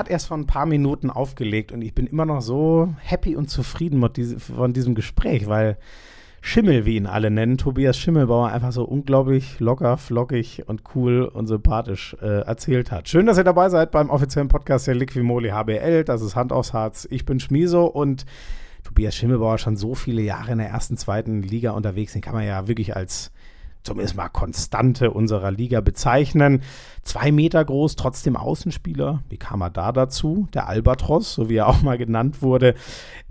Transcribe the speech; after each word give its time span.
gerade 0.00 0.12
erst 0.12 0.28
vor 0.28 0.38
ein 0.38 0.46
paar 0.46 0.64
Minuten 0.64 1.10
aufgelegt 1.10 1.72
und 1.72 1.82
ich 1.82 1.94
bin 1.94 2.06
immer 2.06 2.24
noch 2.24 2.40
so 2.40 2.88
happy 3.00 3.36
und 3.36 3.50
zufrieden 3.50 4.00
mit 4.00 4.16
diese, 4.16 4.40
von 4.40 4.72
diesem 4.72 4.94
Gespräch, 4.94 5.46
weil 5.46 5.76
Schimmel, 6.40 6.86
wie 6.86 6.96
ihn 6.96 7.06
alle 7.06 7.30
nennen, 7.30 7.58
Tobias 7.58 7.98
Schimmelbauer, 7.98 8.48
einfach 8.48 8.72
so 8.72 8.84
unglaublich 8.84 9.60
locker, 9.60 9.98
flockig 9.98 10.62
und 10.66 10.84
cool 10.94 11.24
und 11.24 11.48
sympathisch 11.48 12.16
äh, 12.22 12.46
erzählt 12.46 12.90
hat. 12.90 13.10
Schön, 13.10 13.26
dass 13.26 13.36
ihr 13.36 13.44
dabei 13.44 13.68
seid 13.68 13.90
beim 13.90 14.08
offiziellen 14.08 14.48
Podcast 14.48 14.86
der 14.86 14.94
Liquimoli 14.94 15.50
HBL. 15.50 16.04
Das 16.04 16.22
ist 16.22 16.34
Hand 16.34 16.50
aufs 16.50 16.72
Harz. 16.72 17.06
Ich 17.10 17.26
bin 17.26 17.38
Schmiso 17.38 17.84
und 17.84 18.24
Tobias 18.84 19.14
Schimmelbauer 19.14 19.58
schon 19.58 19.76
so 19.76 19.94
viele 19.94 20.22
Jahre 20.22 20.52
in 20.52 20.58
der 20.58 20.68
ersten, 20.68 20.96
zweiten 20.96 21.42
Liga 21.42 21.72
unterwegs. 21.72 22.14
Den 22.14 22.22
kann 22.22 22.32
man 22.32 22.46
ja 22.46 22.66
wirklich 22.68 22.96
als 22.96 23.32
zumindest 23.82 24.16
mal 24.16 24.28
Konstante 24.28 25.10
unserer 25.10 25.50
Liga 25.50 25.80
bezeichnen. 25.80 26.62
Zwei 27.02 27.32
Meter 27.32 27.64
groß, 27.64 27.96
trotzdem 27.96 28.36
Außenspieler. 28.36 29.22
Wie 29.28 29.38
kam 29.38 29.62
er 29.62 29.70
da 29.70 29.92
dazu? 29.92 30.48
Der 30.54 30.68
Albatros, 30.68 31.34
so 31.34 31.48
wie 31.48 31.56
er 31.56 31.68
auch 31.68 31.82
mal 31.82 31.98
genannt 31.98 32.42
wurde. 32.42 32.74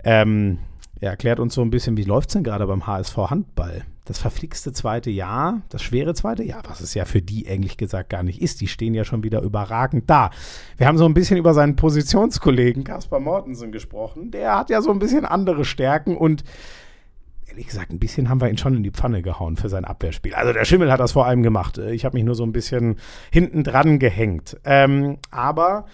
Ähm, 0.02 0.58
er 1.00 1.10
erklärt 1.10 1.40
uns 1.40 1.54
so 1.54 1.62
ein 1.62 1.70
bisschen, 1.70 1.96
wie 1.96 2.04
läuft 2.04 2.28
es 2.28 2.34
denn 2.34 2.44
gerade 2.44 2.66
beim 2.66 2.86
HSV 2.86 3.16
Handball? 3.16 3.84
Das 4.04 4.18
verflixte 4.18 4.72
zweite 4.72 5.08
Jahr, 5.08 5.62
das 5.68 5.82
schwere 5.82 6.14
zweite 6.14 6.42
Jahr, 6.42 6.62
was 6.66 6.80
es 6.80 6.94
ja 6.94 7.04
für 7.04 7.22
die 7.22 7.48
eigentlich 7.48 7.76
gesagt 7.76 8.10
gar 8.10 8.22
nicht 8.22 8.42
ist. 8.42 8.60
Die 8.60 8.66
stehen 8.66 8.92
ja 8.92 9.04
schon 9.04 9.22
wieder 9.22 9.40
überragend 9.40 10.10
da. 10.10 10.30
Wir 10.76 10.88
haben 10.88 10.98
so 10.98 11.06
ein 11.06 11.14
bisschen 11.14 11.38
über 11.38 11.54
seinen 11.54 11.76
Positionskollegen 11.76 12.82
Kaspar 12.84 13.20
Mortensen 13.20 13.72
gesprochen. 13.72 14.30
Der 14.30 14.56
hat 14.58 14.68
ja 14.68 14.82
so 14.82 14.90
ein 14.90 14.98
bisschen 14.98 15.24
andere 15.24 15.64
Stärken 15.64 16.16
und 16.16 16.44
ehrlich 17.50 17.66
gesagt, 17.66 17.92
ein 17.92 17.98
bisschen 17.98 18.28
haben 18.28 18.40
wir 18.40 18.48
ihn 18.48 18.58
schon 18.58 18.76
in 18.76 18.82
die 18.82 18.90
Pfanne 18.90 19.22
gehauen 19.22 19.56
für 19.56 19.68
sein 19.68 19.84
Abwehrspiel. 19.84 20.34
Also 20.34 20.52
der 20.52 20.64
Schimmel 20.64 20.90
hat 20.90 21.00
das 21.00 21.12
vor 21.12 21.26
allem 21.26 21.42
gemacht. 21.42 21.78
Ich 21.78 22.04
habe 22.04 22.16
mich 22.16 22.24
nur 22.24 22.34
so 22.34 22.44
ein 22.44 22.52
bisschen 22.52 22.96
hinten 23.30 23.64
dran 23.64 23.98
gehängt. 23.98 24.56
Ähm, 24.64 25.18
aber 25.30 25.86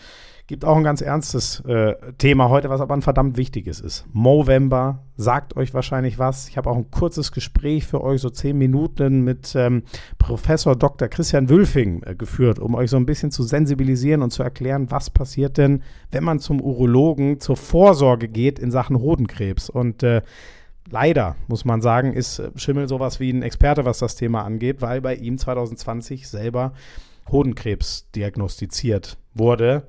Gibt 0.48 0.64
auch 0.64 0.76
ein 0.76 0.84
ganz 0.84 1.00
ernstes 1.00 1.58
äh, 1.66 1.94
Thema 2.18 2.50
heute, 2.50 2.70
was 2.70 2.80
aber 2.80 2.94
ein 2.94 3.02
verdammt 3.02 3.36
wichtiges 3.36 3.80
ist. 3.80 4.06
Movember 4.12 5.02
sagt 5.16 5.56
euch 5.56 5.74
wahrscheinlich 5.74 6.20
was. 6.20 6.48
Ich 6.48 6.56
habe 6.56 6.70
auch 6.70 6.76
ein 6.76 6.92
kurzes 6.92 7.32
Gespräch 7.32 7.84
für 7.84 8.00
euch, 8.00 8.20
so 8.20 8.30
zehn 8.30 8.56
Minuten, 8.56 9.22
mit 9.22 9.56
ähm, 9.56 9.82
Professor 10.18 10.76
Dr. 10.76 11.08
Christian 11.08 11.48
Wülfing 11.48 12.04
äh, 12.04 12.14
geführt, 12.14 12.60
um 12.60 12.76
euch 12.76 12.90
so 12.90 12.96
ein 12.96 13.06
bisschen 13.06 13.32
zu 13.32 13.42
sensibilisieren 13.42 14.22
und 14.22 14.30
zu 14.30 14.44
erklären, 14.44 14.88
was 14.92 15.10
passiert 15.10 15.58
denn, 15.58 15.82
wenn 16.12 16.22
man 16.22 16.38
zum 16.38 16.60
Urologen 16.60 17.40
zur 17.40 17.56
Vorsorge 17.56 18.28
geht 18.28 18.60
in 18.60 18.70
Sachen 18.70 19.00
Hodenkrebs. 19.00 19.68
Und 19.68 20.04
äh, 20.04 20.22
leider, 20.90 21.36
muss 21.48 21.64
man 21.64 21.80
sagen, 21.80 22.12
ist 22.12 22.38
äh, 22.38 22.50
Schimmel 22.56 22.88
sowas 22.88 23.20
wie 23.20 23.30
ein 23.30 23.42
Experte, 23.42 23.84
was 23.84 23.98
das 23.98 24.16
Thema 24.16 24.44
angeht, 24.44 24.80
weil 24.80 25.00
bei 25.00 25.14
ihm 25.14 25.38
2020 25.38 26.28
selber 26.28 26.72
Hodenkrebs 27.28 28.10
diagnostiziert 28.14 29.18
wurde. 29.34 29.86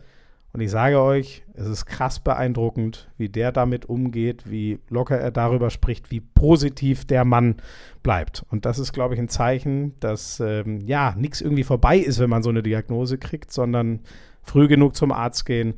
Und 0.53 0.61
ich 0.61 0.71
sage 0.71 0.99
euch, 0.99 1.43
es 1.53 1.67
ist 1.67 1.85
krass 1.85 2.19
beeindruckend, 2.19 3.09
wie 3.17 3.29
der 3.29 3.51
damit 3.51 3.85
umgeht, 3.85 4.49
wie 4.49 4.79
locker 4.89 5.17
er 5.17 5.29
darüber 5.29 5.69
spricht, 5.69 6.09
wie 6.09 6.21
positiv 6.21 7.05
der 7.05 7.25
Mann 7.25 7.57
bleibt. 8.01 8.43
Und 8.49 8.65
das 8.65 8.79
ist, 8.79 8.91
glaube 8.91 9.13
ich, 9.13 9.19
ein 9.19 9.29
Zeichen, 9.29 9.93
dass 9.99 10.39
ähm, 10.39 10.81
ja 10.81 11.13
nichts 11.15 11.41
irgendwie 11.41 11.63
vorbei 11.63 11.97
ist, 11.97 12.17
wenn 12.19 12.29
man 12.29 12.41
so 12.41 12.49
eine 12.49 12.63
Diagnose 12.63 13.19
kriegt, 13.19 13.51
sondern 13.51 13.99
früh 14.41 14.67
genug 14.67 14.95
zum 14.95 15.11
Arzt 15.11 15.45
gehen, 15.45 15.75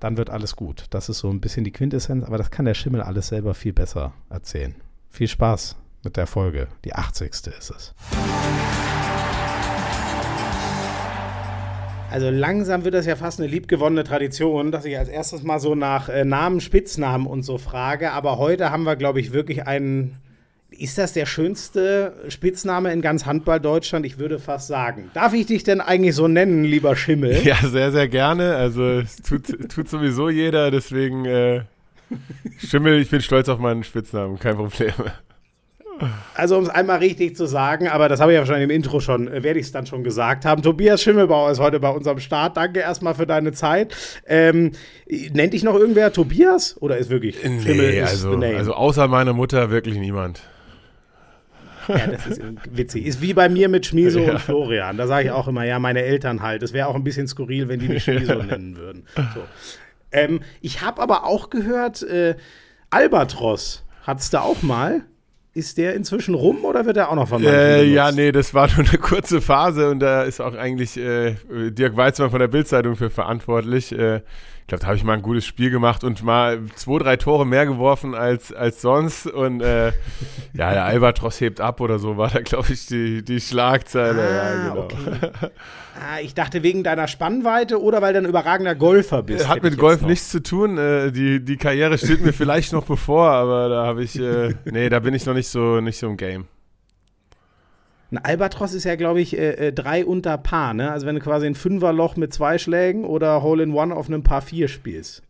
dann 0.00 0.16
wird 0.16 0.30
alles 0.30 0.56
gut. 0.56 0.86
Das 0.90 1.08
ist 1.08 1.18
so 1.18 1.30
ein 1.30 1.40
bisschen 1.40 1.64
die 1.64 1.70
Quintessenz, 1.70 2.24
aber 2.24 2.38
das 2.38 2.50
kann 2.50 2.64
der 2.64 2.74
Schimmel 2.74 3.02
alles 3.02 3.28
selber 3.28 3.54
viel 3.54 3.72
besser 3.72 4.12
erzählen. 4.30 4.74
Viel 5.10 5.28
Spaß 5.28 5.76
mit 6.02 6.16
der 6.16 6.26
Folge. 6.26 6.68
Die 6.84 6.94
80. 6.94 7.30
ist 7.30 7.46
es. 7.46 7.94
Also 12.10 12.28
langsam 12.28 12.84
wird 12.84 12.94
das 12.94 13.06
ja 13.06 13.14
fast 13.14 13.38
eine 13.38 13.48
liebgewonnene 13.48 14.02
Tradition, 14.02 14.72
dass 14.72 14.84
ich 14.84 14.98
als 14.98 15.08
erstes 15.08 15.44
mal 15.44 15.60
so 15.60 15.76
nach 15.76 16.08
äh, 16.08 16.24
Namen, 16.24 16.60
Spitznamen 16.60 17.26
und 17.26 17.44
so 17.44 17.56
frage. 17.56 18.10
Aber 18.10 18.36
heute 18.36 18.70
haben 18.70 18.82
wir, 18.82 18.96
glaube 18.96 19.20
ich, 19.20 19.32
wirklich 19.32 19.66
einen. 19.66 20.16
Ist 20.80 20.96
das 20.96 21.12
der 21.12 21.26
schönste 21.26 22.14
Spitzname 22.28 22.90
in 22.90 23.02
ganz 23.02 23.26
Handball 23.26 23.60
Deutschland? 23.60 24.06
Ich 24.06 24.18
würde 24.18 24.38
fast 24.38 24.66
sagen. 24.66 25.10
Darf 25.12 25.34
ich 25.34 25.44
dich 25.44 25.62
denn 25.62 25.82
eigentlich 25.82 26.14
so 26.14 26.26
nennen, 26.26 26.64
lieber 26.64 26.96
Schimmel? 26.96 27.42
Ja, 27.44 27.56
sehr, 27.56 27.92
sehr 27.92 28.08
gerne. 28.08 28.56
Also 28.56 29.00
es 29.00 29.16
tut, 29.16 29.44
tut 29.70 29.90
sowieso 29.90 30.30
jeder, 30.30 30.70
deswegen 30.70 31.26
äh, 31.26 31.64
Schimmel, 32.56 32.98
ich 32.98 33.10
bin 33.10 33.20
stolz 33.20 33.50
auf 33.50 33.58
meinen 33.58 33.84
Spitznamen, 33.84 34.38
kein 34.38 34.56
Problem. 34.56 34.94
Also, 36.34 36.56
um 36.56 36.64
es 36.64 36.70
einmal 36.70 37.00
richtig 37.00 37.36
zu 37.36 37.44
sagen, 37.44 37.86
aber 37.88 38.08
das 38.08 38.20
habe 38.20 38.32
ich 38.32 38.38
ja 38.38 38.46
schon 38.46 38.56
im 38.56 38.70
Intro 38.70 39.00
schon, 39.00 39.28
äh, 39.28 39.42
werde 39.42 39.60
ich 39.60 39.66
es 39.66 39.72
dann 39.72 39.84
schon 39.84 40.02
gesagt 40.02 40.46
haben. 40.46 40.62
Tobias 40.62 41.02
Schimmelbauer 41.02 41.50
ist 41.50 41.60
heute 41.60 41.78
bei 41.78 41.90
uns 41.90 42.06
am 42.06 42.20
Start. 42.20 42.56
Danke 42.56 42.80
erstmal 42.80 43.14
für 43.14 43.26
deine 43.26 43.52
Zeit. 43.52 43.94
Ähm, 44.26 44.72
nennt 45.06 45.52
dich 45.52 45.62
noch 45.62 45.74
irgendwer 45.74 46.10
Tobias 46.10 46.80
oder 46.80 46.96
ist 46.96 47.10
wirklich 47.10 47.36
nee, 47.44 47.60
Schimmel 47.60 48.02
also, 48.02 48.32
also 48.32 48.72
außer 48.72 49.08
meiner 49.08 49.34
Mutter 49.34 49.70
wirklich 49.70 49.98
niemand. 49.98 50.40
Ja, 51.98 52.06
das 52.06 52.26
ist 52.26 52.42
witzig. 52.70 53.06
Ist 53.06 53.20
wie 53.20 53.34
bei 53.34 53.48
mir 53.48 53.68
mit 53.68 53.86
Schmiso 53.86 54.20
ja. 54.20 54.32
und 54.32 54.38
Florian. 54.40 54.96
Da 54.96 55.06
sage 55.06 55.26
ich 55.26 55.30
auch 55.30 55.48
immer, 55.48 55.64
ja, 55.64 55.78
meine 55.78 56.02
Eltern 56.02 56.42
halt. 56.42 56.62
Es 56.62 56.72
wäre 56.72 56.88
auch 56.88 56.94
ein 56.94 57.04
bisschen 57.04 57.26
skurril, 57.26 57.68
wenn 57.68 57.80
die 57.80 57.88
mich 57.88 58.04
Schmiso 58.04 58.34
nennen 58.42 58.76
würden. 58.76 59.04
So. 59.34 59.42
Ähm, 60.12 60.40
ich 60.60 60.82
habe 60.82 61.00
aber 61.02 61.24
auch 61.24 61.50
gehört, 61.50 62.02
äh, 62.02 62.36
Albatros 62.90 63.84
hat 64.02 64.20
es 64.20 64.30
da 64.30 64.40
auch 64.40 64.62
mal. 64.62 65.02
Ist 65.52 65.78
der 65.78 65.94
inzwischen 65.94 66.34
rum 66.34 66.64
oder 66.64 66.86
wird 66.86 66.96
er 66.96 67.10
auch 67.10 67.16
noch 67.16 67.28
von 67.28 67.42
äh, 67.42 67.82
Ja, 67.82 68.12
nee, 68.12 68.30
das 68.30 68.54
war 68.54 68.68
nur 68.68 68.86
eine 68.86 68.98
kurze 68.98 69.40
Phase 69.40 69.90
und 69.90 69.98
da 69.98 70.22
ist 70.22 70.40
auch 70.40 70.54
eigentlich 70.54 70.96
äh, 70.96 71.34
Dirk 71.50 71.96
Weizmann 71.96 72.30
von 72.30 72.38
der 72.38 72.46
Bildzeitung 72.46 72.94
für 72.94 73.10
verantwortlich. 73.10 73.90
Äh, 73.90 74.20
glaube, 74.70 74.80
da 74.80 74.86
habe 74.86 74.96
ich 74.96 75.04
mal 75.04 75.14
ein 75.14 75.22
gutes 75.22 75.44
Spiel 75.44 75.70
gemacht 75.70 76.04
und 76.04 76.22
mal 76.22 76.60
zwei, 76.76 76.98
drei 76.98 77.16
Tore 77.16 77.44
mehr 77.44 77.66
geworfen 77.66 78.14
als, 78.14 78.52
als 78.52 78.80
sonst. 78.80 79.26
Und 79.26 79.60
äh, 79.60 79.88
ja, 80.54 80.72
der 80.72 80.84
Albatros 80.84 81.40
hebt 81.40 81.60
ab 81.60 81.80
oder 81.80 81.98
so, 81.98 82.16
war 82.16 82.30
da, 82.30 82.40
glaube 82.40 82.72
ich, 82.72 82.86
die, 82.86 83.22
die 83.22 83.40
Schlagzeile. 83.40 84.22
Ah, 84.22 84.34
ja, 84.34 84.68
genau. 84.68 84.84
Okay. 84.84 85.50
Ah, 85.92 86.20
ich 86.22 86.32
dachte 86.32 86.62
wegen 86.62 86.82
deiner 86.82 87.08
Spannweite 87.08 87.82
oder 87.82 88.00
weil 88.00 88.14
du 88.14 88.20
ein 88.20 88.24
überragender 88.24 88.74
Golfer 88.74 89.22
bist. 89.22 89.48
Hat 89.48 89.62
mit 89.62 89.76
Golf 89.76 90.00
nichts 90.00 90.30
zu 90.30 90.40
tun. 90.40 90.78
Äh, 90.78 91.10
die, 91.10 91.44
die 91.44 91.58
Karriere 91.58 91.98
steht 91.98 92.24
mir 92.24 92.32
vielleicht 92.32 92.72
noch 92.72 92.86
bevor, 92.86 93.28
aber 93.28 93.68
da 93.68 93.84
habe 93.84 94.02
ich, 94.02 94.18
äh, 94.18 94.54
nee, 94.64 94.88
da 94.88 95.00
bin 95.00 95.12
ich 95.12 95.26
noch 95.26 95.34
nicht 95.34 95.48
so, 95.48 95.80
nicht 95.82 95.98
so 95.98 96.06
im 96.06 96.16
Game. 96.16 96.46
Ein 98.10 98.18
Albatros 98.18 98.74
ist 98.74 98.84
ja, 98.84 98.96
glaube 98.96 99.20
ich, 99.20 99.38
äh, 99.38 99.68
äh, 99.68 99.72
drei 99.72 100.04
unter 100.04 100.36
Paar, 100.36 100.74
ne? 100.74 100.90
Also 100.90 101.06
wenn 101.06 101.14
du 101.14 101.20
quasi 101.20 101.46
ein 101.46 101.54
Fünferloch 101.54 102.16
mit 102.16 102.34
zwei 102.34 102.58
Schlägen 102.58 103.04
oder 103.04 103.42
Hole 103.42 103.62
in 103.62 103.72
One 103.72 103.94
auf 103.94 104.08
einem 104.08 104.24
Paar 104.24 104.42
vier 104.42 104.66
spielst. 104.66 105.22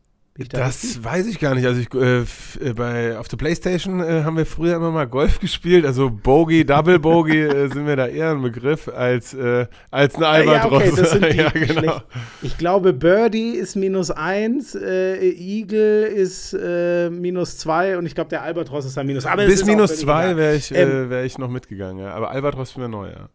Da 0.49 0.59
das 0.59 0.83
richtig? 0.83 1.05
weiß 1.05 1.27
ich 1.27 1.39
gar 1.39 1.55
nicht. 1.55 1.67
Also 1.67 1.81
ich, 1.81 1.93
äh, 1.95 2.21
äh, 2.21 2.73
bei, 2.75 3.19
auf 3.19 3.29
der 3.29 3.37
Playstation 3.37 4.01
äh, 4.01 4.23
haben 4.25 4.37
wir 4.37 4.47
früher 4.47 4.77
immer 4.77 4.91
mal 4.91 5.07
Golf 5.07 5.39
gespielt. 5.39 5.85
Also 5.85 6.11
Bogey, 6.11 6.65
Double 6.65 6.99
Bogey 6.99 7.43
äh, 7.43 7.69
sind 7.73 7.85
mir 7.85 7.97
da 7.97 8.07
eher 8.07 8.31
ein 8.31 8.41
Begriff 8.41 8.89
als, 8.89 9.35
äh, 9.35 9.67
als 9.91 10.17
ein 10.17 10.25
Albatros. 10.25 10.83
Ja, 10.83 10.89
okay, 10.89 10.93
das 10.97 11.11
sind 11.11 11.25
die 11.33 11.37
ja, 11.37 11.51
genau. 11.51 12.03
Ich 12.43 12.57
glaube, 12.57 12.93
Birdie 12.93 13.53
ist 13.53 13.77
minus 13.77 14.11
eins, 14.11 14.75
äh, 14.75 15.19
Eagle 15.31 16.07
ist 16.07 16.53
minus 16.53 17.59
zwei 17.59 17.99
und 17.99 18.07
ich 18.07 18.15
glaube, 18.15 18.31
der 18.31 18.43
Albatros 18.43 18.85
ist 18.85 18.97
dann 18.97 19.07
minus 19.07 19.27
aber 19.27 19.47
Bis 19.47 19.65
minus 19.65 19.99
zwei 19.99 20.37
wäre 20.37 20.57
ich, 20.57 20.75
ähm, 20.75 21.11
wär 21.11 21.25
ich 21.25 21.39
noch 21.39 21.49
mitgegangen. 21.49 22.03
Ja. 22.03 22.13
Aber 22.13 22.31
Albatros 22.31 22.71
ist 22.71 22.79
mir 22.79 22.89
neu, 22.89 23.09
ja. 23.09 23.29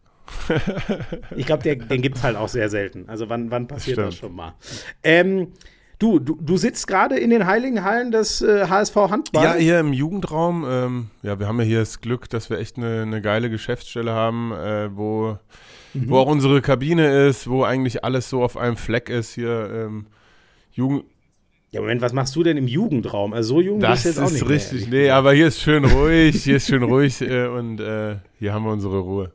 ich 1.36 1.46
glaube, 1.46 1.62
den 1.62 2.02
gibt 2.02 2.16
es 2.16 2.22
halt 2.22 2.36
auch 2.36 2.48
sehr 2.48 2.68
selten. 2.68 3.08
Also 3.08 3.28
wann, 3.28 3.50
wann 3.50 3.68
passiert 3.68 3.98
das, 3.98 4.06
das 4.06 4.14
schon 4.16 4.34
mal? 4.34 4.54
Ähm, 5.02 5.52
Du, 5.98 6.18
du, 6.18 6.36
du 6.38 6.58
sitzt 6.58 6.86
gerade 6.86 7.16
in 7.18 7.30
den 7.30 7.46
heiligen 7.46 7.82
Hallen 7.82 8.10
des 8.10 8.42
äh, 8.42 8.66
HSV 8.68 8.96
Handball. 8.96 9.42
Ja, 9.42 9.54
hier 9.54 9.80
im 9.80 9.94
Jugendraum. 9.94 10.66
Ähm, 10.68 11.06
ja, 11.22 11.38
wir 11.38 11.48
haben 11.48 11.58
ja 11.58 11.64
hier 11.64 11.78
das 11.78 12.02
Glück, 12.02 12.28
dass 12.28 12.50
wir 12.50 12.58
echt 12.58 12.76
eine, 12.76 13.02
eine 13.02 13.22
geile 13.22 13.48
Geschäftsstelle 13.48 14.12
haben, 14.12 14.52
äh, 14.52 14.94
wo, 14.94 15.38
mhm. 15.94 16.10
wo 16.10 16.18
auch 16.18 16.26
unsere 16.26 16.60
Kabine 16.60 17.26
ist, 17.26 17.48
wo 17.48 17.64
eigentlich 17.64 18.04
alles 18.04 18.28
so 18.28 18.42
auf 18.42 18.58
einem 18.58 18.76
Fleck 18.76 19.08
ist. 19.08 19.32
Hier 19.34 19.70
ähm, 19.72 20.06
Jugend. 20.72 21.04
Ja, 21.70 21.80
Moment, 21.80 22.02
was 22.02 22.12
machst 22.12 22.36
du 22.36 22.42
denn 22.42 22.58
im 22.58 22.68
Jugendraum? 22.68 23.32
Also 23.32 23.56
so 23.56 23.60
jung 23.62 23.80
das 23.80 24.02
bist 24.02 24.04
du 24.04 24.08
jetzt 24.08 24.18
auch 24.18 24.30
nicht. 24.30 24.42
Das 24.42 24.50
ist 24.50 24.72
richtig, 24.72 24.90
mehr, 24.90 25.00
nee, 25.00 25.10
aber 25.10 25.32
hier 25.32 25.48
ist 25.48 25.60
schön 25.60 25.84
ruhig, 25.84 26.44
hier 26.44 26.56
ist 26.56 26.68
schön 26.68 26.82
ruhig 26.82 27.20
äh, 27.22 27.46
und 27.48 27.80
äh, 27.80 28.16
hier 28.38 28.52
haben 28.52 28.64
wir 28.64 28.72
unsere 28.72 28.98
Ruhe. 28.98 29.32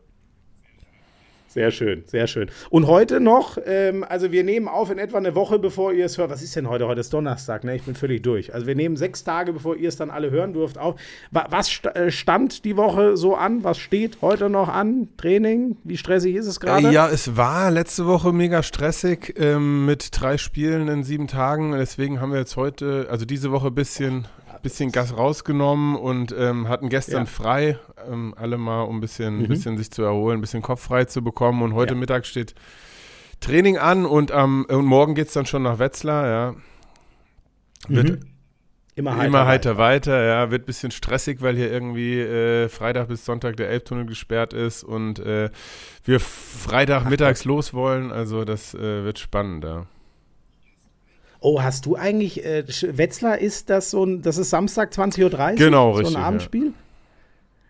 Sehr 1.53 1.69
schön, 1.71 2.05
sehr 2.07 2.27
schön. 2.27 2.49
Und 2.69 2.87
heute 2.87 3.19
noch, 3.19 3.57
ähm, 3.65 4.05
also 4.07 4.31
wir 4.31 4.45
nehmen 4.45 4.69
auf 4.69 4.89
in 4.89 4.97
etwa 4.97 5.17
eine 5.17 5.35
Woche, 5.35 5.59
bevor 5.59 5.91
ihr 5.91 6.05
es 6.05 6.17
hört. 6.17 6.29
Was 6.29 6.41
ist 6.41 6.55
denn 6.55 6.69
heute? 6.69 6.87
Heute 6.87 7.01
ist 7.01 7.11
Donnerstag, 7.11 7.65
ne? 7.65 7.75
Ich 7.75 7.83
bin 7.83 7.93
völlig 7.93 8.23
durch. 8.23 8.53
Also 8.53 8.67
wir 8.67 8.75
nehmen 8.75 8.95
sechs 8.95 9.25
Tage, 9.25 9.51
bevor 9.51 9.75
ihr 9.75 9.89
es 9.89 9.97
dann 9.97 10.11
alle 10.11 10.31
hören 10.31 10.53
dürft, 10.53 10.77
auf. 10.77 10.95
Was 11.29 11.83
äh, 11.93 12.09
stand 12.09 12.63
die 12.63 12.77
Woche 12.77 13.17
so 13.17 13.35
an? 13.35 13.65
Was 13.65 13.79
steht 13.79 14.19
heute 14.21 14.49
noch 14.49 14.69
an? 14.69 15.09
Training? 15.17 15.75
Wie 15.83 15.97
stressig 15.97 16.35
ist 16.35 16.47
es 16.47 16.61
gerade? 16.61 16.89
Ja, 16.89 17.09
es 17.09 17.35
war 17.35 17.69
letzte 17.69 18.05
Woche 18.05 18.31
mega 18.31 18.63
stressig 18.63 19.33
ähm, 19.37 19.85
mit 19.85 20.09
drei 20.13 20.37
Spielen 20.37 20.87
in 20.87 21.03
sieben 21.03 21.27
Tagen. 21.27 21.73
Deswegen 21.73 22.21
haben 22.21 22.31
wir 22.31 22.39
jetzt 22.39 22.55
heute, 22.55 23.07
also 23.09 23.25
diese 23.25 23.51
Woche 23.51 23.67
ein 23.67 23.75
bisschen 23.75 24.25
bisschen 24.61 24.91
Gas 24.91 25.15
rausgenommen 25.15 25.95
und 25.95 26.33
ähm, 26.37 26.67
hatten 26.67 26.89
gestern 26.89 27.23
ja. 27.23 27.25
frei, 27.25 27.79
ähm, 28.09 28.33
alle 28.37 28.57
mal, 28.57 28.83
um 28.83 28.97
ein 28.97 29.01
bisschen, 29.01 29.39
mhm. 29.39 29.47
bisschen 29.47 29.77
sich 29.77 29.91
zu 29.91 30.03
erholen, 30.03 30.39
ein 30.39 30.41
bisschen 30.41 30.61
Kopf 30.61 30.81
frei 30.81 31.05
zu 31.05 31.23
bekommen. 31.23 31.61
Und 31.61 31.73
heute 31.73 31.93
ja. 31.93 31.99
Mittag 31.99 32.25
steht 32.25 32.55
Training 33.39 33.77
an 33.77 34.05
und, 34.05 34.31
ähm, 34.33 34.65
und 34.69 34.85
morgen 34.85 35.15
geht 35.15 35.27
es 35.27 35.33
dann 35.33 35.45
schon 35.45 35.63
nach 35.63 35.79
Wetzlar, 35.79 36.27
ja. 36.27 36.55
Wird 37.87 38.09
mhm. 38.09 38.19
immer 38.95 39.15
heiter, 39.15 39.25
immer 39.25 39.45
heiter 39.45 39.77
weiter. 39.77 40.11
weiter. 40.13 40.23
ja. 40.23 40.51
Wird 40.51 40.63
ein 40.63 40.65
bisschen 40.65 40.91
stressig, 40.91 41.41
weil 41.41 41.55
hier 41.55 41.71
irgendwie 41.71 42.19
äh, 42.19 42.69
Freitag 42.69 43.07
bis 43.07 43.25
Sonntag 43.25 43.57
der 43.57 43.69
Elbtunnel 43.69 44.05
gesperrt 44.05 44.53
ist 44.53 44.83
und 44.83 45.19
äh, 45.19 45.49
wir 46.03 46.19
Freitag 46.19 47.09
mittags 47.09 47.45
los 47.45 47.73
wollen. 47.73 48.11
Also 48.11 48.45
das 48.45 48.73
äh, 48.75 49.03
wird 49.03 49.19
spannend, 49.19 49.63
ja. 49.63 49.87
Oh, 51.43 51.61
hast 51.61 51.87
du 51.87 51.95
eigentlich, 51.95 52.45
äh, 52.45 52.63
Wetzlar 52.67 53.39
ist 53.39 53.71
das 53.71 53.89
so 53.89 54.05
ein, 54.05 54.21
das 54.21 54.37
ist 54.37 54.51
Samstag 54.51 54.91
20.30 54.91 55.23
Uhr? 55.23 55.55
Genau, 55.55 55.91
so 55.91 55.97
richtig. 55.97 56.13
So 56.13 56.19
ein 56.19 56.23
Abendspiel? 56.23 56.65
Ja. 56.67 56.71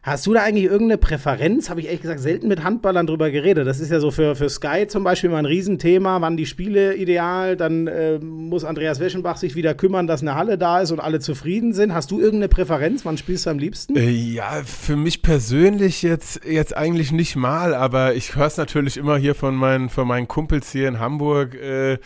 Hast 0.04 0.26
du 0.26 0.34
da 0.34 0.42
eigentlich 0.42 0.66
irgendeine 0.66 0.98
Präferenz? 0.98 1.70
Habe 1.70 1.80
ich 1.80 1.86
ehrlich 1.86 2.02
gesagt 2.02 2.22
selten 2.22 2.48
mit 2.48 2.64
Handballern 2.64 3.06
drüber 3.06 3.30
geredet. 3.30 3.68
Das 3.68 3.80
ist 3.80 3.92
ja 3.92 4.00
so 4.00 4.10
für, 4.10 4.36
für 4.36 4.50
Sky 4.50 4.88
zum 4.88 5.04
Beispiel 5.04 5.30
mal 5.30 5.38
ein 5.38 5.46
Riesenthema. 5.46 6.20
Wann 6.22 6.38
die 6.38 6.48
Spiele 6.48 6.96
ideal? 6.96 7.56
Dann 7.56 7.86
äh, 7.86 8.18
muss 8.18 8.66
Andreas 8.66 9.00
Weschenbach 9.00 9.38
sich 9.38 9.56
wieder 9.56 9.76
kümmern, 9.76 10.08
dass 10.08 10.22
eine 10.22 10.34
Halle 10.34 10.58
da 10.58 10.82
ist 10.82 10.90
und 10.90 11.00
alle 11.00 11.20
zufrieden 11.20 11.72
sind. 11.74 11.94
Hast 11.94 12.10
du 12.10 12.20
irgendeine 12.20 12.50
Präferenz? 12.50 13.06
Wann 13.06 13.18
spielst 13.20 13.46
du 13.46 13.52
am 13.52 13.60
liebsten? 13.60 13.96
Äh, 13.96 14.10
ja, 14.10 14.64
für 14.66 14.96
mich 14.96 15.22
persönlich 15.22 16.02
jetzt, 16.02 16.46
jetzt 16.46 16.76
eigentlich 16.76 17.12
nicht 17.12 17.36
mal, 17.36 17.76
aber 17.76 18.16
ich 18.16 18.36
höre 18.36 18.48
es 18.48 18.58
natürlich 18.58 18.98
immer 18.98 19.18
hier 19.18 19.36
von 19.36 19.56
meinen, 19.56 19.90
von 19.90 20.08
meinen 20.08 20.28
Kumpels 20.28 20.72
hier 20.72 20.88
in 20.88 21.00
Hamburg. 21.00 21.54
Äh, 21.54 22.00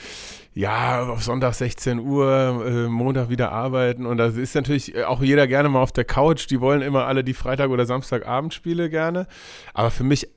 ja, 0.56 1.16
Sonntag 1.20 1.54
16 1.54 2.00
Uhr, 2.00 2.66
äh, 2.66 2.88
Montag 2.88 3.30
wieder 3.30 3.52
arbeiten. 3.52 4.06
Und 4.06 4.18
da 4.18 4.28
ist 4.28 4.56
natürlich 4.56 5.04
auch 5.04 5.22
jeder 5.22 5.48
gerne 5.48 5.68
mal 5.68 5.82
auf 5.82 5.92
der 5.92 6.06
Couch. 6.06 6.50
Die 6.50 6.62
wollen 6.62 6.82
immer 6.82 7.06
alle 7.08 7.26
die 7.26 7.34
Freitag- 7.34 7.70
oder 7.70 7.86
Samstagabendspiele 7.86 8.90
gerne. 8.90 9.28
Aber 9.74 9.92
für 9.92 10.06
mich 10.06 10.30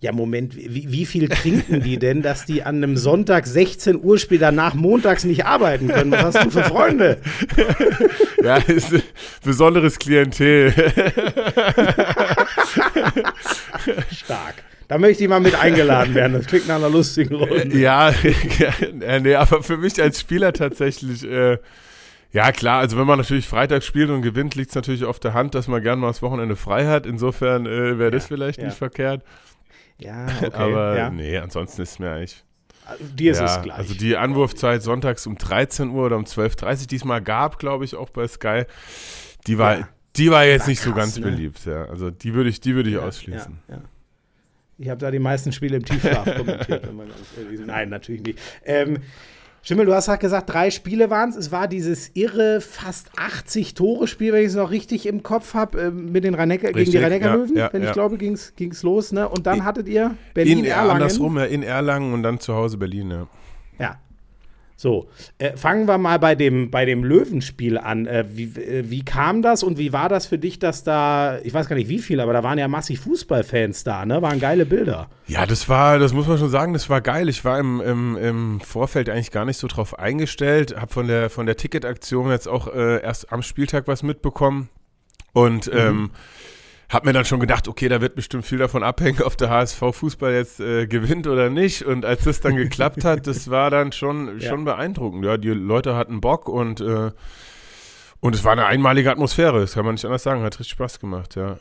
ja, 0.00 0.12
Moment, 0.12 0.56
wie, 0.56 0.92
wie, 0.92 1.04
viel 1.04 1.28
trinken 1.28 1.82
die 1.82 1.98
denn, 1.98 2.22
dass 2.22 2.46
die 2.46 2.62
an 2.62 2.76
einem 2.76 2.96
Sonntag 2.96 3.48
16 3.48 4.00
Uhr 4.00 4.16
Spiel 4.16 4.38
danach 4.38 4.74
montags 4.74 5.24
nicht 5.24 5.44
arbeiten 5.44 5.88
können? 5.88 6.12
Was 6.12 6.36
hast 6.36 6.44
du 6.44 6.50
für 6.50 6.62
Freunde? 6.62 7.18
ja, 8.44 8.58
ist 8.58 8.94
ein 8.94 9.02
besonderes 9.42 9.98
Klientel. 9.98 10.72
Stark. 14.12 14.62
Da 14.88 14.96
möchte 14.96 15.22
ich 15.22 15.28
mal 15.28 15.40
mit 15.40 15.54
eingeladen 15.54 16.14
werden. 16.14 16.32
Das 16.32 16.46
klingt 16.46 16.66
nach 16.66 16.76
einer 16.76 16.88
lustigen 16.88 17.34
Runde. 17.34 17.78
Ja, 17.78 18.10
ja 19.00 19.20
nee, 19.20 19.34
aber 19.34 19.62
für 19.62 19.76
mich 19.76 20.00
als 20.00 20.18
Spieler 20.18 20.54
tatsächlich, 20.54 21.24
äh, 21.24 21.58
ja 22.32 22.52
klar, 22.52 22.80
also 22.80 22.96
wenn 22.98 23.06
man 23.06 23.18
natürlich 23.18 23.46
Freitag 23.46 23.84
spielt 23.84 24.08
und 24.08 24.22
gewinnt, 24.22 24.54
liegt 24.54 24.70
es 24.70 24.74
natürlich 24.74 25.04
auf 25.04 25.20
der 25.20 25.34
Hand, 25.34 25.54
dass 25.54 25.68
man 25.68 25.82
gerne 25.82 26.00
mal 26.00 26.08
das 26.08 26.22
Wochenende 26.22 26.56
frei 26.56 26.86
hat. 26.86 27.04
Insofern 27.04 27.66
äh, 27.66 27.98
wäre 27.98 28.10
das 28.10 28.26
vielleicht 28.26 28.60
ja. 28.60 28.64
nicht 28.64 28.78
verkehrt. 28.78 29.22
Ja, 29.98 30.26
okay. 30.42 30.50
Aber 30.54 30.96
ja. 30.96 31.10
nee, 31.10 31.36
ansonsten 31.36 31.82
ist 31.82 31.92
es 31.92 31.98
mir 31.98 32.10
eigentlich. 32.10 32.44
Dir 33.14 33.32
ist 33.32 33.40
ja, 33.40 33.44
es 33.44 33.62
gleich. 33.62 33.76
Also 33.76 33.94
die 33.94 34.16
Anwurfzeit 34.16 34.82
sonntags 34.82 35.26
um 35.26 35.36
13 35.36 35.90
Uhr 35.90 36.06
oder 36.06 36.16
um 36.16 36.24
12.30 36.24 36.80
Uhr 36.80 36.86
diesmal 36.86 37.20
gab, 37.20 37.58
glaube 37.58 37.84
ich, 37.84 37.94
auch 37.94 38.08
bei 38.08 38.26
Sky. 38.26 38.64
Die 39.46 39.58
war, 39.58 39.80
ja. 39.80 39.88
die 40.16 40.30
war 40.30 40.46
jetzt 40.46 40.62
war 40.62 40.68
nicht 40.68 40.80
krass, 40.80 40.88
so 40.88 40.94
ganz 40.94 41.18
ne? 41.18 41.26
beliebt, 41.26 41.66
ja. 41.66 41.84
Also 41.84 42.10
die 42.10 42.32
würde 42.32 42.48
ich, 42.48 42.62
die 42.62 42.74
würde 42.74 42.88
ich 42.88 42.96
ausschließen. 42.96 43.58
Ja, 43.68 43.82
ich 44.78 44.88
habe 44.88 45.00
da 45.00 45.10
die 45.10 45.18
meisten 45.18 45.52
Spiele 45.52 45.76
im 45.76 45.84
Tiefschlaf 45.84 46.24
kommentiert. 46.36 46.88
Nein, 47.66 47.88
natürlich 47.88 48.22
nicht. 48.22 48.38
Ähm, 48.64 48.98
Schimmel, 49.62 49.86
du 49.86 49.94
hast 49.94 50.06
gerade 50.06 50.20
gesagt, 50.20 50.50
drei 50.50 50.70
Spiele 50.70 51.10
waren 51.10 51.30
es. 51.30 51.36
Es 51.36 51.52
war 51.52 51.66
dieses 51.66 52.12
irre, 52.14 52.60
fast 52.60 53.10
80-Tore-Spiel, 53.18 54.32
wenn 54.32 54.40
ich 54.40 54.48
es 54.48 54.54
noch 54.54 54.70
richtig 54.70 55.04
im 55.06 55.22
Kopf 55.24 55.54
habe, 55.54 55.80
äh, 55.80 55.90
mit 55.90 56.24
den 56.24 56.34
rhein 56.34 56.48
gegen 56.50 56.72
die 56.72 56.96
rhein 56.96 57.20
löwen 57.20 57.56
ja, 57.56 57.66
ja, 57.66 57.72
wenn 57.72 57.82
ich 57.82 57.88
ja. 57.88 57.92
glaube, 57.92 58.18
ging 58.18 58.34
es 58.34 58.82
los. 58.82 59.12
Ne? 59.12 59.28
Und 59.28 59.46
dann 59.46 59.64
hattet 59.64 59.88
ihr 59.88 60.14
Berlin-Erlangen. 60.32 60.90
Andersrum, 60.92 61.36
ja, 61.38 61.44
in 61.44 61.62
Erlangen 61.62 62.14
und 62.14 62.22
dann 62.22 62.38
zu 62.38 62.54
Hause 62.54 62.78
Berlin, 62.78 63.10
ja. 63.10 63.26
Ja, 63.80 63.98
so, 64.80 65.08
äh, 65.38 65.56
fangen 65.56 65.88
wir 65.88 65.98
mal 65.98 66.20
bei 66.20 66.36
dem, 66.36 66.70
bei 66.70 66.84
dem 66.84 67.02
Löwenspiel 67.02 67.78
an. 67.78 68.06
Äh, 68.06 68.26
wie, 68.28 68.44
äh, 68.44 68.88
wie 68.88 69.04
kam 69.04 69.42
das 69.42 69.64
und 69.64 69.76
wie 69.76 69.92
war 69.92 70.08
das 70.08 70.26
für 70.26 70.38
dich, 70.38 70.60
dass 70.60 70.84
da, 70.84 71.40
ich 71.42 71.52
weiß 71.52 71.68
gar 71.68 71.74
nicht 71.74 71.88
wie 71.88 71.98
viele, 71.98 72.22
aber 72.22 72.32
da 72.32 72.44
waren 72.44 72.58
ja 72.58 72.68
massig 72.68 73.00
Fußballfans 73.00 73.82
da, 73.82 74.06
ne? 74.06 74.22
Waren 74.22 74.38
geile 74.38 74.66
Bilder. 74.66 75.10
Ja, 75.26 75.46
das 75.46 75.68
war, 75.68 75.98
das 75.98 76.12
muss 76.12 76.28
man 76.28 76.38
schon 76.38 76.48
sagen, 76.48 76.74
das 76.74 76.88
war 76.88 77.00
geil. 77.00 77.28
Ich 77.28 77.44
war 77.44 77.58
im, 77.58 77.80
im, 77.80 78.16
im 78.16 78.60
Vorfeld 78.60 79.08
eigentlich 79.10 79.32
gar 79.32 79.44
nicht 79.44 79.56
so 79.56 79.66
drauf 79.66 79.98
eingestellt, 79.98 80.76
habe 80.80 80.92
von 80.92 81.08
der, 81.08 81.28
von 81.28 81.46
der 81.46 81.56
Ticketaktion 81.56 82.30
jetzt 82.30 82.46
auch 82.46 82.72
äh, 82.72 83.02
erst 83.02 83.32
am 83.32 83.42
Spieltag 83.42 83.88
was 83.88 84.04
mitbekommen. 84.04 84.68
Und 85.32 85.66
mhm. 85.66 85.78
ähm, 85.78 86.10
hab 86.88 87.04
mir 87.04 87.12
dann 87.12 87.26
schon 87.26 87.40
gedacht, 87.40 87.68
okay, 87.68 87.88
da 87.88 88.00
wird 88.00 88.14
bestimmt 88.14 88.46
viel 88.46 88.58
davon 88.58 88.82
abhängen, 88.82 89.22
ob 89.22 89.36
der 89.36 89.50
HSV 89.50 89.78
Fußball 89.92 90.32
jetzt 90.32 90.58
äh, 90.60 90.86
gewinnt 90.86 91.26
oder 91.26 91.50
nicht. 91.50 91.82
Und 91.82 92.04
als 92.04 92.24
das 92.24 92.40
dann 92.40 92.56
geklappt 92.56 93.04
hat, 93.04 93.26
das 93.26 93.50
war 93.50 93.70
dann 93.70 93.92
schon, 93.92 94.38
ja. 94.40 94.48
schon 94.48 94.64
beeindruckend. 94.64 95.24
Ja, 95.24 95.36
die 95.36 95.50
Leute 95.50 95.96
hatten 95.96 96.20
Bock 96.20 96.48
und, 96.48 96.80
äh, 96.80 97.10
und 98.20 98.34
es 98.34 98.42
war 98.44 98.52
eine 98.52 98.66
einmalige 98.66 99.10
Atmosphäre, 99.10 99.60
das 99.60 99.74
kann 99.74 99.84
man 99.84 99.94
nicht 99.94 100.04
anders 100.04 100.22
sagen. 100.22 100.42
Hat 100.42 100.58
richtig 100.58 100.72
Spaß 100.72 100.98
gemacht, 100.98 101.36
ja. 101.36 101.58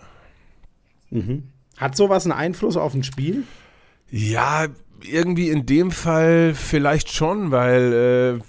Mhm. 1.10 1.50
Hat 1.76 1.96
sowas 1.96 2.26
einen 2.26 2.34
Einfluss 2.34 2.78
auf 2.78 2.94
ein 2.94 3.04
Spiel? 3.04 3.44
Ja, 4.10 4.68
irgendwie 5.02 5.50
in 5.50 5.66
dem 5.66 5.92
Fall 5.92 6.54
vielleicht 6.56 7.12
schon, 7.12 7.52
weil 7.52 8.40
äh, 8.40 8.44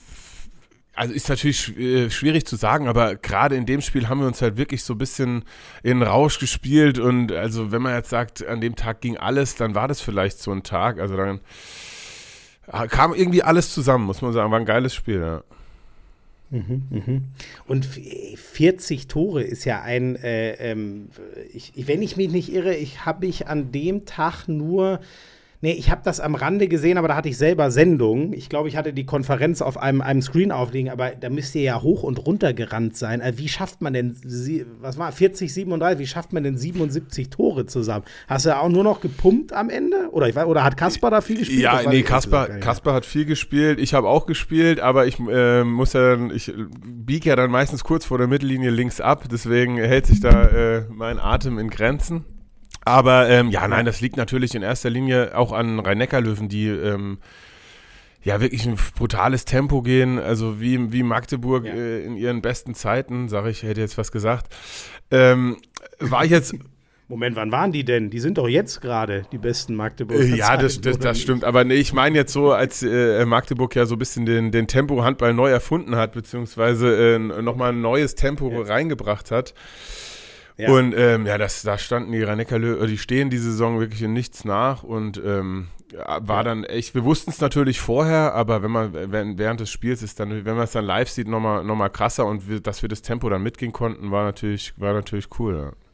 also 0.99 1.15
ist 1.15 1.29
natürlich 1.29 1.79
äh, 1.79 2.11
schwierig 2.11 2.45
zu 2.45 2.57
sagen, 2.57 2.89
aber 2.89 3.15
gerade 3.15 3.55
in 3.55 3.67
dem 3.67 3.81
Spiel 3.81 4.09
haben 4.09 4.21
wir 4.21 4.27
uns 4.27 4.43
halt 4.43 4.57
wirklich 4.57 4.83
so 4.83 4.95
ein 4.95 4.99
bisschen 4.99 5.45
in 5.85 6.03
Rausch 6.03 6.41
gespielt 6.41 6.99
und 6.99 7.31
also 7.31 7.71
wenn 7.71 7.83
man 7.83 7.95
jetzt 7.95 8.11
sagt, 8.11 8.45
an 8.45 8.61
dem 8.61 8.75
Tag 8.75 9.01
ging 9.01 9.17
alles, 9.17 9.55
dann 9.55 9.77
war 9.77 9.87
das 9.87 10.01
vielleicht 10.01 10.41
so 10.41 10.51
ein 10.51 10.65
Tag. 10.65 10.99
Also 10.99 11.17
dann 11.17 11.41
ah, 12.67 12.89
kam 12.89 13.15
irgendwie 13.15 13.45
alles 13.45 13.73
zusammen, 13.73 14.07
muss 14.07 14.23
man 14.23 14.33
sagen. 14.33 14.51
War 14.51 14.59
ein 14.59 14.67
geiles 14.67 14.93
Spiel, 14.93 15.21
ja. 15.21 15.45
Mhm, 16.51 16.83
mhm. 16.91 17.25
Und 17.67 17.87
40 17.87 19.07
Tore 19.07 19.43
ist 19.43 19.65
ja 19.65 19.83
ein, 19.83 20.17
äh, 20.17 20.55
ähm, 20.55 21.11
ich, 21.53 21.75
wenn 21.77 22.03
ich 22.03 22.17
mich 22.17 22.31
nicht 22.31 22.53
irre, 22.53 22.75
ich 22.75 23.05
habe 23.07 23.27
ich 23.27 23.47
an 23.47 23.71
dem 23.71 24.05
Tag 24.05 24.49
nur 24.49 25.01
Nee, 25.61 25.73
ich 25.73 25.91
habe 25.91 26.03
das 26.05 26.21
am 26.21 26.37
Rande 26.37 26.69
gesehen, 26.69 26.99
aber 26.99 27.09
da 27.09 27.17
hatte 27.17 27.29
ich 27.29 27.37
selber 27.37 27.73
Sendung. 27.73 28.33
Ich 28.33 28.49
glaube, 28.49 28.69
ich 28.69 28.77
hatte 28.77 28.93
die 28.93 29.05
Konferenz 29.05 29.61
auf 29.61 29.77
einem, 29.77 30.03
einem 30.03 30.23
Screen 30.23 30.53
aufliegen, 30.53 30.89
aber 30.89 31.11
da 31.11 31.31
müsst 31.31 31.57
ihr 31.57 31.63
ja 31.63 31.83
hoch 31.83 32.05
und 32.05 32.25
runter 32.25 32.53
gerannt 32.53 32.97
sein. 32.97 33.21
Also 33.21 33.41
wie 33.41 33.49
schafft 33.49 33.83
man 33.83 33.93
denn, 33.93 34.15
was 34.81 34.99
war, 34.99 35.11
40, 35.11 35.53
37, 35.53 35.99
wie 35.99 36.07
schafft 36.07 36.33
man 36.33 36.45
denn 36.45 36.57
77 36.57 37.31
Tore 37.31 37.67
zusammen? 37.67 38.05
Hast 38.29 38.47
du 38.47 38.57
auch 38.57 38.69
nur 38.69 38.85
noch 38.85 39.01
gepumpt 39.01 39.53
am 39.53 39.69
Ende? 39.69 40.11
Oder, 40.13 40.29
ich 40.29 40.37
weiß, 40.37 40.47
oder 40.47 40.63
hat 40.63 40.77
Kasper 40.77 41.11
da 41.11 41.21
viel 41.21 41.39
gespielt? 41.39 41.61
Ja, 41.61 41.83
nee, 41.89 42.03
Kasper, 42.03 42.47
Kasper 42.61 42.95
hat 42.95 43.05
viel 43.05 43.25
gespielt. 43.25 43.81
Ich 43.81 43.95
habe 43.95 44.09
auch 44.09 44.27
gespielt, 44.27 44.79
aber 44.79 45.09
ich 45.09 45.19
äh, 45.19 45.65
muss 45.65 45.93
ja 45.93 46.15
dann, 46.15 46.31
ich 46.31 46.53
biege 46.87 47.31
ja 47.31 47.37
dann 47.37 47.51
meistens 47.51 47.83
kurz 47.83 48.05
vor 48.05 48.19
der 48.19 48.29
Mittellinie 48.29 48.71
links 48.71 49.01
ab. 49.01 49.25
Deswegen 49.29 49.77
hält 49.77 50.07
sich 50.07 50.21
da 50.21 50.45
äh, 50.45 50.85
mein 50.89 51.19
Atem 51.19 51.59
in 51.59 51.69
Grenzen. 51.69 52.25
Aber 52.89 53.29
ähm, 53.29 53.51
ja, 53.51 53.67
nein, 53.69 53.85
das 53.85 54.01
liegt 54.01 54.17
natürlich 54.17 54.55
in 54.55 54.63
erster 54.63 54.91
Linie 54.91 55.37
auch 55.37 55.53
an 55.53 55.79
Rhein-Neckar-Löwen, 55.79 56.49
die 56.49 56.69
ähm, 56.69 57.19
ja 58.23 58.41
wirklich 58.41 58.67
ein 58.67 58.77
brutales 58.97 59.45
Tempo 59.45 59.83
gehen, 59.83 60.19
also 60.19 60.61
wie, 60.61 60.93
wie 60.93 61.03
Magdeburg 61.03 61.67
ja. 61.67 61.75
äh, 61.75 62.05
in 62.05 62.17
ihren 62.17 62.43
besten 62.43 62.75
Zeiten, 62.75 63.29
sage 63.29 63.51
ich, 63.51 63.63
hätte 63.63 63.81
jetzt 63.81 63.99
was 63.99 64.13
gesagt. 64.13 64.55
Ähm, 65.11 65.59
war 65.99 66.25
jetzt. 66.25 66.55
Moment, 67.11 67.37
wann 67.37 67.51
waren 67.51 67.73
die 67.73 67.85
denn? 67.85 68.11
Die 68.11 68.21
sind 68.21 68.37
doch 68.37 68.49
jetzt 68.49 68.83
gerade 68.83 69.23
die 69.33 69.39
besten 69.39 69.75
Magdeburger. 69.75 70.25
Ja, 70.25 70.59
das, 70.59 70.79
das, 70.83 70.99
das 70.99 71.19
stimmt. 71.19 71.43
Aber 71.43 71.65
nee, 71.65 71.77
ich 71.77 71.95
meine 71.95 72.19
jetzt 72.19 72.35
so, 72.35 72.53
als 72.53 72.83
äh, 72.83 73.25
Magdeburg 73.25 73.75
ja 73.75 73.87
so 73.87 73.95
ein 73.95 73.99
bisschen 73.99 74.27
den, 74.27 74.51
den 74.51 74.67
Tempo-Handball 74.67 75.33
neu 75.33 75.49
erfunden 75.49 75.97
hat, 75.97 76.13
beziehungsweise 76.13 77.15
äh, 77.15 77.19
nochmal 77.19 77.73
ein 77.73 77.81
neues 77.81 78.15
Tempo 78.15 78.51
ja. 78.51 78.61
reingebracht 78.61 79.31
hat. 79.31 79.55
Ja. 80.59 80.73
Und 80.73 80.93
ähm, 80.97 81.25
ja, 81.25 81.39
das, 81.39 81.63
da 81.63 81.79
standen 81.79 82.11
die 82.11 82.23
rhein 82.23 82.39
die 82.39 82.99
stehen 82.99 83.31
die 83.31 83.39
Saison 83.39 83.79
wirklich 83.79 84.03
in 84.03 84.13
nichts 84.13 84.45
nach 84.45 84.83
und 84.83 85.23
ähm, 85.25 85.69
war 85.95 86.43
dann 86.43 86.65
echt, 86.65 86.95
wir 86.97 87.05
wussten 87.05 87.31
es 87.31 87.41
natürlich 87.41 87.81
vorher, 87.81 88.35
aber 88.35 88.63
wenn 88.63 88.71
man 88.73 88.93
wenn, 88.93 89.39
während 89.39 89.61
des 89.61 89.71
Spiels 89.71 90.03
ist 90.03 90.19
dann, 90.19 90.45
wenn 90.45 90.57
man 90.57 90.65
es 90.65 90.73
dann 90.73 90.85
live 90.85 91.09
sieht, 91.09 91.29
nochmal 91.29 91.63
noch 91.63 91.77
mal 91.77 91.89
krasser 91.89 92.27
und 92.27 92.49
wir, 92.49 92.61
dass 92.61 92.83
wir 92.83 92.89
das 92.89 93.03
Tempo 93.03 93.29
dann 93.31 93.43
mitgehen 93.43 93.73
konnten, 93.73 94.11
war 94.11 94.25
natürlich, 94.25 94.75
war 94.77 94.93
natürlich 94.93 95.29
cool. 95.39 95.57
Ja. 95.57 95.88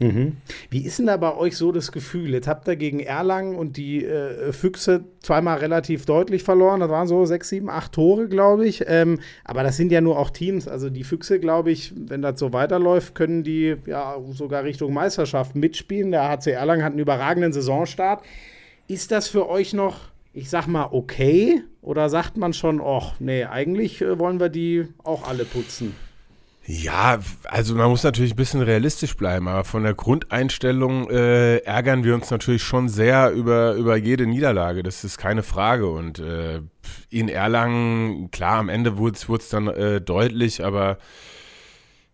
Mhm. 0.00 0.36
Wie 0.70 0.84
ist 0.84 0.98
denn 0.98 1.06
da 1.06 1.16
bei 1.16 1.36
euch 1.36 1.56
so 1.56 1.70
das 1.70 1.92
Gefühl? 1.92 2.30
Jetzt 2.30 2.48
habt 2.48 2.66
ihr 2.66 2.76
gegen 2.76 2.98
Erlangen 3.00 3.54
und 3.54 3.76
die 3.76 4.04
äh, 4.04 4.52
Füchse 4.52 5.04
zweimal 5.20 5.58
relativ 5.58 6.04
deutlich 6.04 6.42
verloren. 6.42 6.80
Das 6.80 6.90
waren 6.90 7.06
so 7.06 7.24
sechs, 7.26 7.48
sieben, 7.48 7.70
acht 7.70 7.92
Tore, 7.92 8.28
glaube 8.28 8.66
ich. 8.66 8.84
Ähm, 8.88 9.20
aber 9.44 9.62
das 9.62 9.76
sind 9.76 9.92
ja 9.92 10.00
nur 10.00 10.18
auch 10.18 10.30
Teams. 10.30 10.66
Also 10.66 10.90
die 10.90 11.04
Füchse, 11.04 11.38
glaube 11.38 11.70
ich, 11.70 11.92
wenn 11.96 12.22
das 12.22 12.40
so 12.40 12.52
weiterläuft, 12.52 13.14
können 13.14 13.44
die 13.44 13.76
ja 13.86 14.16
sogar 14.32 14.64
Richtung 14.64 14.92
Meisterschaft 14.92 15.54
mitspielen. 15.54 16.10
Der 16.10 16.28
HC 16.28 16.50
Erlangen 16.50 16.82
hat 16.82 16.92
einen 16.92 17.00
überragenden 17.00 17.52
Saisonstart. 17.52 18.24
Ist 18.88 19.12
das 19.12 19.28
für 19.28 19.48
euch 19.48 19.72
noch, 19.72 20.08
ich 20.32 20.50
sag 20.50 20.66
mal, 20.66 20.88
okay? 20.90 21.62
Oder 21.82 22.08
sagt 22.08 22.36
man 22.36 22.52
schon, 22.52 22.80
ach, 22.84 23.14
nee, 23.20 23.44
eigentlich 23.44 24.02
äh, 24.02 24.18
wollen 24.18 24.40
wir 24.40 24.48
die 24.48 24.88
auch 25.04 25.28
alle 25.28 25.44
putzen? 25.44 25.94
Ja, 26.66 27.18
also 27.44 27.74
man 27.74 27.90
muss 27.90 28.04
natürlich 28.04 28.32
ein 28.32 28.36
bisschen 28.36 28.62
realistisch 28.62 29.16
bleiben, 29.16 29.48
aber 29.48 29.64
von 29.64 29.82
der 29.82 29.92
Grundeinstellung 29.92 31.10
äh, 31.10 31.58
ärgern 31.58 32.04
wir 32.04 32.14
uns 32.14 32.30
natürlich 32.30 32.62
schon 32.62 32.88
sehr 32.88 33.32
über, 33.32 33.74
über 33.74 33.96
jede 33.96 34.26
Niederlage. 34.26 34.82
Das 34.82 35.04
ist 35.04 35.18
keine 35.18 35.42
Frage. 35.42 35.86
Und 35.88 36.20
äh, 36.20 36.62
in 37.10 37.28
Erlangen, 37.28 38.30
klar, 38.30 38.58
am 38.58 38.70
Ende 38.70 38.96
wurde 38.96 39.18
es 39.18 39.48
dann 39.50 39.68
äh, 39.68 40.00
deutlich, 40.00 40.64
aber 40.64 40.96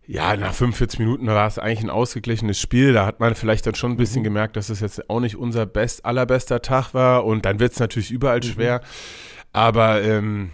ja, 0.05 0.35
nach 0.35 0.53
45 0.53 0.99
Minuten 0.99 1.27
war 1.27 1.47
es 1.47 1.57
eigentlich 1.57 1.83
ein 1.83 1.89
ausgeglichenes 1.89 2.59
Spiel. 2.59 2.91
Da 2.91 3.05
hat 3.05 3.21
man 3.21 3.35
vielleicht 3.35 3.65
dann 3.65 3.75
schon 3.75 3.91
ein 3.91 3.97
bisschen 3.97 4.19
mhm. 4.19 4.25
gemerkt, 4.25 4.57
dass 4.57 4.67
es 4.67 4.81
jetzt 4.81 5.09
auch 5.09 5.21
nicht 5.21 5.37
unser 5.37 5.65
best, 5.65 6.03
allerbester 6.03 6.61
Tag 6.61 6.93
war. 6.93 7.23
Und 7.23 7.45
dann 7.45 7.61
wird 7.61 7.71
es 7.71 7.79
natürlich 7.79 8.11
überall 8.11 8.39
mhm. 8.39 8.43
schwer. 8.43 8.81
Aber 9.53 10.01
ähm, 10.01 10.51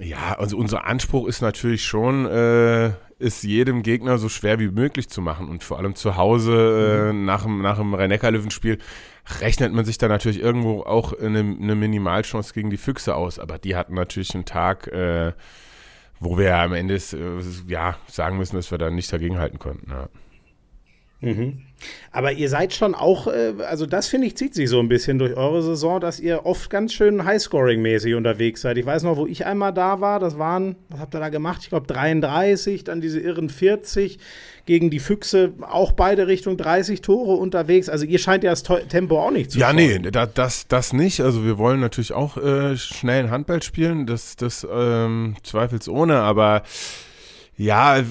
ja, 0.00 0.36
also 0.38 0.58
unser 0.58 0.86
Anspruch 0.86 1.26
ist 1.28 1.40
natürlich 1.40 1.84
schon, 1.84 2.26
äh, 2.26 2.92
es 3.18 3.42
jedem 3.42 3.82
Gegner 3.82 4.18
so 4.18 4.28
schwer 4.28 4.58
wie 4.58 4.70
möglich 4.70 5.08
zu 5.08 5.22
machen 5.22 5.48
und 5.48 5.62
vor 5.62 5.78
allem 5.78 5.94
zu 5.94 6.16
Hause 6.16 7.10
äh, 7.10 7.12
mhm. 7.12 7.24
nach 7.24 7.42
dem, 7.42 7.62
nach 7.62 7.78
dem 7.78 7.94
Rhein-Neckar-Löwen-Spiel 7.94 8.78
rechnet 9.40 9.72
man 9.72 9.84
sich 9.84 9.98
da 9.98 10.08
natürlich 10.08 10.40
irgendwo 10.40 10.82
auch 10.82 11.18
eine, 11.18 11.40
eine 11.40 11.74
Minimalchance 11.74 12.52
gegen 12.52 12.70
die 12.70 12.76
Füchse 12.76 13.14
aus, 13.14 13.38
aber 13.38 13.58
die 13.58 13.76
hatten 13.76 13.94
natürlich 13.94 14.34
einen 14.34 14.44
Tag, 14.44 14.88
äh, 14.88 15.32
wo 16.20 16.38
wir 16.38 16.56
am 16.58 16.72
Ende 16.72 16.94
äh, 16.94 17.40
ja, 17.68 17.96
sagen 18.06 18.36
müssen, 18.36 18.56
dass 18.56 18.70
wir 18.70 18.78
da 18.78 18.90
nicht 18.90 19.12
dagegenhalten 19.12 19.58
konnten. 19.58 19.90
Ja. 19.90 20.08
Mhm. 21.20 21.62
Aber 22.12 22.32
ihr 22.32 22.48
seid 22.48 22.72
schon 22.72 22.94
auch, 22.94 23.26
äh, 23.26 23.54
also 23.68 23.86
das 23.86 24.06
finde 24.06 24.26
ich, 24.28 24.36
zieht 24.36 24.54
sich 24.54 24.68
so 24.68 24.78
ein 24.78 24.88
bisschen 24.88 25.18
durch 25.18 25.36
eure 25.36 25.62
Saison, 25.62 26.00
dass 26.00 26.20
ihr 26.20 26.46
oft 26.46 26.70
ganz 26.70 26.92
schön 26.92 27.24
Highscoring-mäßig 27.24 28.14
unterwegs 28.14 28.60
seid. 28.60 28.78
Ich 28.78 28.86
weiß 28.86 29.02
noch, 29.02 29.16
wo 29.16 29.26
ich 29.26 29.46
einmal 29.46 29.72
da 29.72 30.00
war, 30.00 30.20
das 30.20 30.38
waren, 30.38 30.76
was 30.88 31.00
habt 31.00 31.14
ihr 31.14 31.20
da 31.20 31.28
gemacht? 31.28 31.60
Ich 31.62 31.70
glaube 31.70 31.86
33, 31.86 32.84
dann 32.84 33.00
diese 33.00 33.20
irren 33.20 33.48
40 33.48 34.18
gegen 34.66 34.90
die 34.90 35.00
Füchse, 35.00 35.52
auch 35.60 35.92
beide 35.92 36.26
Richtung 36.26 36.56
30 36.56 37.02
Tore 37.02 37.34
unterwegs. 37.34 37.88
Also 37.88 38.06
ihr 38.06 38.18
scheint 38.18 38.44
ja 38.44 38.50
das 38.50 38.62
Tempo 38.62 39.20
auch 39.20 39.30
nicht 39.30 39.50
zu 39.50 39.58
Ja, 39.58 39.72
nee, 39.72 39.98
da, 39.98 40.26
das, 40.26 40.68
das 40.68 40.92
nicht. 40.92 41.20
Also 41.20 41.44
wir 41.44 41.58
wollen 41.58 41.80
natürlich 41.80 42.12
auch 42.12 42.36
äh, 42.36 42.76
schnell 42.76 43.28
Handball 43.28 43.62
spielen, 43.62 44.06
das, 44.06 44.36
das 44.36 44.66
ähm, 44.70 45.34
zweifelsohne, 45.42 46.16
aber 46.16 46.62
ja, 47.56 48.02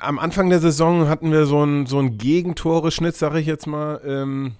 am 0.00 0.18
Anfang 0.18 0.50
der 0.50 0.60
Saison 0.60 1.08
hatten 1.08 1.32
wir 1.32 1.46
so 1.46 1.62
einen 1.62 1.86
so 1.86 1.98
einen 1.98 2.18
Gegentore-Schnitt, 2.18 3.16
sage 3.16 3.40
ich 3.40 3.46
jetzt 3.46 3.66
mal. 3.66 4.00
Ähm, 4.04 4.52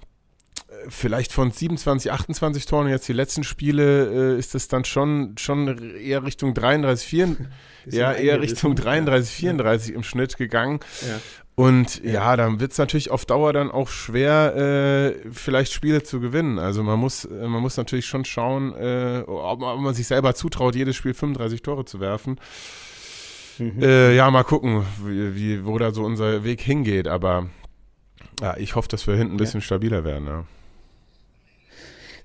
vielleicht 0.89 1.33
von 1.33 1.51
27, 1.51 2.11
28 2.11 2.67
Toren. 2.67 2.89
Jetzt 2.89 3.09
die 3.09 3.13
letzten 3.13 3.45
Spiele 3.45 4.35
äh, 4.35 4.39
ist 4.39 4.55
es 4.55 4.69
dann 4.69 4.85
schon, 4.85 5.35
schon 5.39 5.97
eher 5.97 6.25
Richtung 6.25 6.55
33, 6.55 7.09
34. 7.09 7.47
ja, 7.87 8.13
eher 8.13 8.41
Richtung 8.41 8.75
33, 8.75 9.35
34 9.35 9.91
ja. 9.91 9.95
im 9.97 10.03
Schnitt 10.03 10.37
gegangen. 10.37 10.81
Ja. 11.03 11.21
Und 11.57 12.03
ja, 12.03 12.13
ja 12.13 12.37
dann 12.37 12.61
wird 12.61 12.73
es 12.73 12.79
natürlich 12.79 13.11
auf 13.11 13.27
Dauer 13.27 13.53
dann 13.53 13.71
auch 13.71 13.89
schwer, 13.89 14.57
äh, 14.57 15.31
vielleicht 15.31 15.73
Spiele 15.73 16.03
zu 16.03 16.21
gewinnen. 16.21 16.59
Also 16.59 16.83
man 16.83 16.99
muss, 16.99 17.29
man 17.29 17.61
muss 17.61 17.77
natürlich 17.77 18.07
schon 18.07 18.25
schauen, 18.25 18.75
äh, 18.75 19.23
ob, 19.27 19.63
ob 19.63 19.81
man 19.81 19.95
sich 19.95 20.07
selber 20.07 20.35
zutraut, 20.35 20.75
jedes 20.75 20.97
Spiel 20.97 21.15
35 21.15 21.63
Tore 21.63 21.85
zu 21.85 22.01
werfen. 22.01 22.39
Mhm. 23.61 23.83
Äh, 23.83 24.17
ja, 24.17 24.31
mal 24.31 24.45
gucken, 24.45 24.85
wie, 25.05 25.37
wie, 25.37 25.67
wo 25.67 25.79
da 25.79 25.93
so 25.93 26.03
unser 26.03 26.45
Weg 26.45 26.61
hingeht. 26.61 27.07
Aber 27.07 27.47
ja, 28.41 28.57
ich 28.57 28.75
hoffe, 28.75 28.89
dass 28.89 29.07
wir 29.07 29.15
hinten 29.15 29.35
ein 29.35 29.39
bisschen 29.39 29.61
ja. 29.61 29.65
stabiler 29.65 30.05
werden. 30.05 30.27
Ja. 30.27 30.45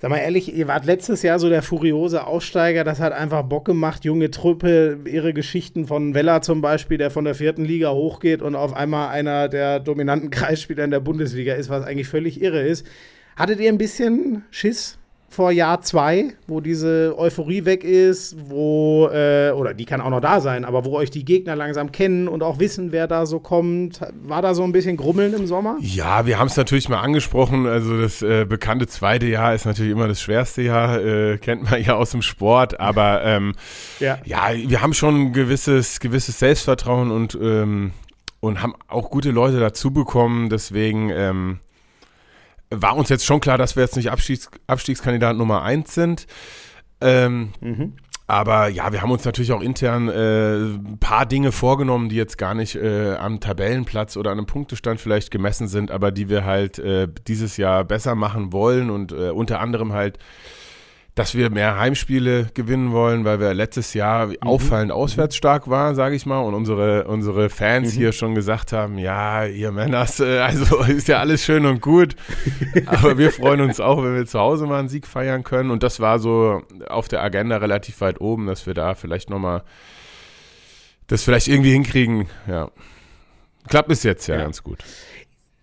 Sag 0.01 0.11
mal 0.11 0.17
ehrlich, 0.17 0.53
ihr 0.53 0.67
wart 0.67 0.85
letztes 0.85 1.23
Jahr 1.23 1.39
so 1.39 1.49
der 1.49 1.61
furiose 1.61 2.27
Aussteiger, 2.27 2.83
das 2.83 2.99
hat 2.99 3.13
einfach 3.13 3.43
Bock 3.43 3.65
gemacht. 3.65 4.05
Junge 4.05 4.29
Truppe, 4.29 4.99
ihre 5.05 5.33
Geschichten 5.33 5.87
von 5.87 6.13
Weller 6.13 6.41
zum 6.41 6.61
Beispiel, 6.61 6.97
der 6.97 7.11
von 7.11 7.25
der 7.25 7.35
vierten 7.35 7.65
Liga 7.65 7.91
hochgeht 7.91 8.41
und 8.41 8.55
auf 8.55 8.73
einmal 8.73 9.09
einer 9.09 9.47
der 9.47 9.79
dominanten 9.79 10.29
Kreisspieler 10.31 10.83
in 10.83 10.91
der 10.91 10.99
Bundesliga 10.99 11.53
ist, 11.53 11.69
was 11.69 11.85
eigentlich 11.85 12.07
völlig 12.07 12.41
irre 12.41 12.61
ist. 12.61 12.85
Hattet 13.35 13.59
ihr 13.59 13.69
ein 13.69 13.77
bisschen 13.77 14.43
Schiss 14.51 14.97
vor 15.35 15.51
Jahr 15.51 15.81
zwei, 15.81 16.33
wo 16.47 16.61
diese 16.61 17.13
Euphorie 17.17 17.65
weg 17.65 17.83
ist, 17.83 18.37
wo, 18.47 19.09
äh, 19.11 19.51
oder 19.51 19.73
die 19.73 19.83
kann 19.83 19.99
auch 19.99 20.09
noch 20.09 20.21
da 20.21 20.39
sein, 20.39 20.63
aber 20.63 20.85
wo 20.85 20.95
euch 20.95 21.11
die 21.11 21.25
Gegner 21.25 21.57
langsam 21.57 21.91
kennen 21.91 22.29
und 22.29 22.41
auch 22.41 22.57
wissen, 22.59 22.93
wer 22.93 23.05
da 23.07 23.25
so 23.25 23.39
kommt. 23.39 23.99
War 24.23 24.41
da 24.41 24.53
so 24.53 24.63
ein 24.63 24.71
bisschen 24.71 24.95
Grummeln 24.95 25.33
im 25.33 25.45
Sommer? 25.45 25.75
Ja, 25.81 26.25
wir 26.25 26.39
haben 26.39 26.47
es 26.47 26.55
natürlich 26.55 26.87
mal 26.87 27.01
angesprochen. 27.01 27.67
Also 27.67 28.01
das 28.01 28.21
äh, 28.21 28.45
bekannte 28.45 28.87
zweite 28.87 29.25
Jahr 29.25 29.53
ist 29.53 29.65
natürlich 29.65 29.91
immer 29.91 30.07
das 30.07 30.21
schwerste 30.21 30.61
Jahr, 30.61 31.03
äh, 31.03 31.37
kennt 31.37 31.69
man 31.69 31.83
ja 31.83 31.95
aus 31.95 32.11
dem 32.11 32.21
Sport, 32.21 32.79
aber 32.79 33.21
ähm, 33.25 33.53
ja. 33.99 34.17
ja, 34.23 34.51
wir 34.53 34.81
haben 34.81 34.93
schon 34.93 35.15
ein 35.15 35.33
gewisses, 35.33 35.99
gewisses 35.99 36.39
Selbstvertrauen 36.39 37.11
und, 37.11 37.37
ähm, 37.41 37.91
und 38.39 38.61
haben 38.61 38.73
auch 38.87 39.09
gute 39.09 39.31
Leute 39.31 39.59
dazu 39.59 39.91
bekommen. 39.91 40.49
Deswegen, 40.49 41.09
ähm, 41.09 41.59
war 42.69 42.95
uns 42.95 43.09
jetzt 43.09 43.25
schon 43.25 43.39
klar, 43.39 43.57
dass 43.57 43.75
wir 43.75 43.83
jetzt 43.83 43.95
nicht 43.95 44.11
Abstiegs 44.11 44.49
Abstiegskandidat 44.67 45.37
Nummer 45.37 45.63
eins 45.63 45.93
sind. 45.93 46.27
Ähm, 47.01 47.53
mhm. 47.61 47.93
Aber 48.27 48.69
ja, 48.69 48.91
wir 48.91 49.03
haben 49.03 49.11
uns 49.11 49.23
natürlich 49.23 49.51
auch 49.51 49.61
intern 49.61 50.09
äh, 50.09 50.55
ein 50.55 50.97
paar 50.99 51.27
Dinge 51.27 51.51
vorgenommen, 51.51 52.09
die 52.09 52.15
jetzt 52.15 52.39
gar 52.39 52.55
nicht 52.55 52.75
äh, 52.75 53.13
am 53.15 53.39
Tabellenplatz 53.39 54.17
oder 54.17 54.31
an 54.31 54.39
einem 54.39 54.47
Punktestand 54.47 54.99
vielleicht 54.99 55.29
gemessen 55.29 55.67
sind, 55.67 55.91
aber 55.91 56.11
die 56.11 56.27
wir 56.27 56.43
halt 56.43 56.79
äh, 56.79 57.07
dieses 57.27 57.57
Jahr 57.57 57.83
besser 57.83 58.15
machen 58.15 58.51
wollen 58.51 58.89
und 58.89 59.11
äh, 59.11 59.29
unter 59.29 59.59
anderem 59.59 59.93
halt 59.93 60.17
dass 61.15 61.33
wir 61.33 61.49
mehr 61.49 61.79
Heimspiele 61.79 62.49
gewinnen 62.53 62.91
wollen, 62.91 63.23
weil 63.23 63.39
wir 63.39 63.53
letztes 63.53 63.93
Jahr 63.93 64.27
mhm. 64.27 64.35
auffallend 64.41 64.91
auswärts 64.91 65.37
stark 65.37 65.69
waren, 65.69 65.95
sage 65.95 66.13
ich 66.13 66.25
mal, 66.25 66.39
und 66.39 66.53
unsere, 66.53 67.05
unsere 67.05 67.49
Fans 67.49 67.93
mhm. 67.93 67.97
hier 67.97 68.11
schon 68.11 68.35
gesagt 68.35 68.73
haben, 68.73 68.97
ja, 68.97 69.45
ihr 69.45 69.71
Männers, 69.71 70.19
äh, 70.19 70.39
also 70.39 70.83
ist 70.87 71.07
ja 71.07 71.19
alles 71.19 71.45
schön 71.45 71.65
und 71.65 71.81
gut, 71.81 72.17
aber 72.85 73.17
wir 73.17 73.31
freuen 73.31 73.61
uns 73.61 73.79
auch, 73.79 74.03
wenn 74.03 74.13
wir 74.13 74.25
zu 74.25 74.39
Hause 74.39 74.67
mal 74.67 74.79
einen 74.79 74.89
Sieg 74.89 75.07
feiern 75.07 75.43
können 75.43 75.71
und 75.71 75.83
das 75.83 76.01
war 76.01 76.19
so 76.19 76.61
auf 76.87 77.07
der 77.07 77.23
Agenda 77.23 77.57
relativ 77.57 78.01
weit 78.01 78.19
oben, 78.19 78.45
dass 78.45 78.67
wir 78.67 78.73
da 78.73 78.93
vielleicht 78.93 79.29
nochmal 79.29 79.63
das 81.07 81.23
vielleicht 81.23 81.47
irgendwie 81.47 81.71
hinkriegen, 81.71 82.27
ja. 82.47 82.69
Klappt 83.67 83.87
bis 83.87 84.03
jetzt 84.03 84.27
ja, 84.27 84.35
ja. 84.35 84.41
ganz 84.43 84.61
gut 84.61 84.83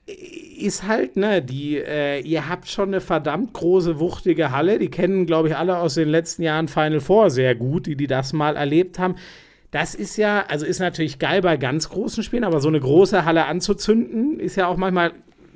ist 0.06 0.86
halt, 0.86 1.16
ne, 1.16 1.42
die, 1.42 1.76
äh, 1.76 2.20
ihr 2.20 2.48
habt 2.48 2.68
schon 2.68 2.88
eine 2.88 3.00
verdammt 3.00 3.52
große, 3.52 3.98
wuchtige 3.98 4.50
Halle. 4.50 4.78
Die 4.78 4.88
kennen, 4.88 5.26
glaube 5.26 5.48
ich, 5.48 5.56
alle 5.56 5.78
aus 5.78 5.94
den 5.94 6.08
letzten 6.08 6.42
Jahren 6.42 6.68
Final 6.68 7.00
Four 7.00 7.30
sehr 7.30 7.54
gut, 7.54 7.86
die, 7.86 7.96
die 7.96 8.06
das 8.06 8.32
mal 8.32 8.56
erlebt 8.56 8.98
haben. 8.98 9.16
Das 9.70 9.94
ist 9.94 10.16
ja, 10.18 10.44
also 10.48 10.66
ist 10.66 10.80
natürlich 10.80 11.18
geil 11.18 11.40
bei 11.40 11.56
ganz 11.56 11.88
großen 11.88 12.22
Spielen, 12.22 12.44
aber 12.44 12.60
so 12.60 12.68
eine 12.68 12.80
große 12.80 13.24
Halle 13.24 13.46
anzuzünden, 13.46 14.38
ist 14.38 14.56
ja 14.56 14.66
auch 14.66 14.76
manchmal 14.76 15.12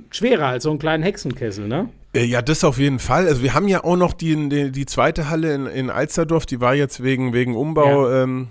schwerer 0.09 0.47
als 0.47 0.63
so 0.63 0.71
einen 0.71 0.79
kleinen 0.79 1.03
Hexenkessel, 1.03 1.67
ne? 1.67 1.89
Äh, 2.13 2.23
ja, 2.23 2.41
das 2.41 2.63
auf 2.63 2.79
jeden 2.79 2.99
Fall. 2.99 3.27
Also 3.27 3.43
wir 3.43 3.53
haben 3.53 3.67
ja 3.67 3.83
auch 3.83 3.97
noch 3.97 4.13
die, 4.13 4.49
die, 4.49 4.71
die 4.71 4.85
zweite 4.85 5.29
Halle 5.29 5.53
in, 5.53 5.67
in 5.67 5.89
Alsterdorf, 5.89 6.45
die 6.45 6.61
war 6.61 6.73
jetzt 6.73 7.03
wegen, 7.03 7.33
wegen 7.33 7.55
Umbau 7.55 8.09
ja. 8.09 8.23
ähm, 8.23 8.47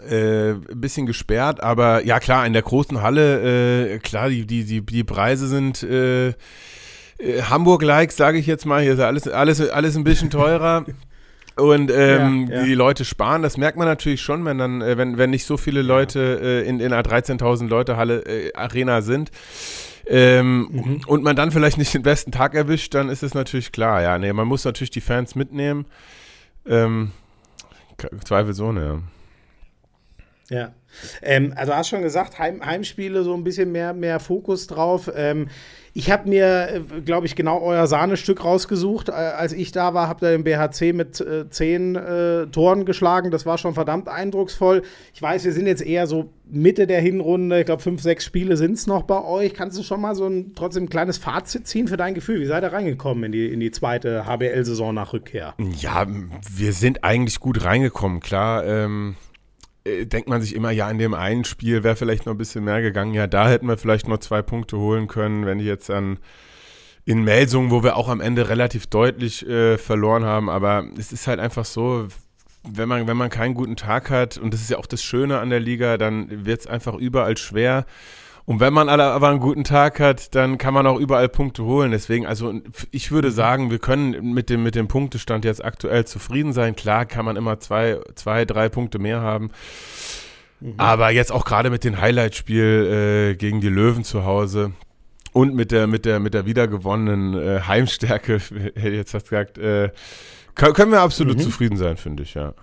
äh, 0.00 0.52
ein 0.52 0.80
bisschen 0.80 1.06
gesperrt, 1.06 1.62
aber 1.62 2.04
ja 2.04 2.20
klar, 2.20 2.46
in 2.46 2.52
der 2.52 2.62
großen 2.62 3.02
Halle, 3.02 3.94
äh, 3.94 3.98
klar, 3.98 4.28
die, 4.28 4.46
die, 4.46 4.64
die, 4.64 4.80
die 4.80 5.04
Preise 5.04 5.46
sind 5.48 5.82
äh, 5.82 6.28
äh 6.28 6.34
Hamburg-like, 7.48 8.12
sage 8.12 8.38
ich 8.38 8.46
jetzt 8.46 8.66
mal. 8.66 8.82
Hier 8.82 8.94
ist 8.94 9.00
alles, 9.00 9.28
alles, 9.28 9.60
alles 9.70 9.96
ein 9.96 10.04
bisschen 10.04 10.30
teurer. 10.30 10.84
Und 11.56 11.92
ähm, 11.94 12.48
ja, 12.48 12.56
ja. 12.56 12.64
die 12.64 12.74
Leute 12.74 13.04
sparen, 13.04 13.42
das 13.42 13.56
merkt 13.56 13.78
man 13.78 13.86
natürlich 13.86 14.20
schon, 14.20 14.44
wenn 14.44 14.58
dann, 14.58 14.82
äh, 14.82 14.98
wenn, 14.98 15.18
wenn 15.18 15.30
nicht 15.30 15.44
so 15.44 15.56
viele 15.56 15.82
Leute 15.82 16.40
äh, 16.42 16.68
in, 16.68 16.80
in 16.80 16.92
einer 16.92 17.02
13.000 17.02 17.68
Leute 17.68 17.96
Halle 17.96 18.22
äh, 18.26 18.52
Arena 18.54 19.02
sind. 19.02 19.30
Ähm, 20.06 20.68
mhm. 20.70 21.00
Und 21.06 21.22
man 21.22 21.36
dann 21.36 21.52
vielleicht 21.52 21.78
nicht 21.78 21.94
den 21.94 22.02
besten 22.02 22.32
Tag 22.32 22.54
erwischt, 22.54 22.94
dann 22.94 23.08
ist 23.08 23.22
es 23.22 23.34
natürlich 23.34 23.70
klar. 23.70 24.02
Ja, 24.02 24.18
nee, 24.18 24.32
man 24.32 24.48
muss 24.48 24.64
natürlich 24.64 24.90
die 24.90 25.00
Fans 25.00 25.34
mitnehmen. 25.34 25.86
Ähm, 26.66 27.12
zweifelsohne, 28.24 28.84
ja. 28.84 28.98
Ja. 30.50 30.72
Ähm, 31.22 31.52
also 31.56 31.74
hast 31.74 31.88
schon 31.88 32.02
gesagt, 32.02 32.38
Heim, 32.38 32.64
Heimspiele 32.64 33.24
so 33.24 33.34
ein 33.34 33.44
bisschen 33.44 33.72
mehr, 33.72 33.92
mehr 33.92 34.20
Fokus 34.20 34.66
drauf. 34.66 35.10
Ähm, 35.14 35.48
ich 35.96 36.10
habe 36.10 36.28
mir, 36.28 36.84
äh, 36.96 37.00
glaube 37.02 37.26
ich, 37.26 37.36
genau 37.36 37.60
euer 37.60 37.86
Sahnestück 37.86 38.44
rausgesucht. 38.44 39.08
Äh, 39.08 39.12
als 39.12 39.52
ich 39.52 39.72
da 39.72 39.94
war, 39.94 40.08
habt 40.08 40.22
ihr 40.22 40.30
den 40.30 40.44
BHC 40.44 40.92
mit 40.92 41.20
äh, 41.20 41.48
zehn 41.48 41.94
äh, 41.94 42.46
Toren 42.48 42.84
geschlagen. 42.84 43.30
Das 43.30 43.46
war 43.46 43.58
schon 43.58 43.74
verdammt 43.74 44.08
eindrucksvoll. 44.08 44.82
Ich 45.14 45.22
weiß, 45.22 45.44
wir 45.44 45.52
sind 45.52 45.66
jetzt 45.66 45.82
eher 45.82 46.06
so 46.06 46.30
Mitte 46.46 46.86
der 46.86 47.00
Hinrunde. 47.00 47.60
Ich 47.60 47.66
glaube, 47.66 47.82
fünf, 47.82 48.02
sechs 48.02 48.24
Spiele 48.24 48.56
sind 48.56 48.72
es 48.72 48.86
noch 48.86 49.04
bei 49.04 49.22
euch. 49.22 49.54
Kannst 49.54 49.78
du 49.78 49.82
schon 49.82 50.00
mal 50.00 50.14
so 50.14 50.26
ein 50.26 50.52
trotzdem 50.54 50.84
ein 50.84 50.88
kleines 50.88 51.16
Fazit 51.16 51.66
ziehen 51.66 51.88
für 51.88 51.96
dein 51.96 52.14
Gefühl? 52.14 52.40
Wie 52.40 52.46
seid 52.46 52.64
ihr 52.64 52.72
reingekommen 52.72 53.24
in 53.24 53.32
die, 53.32 53.46
in 53.46 53.60
die 53.60 53.70
zweite 53.70 54.26
HBL-Saison 54.26 54.92
nach 54.94 55.12
Rückkehr? 55.12 55.54
Ja, 55.78 56.06
wir 56.56 56.72
sind 56.72 57.04
eigentlich 57.04 57.38
gut 57.38 57.64
reingekommen. 57.64 58.20
Klar, 58.20 58.64
ähm 58.66 59.14
äh, 59.14 59.23
denkt 59.86 60.28
man 60.28 60.40
sich 60.40 60.54
immer, 60.54 60.70
ja, 60.70 60.90
in 60.90 60.98
dem 60.98 61.14
einen 61.14 61.44
Spiel 61.44 61.84
wäre 61.84 61.96
vielleicht 61.96 62.26
noch 62.26 62.34
ein 62.34 62.38
bisschen 62.38 62.64
mehr 62.64 62.80
gegangen. 62.80 63.14
Ja, 63.14 63.26
da 63.26 63.48
hätten 63.48 63.66
wir 63.66 63.76
vielleicht 63.76 64.08
noch 64.08 64.18
zwei 64.18 64.42
Punkte 64.42 64.78
holen 64.78 65.08
können, 65.08 65.46
wenn 65.46 65.58
die 65.58 65.64
jetzt 65.64 65.88
dann 65.88 66.18
in 67.04 67.22
Melsungen, 67.22 67.70
wo 67.70 67.82
wir 67.82 67.96
auch 67.96 68.08
am 68.08 68.20
Ende 68.20 68.48
relativ 68.48 68.86
deutlich 68.86 69.46
äh, 69.46 69.76
verloren 69.76 70.24
haben. 70.24 70.48
Aber 70.48 70.86
es 70.98 71.12
ist 71.12 71.26
halt 71.26 71.38
einfach 71.38 71.66
so, 71.66 72.08
wenn 72.66 72.88
man, 72.88 73.06
wenn 73.06 73.16
man 73.16 73.28
keinen 73.28 73.54
guten 73.54 73.76
Tag 73.76 74.10
hat, 74.10 74.38
und 74.38 74.54
das 74.54 74.62
ist 74.62 74.70
ja 74.70 74.78
auch 74.78 74.86
das 74.86 75.02
Schöne 75.02 75.38
an 75.38 75.50
der 75.50 75.60
Liga, 75.60 75.98
dann 75.98 76.46
wird 76.46 76.60
es 76.60 76.66
einfach 76.66 76.94
überall 76.94 77.36
schwer. 77.36 77.84
Und 78.46 78.60
wenn 78.60 78.74
man 78.74 78.90
aber 78.90 79.28
einen 79.28 79.40
guten 79.40 79.64
Tag 79.64 80.00
hat, 80.00 80.34
dann 80.34 80.58
kann 80.58 80.74
man 80.74 80.86
auch 80.86 80.98
überall 80.98 81.30
Punkte 81.30 81.64
holen. 81.64 81.92
Deswegen, 81.92 82.26
also 82.26 82.52
ich 82.90 83.10
würde 83.10 83.28
mhm. 83.28 83.32
sagen, 83.32 83.70
wir 83.70 83.78
können 83.78 84.34
mit 84.34 84.50
dem, 84.50 84.62
mit 84.62 84.74
dem 84.74 84.86
Punktestand 84.86 85.46
jetzt 85.46 85.64
aktuell 85.64 86.04
zufrieden 86.04 86.52
sein. 86.52 86.76
Klar 86.76 87.06
kann 87.06 87.24
man 87.24 87.36
immer 87.36 87.58
zwei, 87.60 88.00
zwei 88.14 88.44
drei 88.44 88.68
Punkte 88.68 88.98
mehr 88.98 89.22
haben. 89.22 89.50
Mhm. 90.60 90.74
Aber 90.76 91.10
jetzt 91.10 91.32
auch 91.32 91.46
gerade 91.46 91.70
mit 91.70 91.84
dem 91.84 91.98
Highlight-Spiel 91.98 93.32
äh, 93.32 93.36
gegen 93.36 93.62
die 93.62 93.70
Löwen 93.70 94.04
zu 94.04 94.26
Hause 94.26 94.72
und 95.32 95.54
mit 95.54 95.72
der, 95.72 95.86
mit 95.86 96.04
der, 96.04 96.20
mit 96.20 96.34
der 96.34 96.44
wiedergewonnenen 96.44 97.34
äh, 97.34 97.60
Heimstärke, 97.66 98.38
hätte 98.38 98.88
ich 98.88 98.96
jetzt 98.96 99.12
fast 99.12 99.30
gesagt, 99.30 99.56
äh, 99.56 99.90
können 100.54 100.92
wir 100.92 101.00
absolut 101.00 101.38
mhm. 101.38 101.42
zufrieden 101.42 101.76
sein, 101.76 101.96
finde 101.96 102.22
ich, 102.22 102.34
ja. 102.34 102.54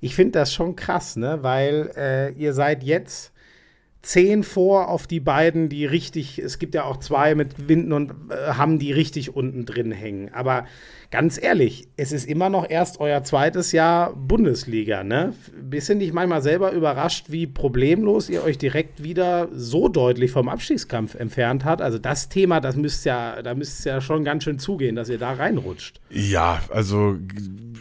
Ich 0.00 0.14
finde 0.14 0.32
das 0.32 0.52
schon 0.52 0.76
krass, 0.76 1.16
ne? 1.16 1.38
Weil 1.42 1.92
äh, 1.96 2.32
ihr 2.32 2.52
seid 2.52 2.82
jetzt 2.82 3.32
zehn 4.02 4.42
vor 4.42 4.88
auf 4.88 5.06
die 5.06 5.20
beiden, 5.20 5.68
die 5.68 5.84
richtig, 5.84 6.38
es 6.38 6.58
gibt 6.58 6.74
ja 6.74 6.84
auch 6.84 6.98
zwei 6.98 7.34
mit 7.34 7.68
Winden 7.68 7.92
und 7.92 8.12
äh, 8.30 8.52
haben 8.52 8.78
die 8.78 8.92
richtig 8.92 9.34
unten 9.34 9.66
drin 9.66 9.92
hängen. 9.92 10.32
Aber 10.32 10.66
ganz 11.10 11.40
ehrlich, 11.42 11.88
es 11.96 12.12
ist 12.12 12.26
immer 12.26 12.50
noch 12.50 12.68
erst 12.68 13.00
euer 13.00 13.24
zweites 13.24 13.72
Jahr 13.72 14.12
Bundesliga, 14.14 15.02
ne? 15.04 15.34
Bist 15.60 15.88
du 15.88 15.94
nicht 15.94 16.12
manchmal 16.12 16.42
selber 16.42 16.72
überrascht, 16.72 17.26
wie 17.28 17.46
problemlos 17.46 18.28
ihr 18.28 18.44
euch 18.44 18.58
direkt 18.58 19.02
wieder 19.02 19.48
so 19.52 19.88
deutlich 19.88 20.30
vom 20.30 20.48
Abstiegskampf 20.48 21.14
entfernt 21.14 21.64
habt? 21.64 21.80
Also 21.80 21.98
das 21.98 22.28
Thema, 22.28 22.60
das 22.60 22.76
müsst 22.76 23.04
ja, 23.06 23.40
da 23.42 23.54
müsst 23.54 23.84
ja 23.86 24.00
schon 24.00 24.24
ganz 24.24 24.44
schön 24.44 24.58
zugehen, 24.58 24.96
dass 24.96 25.08
ihr 25.08 25.18
da 25.18 25.32
reinrutscht. 25.32 26.00
Ja, 26.10 26.60
also 26.70 27.16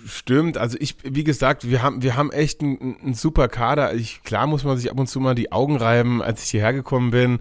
stimmt. 0.06 0.58
Also 0.58 0.78
ich, 0.80 0.96
wie 1.04 1.26
gesagt, 1.26 1.70
wir 1.70 1.84
haben, 1.84 2.02
wir 2.02 2.16
haben 2.16 2.32
echt 2.32 2.62
einen, 2.62 2.98
einen 3.04 3.14
super 3.14 3.50
Kader. 3.50 3.94
Ich, 3.94 4.24
klar 4.24 4.48
muss 4.48 4.64
man 4.64 4.78
sich 4.78 4.90
ab 4.90 5.00
und 5.00 5.08
zu 5.08 5.20
mal 5.20 5.36
die 5.36 5.52
Augen 5.52 5.76
reiben, 5.76 6.22
als 6.22 6.44
ich 6.44 6.52
hierher 6.52 6.74
gekommen 6.74 7.12
bin. 7.12 7.40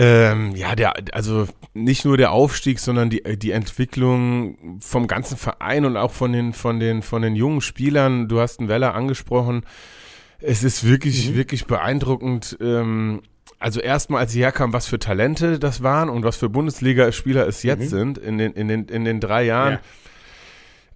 Ähm, 0.00 0.54
ja, 0.54 0.76
der, 0.76 0.94
also 1.12 1.48
nicht 1.74 2.04
nur 2.04 2.16
der 2.16 2.30
Aufstieg, 2.30 2.78
sondern 2.78 3.10
die, 3.10 3.22
die 3.36 3.50
Entwicklung 3.50 4.78
vom 4.80 5.08
ganzen 5.08 5.36
Verein 5.36 5.84
und 5.84 5.96
auch 5.96 6.12
von 6.12 6.32
den, 6.32 6.52
von 6.52 6.78
den, 6.78 7.02
von 7.02 7.20
den 7.20 7.34
jungen 7.34 7.60
Spielern. 7.60 8.28
Du 8.28 8.40
hast 8.40 8.60
einen 8.60 8.68
Weller 8.68 8.94
angesprochen. 8.94 9.62
Es 10.40 10.62
ist 10.62 10.84
wirklich, 10.86 11.30
mhm. 11.30 11.34
wirklich 11.34 11.66
beeindruckend. 11.66 12.56
Ähm, 12.60 13.22
also 13.58 13.80
erstmal, 13.80 14.20
als 14.20 14.32
sie 14.32 14.40
herkamen, 14.40 14.72
was 14.72 14.86
für 14.86 15.00
Talente 15.00 15.58
das 15.58 15.82
waren 15.82 16.08
und 16.08 16.22
was 16.22 16.36
für 16.36 16.48
Bundesliga-Spieler 16.48 17.48
es 17.48 17.64
jetzt 17.64 17.92
mhm. 17.92 17.96
sind 17.96 18.18
in 18.18 18.38
den, 18.38 18.52
in, 18.52 18.68
den, 18.68 18.84
in 18.84 19.04
den 19.04 19.18
drei 19.18 19.42
Jahren. 19.42 19.74
Ja. 19.74 19.80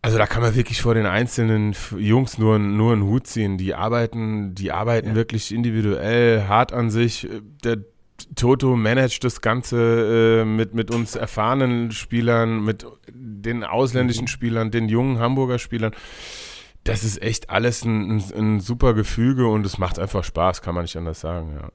Also 0.01 0.19
da 0.19 0.27
kann 0.27 0.43
man 0.43 0.55
wirklich 0.55 0.81
vor 0.81 0.95
den 0.95 1.07
einzelnen 1.07 1.75
Jungs 1.97 2.39
nur, 2.39 2.61
nur 2.61 2.93
einen 2.93 3.03
Hut 3.03 3.27
ziehen. 3.27 3.59
Die 3.59 3.75
arbeiten, 3.75 4.55
die 4.55 4.71
arbeiten 4.71 5.11
ja. 5.11 5.15
wirklich 5.17 5.53
individuell, 5.53 6.45
hart 6.47 6.73
an 6.73 6.91
sich. 6.91 7.29
Der 7.65 7.79
Toto 8.35 8.77
managt 8.77 9.25
das 9.25 9.41
Ganze 9.41 10.43
äh, 10.43 10.45
mit, 10.45 10.75
mit 10.75 10.91
uns 10.91 11.17
erfahrenen 11.17 11.91
Spielern, 11.93 12.65
mit 12.65 12.87
den 13.09 13.65
ausländischen 13.65 14.25
mhm. 14.25 14.29
Spielern, 14.29 14.71
den 14.71 14.89
jungen 14.89 15.19
Hamburger 15.19 15.59
Spielern. 15.59 15.93
Das 16.85 17.05
ist 17.05 17.23
echt 17.23 17.51
alles 17.51 17.85
ein, 17.85 18.17
ein, 18.17 18.25
ein 18.35 18.61
super 18.61 18.95
Gefüge 18.95 19.47
und 19.47 19.65
es 19.65 19.79
macht 19.79 19.99
einfach 19.99 20.25
Spaß, 20.25 20.63
kann 20.63 20.75
man 20.75 20.83
nicht 20.85 20.97
anders 20.97 21.21
sagen, 21.21 21.59
ja. 21.61 21.71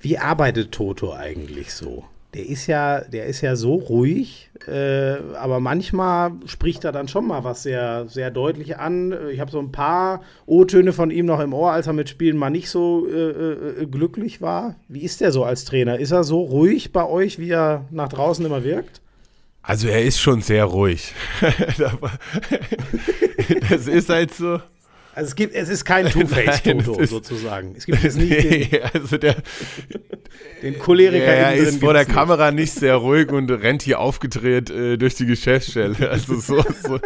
Wie 0.00 0.18
arbeitet 0.18 0.72
Toto 0.72 1.14
eigentlich 1.14 1.72
so? 1.72 2.04
Der 2.34 2.48
ist 2.48 2.66
ja, 2.66 3.00
der 3.00 3.26
ist 3.26 3.42
ja 3.42 3.54
so 3.54 3.74
ruhig, 3.74 4.50
äh, 4.66 5.16
aber 5.38 5.60
manchmal 5.60 6.32
spricht 6.46 6.84
er 6.84 6.90
dann 6.90 7.06
schon 7.06 7.26
mal 7.26 7.44
was 7.44 7.62
sehr, 7.62 8.06
sehr 8.08 8.30
deutlich 8.30 8.76
an. 8.76 9.14
Ich 9.30 9.38
habe 9.38 9.52
so 9.52 9.60
ein 9.60 9.70
paar 9.70 10.22
O-Töne 10.46 10.92
von 10.92 11.12
ihm 11.12 11.26
noch 11.26 11.40
im 11.40 11.54
Ohr, 11.54 11.72
als 11.72 11.86
er 11.86 11.92
mit 11.92 12.08
Spielen 12.08 12.36
mal 12.36 12.50
nicht 12.50 12.70
so 12.70 13.06
äh, 13.06 13.82
äh, 13.82 13.86
glücklich 13.86 14.42
war. 14.42 14.74
Wie 14.88 15.02
ist 15.02 15.20
der 15.20 15.30
so 15.30 15.44
als 15.44 15.64
Trainer? 15.64 15.98
Ist 15.98 16.10
er 16.10 16.24
so 16.24 16.40
ruhig 16.40 16.92
bei 16.92 17.06
euch, 17.06 17.38
wie 17.38 17.50
er 17.50 17.84
nach 17.90 18.08
draußen 18.08 18.44
immer 18.44 18.64
wirkt? 18.64 19.00
Also 19.62 19.88
er 19.88 20.02
ist 20.02 20.18
schon 20.18 20.42
sehr 20.42 20.64
ruhig. 20.64 21.14
das 23.70 23.86
ist 23.86 24.10
halt 24.10 24.34
so. 24.34 24.60
Also 25.14 25.28
es 25.28 25.36
gibt, 25.36 25.54
es 25.54 25.68
ist 25.68 25.84
kein 25.84 26.06
Two-Face-Toto 26.10 27.04
sozusagen. 27.06 27.74
Es 27.76 27.86
gibt 27.86 28.02
jetzt 28.02 28.16
nicht 28.16 28.30
nee, 28.30 28.64
den, 28.66 28.82
also 28.92 29.16
der, 29.16 29.36
den 30.62 30.78
Choleriker. 30.78 31.24
Er 31.24 31.54
ist 31.54 31.80
vor 31.80 31.92
der 31.92 32.04
Kamera 32.04 32.50
nicht 32.50 32.72
sehr 32.72 32.96
ruhig 32.96 33.30
und 33.30 33.50
rennt 33.50 33.82
hier 33.82 34.00
aufgedreht 34.00 34.70
äh, 34.70 34.96
durch 34.96 35.14
die 35.14 35.26
Geschäftsstelle. 35.26 35.94
Also 36.14 36.36
so, 36.36 36.62
so, 36.82 37.00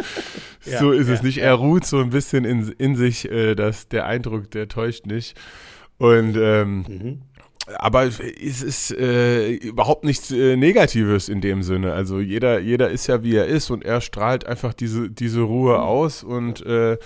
ja, 0.65 0.79
so 0.79 0.91
ist 0.91 1.07
ja, 1.07 1.13
es 1.13 1.23
nicht. 1.23 1.37
Er 1.39 1.53
ruht 1.53 1.85
so 1.85 1.99
ein 1.99 2.09
bisschen 2.09 2.45
in, 2.45 2.73
in 2.77 2.95
sich, 2.95 3.29
äh, 3.31 3.55
dass 3.55 3.87
der 3.87 4.05
Eindruck, 4.05 4.51
der 4.51 4.67
täuscht 4.67 5.05
nicht. 5.05 5.35
Und 5.97 6.35
ähm, 6.37 6.85
mhm. 6.87 7.21
Aber 7.77 8.03
es 8.05 8.19
ist 8.63 8.91
äh, 8.91 9.51
überhaupt 9.51 10.03
nichts 10.03 10.31
äh, 10.31 10.55
Negatives 10.55 11.29
in 11.29 11.39
dem 11.39 11.61
Sinne. 11.61 11.93
Also 11.93 12.19
jeder, 12.19 12.59
jeder 12.59 12.89
ist 12.89 13.07
ja 13.07 13.21
wie 13.23 13.35
er 13.35 13.45
ist 13.45 13.69
und 13.69 13.85
er 13.85 14.01
strahlt 14.01 14.45
einfach 14.45 14.73
diese, 14.73 15.09
diese 15.09 15.41
Ruhe 15.41 15.75
mhm. 15.75 15.83
aus 15.83 16.23
und 16.23 16.65
äh, 16.65 16.97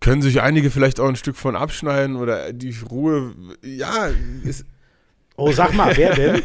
können 0.00 0.22
sich 0.22 0.40
einige 0.40 0.70
vielleicht 0.70 0.98
auch 0.98 1.08
ein 1.08 1.16
Stück 1.16 1.36
von 1.36 1.54
abschneiden 1.54 2.16
oder 2.16 2.52
die 2.52 2.74
Ruhe, 2.90 3.34
ja, 3.62 4.10
ist. 4.44 4.64
Oh, 5.36 5.52
sag 5.52 5.72
mal, 5.72 5.96
wer 5.96 6.14
denn? 6.14 6.42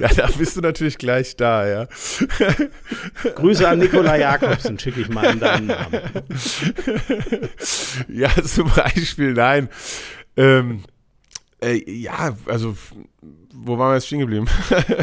ja, 0.00 0.08
da 0.08 0.26
bist 0.36 0.56
du 0.56 0.60
natürlich 0.60 0.98
gleich 0.98 1.36
da, 1.36 1.68
ja. 1.68 1.88
Grüße 3.36 3.68
an 3.68 3.78
Nikola 3.78 4.16
Jakobsen, 4.16 4.76
schicke 4.76 5.02
ich 5.02 5.08
mal 5.08 5.32
in 5.32 5.38
deinen 5.38 5.66
Namen. 5.68 6.00
ja, 8.08 8.30
zum 8.42 8.72
Beispiel, 8.74 9.34
nein. 9.34 9.68
Ähm, 10.36 10.82
äh, 11.60 11.80
ja, 11.88 12.36
also, 12.46 12.76
wo 13.54 13.78
waren 13.78 13.90
wir 13.90 13.94
jetzt 13.94 14.08
stehen 14.08 14.18
geblieben? 14.18 14.46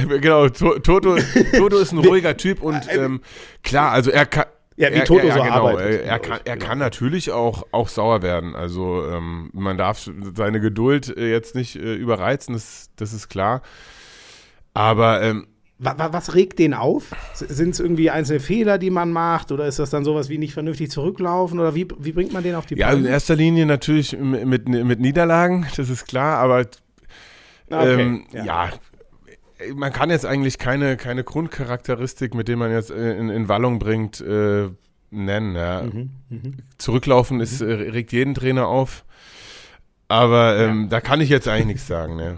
genau, 0.08 0.50
Toto, 0.50 1.18
Toto 1.56 1.78
ist 1.78 1.94
ein 1.94 2.00
ruhiger 2.00 2.36
Typ 2.36 2.62
und 2.62 2.82
ähm, 2.90 3.22
klar, 3.64 3.92
also 3.92 4.12
er 4.12 4.26
kann 4.26 4.46
ja, 4.80 4.94
wie 4.94 5.02
Toto 5.02 5.28
er, 5.28 5.28
er, 5.28 5.34
so 5.34 5.44
genau, 5.44 5.68
arbeitet. 5.68 6.02
Er, 6.02 6.06
er 6.06 6.20
kann, 6.20 6.40
er 6.46 6.56
genau. 6.56 6.66
kann 6.66 6.78
natürlich 6.78 7.32
auch, 7.32 7.68
auch 7.72 7.90
sauer 7.90 8.22
werden. 8.22 8.56
Also 8.56 9.04
ähm, 9.12 9.50
man 9.54 9.78
darf 9.78 10.10
seine 10.36 10.62
Geduld 10.62 11.16
äh, 11.18 11.30
jetzt 11.30 11.54
nicht 11.54 11.76
äh, 11.76 11.96
überreizen, 11.96 12.54
das, 12.54 12.90
das 12.96 13.12
ist 13.12 13.28
klar. 13.28 13.62
Aber 14.74 15.22
ähm, 15.22 15.48
was 15.80 16.36
regt 16.36 16.60
den 16.60 16.74
auf? 16.74 17.12
Sind 17.34 17.72
es 17.72 17.80
irgendwie 17.80 18.10
einzelne 18.10 18.40
Fehler, 18.40 18.78
die 18.78 18.90
man 18.90 19.12
macht? 19.12 19.52
Oder 19.52 19.66
ist 19.66 19.80
das 19.80 19.90
dann 19.90 20.04
sowas 20.04 20.30
wie 20.30 20.38
nicht 20.38 20.54
vernünftig 20.54 20.92
zurücklaufen? 20.92 21.60
Oder 21.60 21.76
wie, 21.76 21.88
wie 22.00 22.12
bringt 22.12 22.34
man 22.34 22.44
den 22.44 22.56
auf 22.56 22.66
die 22.66 22.76
Beine? 22.76 22.92
Ja, 22.92 22.98
in 22.98 23.06
erster 23.06 23.36
Linie 23.36 23.66
natürlich 23.66 24.18
mit, 24.18 24.68
mit 24.68 25.00
Niederlagen, 25.00 25.68
das 25.76 25.90
ist 25.90 26.06
klar. 26.06 26.38
Aber 26.38 26.66
okay, 27.70 28.02
ähm, 28.02 28.26
ja. 28.34 28.44
ja 28.44 28.70
man 29.76 29.92
kann 29.92 30.10
jetzt 30.10 30.26
eigentlich 30.26 30.58
keine, 30.58 30.98
keine 30.98 31.24
Grundcharakteristik, 31.24 32.34
mit 32.34 32.48
der 32.48 32.58
man 32.58 32.72
jetzt 32.72 32.92
in, 32.92 33.30
in 33.30 33.48
Wallung 33.48 33.80
bringt, 33.80 34.22
äh, 34.22 34.70
nennen. 35.12 35.56
Ja. 35.56 35.84
Mhm, 35.84 36.10
mh. 36.30 36.40
Zurücklaufen 36.78 37.40
ist, 37.40 37.62
mhm. 37.62 37.70
äh, 37.70 37.74
regt 37.74 38.12
jeden 38.12 38.36
Trainer 38.36 38.68
auf. 38.68 39.06
Aber 40.08 40.58
ähm, 40.58 40.84
ja. 40.84 40.90
da 40.90 41.02
kann 41.02 41.22
ich 41.22 41.30
jetzt 41.30 41.48
eigentlich 41.48 41.68
nichts 41.68 41.88
sagen. 41.88 42.16
Ne. 42.16 42.38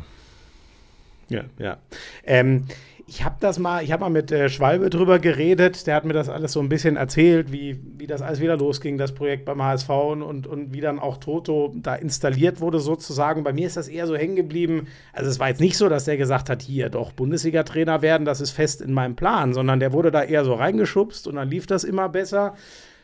Ja, 1.30 1.44
ja. 1.58 1.78
Ähm, 2.26 2.68
ich 3.12 3.26
habe 3.26 3.36
das 3.42 3.60
mal, 3.60 3.84
ich 3.84 3.92
habe 3.92 4.06
mal 4.06 4.10
mit 4.10 4.32
äh, 4.32 4.48
Schwalbe 4.48 4.90
drüber 4.90 5.20
geredet. 5.20 5.86
Der 5.86 5.96
hat 5.96 6.06
mir 6.06 6.14
das 6.14 6.30
alles 6.30 6.54
so 6.54 6.62
ein 6.62 6.70
bisschen 6.70 6.96
erzählt, 6.96 7.52
wie, 7.52 7.78
wie 7.98 8.08
das 8.08 8.22
alles 8.22 8.40
wieder 8.40 8.56
losging, 8.56 8.98
das 8.98 9.12
Projekt 9.12 9.44
beim 9.44 9.62
HSV 9.62 9.90
und, 9.90 10.48
und, 10.48 10.74
wie 10.74 10.80
dann 10.80 10.98
auch 10.98 11.18
Toto 11.18 11.74
da 11.76 11.96
installiert 11.96 12.62
wurde, 12.62 12.80
sozusagen. 12.80 13.44
Bei 13.44 13.52
mir 13.52 13.68
ist 13.68 13.76
das 13.76 13.90
eher 13.90 14.08
so 14.08 14.16
hängen 14.16 14.38
geblieben. 14.38 14.88
Also, 15.12 15.30
es 15.30 15.40
war 15.42 15.50
jetzt 15.50 15.60
nicht 15.60 15.76
so, 15.76 15.90
dass 15.90 16.06
der 16.06 16.16
gesagt 16.16 16.50
hat, 16.50 16.62
hier 16.62 16.88
doch 16.88 17.12
Bundesliga-Trainer 17.12 18.02
werden, 18.02 18.24
das 18.24 18.40
ist 18.40 18.52
fest 18.52 18.80
in 18.80 18.94
meinem 18.94 19.18
Plan, 19.18 19.54
sondern 19.54 19.82
der 19.82 19.92
wurde 19.92 20.12
da 20.12 20.24
eher 20.24 20.46
so 20.46 20.54
reingeschubst 20.54 21.28
und 21.28 21.36
dann 21.36 21.50
lief 21.50 21.68
das 21.68 21.84
immer 21.84 22.08
besser. 22.08 22.56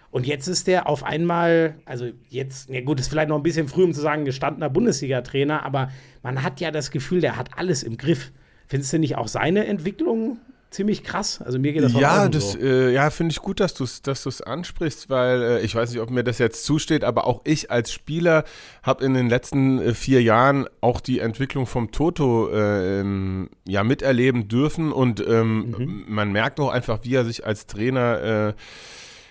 Und 0.09 0.25
jetzt 0.25 0.47
ist 0.47 0.67
der 0.67 0.87
auf 0.87 1.03
einmal, 1.03 1.75
also 1.83 2.05
jetzt, 2.29 2.69
ja 2.69 2.79
gut, 2.79 3.01
ist 3.01 3.09
vielleicht 3.09 3.27
noch 3.27 3.35
ein 3.35 3.43
bisschen 3.43 3.67
früh, 3.67 3.83
um 3.83 3.93
zu 3.93 3.99
sagen, 3.99 4.23
gestandener 4.23 4.69
Bundesliga-Trainer, 4.69 5.65
aber 5.65 5.91
man 6.23 6.43
hat 6.43 6.61
ja 6.61 6.71
das 6.71 6.91
Gefühl, 6.91 7.19
der 7.19 7.35
hat 7.35 7.57
alles 7.57 7.83
im 7.83 7.97
Griff. 7.97 8.31
Findest 8.67 8.93
du 8.93 8.99
nicht 8.99 9.15
auch 9.17 9.27
seine 9.27 9.65
Entwicklung 9.65 10.39
ziemlich 10.69 11.03
krass. 11.03 11.41
Also 11.41 11.59
mir 11.59 11.73
geht 11.73 11.83
das 11.83 11.93
ja, 11.93 12.25
auch 12.25 12.29
das, 12.29 12.51
so. 12.51 12.59
äh, 12.59 12.93
ja, 12.93 13.09
finde 13.09 13.31
ich 13.31 13.39
gut, 13.39 13.59
dass 13.59 13.73
du 13.73 13.83
es 13.83 14.01
dass 14.01 14.41
ansprichst, 14.41 15.09
weil 15.09 15.41
äh, 15.41 15.61
ich 15.61 15.73
weiß 15.73 15.91
nicht, 15.91 16.01
ob 16.01 16.09
mir 16.09 16.23
das 16.23 16.39
jetzt 16.39 16.65
zusteht, 16.65 17.03
aber 17.03 17.25
auch 17.25 17.41
ich 17.45 17.71
als 17.71 17.91
Spieler 17.91 18.43
habe 18.83 19.05
in 19.05 19.13
den 19.13 19.29
letzten 19.29 19.79
äh, 19.79 19.93
vier 19.93 20.21
Jahren 20.21 20.67
auch 20.81 20.99
die 20.99 21.19
Entwicklung 21.19 21.65
vom 21.65 21.91
Toto 21.91 22.49
äh, 22.49 22.99
ähm, 22.99 23.49
ja 23.65 23.83
miterleben 23.83 24.47
dürfen 24.47 24.91
und 24.91 25.25
ähm, 25.25 25.71
mhm. 25.77 26.05
man 26.07 26.31
merkt 26.31 26.59
auch 26.59 26.69
einfach, 26.69 26.99
wie 27.03 27.15
er 27.15 27.25
sich 27.25 27.45
als 27.45 27.65
Trainer 27.65 28.49
äh, 28.49 28.53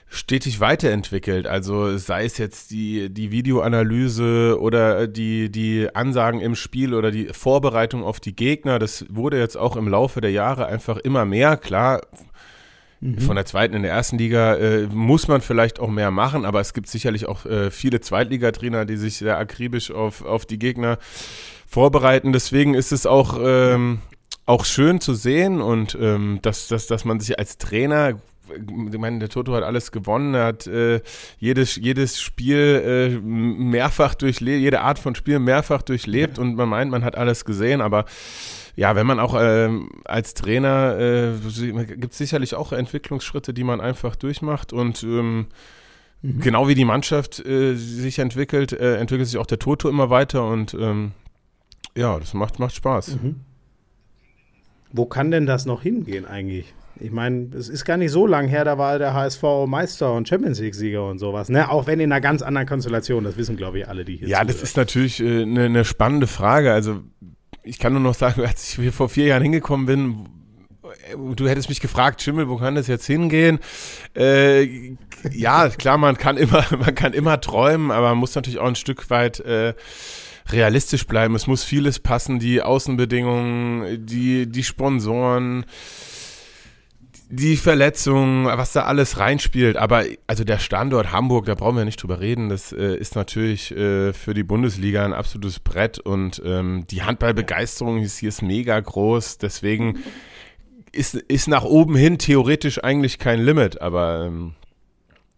stetig 0.08 0.60
weiterentwickelt. 0.60 1.46
Also 1.46 1.96
sei 1.98 2.24
es 2.24 2.38
jetzt 2.38 2.70
die, 2.70 3.10
die 3.10 3.30
Videoanalyse 3.30 4.58
oder 4.60 5.06
die, 5.06 5.50
die 5.50 5.88
Ansagen 5.94 6.40
im 6.40 6.54
Spiel 6.54 6.94
oder 6.94 7.10
die 7.10 7.26
Vorbereitung 7.26 8.04
auf 8.04 8.20
die 8.20 8.36
Gegner. 8.36 8.78
Das 8.78 9.04
wurde 9.08 9.38
jetzt 9.38 9.56
auch 9.56 9.76
im 9.76 9.88
Laufe 9.88 10.20
der 10.20 10.30
Jahre 10.30 10.66
einfach 10.66 10.96
immer 10.98 11.24
mehr. 11.24 11.56
Klar, 11.56 12.02
Mhm. 13.00 13.18
Von 13.18 13.36
der 13.36 13.44
zweiten 13.44 13.74
in 13.74 13.82
der 13.82 13.92
ersten 13.92 14.18
Liga 14.18 14.54
äh, 14.54 14.86
muss 14.86 15.28
man 15.28 15.40
vielleicht 15.40 15.80
auch 15.80 15.90
mehr 15.90 16.10
machen, 16.10 16.44
aber 16.44 16.60
es 16.60 16.72
gibt 16.72 16.88
sicherlich 16.88 17.26
auch 17.26 17.44
äh, 17.44 17.70
viele 17.70 18.00
Zweitligatrainer, 18.00 18.84
die 18.86 18.96
sich 18.96 19.18
sehr 19.18 19.36
akribisch 19.38 19.90
auf, 19.90 20.24
auf 20.24 20.46
die 20.46 20.58
Gegner 20.58 20.98
vorbereiten. 21.66 22.32
Deswegen 22.32 22.74
ist 22.74 22.92
es 22.92 23.06
auch, 23.06 23.38
ähm, 23.42 24.00
auch 24.46 24.64
schön 24.64 25.00
zu 25.00 25.14
sehen 25.14 25.60
und 25.60 25.96
ähm, 26.00 26.38
dass, 26.42 26.68
dass, 26.68 26.86
dass 26.86 27.04
man 27.04 27.20
sich 27.20 27.38
als 27.38 27.58
Trainer 27.58 28.18
ich 28.54 28.98
meine, 28.98 29.18
der 29.18 29.28
Toto 29.28 29.54
hat 29.54 29.62
alles 29.62 29.92
gewonnen, 29.92 30.34
er 30.34 30.44
hat 30.46 30.66
äh, 30.66 31.00
jedes, 31.38 31.76
jedes 31.76 32.20
Spiel 32.20 32.56
äh, 32.56 33.18
mehrfach 33.18 34.14
durchlebt, 34.14 34.60
jede 34.60 34.80
Art 34.80 34.98
von 34.98 35.14
Spiel 35.14 35.38
mehrfach 35.38 35.82
durchlebt 35.82 36.38
und 36.38 36.56
man 36.56 36.68
meint, 36.68 36.90
man 36.90 37.04
hat 37.04 37.16
alles 37.16 37.44
gesehen, 37.44 37.80
aber 37.80 38.04
ja, 38.76 38.94
wenn 38.94 39.06
man 39.06 39.18
auch 39.18 39.34
äh, 39.34 39.70
als 40.04 40.34
Trainer, 40.34 40.98
äh, 40.98 41.32
gibt 41.86 42.12
es 42.12 42.18
sicherlich 42.18 42.54
auch 42.54 42.72
Entwicklungsschritte, 42.72 43.54
die 43.54 43.64
man 43.64 43.80
einfach 43.80 44.16
durchmacht 44.16 44.72
und 44.72 45.02
ähm, 45.02 45.46
mhm. 46.20 46.40
genau 46.40 46.68
wie 46.68 46.74
die 46.74 46.84
Mannschaft 46.84 47.44
äh, 47.44 47.74
sich 47.74 48.18
entwickelt, 48.18 48.72
äh, 48.72 48.96
entwickelt 48.96 49.28
sich 49.28 49.38
auch 49.38 49.46
der 49.46 49.58
Toto 49.58 49.88
immer 49.88 50.10
weiter 50.10 50.46
und 50.46 50.74
ähm, 50.74 51.12
ja, 51.96 52.18
das 52.18 52.34
macht, 52.34 52.58
macht 52.58 52.74
Spaß. 52.74 53.16
Mhm. 53.16 53.40
Wo 54.92 55.06
kann 55.06 55.30
denn 55.30 55.46
das 55.46 55.66
noch 55.66 55.82
hingehen 55.82 56.26
eigentlich? 56.26 56.74
Ich 56.98 57.10
meine, 57.10 57.50
es 57.54 57.68
ist 57.68 57.84
gar 57.84 57.96
nicht 57.96 58.10
so 58.10 58.26
lang 58.26 58.48
her, 58.48 58.64
da 58.64 58.78
war 58.78 58.98
der 58.98 59.12
HSV 59.12 59.42
Meister 59.66 60.14
und 60.14 60.28
Champions 60.28 60.60
League-Sieger 60.60 61.06
und 61.06 61.18
sowas, 61.18 61.48
ne? 61.48 61.70
Auch 61.70 61.86
wenn 61.86 62.00
in 62.00 62.10
einer 62.10 62.20
ganz 62.20 62.42
anderen 62.42 62.66
Konstellation, 62.66 63.24
das 63.24 63.36
wissen, 63.36 63.56
glaube 63.56 63.80
ich, 63.80 63.88
alle, 63.88 64.04
die 64.04 64.16
hier 64.16 64.28
Ja, 64.28 64.44
das 64.44 64.62
ist 64.62 64.76
natürlich 64.76 65.20
eine 65.20 65.42
äh, 65.42 65.46
ne, 65.46 65.68
ne 65.68 65.84
spannende 65.84 66.26
Frage. 66.26 66.72
Also 66.72 67.02
ich 67.62 67.78
kann 67.78 67.92
nur 67.92 68.02
noch 68.02 68.14
sagen, 68.14 68.40
als 68.46 68.68
ich 68.68 68.76
hier 68.76 68.92
vor 68.92 69.08
vier 69.08 69.26
Jahren 69.26 69.42
hingekommen 69.42 69.86
bin, 69.86 70.28
du 71.34 71.48
hättest 71.48 71.68
mich 71.68 71.80
gefragt, 71.80 72.22
Schimmel, 72.22 72.48
wo 72.48 72.56
kann 72.56 72.74
das 72.74 72.86
jetzt 72.86 73.06
hingehen? 73.06 73.58
Äh, 74.16 74.94
ja, 75.30 75.68
klar, 75.78 75.98
man 75.98 76.16
kann 76.16 76.36
immer, 76.36 76.64
man 76.78 76.94
kann 76.94 77.12
immer 77.12 77.40
träumen, 77.40 77.90
aber 77.90 78.10
man 78.10 78.18
muss 78.18 78.34
natürlich 78.34 78.58
auch 78.58 78.66
ein 78.66 78.76
Stück 78.76 79.10
weit 79.10 79.40
äh, 79.40 79.74
realistisch 80.50 81.06
bleiben. 81.06 81.34
Es 81.34 81.46
muss 81.46 81.64
vieles 81.64 81.98
passen, 81.98 82.38
die 82.38 82.62
Außenbedingungen, 82.62 84.06
die, 84.06 84.46
die 84.46 84.64
Sponsoren, 84.64 85.66
die 87.28 87.56
Verletzungen, 87.56 88.46
was 88.46 88.72
da 88.72 88.84
alles 88.84 89.18
reinspielt. 89.18 89.76
Aber 89.76 90.04
also 90.26 90.44
der 90.44 90.58
Standort 90.58 91.12
Hamburg, 91.12 91.46
da 91.46 91.54
brauchen 91.54 91.76
wir 91.76 91.84
nicht 91.84 92.02
drüber 92.02 92.20
reden. 92.20 92.48
Das 92.48 92.72
äh, 92.72 92.96
ist 92.96 93.16
natürlich 93.16 93.72
äh, 93.72 94.12
für 94.12 94.34
die 94.34 94.44
Bundesliga 94.44 95.04
ein 95.04 95.12
absolutes 95.12 95.58
Brett 95.58 95.98
und 95.98 96.40
ähm, 96.44 96.86
die 96.88 97.02
Handballbegeisterung 97.02 97.98
ist 97.98 98.18
hier 98.18 98.28
ist 98.28 98.42
mega 98.42 98.78
groß. 98.78 99.38
Deswegen 99.38 99.98
ist, 100.92 101.14
ist 101.14 101.48
nach 101.48 101.64
oben 101.64 101.96
hin 101.96 102.18
theoretisch 102.18 102.82
eigentlich 102.82 103.18
kein 103.18 103.40
Limit, 103.40 103.80
aber 103.80 104.26
ähm, 104.26 104.54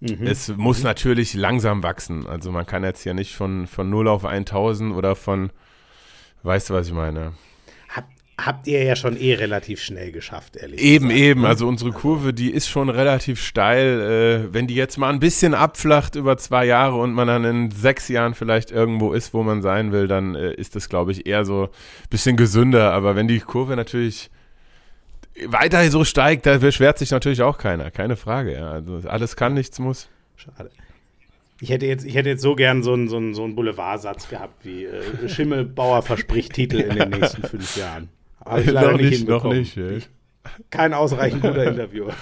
mhm. 0.01 0.27
es 0.27 0.49
muss 0.57 0.83
natürlich 0.83 1.33
langsam 1.33 1.83
wachsen. 1.83 2.27
Also 2.27 2.53
man 2.53 2.67
kann 2.67 2.85
jetzt 2.85 3.05
ja 3.05 3.15
nicht 3.15 3.35
von, 3.35 3.67
von 3.67 3.89
0 3.89 4.09
auf 4.09 4.27
1000 4.27 4.95
oder 4.95 5.17
von, 5.17 5.51
weißt 6.43 6.69
du, 6.69 6.75
was 6.75 6.89
ich 6.89 6.93
meine? 6.93 7.33
Habt 8.39 8.69
ihr 8.69 8.83
ja 8.85 8.95
schon 8.95 9.17
eh 9.17 9.35
relativ 9.35 9.81
schnell 9.83 10.13
geschafft, 10.13 10.57
ehrlich 10.57 10.81
Eben, 10.81 11.09
gesagt. 11.09 11.25
eben. 11.25 11.45
Also 11.45 11.67
unsere 11.67 11.91
Kurve, 11.91 12.33
die 12.33 12.51
ist 12.51 12.69
schon 12.69 12.89
relativ 12.89 13.43
steil. 13.43 14.01
Äh, 14.49 14.55
wenn 14.55 14.69
die 14.69 14.77
jetzt 14.77 14.97
mal 14.97 15.13
ein 15.13 15.19
bisschen 15.19 15.55
abflacht 15.55 16.15
über 16.15 16.37
zwei 16.37 16.65
Jahre 16.65 16.97
und 16.97 17.13
man 17.13 17.27
dann 17.27 17.45
in 17.45 17.71
sechs 17.73 18.09
Jahren 18.09 18.35
vielleicht 18.35 18.71
irgendwo 18.71 19.13
ist, 19.13 19.35
wo 19.35 19.43
man 19.43 19.61
sein 19.61 19.91
will, 19.91 20.07
dann 20.07 20.37
äh, 20.37 20.53
ist 20.55 20.77
das, 20.77 20.89
glaube 20.89 21.11
ich, 21.13 21.27
eher 21.27 21.45
so 21.45 21.65
ein 21.65 22.09
bisschen 22.11 22.37
gesünder. 22.37 22.93
Aber 22.93 23.17
wenn 23.17 23.27
die 23.27 23.41
Kurve 23.41 23.75
natürlich 23.75 24.31
weiter 25.47 25.89
so 25.91 26.05
steigt, 26.05 26.47
da 26.47 26.59
beschwert 26.59 26.99
sich 26.99 27.11
natürlich 27.11 27.43
auch 27.43 27.59
keiner. 27.59 27.91
Keine 27.91 28.17
Frage. 28.17 28.55
Ja. 28.55 28.71
Also 28.71 29.01
alles 29.09 29.35
kann, 29.35 29.55
nichts 29.55 29.81
muss. 29.81 30.09
Schade. 30.37 30.71
Ich 31.61 31.71
hätte 31.71 31.87
jetzt, 31.87 32.05
ich 32.05 32.15
hätte 32.15 32.29
jetzt 32.29 32.43
so 32.43 32.55
gern 32.55 32.85
so 32.85 32.93
einen, 32.93 33.09
so 33.09 33.17
einen, 33.17 33.35
so 33.35 33.43
einen 33.43 33.57
Boulevardsatz 33.57 34.29
gehabt 34.29 34.65
wie 34.65 34.85
äh, 34.85 35.29
Schimmelbauer 35.29 36.03
verspricht 36.03 36.53
Titel 36.53 36.77
in 36.77 36.95
den 36.95 37.11
nächsten 37.19 37.43
fünf 37.43 37.77
Jahren. 37.77 38.11
Habe 38.49 38.61
ich 38.63 38.71
leider 38.71 38.93
noch 38.93 38.99
nicht, 38.99 39.29
Noch 39.29 39.45
nicht, 39.45 39.77
ey. 39.77 40.01
Kein 40.71 40.95
ausreichend 40.95 41.43
guter 41.43 41.65
Interviewer. 41.65 42.15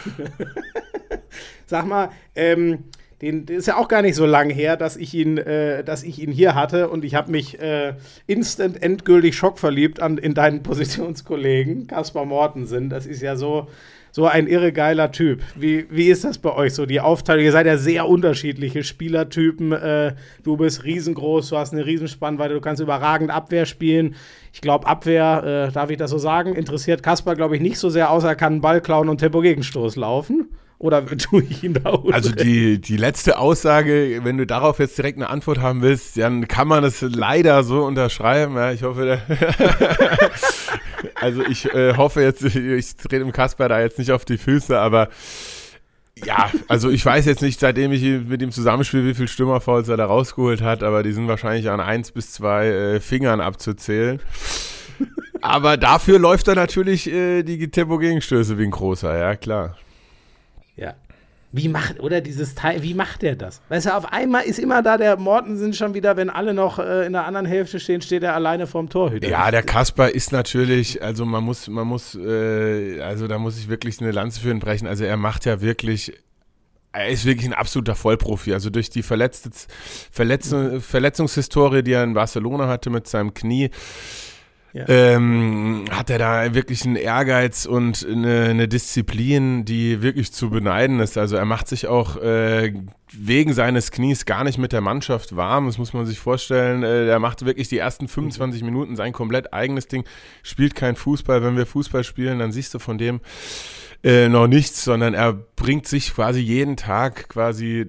Sag 1.66 1.86
mal, 1.86 2.10
ähm, 2.34 2.84
den, 3.22 3.46
ist 3.46 3.66
ja 3.66 3.76
auch 3.76 3.88
gar 3.88 4.02
nicht 4.02 4.14
so 4.14 4.26
lang 4.26 4.50
her, 4.50 4.76
dass 4.76 4.96
ich 4.96 5.14
ihn, 5.14 5.38
äh, 5.38 5.82
dass 5.84 6.02
ich 6.02 6.20
ihn 6.20 6.32
hier 6.32 6.54
hatte 6.54 6.90
und 6.90 7.04
ich 7.04 7.14
habe 7.14 7.30
mich 7.30 7.58
äh, 7.60 7.94
instant 8.26 8.82
endgültig 8.82 9.36
schockverliebt 9.36 10.00
an, 10.00 10.18
in 10.18 10.34
deinen 10.34 10.62
Positionskollegen 10.62 11.86
Kaspar 11.86 12.26
Mortensen. 12.26 12.90
Das 12.90 13.06
ist 13.06 13.22
ja 13.22 13.36
so, 13.36 13.68
so 14.16 14.24
ein 14.24 14.46
irre 14.46 14.72
geiler 14.72 15.12
Typ. 15.12 15.42
Wie, 15.56 15.86
wie 15.90 16.06
ist 16.06 16.24
das 16.24 16.38
bei 16.38 16.50
euch 16.50 16.72
so, 16.72 16.86
die 16.86 17.02
Aufteilung? 17.02 17.44
Ihr 17.44 17.52
seid 17.52 17.66
ja 17.66 17.76
sehr 17.76 18.08
unterschiedliche 18.08 18.82
Spielertypen. 18.82 19.72
Äh, 19.72 20.14
du 20.42 20.56
bist 20.56 20.84
riesengroß, 20.84 21.50
du 21.50 21.58
hast 21.58 21.74
eine 21.74 21.84
Riesenspannweite, 21.84 22.54
du 22.54 22.62
kannst 22.62 22.80
überragend 22.80 23.30
Abwehr 23.30 23.66
spielen. 23.66 24.14
Ich 24.54 24.62
glaube, 24.62 24.86
Abwehr, 24.86 25.68
äh, 25.68 25.70
darf 25.70 25.90
ich 25.90 25.98
das 25.98 26.12
so 26.12 26.16
sagen, 26.16 26.54
interessiert 26.54 27.02
Kasper, 27.02 27.34
glaube 27.34 27.56
ich, 27.56 27.60
nicht 27.60 27.78
so 27.78 27.90
sehr, 27.90 28.10
außer 28.10 28.28
er 28.28 28.36
kann 28.36 28.62
Ball 28.62 28.80
klauen 28.80 29.10
und 29.10 29.18
Tempo-Gegenstoß 29.18 29.96
laufen. 29.96 30.48
Oder 30.78 31.06
tue 31.18 31.42
ich 31.42 31.64
ihn 31.64 31.74
da 31.74 31.90
unten? 31.90 32.12
Also 32.12 32.32
die, 32.32 32.80
die 32.80 32.96
letzte 32.96 33.38
Aussage, 33.38 34.20
wenn 34.22 34.36
du 34.36 34.46
darauf 34.46 34.78
jetzt 34.78 34.98
direkt 34.98 35.18
eine 35.18 35.30
Antwort 35.30 35.58
haben 35.58 35.82
willst, 35.82 36.16
dann 36.18 36.48
kann 36.48 36.68
man 36.68 36.84
es 36.84 37.00
leider 37.00 37.62
so 37.64 37.84
unterschreiben. 37.84 38.56
Ja, 38.56 38.72
ich 38.72 38.82
hoffe, 38.82 39.20
also 41.14 41.42
ich 41.44 41.72
äh, 41.72 41.96
hoffe 41.96 42.22
jetzt, 42.22 42.42
ich 42.42 42.96
trete 42.96 43.20
dem 43.20 43.32
Kasper 43.32 43.68
da 43.68 43.80
jetzt 43.80 43.98
nicht 43.98 44.12
auf 44.12 44.24
die 44.24 44.38
Füße, 44.38 44.78
aber 44.78 45.08
ja, 46.24 46.50
also 46.68 46.88
ich 46.88 47.04
weiß 47.04 47.26
jetzt 47.26 47.42
nicht, 47.42 47.60
seitdem 47.60 47.92
ich 47.92 48.02
mit 48.02 48.40
ihm 48.40 48.50
zusammenspiele, 48.50 49.04
wie 49.04 49.14
viel 49.14 49.28
Stürmerfouls 49.28 49.88
er 49.88 49.98
da 49.98 50.06
rausgeholt 50.06 50.62
hat, 50.62 50.82
aber 50.82 51.02
die 51.02 51.12
sind 51.12 51.28
wahrscheinlich 51.28 51.68
an 51.68 51.80
eins 51.80 52.10
bis 52.10 52.32
zwei 52.32 52.68
äh, 52.68 53.00
Fingern 53.00 53.40
abzuzählen. 53.42 54.20
aber 55.42 55.76
dafür 55.76 56.18
läuft 56.18 56.48
er 56.48 56.54
natürlich 56.54 57.10
äh, 57.10 57.42
die 57.42 57.70
Tempo-Gegenstöße 57.70 58.56
wie 58.58 58.64
ein 58.64 58.70
großer, 58.70 59.16
ja 59.16 59.36
klar. 59.36 59.76
Ja. 60.76 60.94
Wie 61.52 61.68
macht, 61.68 62.00
oder 62.00 62.20
dieses 62.20 62.54
Teil, 62.54 62.82
wie 62.82 62.92
macht 62.92 63.22
der 63.22 63.36
das? 63.36 63.62
Weißt 63.68 63.86
du, 63.86 63.96
auf 63.96 64.12
einmal 64.12 64.44
ist 64.44 64.58
immer 64.58 64.82
da 64.82 64.98
der 64.98 65.16
Mortensen 65.16 65.72
schon 65.72 65.94
wieder, 65.94 66.16
wenn 66.16 66.28
alle 66.28 66.52
noch 66.52 66.78
äh, 66.78 67.06
in 67.06 67.12
der 67.12 67.24
anderen 67.24 67.46
Hälfte 67.46 67.80
stehen, 67.80 68.02
steht 68.02 68.24
er 68.24 68.34
alleine 68.34 68.66
vorm 68.66 68.90
Torhüter. 68.90 69.28
Ja, 69.28 69.50
der 69.50 69.62
Kasper 69.62 70.10
ist 70.10 70.32
natürlich, 70.32 71.02
also 71.02 71.24
man 71.24 71.44
muss, 71.44 71.68
man 71.68 71.86
muss, 71.86 72.14
äh, 72.14 73.00
also 73.00 73.26
da 73.26 73.38
muss 73.38 73.58
ich 73.58 73.68
wirklich 73.68 74.00
eine 74.00 74.10
Lanze 74.10 74.40
für 74.40 74.50
ihn 74.50 74.58
brechen. 74.58 74.86
Also 74.86 75.04
er 75.04 75.16
macht 75.16 75.46
ja 75.46 75.60
wirklich 75.60 76.12
er 76.96 77.08
ist 77.08 77.26
wirklich 77.26 77.46
ein 77.46 77.54
absoluter 77.54 77.94
Vollprofi. 77.94 78.52
Also 78.52 78.70
durch 78.70 78.90
die 78.90 79.02
Verletz 79.02 79.68
Verletzung, 80.10 80.80
Verletzungshistorie, 80.80 81.82
die 81.82 81.92
er 81.92 82.04
in 82.04 82.14
Barcelona 82.14 82.68
hatte 82.68 82.90
mit 82.90 83.06
seinem 83.06 83.34
Knie, 83.34 83.70
ja. 84.76 84.84
ähm, 84.88 85.86
hat 85.90 86.10
er 86.10 86.18
da 86.18 86.54
wirklich 86.54 86.84
einen 86.84 86.96
Ehrgeiz 86.96 87.64
und 87.64 88.06
eine, 88.06 88.44
eine, 88.50 88.68
Disziplin, 88.68 89.64
die 89.64 90.02
wirklich 90.02 90.32
zu 90.32 90.50
beneiden 90.50 91.00
ist. 91.00 91.16
Also 91.16 91.36
er 91.36 91.46
macht 91.46 91.66
sich 91.66 91.86
auch 91.86 92.16
äh, 92.18 92.74
wegen 93.10 93.54
seines 93.54 93.90
Knies 93.90 94.26
gar 94.26 94.44
nicht 94.44 94.58
mit 94.58 94.72
der 94.72 94.82
Mannschaft 94.82 95.34
warm. 95.34 95.66
Das 95.66 95.78
muss 95.78 95.94
man 95.94 96.04
sich 96.04 96.18
vorstellen. 96.18 96.82
Äh, 96.82 97.06
er 97.06 97.18
macht 97.20 97.46
wirklich 97.46 97.68
die 97.68 97.78
ersten 97.78 98.06
25 98.06 98.62
Minuten 98.62 98.96
sein 98.96 99.14
komplett 99.14 99.54
eigenes 99.54 99.88
Ding, 99.88 100.04
spielt 100.42 100.74
kein 100.74 100.94
Fußball. 100.94 101.42
Wenn 101.42 101.56
wir 101.56 101.64
Fußball 101.64 102.04
spielen, 102.04 102.38
dann 102.38 102.52
siehst 102.52 102.74
du 102.74 102.78
von 102.78 102.98
dem 102.98 103.20
äh, 104.04 104.28
noch 104.28 104.46
nichts, 104.46 104.84
sondern 104.84 105.14
er 105.14 105.32
bringt 105.32 105.86
sich 105.86 106.14
quasi 106.14 106.40
jeden 106.40 106.76
Tag 106.76 107.30
quasi 107.30 107.86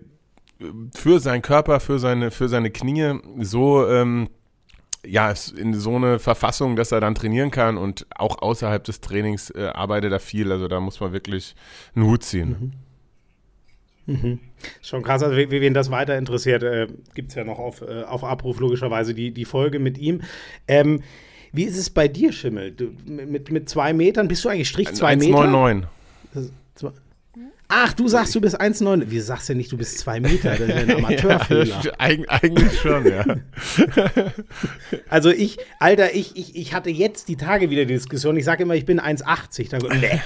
für 0.96 1.20
seinen 1.20 1.42
Körper, 1.42 1.80
für 1.80 2.00
seine, 2.00 2.32
für 2.32 2.50
seine 2.50 2.72
Knie 2.72 3.20
so 3.40 3.88
ähm, 3.88 4.30
ja, 5.08 5.34
in 5.56 5.74
so 5.74 5.96
eine 5.96 6.20
Verfassung, 6.20 6.76
dass 6.76 6.92
er 6.92 7.00
dann 7.00 7.16
trainieren 7.16 7.52
kann 7.52 7.78
und 7.78 8.06
auch 8.16 8.42
außerhalb 8.42 8.84
des 8.84 9.02
Trainings 9.02 9.50
äh, 9.52 9.68
arbeitet 9.74 10.12
er 10.12 10.20
viel. 10.20 10.52
Also 10.52 10.68
da 10.68 10.80
muss 10.80 11.00
man 11.00 11.14
wirklich 11.14 11.56
einen 11.96 12.06
Hut 12.06 12.24
ziehen. 12.24 12.74
Mhm. 14.06 14.14
Mhm. 14.14 14.40
Schon 14.82 15.04
krass, 15.04 15.22
also 15.22 15.36
wie, 15.36 15.52
wen 15.52 15.74
das 15.74 15.92
weiter 15.92 16.18
interessiert, 16.18 16.64
äh, 16.64 16.88
gibt 17.14 17.30
es 17.30 17.36
ja 17.36 17.44
noch 17.44 17.60
auf, 17.60 17.82
äh, 17.82 18.04
auf 18.04 18.24
Abruf 18.24 18.60
logischerweise 18.60 19.14
die, 19.14 19.32
die 19.32 19.46
Folge 19.46 19.80
mit 19.80 19.98
ihm. 19.98 20.22
Ähm, 20.68 21.04
wie 21.52 21.64
ist 21.64 21.78
es 21.78 21.90
bei 21.90 22.08
dir, 22.08 22.32
Schimmel? 22.32 22.72
Du, 22.72 22.92
mit, 23.06 23.52
mit 23.52 23.70
zwei 23.70 23.94
Metern 23.94 24.28
bist 24.28 24.46
du 24.46 24.50
eigentlich 24.50 24.70
Strich 24.70 24.94
zwei 24.94 25.16
Meter? 25.16 25.40
1,99. 25.40 25.84
Ach, 27.70 27.92
du 27.92 28.08
sagst, 28.08 28.34
du 28.34 28.40
bist 28.40 28.60
1,9. 28.60 29.10
Wie 29.10 29.20
sagst 29.20 29.50
du 29.50 29.56
nicht, 29.56 29.70
du 29.70 29.78
bist 29.78 30.00
2 30.00 30.22
Meter? 30.22 30.52
Das 30.52 30.62
ist 30.62 30.72
ein 30.72 30.96
Amateurfehler. 30.96 31.66
ja, 31.84 31.92
eig 31.98 32.22
eigentlich 32.30 32.80
schon, 32.80 33.06
ja. 33.06 33.26
also 35.10 35.30
ich, 35.32 35.58
Alter, 35.80 36.16
ich, 36.16 36.38
ich, 36.38 36.56
ich 36.56 36.74
hatte 36.74 36.90
jetzt 36.90 37.28
die 37.28 37.36
Tage 37.36 37.70
wieder 37.70 37.84
die 37.84 37.94
Diskussion. 37.94 38.38
Ich 38.38 38.46
sage 38.46 38.64
immer, 38.64 38.76
ich 38.76 38.86
bin 38.86 39.02
1,80. 39.02 39.70
Dann 39.70 39.82
nee, 40.00 40.22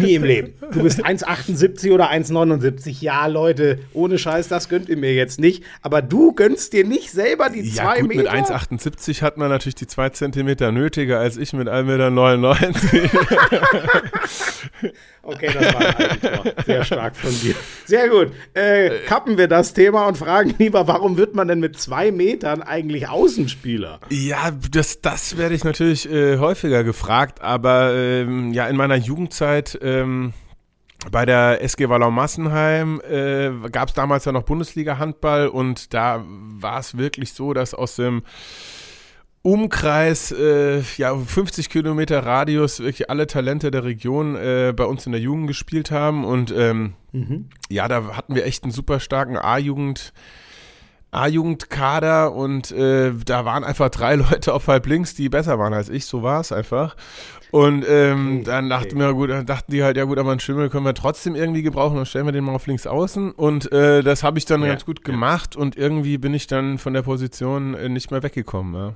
nie 0.00 0.14
im 0.14 0.24
Leben. 0.24 0.54
Du 0.72 0.82
bist 0.82 1.06
1,78 1.06 1.92
oder 1.92 2.10
1,79. 2.10 2.96
Ja, 3.00 3.26
Leute, 3.26 3.78
ohne 3.92 4.18
Scheiß, 4.18 4.48
das 4.48 4.68
gönnt 4.68 4.88
ihr 4.88 4.96
mir 4.96 5.14
jetzt 5.14 5.38
nicht. 5.38 5.62
Aber 5.82 6.02
du 6.02 6.32
gönnst 6.32 6.72
dir 6.72 6.84
nicht 6.84 7.12
selber 7.12 7.48
die 7.48 7.62
2 7.62 7.82
ja, 7.82 8.00
gut, 8.00 8.08
Meter. 8.08 8.22
Mit 8.34 8.50
1,78 8.50 9.22
hat 9.22 9.36
man 9.36 9.50
natürlich 9.50 9.76
die 9.76 9.86
2 9.86 10.10
Zentimeter 10.10 10.72
nötiger 10.72 11.20
als 11.20 11.36
ich 11.36 11.52
mit 11.52 11.68
1,99 11.68 12.92
Meter. 12.92 13.12
okay, 15.22 15.50
das 15.54 15.74
war 15.74 15.80
ein 15.80 15.96
Eigentor. 15.96 16.52
Sehr 16.74 16.84
stark 16.84 17.16
von 17.16 17.30
dir. 17.40 17.54
Sehr 17.84 18.08
gut. 18.08 18.32
Äh, 18.54 19.00
kappen 19.06 19.38
wir 19.38 19.48
das 19.48 19.74
Thema 19.74 20.06
und 20.06 20.18
fragen 20.18 20.54
lieber, 20.58 20.86
warum 20.86 21.16
wird 21.16 21.34
man 21.34 21.48
denn 21.48 21.60
mit 21.60 21.78
zwei 21.78 22.10
Metern 22.10 22.62
eigentlich 22.62 23.08
Außenspieler? 23.08 24.00
Ja, 24.10 24.50
das, 24.70 25.00
das 25.00 25.36
werde 25.36 25.54
ich 25.54 25.64
natürlich 25.64 26.10
äh, 26.10 26.38
häufiger 26.38 26.84
gefragt, 26.84 27.42
aber 27.42 27.92
ähm, 27.94 28.52
ja, 28.52 28.66
in 28.68 28.76
meiner 28.76 28.96
Jugendzeit. 28.96 29.78
Ähm, 29.82 30.32
bei 31.10 31.26
der 31.26 31.62
SG 31.62 31.88
Wallau 31.88 32.10
Massenheim 32.10 33.00
äh, 33.00 33.50
gab 33.70 33.88
es 33.88 33.94
damals 33.94 34.24
ja 34.24 34.30
noch 34.30 34.44
Bundesliga-Handball 34.44 35.48
und 35.48 35.92
da 35.94 36.22
war 36.24 36.78
es 36.78 36.96
wirklich 36.96 37.32
so, 37.32 37.52
dass 37.54 37.74
aus 37.74 37.96
dem 37.96 38.22
Umkreis, 39.42 40.30
äh, 40.30 40.82
ja, 40.98 41.16
50 41.16 41.68
Kilometer 41.68 42.24
Radius, 42.24 42.78
wirklich 42.78 43.10
alle 43.10 43.26
Talente 43.26 43.72
der 43.72 43.82
Region 43.82 44.36
äh, 44.36 44.72
bei 44.74 44.84
uns 44.84 45.04
in 45.04 45.12
der 45.12 45.20
Jugend 45.20 45.48
gespielt 45.48 45.90
haben. 45.90 46.24
Und 46.24 46.54
ähm, 46.56 46.94
mhm. 47.10 47.48
ja, 47.68 47.88
da 47.88 48.16
hatten 48.16 48.36
wir 48.36 48.46
echt 48.46 48.62
einen 48.62 48.72
super 48.72 49.00
starken 49.00 49.36
A-Jugend. 49.36 50.12
A-Jugendkader 51.14 52.32
und 52.32 52.72
äh, 52.72 53.12
da 53.26 53.44
waren 53.44 53.64
einfach 53.64 53.90
drei 53.90 54.14
Leute 54.30 54.54
auf 54.54 54.66
halb 54.68 54.86
links, 54.86 55.14
die 55.14 55.28
besser 55.28 55.58
waren 55.58 55.74
als 55.74 55.90
ich, 55.90 56.06
so 56.06 56.22
war 56.22 56.40
es 56.40 56.52
einfach. 56.52 56.96
Und 57.50 57.84
ähm, 57.86 58.36
okay, 58.36 58.44
dann 58.44 58.70
dachten 58.70 58.96
okay. 58.96 58.98
wir, 58.98 59.12
gut, 59.12 59.28
dann 59.28 59.44
dachten 59.44 59.72
die 59.72 59.84
halt, 59.84 59.98
ja 59.98 60.04
gut, 60.04 60.16
aber 60.18 60.30
einen 60.30 60.40
Schimmel 60.40 60.70
können 60.70 60.86
wir 60.86 60.94
trotzdem 60.94 61.34
irgendwie 61.34 61.62
gebrauchen, 61.62 61.96
dann 61.96 62.06
stellen 62.06 62.24
wir 62.24 62.32
den 62.32 62.44
mal 62.44 62.54
auf 62.54 62.66
links 62.66 62.86
außen. 62.86 63.32
Und 63.32 63.70
äh, 63.72 64.02
das 64.02 64.22
habe 64.22 64.38
ich 64.38 64.46
dann 64.46 64.62
ja, 64.62 64.68
ganz 64.68 64.86
gut 64.86 65.04
gemacht 65.04 65.56
ja. 65.56 65.60
und 65.60 65.76
irgendwie 65.76 66.16
bin 66.16 66.32
ich 66.32 66.46
dann 66.46 66.78
von 66.78 66.94
der 66.94 67.02
Position 67.02 67.74
äh, 67.74 67.90
nicht 67.90 68.10
mehr 68.10 68.22
weggekommen. 68.22 68.74
Ja. 68.74 68.94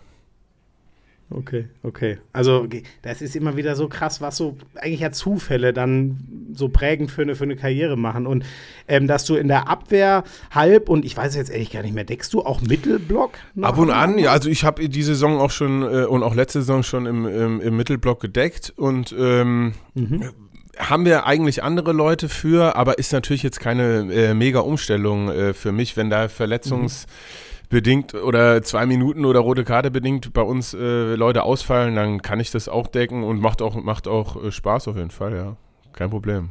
Okay, 1.28 1.66
okay. 1.82 2.18
Also 2.32 2.68
das 3.02 3.20
ist 3.20 3.34
immer 3.34 3.56
wieder 3.56 3.74
so 3.74 3.88
krass, 3.88 4.20
was 4.20 4.36
so 4.36 4.56
eigentlich 4.76 5.00
ja 5.00 5.10
Zufälle 5.10 5.72
dann 5.72 6.18
so 6.54 6.68
prägend 6.68 7.10
für 7.10 7.22
eine, 7.22 7.34
für 7.34 7.44
eine 7.44 7.56
Karriere 7.56 7.96
machen. 7.96 8.28
Und 8.28 8.44
ähm, 8.86 9.08
dass 9.08 9.24
du 9.24 9.34
in 9.34 9.48
der 9.48 9.68
Abwehr 9.68 10.22
halb 10.52 10.88
und 10.88 11.04
ich 11.04 11.16
weiß 11.16 11.34
jetzt 11.34 11.50
ehrlich 11.50 11.72
gar 11.72 11.82
nicht 11.82 11.94
mehr, 11.94 12.04
deckst 12.04 12.32
du 12.32 12.42
auch 12.42 12.60
Mittelblock? 12.60 13.32
Ab 13.60 13.78
und 13.78 13.90
an, 13.90 14.18
ja. 14.18 14.30
Also 14.30 14.48
ich 14.48 14.64
habe 14.64 14.88
die 14.88 15.02
Saison 15.02 15.38
auch 15.38 15.50
schon 15.50 15.82
äh, 15.82 16.04
und 16.04 16.22
auch 16.22 16.34
letzte 16.34 16.60
Saison 16.60 16.84
schon 16.84 17.06
im, 17.06 17.26
im, 17.26 17.60
im 17.60 17.76
Mittelblock 17.76 18.20
gedeckt 18.20 18.72
und 18.76 19.14
ähm, 19.18 19.72
mhm 19.94 20.30
haben 20.78 21.06
wir 21.06 21.24
eigentlich 21.24 21.62
andere 21.62 21.94
Leute 21.94 22.28
für, 22.28 22.76
aber 22.76 22.98
ist 22.98 23.10
natürlich 23.10 23.42
jetzt 23.42 23.60
keine 23.60 24.12
äh, 24.12 24.34
mega 24.34 24.60
Umstellung 24.60 25.30
äh, 25.30 25.54
für 25.54 25.72
mich, 25.72 25.96
wenn 25.96 26.10
da 26.10 26.26
Verletzungs- 26.26 27.06
mhm 27.06 27.45
bedingt 27.68 28.14
oder 28.14 28.62
zwei 28.62 28.86
Minuten 28.86 29.24
oder 29.24 29.40
rote 29.40 29.64
Karte 29.64 29.90
bedingt 29.90 30.32
bei 30.32 30.42
uns 30.42 30.74
äh, 30.74 31.14
Leute 31.14 31.42
ausfallen, 31.42 31.96
dann 31.96 32.22
kann 32.22 32.40
ich 32.40 32.50
das 32.50 32.68
auch 32.68 32.86
decken 32.86 33.24
und 33.24 33.40
macht 33.40 33.62
auch, 33.62 33.74
macht 33.74 34.08
auch 34.08 34.42
äh, 34.42 34.52
Spaß 34.52 34.88
auf 34.88 34.96
jeden 34.96 35.10
Fall, 35.10 35.34
ja. 35.34 35.56
Kein 35.92 36.10
Problem. 36.10 36.50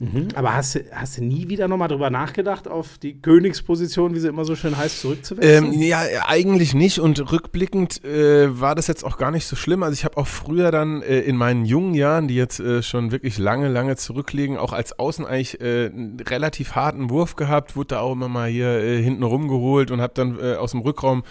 Mhm. 0.00 0.28
Aber 0.34 0.54
hast 0.54 0.74
du, 0.74 0.80
hast 0.92 1.18
du 1.18 1.24
nie 1.24 1.48
wieder 1.48 1.68
nochmal 1.68 1.88
drüber 1.88 2.10
nachgedacht, 2.10 2.66
auf 2.66 2.98
die 2.98 3.20
Königsposition, 3.20 4.14
wie 4.14 4.20
sie 4.20 4.28
immer 4.28 4.44
so 4.44 4.56
schön 4.56 4.76
heißt, 4.76 5.00
zurückzuwechseln? 5.00 5.72
Ähm, 5.72 5.82
ja, 5.82 6.00
eigentlich 6.26 6.74
nicht. 6.74 7.00
Und 7.00 7.30
rückblickend 7.30 8.02
äh, 8.04 8.60
war 8.60 8.74
das 8.74 8.86
jetzt 8.86 9.04
auch 9.04 9.18
gar 9.18 9.30
nicht 9.30 9.46
so 9.46 9.56
schlimm. 9.56 9.82
Also 9.82 9.92
ich 9.92 10.04
habe 10.04 10.16
auch 10.16 10.26
früher 10.26 10.70
dann 10.70 11.02
äh, 11.02 11.20
in 11.20 11.36
meinen 11.36 11.64
jungen 11.64 11.94
Jahren, 11.94 12.28
die 12.28 12.34
jetzt 12.34 12.60
äh, 12.60 12.82
schon 12.82 13.12
wirklich 13.12 13.38
lange, 13.38 13.68
lange 13.68 13.96
zurückliegen, 13.96 14.56
auch 14.56 14.72
als 14.72 14.98
Außen 14.98 15.26
eigentlich 15.26 15.60
äh, 15.60 15.86
einen 15.86 16.18
relativ 16.20 16.74
harten 16.74 17.10
Wurf 17.10 17.36
gehabt, 17.36 17.76
wurde 17.76 17.88
da 17.88 18.00
auch 18.00 18.12
immer 18.12 18.28
mal 18.28 18.48
hier 18.48 18.68
äh, 18.68 19.02
hinten 19.02 19.22
rumgeholt 19.22 19.90
und 19.90 20.00
habe 20.00 20.14
dann 20.14 20.38
äh, 20.40 20.54
aus 20.54 20.70
dem 20.70 20.80
Rückraum 20.80 21.24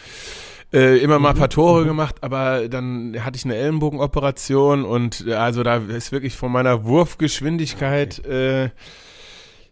äh, 0.71 0.97
immer 0.99 1.19
mal 1.19 1.29
ein 1.29 1.35
paar 1.35 1.47
mhm. 1.47 1.51
Tore 1.51 1.81
mhm. 1.83 1.87
gemacht, 1.87 2.15
aber 2.21 2.67
dann 2.69 3.15
hatte 3.23 3.37
ich 3.37 3.45
eine 3.45 3.55
Ellenbogenoperation 3.55 4.85
und 4.85 5.25
äh, 5.27 5.33
also 5.33 5.63
da 5.63 5.77
ist 5.77 6.11
wirklich 6.11 6.35
von 6.35 6.51
meiner 6.51 6.85
Wurfgeschwindigkeit 6.85 8.19
okay. 8.19 8.65
äh, 8.65 8.69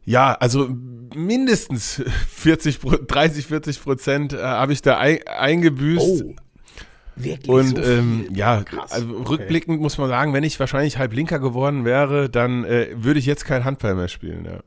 ja, 0.05 0.33
also 0.33 0.69
mindestens 1.13 2.01
40, 2.29 2.79
30, 2.79 3.45
40 3.45 3.83
Prozent 3.83 4.33
äh, 4.33 4.41
habe 4.41 4.71
ich 4.71 4.81
da 4.81 4.97
ein, 4.97 5.19
eingebüßt. 5.27 6.23
Oh. 6.23 6.35
Wirklich 7.17 7.49
und 7.49 7.77
so 7.77 7.83
ähm, 7.83 8.27
ja, 8.33 8.63
Krass. 8.63 8.91
also 8.91 9.09
okay. 9.09 9.27
rückblickend 9.27 9.81
muss 9.81 9.97
man 9.97 10.07
sagen, 10.07 10.33
wenn 10.33 10.43
ich 10.43 10.59
wahrscheinlich 10.59 10.97
halb 10.97 11.13
linker 11.13 11.39
geworden 11.39 11.83
wäre, 11.83 12.29
dann 12.29 12.63
äh, 12.63 12.89
würde 12.95 13.19
ich 13.19 13.25
jetzt 13.25 13.43
kein 13.43 13.65
Handball 13.65 13.95
mehr 13.95 14.07
spielen. 14.07 14.45
Ja. 14.45 14.59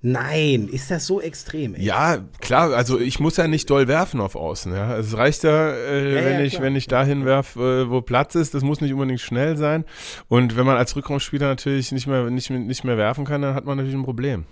Nein, 0.00 0.68
ist 0.70 0.90
das 0.90 1.06
so 1.06 1.20
extrem? 1.20 1.74
Ey? 1.74 1.84
Ja, 1.84 2.18
klar, 2.40 2.72
also 2.72 3.00
ich 3.00 3.18
muss 3.18 3.36
ja 3.36 3.48
nicht 3.48 3.68
doll 3.68 3.88
werfen 3.88 4.20
auf 4.20 4.36
Außen. 4.36 4.72
Ja. 4.72 4.96
Es 4.96 5.16
reicht 5.16 5.42
ja, 5.42 5.70
äh, 5.70 6.14
ja 6.14 6.24
wenn, 6.24 6.38
ja, 6.38 6.44
ich, 6.44 6.60
wenn 6.60 6.76
ich 6.76 6.86
dahin 6.86 7.24
werfe, 7.24 7.86
äh, 7.86 7.90
wo 7.90 8.00
Platz 8.00 8.36
ist. 8.36 8.54
Das 8.54 8.62
muss 8.62 8.80
nicht 8.80 8.92
unbedingt 8.92 9.20
schnell 9.20 9.56
sein. 9.56 9.84
Und 10.28 10.56
wenn 10.56 10.66
man 10.66 10.76
als 10.76 10.94
Rückraumspieler 10.94 11.48
natürlich 11.48 11.90
nicht 11.90 12.06
mehr, 12.06 12.30
nicht, 12.30 12.48
nicht 12.50 12.84
mehr 12.84 12.96
werfen 12.96 13.24
kann, 13.24 13.42
dann 13.42 13.54
hat 13.54 13.64
man 13.64 13.76
natürlich 13.76 13.98
ein 13.98 14.04
Problem. 14.04 14.44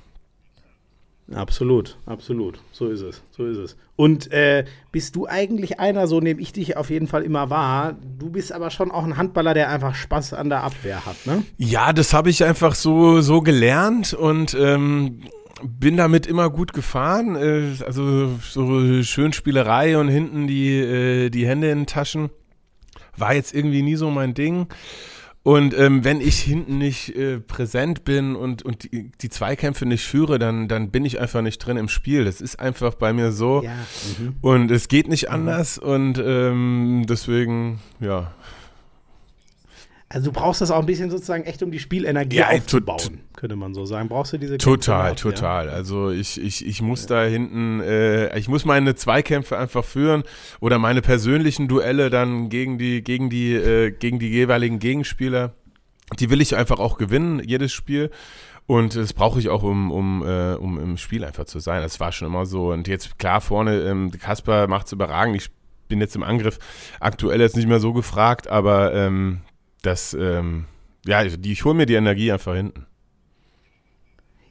Absolut, 1.35 1.99
absolut. 2.07 2.61
So 2.71 2.89
ist 2.89 3.01
es, 3.01 3.23
so 3.31 3.47
ist 3.47 3.59
es. 3.59 3.77
Und 3.97 4.31
äh, 4.31 4.65
bist 4.93 5.17
du 5.17 5.27
eigentlich 5.27 5.81
einer, 5.81 6.07
so 6.07 6.21
nehme 6.21 6.41
ich 6.41 6.53
dich 6.53 6.77
auf 6.77 6.89
jeden 6.89 7.09
Fall 7.09 7.23
immer 7.23 7.51
wahr, 7.51 7.97
du 8.19 8.31
bist 8.31 8.53
aber 8.53 8.71
schon 8.71 8.93
auch 8.93 9.05
ein 9.05 9.17
Handballer, 9.17 9.53
der 9.53 9.71
einfach 9.71 9.95
Spaß 9.95 10.35
an 10.35 10.51
der 10.51 10.63
Abwehr 10.63 11.05
hat, 11.05 11.17
ne? 11.27 11.43
Ja, 11.57 11.93
das 11.93 12.15
habe 12.15 12.31
ich 12.31 12.45
einfach 12.45 12.77
so, 12.77 13.21
so 13.23 13.41
gelernt 13.41 14.15
und 14.15 14.55
ähm, 14.55 15.23
bin 15.65 15.97
damit 15.97 16.27
immer 16.27 16.49
gut 16.49 16.73
gefahren. 16.73 17.35
Äh, 17.35 17.85
also 17.85 18.37
so 18.39 19.03
schön 19.03 19.33
Spielerei 19.33 19.99
und 19.99 20.09
hinten 20.09 20.47
die, 20.47 20.79
äh, 20.79 21.31
die 21.31 21.47
Hände 21.47 21.71
in 21.71 21.81
den 21.81 21.87
Taschen 21.87 22.31
war 23.17 23.35
jetzt 23.35 23.55
irgendwie 23.55 23.83
nie 23.83 23.97
so 23.97 24.11
mein 24.11 24.35
Ding. 24.35 24.69
Und 25.47 25.79
ähm, 25.79 26.03
wenn 26.03 26.21
ich 26.21 26.41
hinten 26.41 26.79
nicht 26.79 27.15
äh, 27.15 27.39
präsent 27.39 28.03
bin 28.03 28.35
und, 28.35 28.65
und 28.65 28.83
die, 28.83 29.13
die, 29.21 29.29
Zweikämpfe 29.29 29.87
nicht 29.87 30.05
führe, 30.05 30.41
dann, 30.41 30.67
dann 30.67 30.91
bin 30.91 31.05
ich 31.05 31.21
einfach 31.21 31.41
nicht 31.41 31.59
drin 31.59 31.77
im 31.77 31.89
Spiel. 31.89 32.25
Das 32.25 32.41
ist 32.41 32.59
einfach 32.59 32.95
bei 32.95 33.13
mir 33.13 33.31
so. 33.31 33.63
Ja. 33.63 33.71
Mhm. 34.19 34.35
Und 34.41 34.73
es 34.73 34.89
geht 34.89 35.07
nicht 35.07 35.29
mhm. 35.29 35.35
anders. 35.35 35.79
Und 35.79 36.19
ähm, 36.19 37.05
deswegen, 37.09 37.79
ja, 38.01 38.33
also 40.09 40.31
du 40.31 40.39
brauchst 40.39 40.61
das 40.61 40.71
auch 40.71 40.79
ein 40.79 40.87
bisschen 40.87 41.11
sozusagen 41.11 41.45
echt, 41.45 41.63
um 41.65 41.73
die 41.73 41.81
Spielenergie 41.81 42.37
ja, 42.37 42.51
aufzubauen, 42.51 43.21
könnte 43.35 43.57
man 43.57 43.75
so 43.75 43.85
sagen. 43.85 44.09
Brauchst 44.09 44.33
du 44.33 44.39
diese 44.39 44.57
Total, 44.57 45.09
Kämpfe 45.09 45.35
total. 45.35 45.67
Ja. 45.67 45.73
Also 45.73 46.11
ich, 46.11 46.41
ich, 46.41 46.65
ich 46.65 46.81
muss 46.81 47.03
ja. 47.03 47.09
da 47.09 47.25
hinten, 47.25 47.81
äh, 47.81 48.39
ich 48.39 48.49
muss 48.49 48.65
meine 48.65 48.95
Zweikämpfe 48.95 49.59
einfach 49.59 49.85
führen 49.85 50.23
oder 50.61 50.79
meine 50.79 51.03
persönlichen 51.03 51.67
Duelle 51.67 52.09
dann 52.09 52.51
gegen 52.51 52.79
die, 52.79 53.03
gegen 53.03 53.31
die, 53.31 53.55
äh, 53.55 53.91
gegen 53.91 54.21
die 54.21 54.29
jeweiligen 54.29 54.79
Gegenspieler. 54.79 55.55
Die 56.21 56.31
will 56.31 56.41
ich 56.41 56.55
einfach 56.55 56.79
auch 56.79 56.99
gewinnen, 56.99 57.43
jedes 57.45 57.73
Spiel. 57.73 58.11
Und 58.67 58.95
das 58.95 59.13
brauche 59.13 59.41
ich 59.41 59.49
auch, 59.49 59.65
um, 59.65 59.91
um, 59.91 60.25
äh, 60.25 60.55
um 60.55 60.79
im 60.79 60.97
Spiel 60.99 61.25
einfach 61.25 61.47
zu 61.47 61.59
sein. 61.59 61.83
Das 61.83 61.99
war 61.99 62.13
schon 62.13 62.29
immer 62.29 62.47
so. 62.47 62.71
Und 62.73 62.87
jetzt 62.87 63.19
klar 63.19 63.41
vorne, 63.41 63.81
ähm, 63.81 64.13
Kasper 64.13 64.69
macht 64.69 64.87
es 64.87 64.93
überragend. 64.93 65.37
Ich 65.37 65.51
bin 65.89 66.01
jetzt 66.01 66.15
im 66.15 66.23
Angriff 66.23 66.59
aktuell 67.01 67.41
jetzt 67.41 67.57
nicht 67.57 67.69
mehr 67.69 67.81
so 67.81 67.93
gefragt, 67.93 68.49
aber 68.49 68.95
ähm, 68.95 69.41
das, 69.83 70.15
ähm, 70.15 70.67
ja, 71.05 71.25
die, 71.25 71.53
ich 71.53 71.65
hole 71.65 71.75
mir 71.75 71.87
die 71.87 71.95
Energie 71.95 72.33
einfach 72.33 72.55
hinten. 72.55 72.86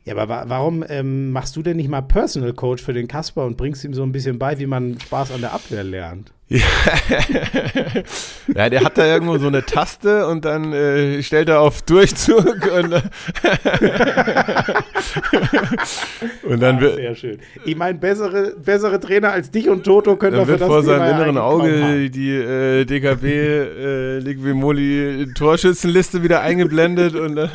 Ja, 0.05 0.15
aber 0.15 0.29
wa 0.29 0.45
warum 0.47 0.85
ähm, 0.87 1.31
machst 1.31 1.55
du 1.55 1.63
denn 1.63 1.77
nicht 1.77 1.89
mal 1.89 2.01
Personal 2.01 2.53
Coach 2.53 2.83
für 2.83 2.93
den 2.93 3.07
Kasper 3.07 3.43
und 3.43 3.57
bringst 3.57 3.83
ihm 3.83 3.95
so 3.95 4.03
ein 4.03 4.11
bisschen 4.11 4.37
bei, 4.37 4.59
wie 4.59 4.67
man 4.67 4.99
Spaß 4.99 5.31
an 5.31 5.41
der 5.41 5.53
Abwehr 5.53 5.83
lernt? 5.83 6.31
Ja, 6.47 6.59
ja 8.53 8.69
der 8.69 8.83
hat 8.83 8.99
da 8.99 9.07
irgendwo 9.07 9.39
so 9.39 9.47
eine 9.47 9.65
Taste 9.65 10.27
und 10.27 10.45
dann 10.45 10.73
äh, 10.73 11.23
stellt 11.23 11.49
er 11.49 11.59
auf 11.59 11.81
Durchzug 11.81 12.45
und, 12.45 12.93
und 16.43 16.61
dann 16.61 16.79
wird. 16.81 16.97
Sehr 16.97 17.15
schön. 17.15 17.39
Ich 17.65 17.75
meine, 17.75 17.97
bessere, 17.97 18.53
bessere 18.63 18.99
Trainer 18.99 19.31
als 19.31 19.49
dich 19.49 19.69
und 19.69 19.85
Toto 19.85 20.17
können 20.17 20.37
dann 20.37 20.47
wird 20.47 20.61
vor 20.61 20.83
seinem 20.83 21.15
inneren 21.15 21.39
Auge 21.39 22.11
die 22.11 22.29
äh, 22.29 22.85
DKB 22.85 23.23
äh, 23.23 24.19
Liquimoli 24.19 25.33
Torschützenliste 25.33 26.21
wieder 26.21 26.41
eingeblendet 26.41 27.15
und 27.15 27.37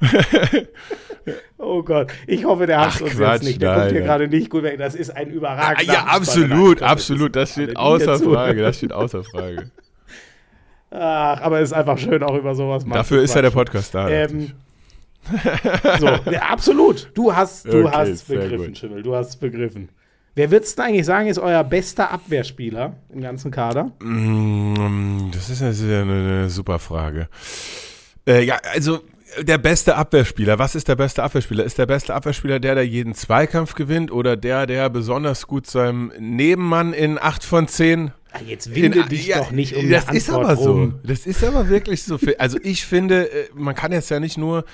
Oh 1.58 1.82
Gott, 1.82 2.12
ich 2.26 2.44
hoffe, 2.44 2.66
der 2.66 2.80
hasst 2.80 3.02
uns 3.02 3.16
Quatsch, 3.16 3.32
jetzt 3.34 3.42
nicht. 3.42 3.60
Der 3.60 3.70
nein, 3.70 3.80
kommt 3.80 3.92
hier 3.92 4.00
gerade 4.00 4.28
nicht 4.28 4.48
gut 4.48 4.62
weg. 4.62 4.78
Das 4.78 4.94
ist 4.94 5.10
ein 5.10 5.28
überragender. 5.28 5.92
Ja, 5.92 6.04
absolut, 6.04 6.82
absolut. 6.82 7.36
Das 7.36 7.52
steht 7.52 7.76
außer 7.76 8.18
Frage. 8.18 8.62
Das 8.62 8.78
steht 8.78 8.92
außer 8.92 9.24
Frage. 9.24 9.70
Ach, 10.90 11.40
aber 11.42 11.60
es 11.60 11.70
ist 11.70 11.74
einfach 11.74 11.98
schön, 11.98 12.22
auch 12.22 12.34
über 12.34 12.54
sowas 12.54 12.86
mal 12.86 12.94
Dafür 12.94 13.22
ist 13.22 13.34
ja 13.34 13.42
der 13.42 13.50
Podcast 13.50 13.94
da. 13.94 14.08
Ähm, 14.08 14.52
so, 15.98 16.06
ja, 16.30 16.42
absolut. 16.48 17.10
Du 17.14 17.34
hast, 17.34 17.66
du 17.66 17.84
okay, 17.84 17.90
hast 17.92 18.28
begriffen, 18.28 18.74
Schimmel. 18.74 19.02
Du 19.02 19.14
hast 19.14 19.36
begriffen. 19.38 19.90
Wer 20.34 20.50
würdest 20.50 20.78
du 20.78 20.84
eigentlich 20.84 21.04
sagen, 21.04 21.28
ist 21.28 21.38
euer 21.38 21.64
bester 21.64 22.10
Abwehrspieler 22.10 22.94
im 23.12 23.20
ganzen 23.20 23.50
Kader? 23.50 23.90
Mm, 23.98 25.30
das 25.32 25.50
ist 25.50 25.60
eine, 25.60 26.02
eine 26.02 26.48
super 26.48 26.78
Frage. 26.78 27.28
Äh, 28.26 28.44
ja, 28.44 28.58
also 28.72 29.00
der 29.40 29.58
beste 29.58 29.96
Abwehrspieler. 29.96 30.58
Was 30.58 30.74
ist 30.74 30.88
der 30.88 30.96
beste 30.96 31.22
Abwehrspieler? 31.22 31.64
Ist 31.64 31.78
der 31.78 31.86
beste 31.86 32.14
Abwehrspieler 32.14 32.60
der, 32.60 32.74
der 32.74 32.86
jeden 32.86 33.14
Zweikampf 33.14 33.74
gewinnt 33.74 34.10
oder 34.10 34.36
der, 34.36 34.66
der 34.66 34.90
besonders 34.90 35.46
gut 35.46 35.66
seinem 35.66 36.12
Nebenmann 36.18 36.92
in 36.92 37.18
8 37.18 37.44
von 37.44 37.68
10 37.68 38.12
ah, 38.32 38.38
Jetzt 38.46 38.74
winde 38.74 39.00
in, 39.00 39.08
dich 39.08 39.26
ja, 39.26 39.38
doch 39.38 39.50
nicht 39.50 39.76
um 39.76 39.88
Das 39.90 40.10
ist 40.12 40.30
aber 40.30 40.56
so. 40.56 40.92
Das 41.02 41.26
ist 41.26 41.44
aber 41.44 41.68
wirklich 41.68 42.02
so. 42.02 42.18
Also 42.38 42.58
ich 42.62 42.86
finde, 42.86 43.30
äh, 43.30 43.48
man 43.54 43.74
kann 43.74 43.92
jetzt 43.92 44.10
ja 44.10 44.20
nicht 44.20 44.38
nur 44.38 44.64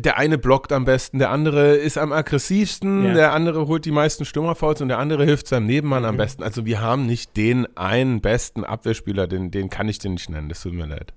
der 0.00 0.16
eine 0.16 0.38
blockt 0.38 0.72
am 0.72 0.86
besten, 0.86 1.18
der 1.18 1.30
andere 1.30 1.76
ist 1.76 1.98
am 1.98 2.12
aggressivsten, 2.12 3.04
ja. 3.04 3.14
der 3.14 3.32
andere 3.34 3.66
holt 3.66 3.84
die 3.84 3.90
meisten 3.90 4.24
Stürmerfouls 4.24 4.80
und 4.80 4.88
der 4.88 4.98
andere 4.98 5.24
hilft 5.26 5.48
seinem 5.48 5.66
Nebenmann 5.66 6.02
mhm. 6.02 6.08
am 6.08 6.16
besten. 6.16 6.42
Also 6.42 6.64
wir 6.64 6.80
haben 6.80 7.04
nicht 7.04 7.36
den 7.36 7.66
einen 7.76 8.22
besten 8.22 8.64
Abwehrspieler, 8.64 9.26
den, 9.26 9.50
den 9.50 9.68
kann 9.68 9.88
ich 9.88 9.98
dir 9.98 10.10
nicht 10.10 10.30
nennen, 10.30 10.48
das 10.48 10.62
tut 10.62 10.72
mir 10.72 10.86
leid. 10.86 11.12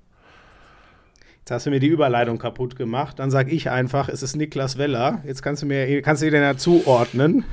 Jetzt 1.46 1.52
hast 1.52 1.66
du 1.68 1.70
mir 1.70 1.80
die 1.80 1.90
Überleitung 1.90 2.40
kaputt 2.40 2.76
gemacht. 2.76 3.20
Dann 3.20 3.30
sage 3.30 3.52
ich 3.52 3.70
einfach, 3.70 4.10
es 4.10 4.24
ist 4.24 4.36
Niklas 4.36 4.80
Weller. 4.80 5.22
Jetzt 5.28 5.44
kannst 5.44 5.62
du 5.62 5.68
mir, 5.68 6.02
kannst 6.02 6.24
du 6.24 6.32
den 6.32 6.42
ja 6.42 6.58
zuordnen. 6.58 7.46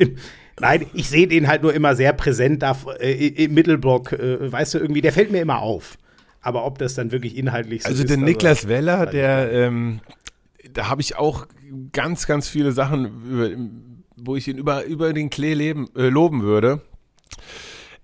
Nein, 0.60 0.86
ich 0.94 1.08
sehe 1.08 1.28
den 1.28 1.46
halt 1.46 1.62
nur 1.62 1.72
immer 1.72 1.94
sehr 1.94 2.12
präsent 2.12 2.64
da 2.64 2.76
äh, 2.98 3.12
im 3.12 3.54
Mittelblock. 3.54 4.14
Äh, 4.14 4.50
weißt 4.50 4.74
du, 4.74 4.78
irgendwie, 4.78 5.00
der 5.00 5.12
fällt 5.12 5.30
mir 5.30 5.40
immer 5.40 5.60
auf. 5.60 5.96
Aber 6.40 6.66
ob 6.66 6.78
das 6.78 6.96
dann 6.96 7.12
wirklich 7.12 7.36
inhaltlich 7.36 7.84
so 7.84 7.88
also 7.90 8.02
ist. 8.02 8.10
Also 8.10 8.20
der 8.20 8.28
Niklas 8.28 8.66
Weller, 8.66 9.06
der, 9.06 9.52
ähm, 9.52 10.00
da 10.72 10.88
habe 10.88 11.00
ich 11.00 11.14
auch 11.14 11.46
ganz, 11.92 12.26
ganz 12.26 12.48
viele 12.48 12.72
Sachen, 12.72 14.02
wo 14.16 14.34
ich 14.34 14.48
ihn 14.48 14.58
über, 14.58 14.82
über 14.86 15.12
den 15.12 15.30
Klee 15.30 15.54
leben, 15.54 15.88
äh, 15.94 16.08
loben 16.08 16.42
würde. 16.42 16.80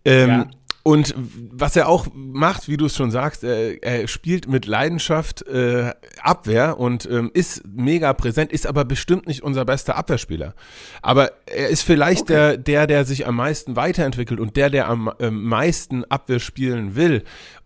Ähm, 0.04 0.28
ja. 0.28 0.50
Und 0.84 1.14
was 1.16 1.76
er 1.76 1.88
auch 1.88 2.08
macht, 2.12 2.68
wie 2.68 2.76
du 2.76 2.86
es 2.86 2.96
schon 2.96 3.12
sagst, 3.12 3.44
er, 3.44 3.82
er 3.84 4.08
spielt 4.08 4.48
mit 4.48 4.66
Leidenschaft 4.66 5.46
äh, 5.46 5.92
Abwehr 6.20 6.78
und 6.78 7.08
ähm, 7.08 7.30
ist 7.34 7.62
mega 7.68 8.12
präsent, 8.12 8.52
ist 8.52 8.66
aber 8.66 8.84
bestimmt 8.84 9.28
nicht 9.28 9.44
unser 9.44 9.64
bester 9.64 9.96
Abwehrspieler. 9.96 10.54
Aber 11.00 11.30
er 11.46 11.68
ist 11.68 11.82
vielleicht 11.82 12.22
okay. 12.22 12.32
der, 12.32 12.56
der, 12.56 12.86
der 12.88 13.04
sich 13.04 13.28
am 13.28 13.36
meisten 13.36 13.76
weiterentwickelt 13.76 14.40
und 14.40 14.56
der, 14.56 14.70
der 14.70 14.88
am 14.88 15.12
äh, 15.20 15.30
meisten 15.30 16.04
Abwehr 16.06 16.40
spielen 16.40 16.96
will. 16.96 17.22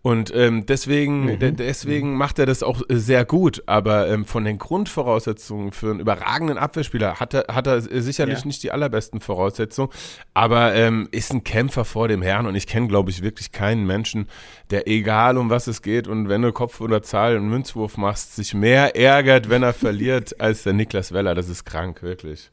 Und 0.07 0.33
ähm, 0.33 0.65
deswegen, 0.65 1.25
mhm. 1.25 1.57
deswegen 1.57 2.11
mhm. 2.11 2.17
macht 2.17 2.39
er 2.39 2.45
das 2.45 2.63
auch 2.63 2.81
äh, 2.87 2.95
sehr 2.95 3.25
gut. 3.25 3.61
Aber 3.65 4.07
ähm, 4.07 4.23
von 4.23 4.45
den 4.45 4.57
Grundvoraussetzungen 4.57 5.73
für 5.73 5.91
einen 5.91 5.99
überragenden 5.99 6.57
Abwehrspieler 6.57 7.19
hat 7.19 7.33
er, 7.33 7.53
hat 7.53 7.67
er 7.67 7.81
sicherlich 7.81 8.39
ja. 8.39 8.45
nicht 8.45 8.63
die 8.63 8.71
allerbesten 8.71 9.19
Voraussetzungen. 9.19 9.89
Aber 10.33 10.73
ähm, 10.75 11.09
ist 11.11 11.33
ein 11.33 11.43
Kämpfer 11.43 11.83
vor 11.83 12.07
dem 12.07 12.21
Herrn 12.21 12.45
und 12.45 12.55
ich 12.55 12.67
kenne, 12.67 12.87
glaube 12.87 13.09
ich, 13.09 13.21
wirklich 13.21 13.51
keinen 13.51 13.85
Menschen, 13.85 14.29
der 14.69 14.87
egal 14.87 15.35
um 15.35 15.49
was 15.49 15.67
es 15.67 15.81
geht 15.81 16.07
und 16.07 16.29
wenn 16.29 16.41
du 16.41 16.53
Kopf 16.53 16.79
oder 16.79 17.03
Zahl 17.03 17.35
und 17.35 17.49
Münzwurf 17.49 17.97
machst, 17.97 18.33
sich 18.37 18.53
mehr 18.53 18.95
ärgert, 18.95 19.49
wenn 19.49 19.61
er 19.61 19.73
verliert, 19.73 20.39
als 20.39 20.63
der 20.63 20.71
Niklas 20.71 21.11
Weller. 21.11 21.35
Das 21.35 21.49
ist 21.49 21.65
krank, 21.65 22.01
wirklich. 22.01 22.49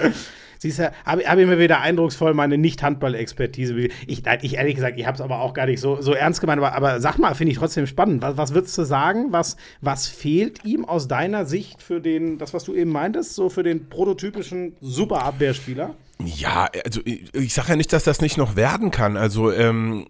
Siehst 0.58 0.80
du, 0.80 0.92
habe 1.04 1.22
hab 1.24 1.38
ich 1.38 1.46
mir 1.46 1.58
wieder 1.58 1.80
eindrucksvoll 1.80 2.34
meine 2.34 2.58
Nicht-Handball-Expertise. 2.58 3.88
Ich, 4.06 4.22
ich 4.42 4.54
ehrlich 4.54 4.74
gesagt, 4.74 4.98
ich 4.98 5.06
habe 5.06 5.14
es 5.14 5.20
aber 5.20 5.40
auch 5.40 5.54
gar 5.54 5.66
nicht 5.66 5.80
so, 5.80 6.00
so 6.02 6.12
ernst 6.12 6.40
gemeint. 6.40 6.58
Aber, 6.58 6.74
aber 6.74 7.00
sag 7.00 7.18
mal, 7.18 7.34
finde 7.34 7.52
ich 7.52 7.58
trotzdem 7.58 7.86
spannend. 7.86 8.22
Was, 8.22 8.36
was 8.36 8.54
würdest 8.54 8.76
du 8.76 8.84
sagen? 8.84 9.28
Was, 9.30 9.56
was 9.80 10.08
fehlt 10.08 10.64
ihm 10.64 10.84
aus 10.84 11.08
deiner 11.08 11.46
Sicht 11.46 11.82
für 11.82 12.00
den, 12.00 12.38
das, 12.38 12.54
was 12.54 12.64
du 12.64 12.74
eben 12.74 12.90
meintest, 12.90 13.34
so 13.34 13.48
für 13.48 13.62
den 13.62 13.88
prototypischen 13.88 14.74
Superabwehrspieler? 14.80 15.94
Ja, 16.24 16.68
also 16.84 17.00
ich, 17.04 17.32
ich 17.34 17.54
sage 17.54 17.70
ja 17.70 17.76
nicht, 17.76 17.92
dass 17.92 18.04
das 18.04 18.20
nicht 18.20 18.36
noch 18.36 18.56
werden 18.56 18.90
kann. 18.90 19.16
Also 19.16 19.52
ähm, 19.52 20.06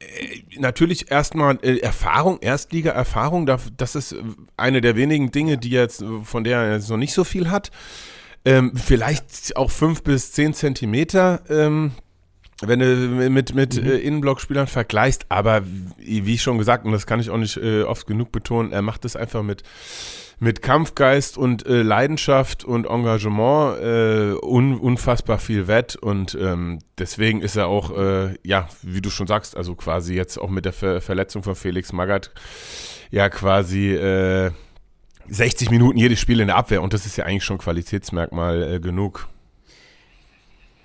äh, 0.00 0.58
natürlich 0.58 1.10
erstmal 1.10 1.58
äh, 1.62 1.78
Erfahrung, 1.78 2.38
Erstliga-Erfahrung, 2.40 3.46
das 3.46 3.94
ist 3.94 4.16
eine 4.56 4.80
der 4.80 4.96
wenigen 4.96 5.30
Dinge, 5.30 5.58
die 5.58 5.70
jetzt, 5.70 6.04
von 6.24 6.44
der 6.44 6.58
er 6.58 6.74
jetzt 6.74 6.90
noch 6.90 6.96
nicht 6.96 7.14
so 7.14 7.24
viel 7.24 7.50
hat. 7.50 7.70
Ähm, 8.44 8.72
vielleicht 8.76 9.56
auch 9.56 9.70
fünf 9.70 10.02
bis 10.02 10.32
zehn 10.32 10.52
Zentimeter, 10.52 11.40
ähm, 11.48 11.92
wenn 12.60 12.78
du 12.78 12.86
mit, 13.30 13.54
mit 13.54 13.82
mhm. 13.82 13.88
äh, 13.88 13.96
Innenblockspielern 13.96 14.66
vergleichst. 14.66 15.26
Aber 15.30 15.62
wie, 15.98 16.26
wie 16.26 16.38
schon 16.38 16.58
gesagt, 16.58 16.84
und 16.84 16.92
das 16.92 17.06
kann 17.06 17.20
ich 17.20 17.30
auch 17.30 17.38
nicht 17.38 17.56
äh, 17.56 17.82
oft 17.82 18.06
genug 18.06 18.32
betonen, 18.32 18.72
er 18.72 18.82
macht 18.82 19.04
es 19.06 19.16
einfach 19.16 19.42
mit, 19.42 19.62
mit 20.40 20.60
Kampfgeist 20.60 21.38
und 21.38 21.66
äh, 21.66 21.82
Leidenschaft 21.82 22.64
und 22.64 22.86
Engagement 22.86 23.80
äh, 23.80 24.34
un, 24.42 24.78
unfassbar 24.78 25.38
viel 25.38 25.66
wett. 25.66 25.96
Und 25.96 26.36
ähm, 26.38 26.80
deswegen 26.98 27.40
ist 27.40 27.56
er 27.56 27.68
auch, 27.68 27.96
äh, 27.96 28.34
ja, 28.42 28.68
wie 28.82 29.00
du 29.00 29.08
schon 29.08 29.26
sagst, 29.26 29.56
also 29.56 29.74
quasi 29.74 30.14
jetzt 30.14 30.38
auch 30.38 30.50
mit 30.50 30.66
der 30.66 30.74
Ver 30.74 31.00
Verletzung 31.00 31.42
von 31.42 31.54
Felix 31.54 31.92
Magath 31.92 32.30
ja 33.10 33.30
quasi 33.30 33.94
60 35.28 35.70
Minuten 35.70 35.98
jedes 35.98 36.20
Spiel 36.20 36.40
in 36.40 36.48
der 36.48 36.56
Abwehr 36.56 36.82
und 36.82 36.92
das 36.92 37.06
ist 37.06 37.16
ja 37.16 37.24
eigentlich 37.24 37.44
schon 37.44 37.58
Qualitätsmerkmal 37.58 38.74
äh, 38.74 38.80
genug. 38.80 39.28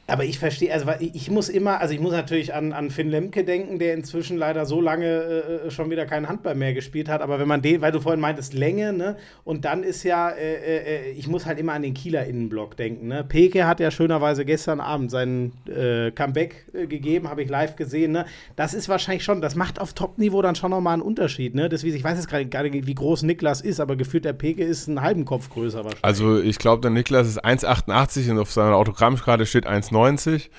Aber 0.10 0.24
ich 0.24 0.40
verstehe, 0.40 0.74
also 0.74 0.88
ich 1.00 1.30
muss 1.30 1.50
immer, 1.50 1.82
also 1.82 1.94
ich 1.94 2.00
muss 2.00 2.12
natürlich 2.12 2.54
an, 2.54 2.74
an 2.74 2.90
Finn 2.90 3.10
Lemke 3.10 3.44
denken, 3.44 3.80
der 3.80 3.94
inzwischen 3.94 4.38
leider 4.38 4.66
so 4.66 4.82
lange 4.82 5.06
äh, 5.06 5.68
äh, 5.68 5.72
schon 5.72 5.90
wieder 5.90 6.06
keinen 6.06 6.28
Handball 6.28 6.56
mehr 6.56 6.74
gespielt 6.74 7.10
hat. 7.10 7.22
Aber 7.22 7.40
wenn 7.40 7.48
man 7.48 7.62
den, 7.62 7.82
weil 7.82 7.92
du 7.92 8.00
vorhin 8.00 8.20
meintest, 8.20 8.54
Länge, 8.54 8.94
ne? 8.94 9.18
Und 9.44 9.66
dann 9.66 9.84
ist 9.84 10.04
ja, 10.04 10.30
äh, 10.30 11.10
äh, 11.10 11.12
ich 11.12 11.28
muss 11.28 11.46
halt 11.46 11.60
immer 11.60 11.74
an 11.74 11.82
den 11.82 11.94
Kieler 11.94 12.26
Innenblock 12.26 12.78
denken. 12.78 13.08
Ne? 13.08 13.24
Peke 13.24 13.68
hat 13.68 13.80
ja 13.80 13.92
schönerweise 13.92 14.46
gestern 14.46 14.80
Abend 14.80 15.12
seinen 15.12 15.54
äh, 15.68 16.12
Comeback 16.12 16.66
äh, 16.74 16.88
gegeben, 16.88 17.30
habe 17.30 17.44
ich 17.44 17.50
live 17.50 17.76
gesehen. 17.76 18.12
Ne? 18.12 18.26
Das 18.56 18.74
ist 18.74 18.90
wahrscheinlich 18.90 19.24
schon, 19.24 19.42
das 19.42 19.56
macht 19.56 19.80
auf 19.80 19.94
Top-Niveau 19.94 20.42
dann 20.42 20.56
schon 20.56 20.72
nochmal 20.72 20.94
einen 20.94 21.02
Unterschied. 21.02 21.56
Ne? 21.56 21.70
Deswegen, 21.70 21.96
ich 21.96 22.04
weiß 22.04 22.18
jetzt 22.18 22.30
gerade 22.30 22.46
gar 22.46 22.64
nicht, 22.64 22.88
wie 22.88 22.96
groß 22.96 23.24
Niklas 23.24 23.62
ist, 23.62 23.80
aber 23.80 23.96
gefühlt 23.96 24.26
der 24.26 24.34
Peke 24.34 24.64
ist 24.64 24.88
einen 24.88 25.02
halben 25.02 25.26
Kopf 25.26 25.50
größer 25.50 25.84
wahrscheinlich. 25.84 26.04
Also 26.04 26.40
ich 26.40 26.58
glaube, 26.58 26.82
der 26.82 26.92
Niklas 26.92 27.28
ist 27.28 27.44
1,88 27.44 28.32
und 28.32 28.40
auf 28.40 28.52
seiner 28.52 28.76
Autogrammkarte 28.76 29.46
steht 29.46 29.68
1,90. 29.68 29.99
90. 30.00 30.50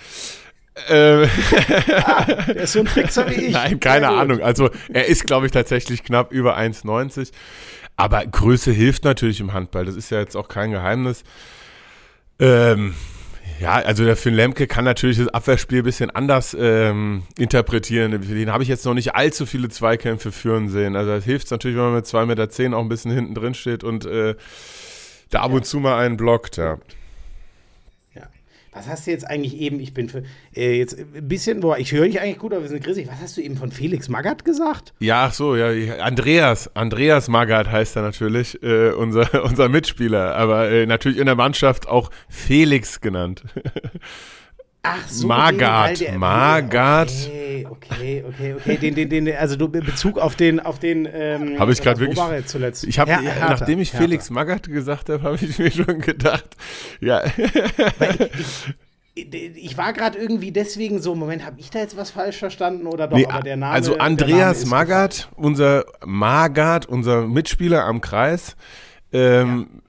Äh, 0.88 1.26
ah, 2.04 2.24
der 2.24 2.56
ist 2.56 2.72
so 2.72 2.80
ein 2.80 2.86
Trickser 2.86 3.28
wie 3.28 3.34
ich. 3.34 3.52
Nein, 3.52 3.80
keine 3.80 4.08
Ahnung. 4.08 4.40
Also 4.40 4.70
er 4.92 5.06
ist, 5.06 5.26
glaube 5.26 5.46
ich, 5.46 5.52
tatsächlich 5.52 6.04
knapp 6.04 6.32
über 6.32 6.56
1,90. 6.56 7.32
Aber 7.96 8.24
Größe 8.24 8.72
hilft 8.72 9.04
natürlich 9.04 9.40
im 9.40 9.52
Handball. 9.52 9.84
Das 9.84 9.96
ist 9.96 10.10
ja 10.10 10.20
jetzt 10.20 10.36
auch 10.36 10.48
kein 10.48 10.70
Geheimnis. 10.70 11.22
Ähm, 12.38 12.94
ja, 13.60 13.74
also 13.74 14.04
der 14.04 14.16
Finn 14.16 14.34
Lemke 14.34 14.66
kann 14.66 14.84
natürlich 14.84 15.18
das 15.18 15.28
Abwehrspiel 15.28 15.78
ein 15.78 15.84
bisschen 15.84 16.10
anders 16.10 16.56
ähm, 16.58 17.24
interpretieren. 17.36 18.22
Für 18.22 18.34
den 18.34 18.50
habe 18.50 18.62
ich 18.62 18.70
jetzt 18.70 18.86
noch 18.86 18.94
nicht 18.94 19.14
allzu 19.14 19.44
viele 19.44 19.68
Zweikämpfe 19.68 20.32
führen 20.32 20.70
sehen. 20.70 20.96
Also 20.96 21.12
es 21.12 21.24
hilft 21.24 21.50
natürlich, 21.50 21.76
wenn 21.76 21.84
man 21.84 21.94
mit 21.94 22.06
2,10 22.06 22.26
Meter 22.26 22.76
auch 22.76 22.82
ein 22.82 22.88
bisschen 22.88 23.10
hinten 23.10 23.34
drin 23.34 23.52
steht 23.52 23.84
und 23.84 24.06
äh, 24.06 24.34
da 25.28 25.42
ab 25.42 25.52
und 25.52 25.66
zu 25.66 25.78
mal 25.78 25.98
einen 25.98 26.16
blockt. 26.16 26.56
Ja. 26.56 26.78
Was 28.80 28.88
hast 28.88 29.06
du 29.06 29.10
jetzt 29.10 29.28
eigentlich 29.28 29.60
eben, 29.60 29.78
ich 29.78 29.92
bin 29.92 30.08
für, 30.08 30.22
äh, 30.56 30.78
jetzt 30.78 30.98
ein 30.98 31.28
bisschen, 31.28 31.60
boah, 31.60 31.76
ich 31.76 31.92
höre 31.92 32.06
dich 32.06 32.18
eigentlich 32.18 32.38
gut, 32.38 32.54
aber 32.54 32.62
wir 32.62 32.68
sind 32.70 32.82
grissig. 32.82 33.08
Was 33.08 33.20
hast 33.20 33.36
du 33.36 33.42
eben 33.42 33.58
von 33.58 33.70
Felix 33.70 34.08
Magath 34.08 34.42
gesagt? 34.42 34.94
Ja, 35.00 35.26
ach 35.26 35.34
so, 35.34 35.54
ja, 35.54 35.98
Andreas, 36.02 36.74
Andreas 36.74 37.28
Magath 37.28 37.70
heißt 37.70 37.96
er 37.96 38.02
natürlich, 38.02 38.62
äh, 38.62 38.92
unser, 38.92 39.44
unser 39.44 39.68
Mitspieler, 39.68 40.34
aber 40.34 40.70
äh, 40.70 40.86
natürlich 40.86 41.18
in 41.18 41.26
der 41.26 41.34
Mannschaft 41.34 41.88
auch 41.88 42.10
Felix 42.30 43.02
genannt. 43.02 43.42
Ach 44.82 45.06
so, 45.08 45.26
Margard, 45.26 46.00
den, 46.00 46.16
Margard. 46.16 47.10
Okay, 47.10 47.66
okay, 47.68 48.24
okay, 48.26 48.54
okay. 48.54 48.76
Den, 48.78 48.94
den, 48.94 49.10
den, 49.10 49.36
also 49.36 49.56
du 49.56 49.68
Bezug 49.68 50.18
auf 50.18 50.36
den, 50.36 50.58
auf 50.58 50.78
den. 50.78 51.06
Ähm, 51.12 51.58
habe 51.58 51.72
ich 51.72 51.82
gerade 51.82 52.00
wirklich. 52.00 52.46
Zuletzt? 52.46 52.84
Ich 52.84 52.98
habe, 52.98 53.10
nachdem 53.12 53.80
ich 53.80 53.92
Hertha. 53.92 54.04
Felix 54.04 54.30
Magath 54.30 54.68
gesagt 54.68 55.10
habe, 55.10 55.22
habe 55.22 55.36
ich 55.36 55.58
mir 55.58 55.70
schon 55.70 56.00
gedacht, 56.00 56.56
ja. 57.00 57.22
Ich, 59.12 59.34
ich, 59.34 59.76
war 59.76 59.92
gerade 59.92 60.16
irgendwie 60.16 60.52
deswegen 60.52 61.02
so, 61.02 61.14
Moment, 61.14 61.44
habe 61.44 61.60
ich 61.60 61.68
da 61.68 61.80
jetzt 61.80 61.96
was 61.96 62.10
falsch 62.10 62.38
verstanden 62.38 62.86
oder 62.86 63.06
doch? 63.08 63.18
Nee, 63.18 63.26
aber 63.26 63.42
der 63.42 63.56
Name, 63.56 63.74
also 63.74 63.98
Andreas 63.98 64.64
Magath, 64.66 65.28
unser 65.36 65.84
Magath, 66.06 66.86
unser 66.86 67.26
Mitspieler 67.26 67.84
am 67.84 68.00
Kreis. 68.00 68.56
Ähm, 69.12 69.68
ja 69.72 69.80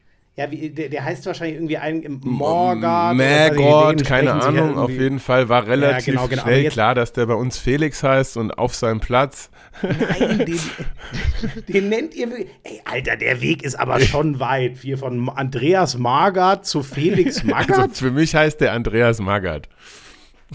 ja, 0.41 0.51
wie, 0.51 0.69
der, 0.69 0.89
der, 0.89 1.03
heißt 1.03 1.25
wahrscheinlich 1.27 1.55
irgendwie 1.55 1.77
ein 1.77 2.19
Morgard. 2.23 3.15
Magord, 3.15 4.03
keine 4.03 4.33
Ahnung. 4.33 4.77
Auf 4.77 4.89
jeden 4.89 5.19
Fall 5.19 5.49
war 5.49 5.67
relativ 5.67 6.07
ja, 6.07 6.13
genau, 6.13 6.27
genau. 6.27 6.41
schnell 6.41 6.69
klar, 6.69 6.95
dass 6.95 7.13
der 7.13 7.27
bei 7.27 7.35
uns 7.35 7.59
Felix 7.59 8.01
heißt 8.01 8.37
und 8.37 8.57
auf 8.57 8.73
seinem 8.73 8.99
Platz. 8.99 9.51
Nein, 9.83 10.45
den, 10.45 10.59
den 11.67 11.89
nennt 11.89 12.15
ihr. 12.15 12.27
Ey, 12.63 12.81
Alter, 12.85 13.17
der 13.17 13.41
Weg 13.41 13.63
ist 13.63 13.75
aber 13.75 13.99
schon 13.99 14.39
weit. 14.39 14.79
Hier 14.81 14.97
von 14.97 15.29
Andreas 15.29 15.97
Magard 15.97 16.65
zu 16.65 16.81
Felix 16.81 17.43
Magard. 17.43 17.69
Also 17.91 18.05
für 18.05 18.11
mich 18.11 18.35
heißt 18.35 18.61
der 18.61 18.73
Andreas 18.73 19.19
Magard. 19.19 19.69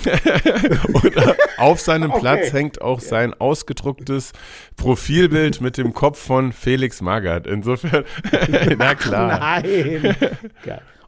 und 0.93 1.13
auf 1.59 1.81
seinem 1.81 2.11
okay. 2.11 2.21
Platz 2.21 2.53
hängt 2.53 2.83
auch 2.83 3.01
sein 3.01 3.35
ausgedrucktes 3.35 4.33
Profilbild 4.77 5.61
mit 5.61 5.79
dem 5.79 5.95
Kopf 5.95 6.19
von 6.19 6.53
Felix 6.53 7.01
Magath. 7.01 7.47
Insofern, 7.47 8.05
na 8.79 8.95
klar. 8.95 9.39
Ach, 9.41 9.63
nein. 9.63 10.17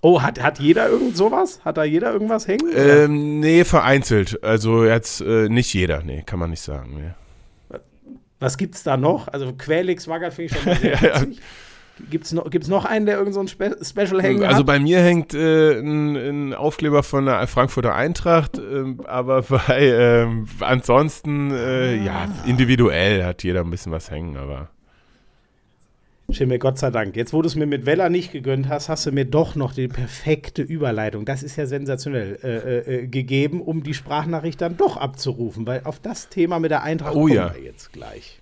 Oh, 0.00 0.22
hat, 0.22 0.40
hat 0.40 0.60
jeder 0.60 0.88
irgend 0.88 1.16
sowas? 1.16 1.60
Hat 1.64 1.76
da 1.76 1.84
jeder 1.84 2.12
irgendwas 2.12 2.46
hängen? 2.46 2.70
Ähm, 2.74 3.40
nee, 3.40 3.64
vereinzelt. 3.64 4.42
Also 4.44 4.84
jetzt 4.84 5.20
äh, 5.20 5.48
nicht 5.48 5.74
jeder, 5.74 6.02
nee, 6.02 6.22
kann 6.24 6.38
man 6.38 6.50
nicht 6.50 6.62
sagen. 6.62 6.94
Nee. 6.96 7.78
Was 8.40 8.56
gibt's 8.56 8.84
da 8.84 8.96
noch? 8.96 9.26
Also 9.28 9.52
Quelix 9.52 10.06
Magath 10.06 10.34
finde 10.34 10.54
ich 10.54 10.60
schon 10.60 10.72
mal 10.72 10.76
sehr 10.80 11.02
witzig. 11.02 11.40
Gibt 12.10 12.26
es 12.26 12.32
noch, 12.32 12.48
gibt's 12.50 12.68
noch 12.68 12.84
einen, 12.84 13.06
der 13.06 13.18
irgendein 13.18 13.46
so 13.46 13.52
Spe 13.52 13.76
Special 13.82 14.22
hängt? 14.22 14.42
Also 14.42 14.64
bei 14.64 14.78
mir 14.78 15.00
hängt 15.00 15.34
äh, 15.34 15.78
ein, 15.78 16.16
ein, 16.16 16.54
Aufkleber 16.54 17.02
von 17.02 17.26
der 17.26 17.46
Frankfurter 17.46 17.94
Eintracht, 17.94 18.58
äh, 18.58 18.94
aber 19.06 19.42
bei 19.42 19.86
äh, 19.86 20.26
ansonsten, 20.60 21.52
ah. 21.52 21.92
ja, 21.92 22.28
individuell 22.46 23.24
hat 23.24 23.42
jeder 23.42 23.60
ein 23.60 23.70
bisschen 23.70 23.92
was 23.92 24.10
hängen, 24.10 24.36
aber. 24.36 24.70
Schimmel, 26.30 26.58
Gott 26.58 26.76
sei 26.76 26.90
Dank. 26.90 27.16
Jetzt, 27.16 27.32
wo 27.32 27.40
du 27.40 27.46
es 27.46 27.56
mir 27.56 27.64
mit 27.64 27.86
Weller 27.86 28.10
nicht 28.10 28.32
gegönnt 28.32 28.68
hast, 28.68 28.90
hast 28.90 29.06
du 29.06 29.12
mir 29.12 29.24
doch 29.24 29.54
noch 29.54 29.72
die 29.72 29.88
perfekte 29.88 30.60
Überleitung, 30.60 31.24
das 31.24 31.42
ist 31.42 31.56
ja 31.56 31.64
sensationell, 31.64 32.38
äh, 32.42 32.56
äh, 32.56 33.04
äh 33.04 33.06
gegeben, 33.06 33.62
um 33.62 33.82
die 33.82 33.94
Sprachnachricht 33.94 34.60
dann 34.60 34.76
doch 34.76 34.98
abzurufen, 34.98 35.66
weil 35.66 35.80
auf 35.84 36.00
das 36.00 36.28
Thema 36.28 36.58
mit 36.58 36.70
der 36.70 36.82
Eintracht 36.82 37.14
oh, 37.14 37.22
kommen 37.22 37.32
ja. 37.32 37.54
wir 37.54 37.62
jetzt 37.62 37.94
gleich. 37.94 38.37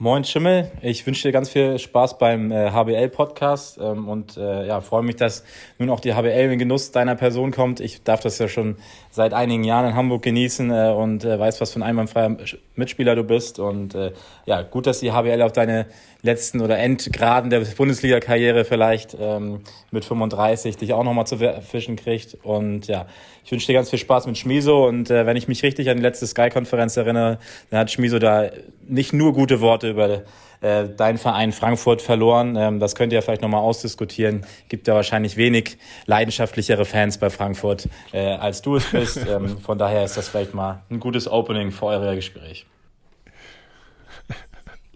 Moin 0.00 0.22
Schimmel, 0.22 0.70
ich 0.80 1.04
wünsche 1.08 1.26
dir 1.26 1.32
ganz 1.32 1.50
viel 1.50 1.76
Spaß 1.76 2.18
beim 2.18 2.52
äh, 2.52 2.70
HBL-Podcast 2.70 3.78
ähm, 3.82 4.08
und 4.08 4.36
äh, 4.36 4.64
ja, 4.64 4.80
freue 4.80 5.02
mich, 5.02 5.16
dass 5.16 5.42
nun 5.76 5.90
auch 5.90 5.98
die 5.98 6.14
HBL 6.14 6.52
in 6.52 6.58
Genuss 6.60 6.92
deiner 6.92 7.16
Person 7.16 7.50
kommt. 7.50 7.80
Ich 7.80 8.04
darf 8.04 8.20
das 8.20 8.38
ja 8.38 8.46
schon 8.46 8.76
seit 9.10 9.34
einigen 9.34 9.64
Jahren 9.64 9.86
in 9.88 9.96
Hamburg 9.96 10.22
genießen 10.22 10.70
äh, 10.70 10.94
und 10.96 11.24
äh, 11.24 11.36
weiß, 11.36 11.60
was 11.60 11.72
für 11.72 11.80
ein 11.80 11.82
einwandfreier 11.82 12.36
Mitspieler 12.76 13.16
du 13.16 13.24
bist. 13.24 13.58
Und 13.58 13.96
äh, 13.96 14.12
ja, 14.46 14.62
gut, 14.62 14.86
dass 14.86 15.00
die 15.00 15.10
HBL 15.10 15.42
auf 15.42 15.50
deine 15.50 15.86
letzten 16.22 16.60
oder 16.60 16.78
Endgraden 16.78 17.50
der 17.50 17.60
Bundesliga-Karriere 17.60 18.64
vielleicht 18.64 19.16
ähm, 19.18 19.60
mit 19.90 20.04
35 20.04 20.76
dich 20.76 20.92
auch 20.92 21.04
nochmal 21.04 21.26
zu 21.26 21.38
fischen 21.38 21.96
kriegt. 21.96 22.36
Und 22.42 22.88
ja, 22.88 23.06
ich 23.44 23.52
wünsche 23.52 23.66
dir 23.66 23.74
ganz 23.74 23.90
viel 23.90 23.98
Spaß 23.98 24.26
mit 24.26 24.36
Schmiso. 24.36 24.86
Und 24.86 25.10
äh, 25.10 25.26
wenn 25.26 25.36
ich 25.36 25.48
mich 25.48 25.62
richtig 25.62 25.88
an 25.90 25.96
die 25.96 26.02
letzte 26.02 26.26
Sky-Konferenz 26.26 26.96
erinnere, 26.96 27.38
dann 27.70 27.80
hat 27.80 27.90
Schmiso 27.90 28.18
da 28.18 28.50
nicht 28.86 29.12
nur 29.12 29.32
gute 29.32 29.60
Worte 29.60 29.90
über 29.90 30.22
äh, 30.60 30.88
deinen 30.88 31.18
Verein 31.18 31.52
Frankfurt 31.52 32.02
verloren. 32.02 32.56
Ähm, 32.56 32.80
das 32.80 32.96
könnt 32.96 33.12
ihr 33.12 33.22
vielleicht 33.22 33.42
nochmal 33.42 33.60
ausdiskutieren. 33.60 34.44
Gibt 34.68 34.88
ja 34.88 34.94
wahrscheinlich 34.94 35.36
wenig 35.36 35.78
leidenschaftlichere 36.06 36.84
Fans 36.84 37.18
bei 37.18 37.30
Frankfurt, 37.30 37.88
äh, 38.12 38.32
als 38.32 38.60
du 38.62 38.76
es 38.76 38.86
bist. 38.90 39.20
ähm, 39.28 39.58
von 39.58 39.78
daher 39.78 40.04
ist 40.04 40.16
das 40.16 40.28
vielleicht 40.28 40.54
mal 40.54 40.82
ein 40.90 40.98
gutes 40.98 41.30
Opening 41.30 41.70
für 41.70 41.86
euer 41.86 42.16
Gespräch. 42.16 42.66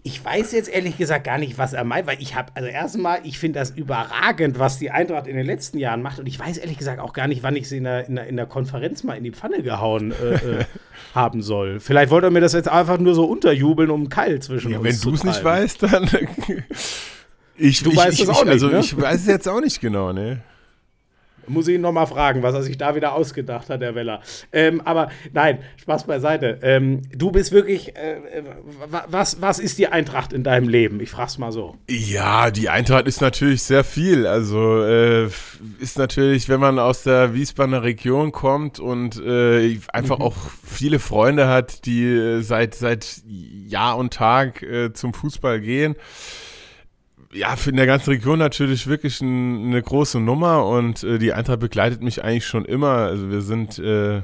Ich 0.05 0.23
weiß 0.23 0.51
jetzt 0.51 0.67
ehrlich 0.67 0.97
gesagt 0.97 1.23
gar 1.23 1.37
nicht, 1.37 1.57
was 1.57 1.71
er 1.71 1.85
meint, 1.85 2.05
weil 2.07 2.21
ich 2.21 2.35
habe, 2.35 2.51
also 2.55 2.67
erstmal, 2.67 3.19
ich 3.23 3.39
finde 3.39 3.59
das 3.59 3.71
überragend, 3.71 4.59
was 4.59 4.77
die 4.77 4.91
Eintracht 4.91 5.27
in 5.27 5.37
den 5.37 5.45
letzten 5.45 5.77
Jahren 5.77 6.01
macht 6.01 6.19
und 6.19 6.27
ich 6.27 6.37
weiß 6.37 6.57
ehrlich 6.57 6.77
gesagt 6.77 6.99
auch 6.99 7.13
gar 7.13 7.29
nicht, 7.29 7.41
wann 7.41 7.55
ich 7.55 7.69
sie 7.69 7.77
in 7.77 7.85
der, 7.85 8.05
in 8.09 8.15
der, 8.15 8.27
in 8.27 8.35
der 8.35 8.45
Konferenz 8.45 9.03
mal 9.03 9.13
in 9.13 9.23
die 9.23 9.31
Pfanne 9.31 9.63
gehauen 9.63 10.11
äh, 10.11 10.33
äh, 10.35 10.65
haben 11.15 11.41
soll. 11.41 11.79
Vielleicht 11.79 12.11
wollte 12.11 12.27
er 12.27 12.31
mir 12.31 12.41
das 12.41 12.51
jetzt 12.51 12.67
einfach 12.67 12.97
nur 12.97 13.15
so 13.15 13.23
unterjubeln, 13.23 13.89
um 13.89 14.09
Keil 14.09 14.41
zwischen 14.41 14.71
ja, 14.71 14.79
uns 14.79 14.85
Wenn 15.05 15.09
du 15.09 15.15
es 15.15 15.23
nicht 15.23 15.41
weißt, 15.41 15.83
dann. 15.83 16.09
ich, 17.55 17.81
du 17.81 17.89
ich, 17.91 17.95
weißt 17.95 18.19
es 18.19 18.27
auch 18.27 18.43
nicht. 18.43 18.51
Also, 18.51 18.67
ne? 18.67 18.79
ich 18.79 18.99
weiß 18.99 19.21
es 19.21 19.27
jetzt 19.27 19.47
auch 19.47 19.61
nicht 19.61 19.79
genau, 19.79 20.11
ne? 20.11 20.41
Muss 21.47 21.67
ich 21.67 21.75
ihn 21.75 21.81
nochmal 21.81 22.07
fragen, 22.07 22.43
was 22.43 22.53
er 22.53 22.63
sich 22.63 22.77
da 22.77 22.95
wieder 22.95 23.13
ausgedacht 23.13 23.69
hat, 23.69 23.81
der 23.81 23.95
Weller. 23.95 24.21
Ähm, 24.51 24.81
aber 24.81 25.09
nein, 25.33 25.59
Spaß 25.77 26.05
beiseite. 26.05 26.59
Ähm, 26.61 27.01
du 27.15 27.31
bist 27.31 27.51
wirklich, 27.51 27.95
äh, 27.95 28.17
was, 29.07 29.41
was 29.41 29.59
ist 29.59 29.77
die 29.77 29.87
Eintracht 29.87 30.33
in 30.33 30.43
deinem 30.43 30.67
Leben? 30.67 30.99
Ich 30.99 31.09
frag's 31.09 31.37
mal 31.37 31.51
so. 31.51 31.75
Ja, 31.89 32.51
die 32.51 32.69
Eintracht 32.69 33.07
ist 33.07 33.21
natürlich 33.21 33.63
sehr 33.63 33.83
viel. 33.83 34.27
Also 34.27 34.83
äh, 34.83 35.29
ist 35.79 35.97
natürlich, 35.97 36.49
wenn 36.49 36.59
man 36.59 36.79
aus 36.79 37.03
der 37.03 37.33
Wiesbadener 37.33 37.83
Region 37.83 38.31
kommt 38.31 38.79
und 38.79 39.21
äh, 39.23 39.77
einfach 39.91 40.19
mhm. 40.19 40.25
auch 40.25 40.35
viele 40.65 40.99
Freunde 40.99 41.47
hat, 41.47 41.85
die 41.85 42.05
äh, 42.05 42.41
seit, 42.41 42.75
seit 42.75 43.21
Jahr 43.25 43.97
und 43.97 44.13
Tag 44.13 44.61
äh, 44.61 44.93
zum 44.93 45.13
Fußball 45.13 45.59
gehen 45.59 45.95
ja, 47.33 47.55
für 47.55 47.71
in 47.71 47.77
der 47.77 47.85
ganzen 47.85 48.11
Region 48.11 48.39
natürlich 48.39 48.87
wirklich 48.87 49.21
ein, 49.21 49.67
eine 49.67 49.81
große 49.81 50.19
Nummer 50.19 50.65
und 50.65 51.03
äh, 51.03 51.17
die 51.17 51.33
Eintracht 51.33 51.59
begleitet 51.59 52.01
mich 52.01 52.23
eigentlich 52.23 52.45
schon 52.45 52.65
immer. 52.65 52.97
Also 52.97 53.29
wir 53.29 53.41
sind 53.41 53.79
äh, 53.79 54.21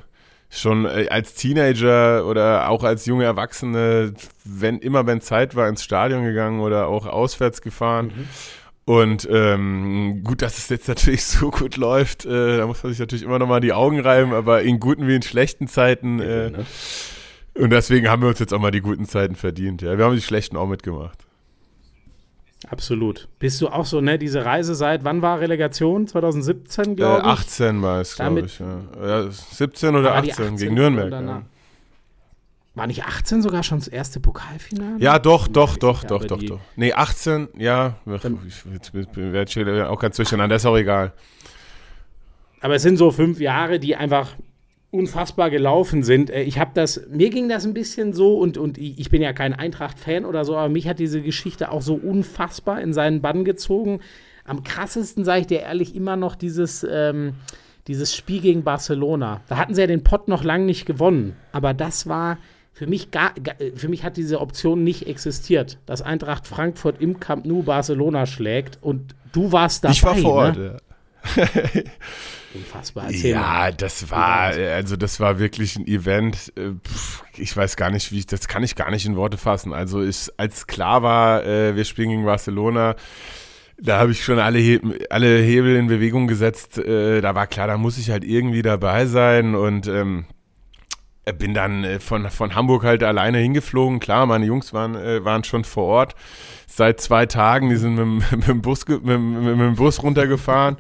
schon 0.50 0.86
äh, 0.86 1.08
als 1.10 1.36
Teenager 1.36 2.26
oder 2.26 2.70
auch 2.70 2.84
als 2.84 3.06
junge 3.06 3.26
Erwachsene, 3.26 4.14
wenn 4.44 4.80
immer 4.80 5.06
wenn 5.08 5.22
Zeit 5.22 5.56
war, 5.56 5.68
ins 5.68 5.84
Stadion 5.84 6.24
gegangen 6.24 6.60
oder 6.60 6.88
auch 6.88 7.06
auswärts 7.06 7.62
gefahren. 7.62 8.12
Mhm. 8.16 8.28
Und 8.86 9.28
ähm, 9.32 10.24
gut, 10.24 10.42
dass 10.42 10.58
es 10.58 10.70
jetzt 10.70 10.88
natürlich 10.88 11.24
so 11.26 11.52
gut 11.52 11.78
läuft, 11.78 12.26
äh, 12.26 12.58
da 12.58 12.66
muss 12.66 12.82
man 12.84 12.92
sich 12.92 13.00
natürlich 13.00 13.24
immer 13.24 13.40
noch 13.40 13.48
mal 13.48 13.60
die 13.60 13.74
Augen 13.74 14.00
reiben, 14.00 14.34
aber 14.34 14.64
in 14.64 14.80
guten 14.80 15.08
wie 15.08 15.16
in 15.16 15.22
schlechten 15.22 15.68
Zeiten. 15.68 16.20
Äh, 16.20 16.50
ne? 16.50 16.66
Und 17.54 17.70
deswegen 17.72 18.10
haben 18.10 18.22
wir 18.22 18.30
uns 18.30 18.40
jetzt 18.40 18.54
auch 18.54 18.60
mal 18.60 18.72
die 18.72 18.82
guten 18.82 19.06
Zeiten 19.06 19.36
verdient. 19.36 19.82
Ja, 19.82 19.98
wir 19.98 20.06
haben 20.06 20.16
die 20.16 20.22
schlechten 20.22 20.58
auch 20.58 20.68
mitgemacht. 20.68 21.29
Absolut. 22.68 23.30
Bist 23.40 23.62
du 23.62 23.70
auch 23.70 23.86
so, 23.86 24.02
ne, 24.02 24.20
diese 24.20 24.44
Reise 24.44 24.76
seit, 24.76 25.06
wann 25.06 25.22
war 25.22 25.40
Relegation? 25.40 26.08
2017, 26.08 26.98
glaube 26.98 27.22
ich? 27.22 27.26
Äh, 27.26 27.30
18 27.30 27.82
war 27.82 28.02
es, 28.02 28.16
glaube 28.16 28.42
ich. 28.42 28.60
Ja. 28.60 29.24
ja. 29.24 29.32
17 29.32 29.96
oder 29.96 30.16
18, 30.16 30.32
18, 30.32 30.58
gegen 30.58 30.74
Nürnberg. 30.76 31.12
Ja. 31.12 31.44
War 32.76 32.88
nicht 32.88 33.06
18 33.06 33.42
sogar 33.42 33.64
schon 33.64 33.80
das 33.80 33.88
erste 33.88 34.20
Pokalfinale? 34.20 35.00
Ja, 35.00 35.20
doch, 35.20 35.48
doch, 35.48 35.78
doch, 35.78 36.04
doch, 36.04 36.26
doch, 36.26 36.42
doch. 36.42 36.60
Nee, 36.76 36.94
18, 36.94 37.48
ja. 37.58 37.96
Ich 38.06 38.64
werde 39.56 39.90
auch 39.90 40.00
ganz 40.00 40.18
durcheinander, 40.18 40.58
ist 40.58 40.66
auch 40.66 40.78
egal. 40.78 41.14
Aber 42.62 42.76
es 42.76 42.82
sind 42.82 42.98
so 42.98 43.12
fünf 43.12 43.40
Jahre, 43.40 43.80
die 43.80 43.96
einfach 43.96 44.36
unfassbar 44.92 45.50
gelaufen 45.50 46.04
sind. 46.04 46.30
Äh, 46.30 46.44
ich 46.44 46.60
habe 46.60 46.72
das, 46.74 47.02
mir 47.10 47.30
ging 47.30 47.50
das 47.50 47.66
ein 47.66 47.74
bisschen 47.74 48.14
so 48.14 48.38
und, 48.38 48.58
und 48.58 48.78
ich 48.78 49.10
bin 49.10 49.22
ja 49.22 49.34
kein 49.34 49.54
Eintracht-Fan 49.54 50.26
oder 50.26 50.46
so, 50.46 50.56
aber 50.58 50.70
mich 50.70 50.88
hat 50.88 51.00
diese 51.00 51.22
Geschichte 51.22 51.72
auch 51.72 51.82
so 51.82 51.96
unfassbar 51.96 52.82
in 52.82 52.94
seinen 52.94 53.22
Bann 53.22 53.46
gezogen. 53.46 54.00
Am 54.46 54.64
krassesten 54.64 55.24
sage 55.24 55.42
ich 55.42 55.48
dir 55.48 55.62
ehrlich 55.62 55.96
immer 55.96 56.16
noch 56.16 56.36
dieses, 56.36 56.86
ähm, 56.90 57.34
dieses 57.88 58.16
Spiel 58.16 58.42
gegen 58.42 58.64
Barcelona. 58.64 59.42
Da 59.48 59.58
hatten 59.58 59.76
sie 59.76 59.82
ja 59.82 59.88
den 59.88 60.04
Pott 60.04 60.28
noch 60.28 60.44
lange 60.44 60.66
nicht 60.66 60.86
gewonnen, 60.86 61.36
aber 61.52 61.74
das 61.74 62.08
war 62.08 62.40
für 62.72 62.88
mich 62.88 63.12
gar, 63.12 63.34
für 63.76 63.90
mich 63.90 64.04
hat 64.04 64.16
diese 64.16 64.40
Option 64.40 64.84
nicht 64.84 65.06
existiert, 65.06 65.78
dass 65.86 66.02
Eintracht 66.02 66.48
Frankfurt 66.48 67.02
im 67.02 67.20
Camp 67.20 67.46
Nou 67.46 67.62
Barcelona 67.62 68.26
schlägt 68.26 68.80
und 68.82 69.16
du 69.34 69.52
warst 69.52 69.84
dabei. 69.84 69.92
Ich 69.92 70.04
war 70.04 70.16
vor 70.16 70.34
Ort. 70.34 70.58
Ne? 70.58 70.78
Ja. 71.36 71.44
Unfassbar. 72.54 73.06
Erzähl 73.06 73.32
ja, 73.32 73.42
mal. 73.42 73.74
das 73.74 74.10
war, 74.10 74.52
also 74.52 74.96
das 74.96 75.20
war 75.20 75.40
wirklich 75.40 75.76
ein 75.76 75.88
Event. 75.88 76.52
Äh, 76.58 76.72
ich 77.38 77.56
weiß 77.56 77.76
gar 77.76 77.92
nicht, 77.92 78.12
wie 78.12 78.20
ich, 78.20 78.26
das 78.26 78.48
kann 78.48 78.64
ich 78.64 78.76
gar 78.76 78.90
nicht 78.90 79.06
in 79.06 79.16
Worte 79.16 79.38
fassen. 79.38 79.74
Also 79.74 80.02
ich, 80.02 80.30
als 80.38 80.66
klar 80.66 81.04
war, 81.04 81.46
äh, 81.46 81.76
wir 81.76 81.86
spielen 81.86 82.10
gegen 82.10 82.26
Barcelona, 82.26 82.96
da 83.78 84.00
habe 84.00 84.12
ich 84.12 84.24
schon 84.24 84.40
alle, 84.40 84.60
He 84.60 84.82
alle 85.10 85.40
Hebel 85.40 85.76
in 85.76 85.88
Bewegung 85.88 86.28
gesetzt. 86.28 86.80
Äh, 86.80 87.22
da 87.22 87.36
war 87.36 87.48
klar, 87.48 87.68
da 87.68 87.78
muss 87.78 87.98
ich 87.98 88.10
halt 88.10 88.24
irgendwie 88.24 88.64
dabei 88.64 89.06
sein 89.06 89.56
und 89.56 89.88
ähm, 89.88 90.26
bin 91.38 91.54
dann 91.54 92.00
von, 92.00 92.30
von 92.32 92.56
Hamburg 92.56 92.84
halt 92.84 93.04
alleine 93.04 93.38
hingeflogen. 93.38 94.00
Klar, 94.00 94.26
meine 94.26 94.48
Jungs 94.48 94.74
waren, 94.74 94.96
waren 94.96 95.44
schon 95.44 95.64
vor 95.64 95.84
Ort 95.84 96.16
seit 96.66 97.00
zwei 97.00 97.28
Tagen. 97.28 97.70
Die 97.70 97.76
sind 97.76 97.94
mit, 97.94 98.32
mit, 98.32 98.48
dem, 98.48 98.62
Bus, 98.64 98.88
mit, 98.88 99.04
mit, 99.04 99.20
mit 99.20 99.60
dem 99.60 99.76
Bus 99.76 100.02
runtergefahren. 100.02 100.78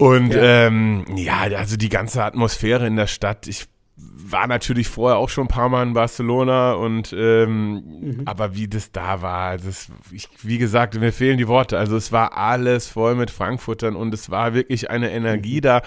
Und 0.00 0.32
ja. 0.32 0.66
Ähm, 0.66 1.04
ja, 1.14 1.40
also 1.40 1.76
die 1.76 1.90
ganze 1.90 2.24
Atmosphäre 2.24 2.86
in 2.86 2.96
der 2.96 3.06
Stadt, 3.06 3.46
ich 3.46 3.66
war 3.96 4.46
natürlich 4.46 4.88
vorher 4.88 5.18
auch 5.18 5.28
schon 5.28 5.44
ein 5.44 5.48
paar 5.48 5.68
Mal 5.68 5.82
in 5.82 5.92
Barcelona 5.92 6.72
und 6.72 7.12
ähm, 7.12 7.72
mhm. 7.72 8.22
aber 8.24 8.54
wie 8.54 8.66
das 8.66 8.92
da 8.92 9.20
war, 9.20 9.58
das, 9.58 9.88
ich, 10.10 10.26
wie 10.42 10.56
gesagt, 10.56 10.98
mir 10.98 11.12
fehlen 11.12 11.36
die 11.36 11.48
Worte. 11.48 11.76
Also 11.76 11.98
es 11.98 12.12
war 12.12 12.34
alles 12.38 12.88
voll 12.88 13.14
mit 13.14 13.30
Frankfurtern 13.30 13.94
und 13.94 14.14
es 14.14 14.30
war 14.30 14.54
wirklich 14.54 14.88
eine 14.88 15.10
Energie 15.10 15.58
mhm. 15.58 15.62
da, 15.62 15.82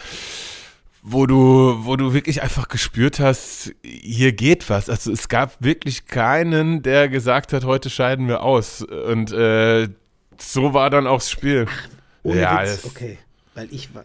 wo 1.02 1.26
du, 1.26 1.80
wo 1.80 1.96
du 1.96 2.14
wirklich 2.14 2.44
einfach 2.44 2.68
gespürt 2.68 3.20
hast, 3.20 3.74
hier 3.82 4.32
geht 4.32 4.70
was. 4.70 4.92
Also 4.92 5.12
es 5.12 5.28
gab 5.28 5.56
wirklich 5.60 6.06
keinen, 6.06 6.84
der 6.84 7.10
gesagt 7.10 7.52
hat, 7.52 7.66
heute 7.66 7.90
scheiden 7.90 8.28
wir 8.28 8.44
aus. 8.44 8.84
Und 8.84 9.32
äh, 9.32 9.90
so 10.38 10.76
war 10.76 10.92
dann 10.92 11.08
auch 11.08 11.18
das 11.18 11.32
Spiel. 11.32 11.66
Ach, 11.68 12.36
ja, 12.36 12.62
Witz, 12.62 12.86
okay. 12.86 13.18
Weil 13.56 13.68
ich 13.72 13.94
war. 13.94 14.04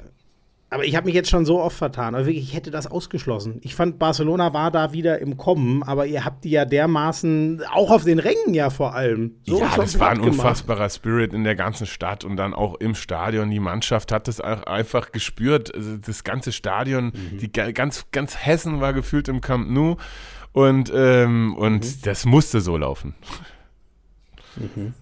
aber 0.70 0.84
ich 0.84 0.96
habe 0.96 1.06
mich 1.06 1.14
jetzt 1.14 1.30
schon 1.30 1.46
so 1.46 1.60
oft 1.60 1.76
vertan. 1.76 2.14
Aber 2.14 2.26
wirklich, 2.26 2.44
ich 2.44 2.54
hätte 2.54 2.70
das 2.70 2.86
ausgeschlossen. 2.86 3.60
Ich 3.62 3.74
fand, 3.74 3.98
Barcelona 3.98 4.52
war 4.52 4.70
da 4.70 4.92
wieder 4.92 5.18
im 5.20 5.36
Kommen, 5.36 5.82
aber 5.82 6.06
ihr 6.06 6.24
habt 6.24 6.44
die 6.44 6.50
ja 6.50 6.64
dermaßen, 6.64 7.62
auch 7.72 7.90
auf 7.90 8.04
den 8.04 8.18
Rängen 8.18 8.52
ja 8.52 8.68
vor 8.68 8.94
allem. 8.94 9.36
So 9.46 9.60
ja, 9.60 9.72
das 9.74 9.98
war 9.98 10.10
ein 10.10 10.20
unfassbarer 10.20 10.90
Spirit 10.90 11.32
in 11.32 11.44
der 11.44 11.54
ganzen 11.54 11.86
Stadt 11.86 12.24
und 12.24 12.36
dann 12.36 12.52
auch 12.52 12.74
im 12.74 12.94
Stadion. 12.94 13.50
Die 13.50 13.60
Mannschaft 13.60 14.12
hat 14.12 14.28
das 14.28 14.40
auch 14.40 14.64
einfach 14.64 15.12
gespürt. 15.12 15.74
Also 15.74 15.96
das 15.96 16.24
ganze 16.24 16.52
Stadion, 16.52 17.06
mhm. 17.06 17.38
die 17.38 17.50
ganz, 17.50 18.06
ganz 18.12 18.36
Hessen 18.36 18.80
war 18.80 18.92
gefühlt 18.92 19.28
im 19.28 19.40
Camp 19.40 19.70
Nou. 19.70 19.96
Und, 20.52 20.90
ähm, 20.94 21.54
und 21.56 21.84
mhm. 21.84 22.00
das 22.02 22.24
musste 22.24 22.60
so 22.60 22.76
laufen. 22.76 23.14
Mhm. 24.56 24.94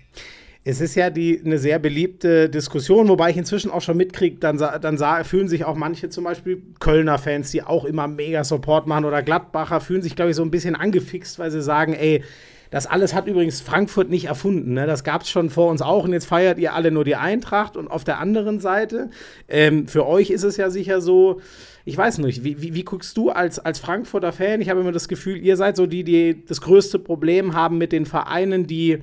Es 0.68 0.80
ist 0.80 0.96
ja 0.96 1.10
die, 1.10 1.40
eine 1.44 1.58
sehr 1.58 1.78
beliebte 1.78 2.50
Diskussion, 2.50 3.06
wobei 3.08 3.30
ich 3.30 3.36
inzwischen 3.36 3.70
auch 3.70 3.82
schon 3.82 3.96
mitkriege, 3.96 4.38
dann, 4.40 4.58
dann 4.58 4.98
sah, 4.98 5.22
fühlen 5.22 5.46
sich 5.46 5.64
auch 5.64 5.76
manche 5.76 6.08
zum 6.08 6.24
Beispiel 6.24 6.60
Kölner 6.80 7.18
Fans, 7.18 7.52
die 7.52 7.62
auch 7.62 7.84
immer 7.84 8.08
mega 8.08 8.42
Support 8.42 8.88
machen 8.88 9.04
oder 9.04 9.22
Gladbacher, 9.22 9.80
fühlen 9.80 10.02
sich, 10.02 10.16
glaube 10.16 10.32
ich, 10.32 10.36
so 10.36 10.42
ein 10.42 10.50
bisschen 10.50 10.74
angefixt, 10.74 11.38
weil 11.38 11.52
sie 11.52 11.62
sagen, 11.62 11.94
ey, 11.94 12.24
das 12.72 12.88
alles 12.88 13.14
hat 13.14 13.28
übrigens 13.28 13.60
Frankfurt 13.60 14.10
nicht 14.10 14.24
erfunden. 14.24 14.74
Ne? 14.74 14.88
Das 14.88 15.04
gab 15.04 15.22
es 15.22 15.30
schon 15.30 15.50
vor 15.50 15.70
uns 15.70 15.82
auch 15.82 16.02
und 16.02 16.12
jetzt 16.12 16.26
feiert 16.26 16.58
ihr 16.58 16.74
alle 16.74 16.90
nur 16.90 17.04
die 17.04 17.14
Eintracht. 17.14 17.76
Und 17.76 17.86
auf 17.86 18.02
der 18.02 18.18
anderen 18.18 18.58
Seite, 18.58 19.10
ähm, 19.46 19.86
für 19.86 20.04
euch 20.04 20.30
ist 20.30 20.42
es 20.42 20.56
ja 20.56 20.68
sicher 20.68 21.00
so, 21.00 21.40
ich 21.84 21.96
weiß 21.96 22.18
nicht, 22.18 22.42
wie, 22.42 22.60
wie, 22.60 22.74
wie, 22.74 22.82
guckst 22.82 23.16
du 23.16 23.30
als, 23.30 23.60
als 23.60 23.78
Frankfurter 23.78 24.32
Fan? 24.32 24.60
Ich 24.60 24.68
habe 24.68 24.80
immer 24.80 24.90
das 24.90 25.06
Gefühl, 25.06 25.36
ihr 25.36 25.56
seid 25.56 25.76
so 25.76 25.86
die, 25.86 26.02
die 26.02 26.44
das 26.44 26.60
größte 26.60 26.98
Problem 26.98 27.54
haben 27.54 27.78
mit 27.78 27.92
den 27.92 28.04
Vereinen, 28.04 28.66
die 28.66 28.98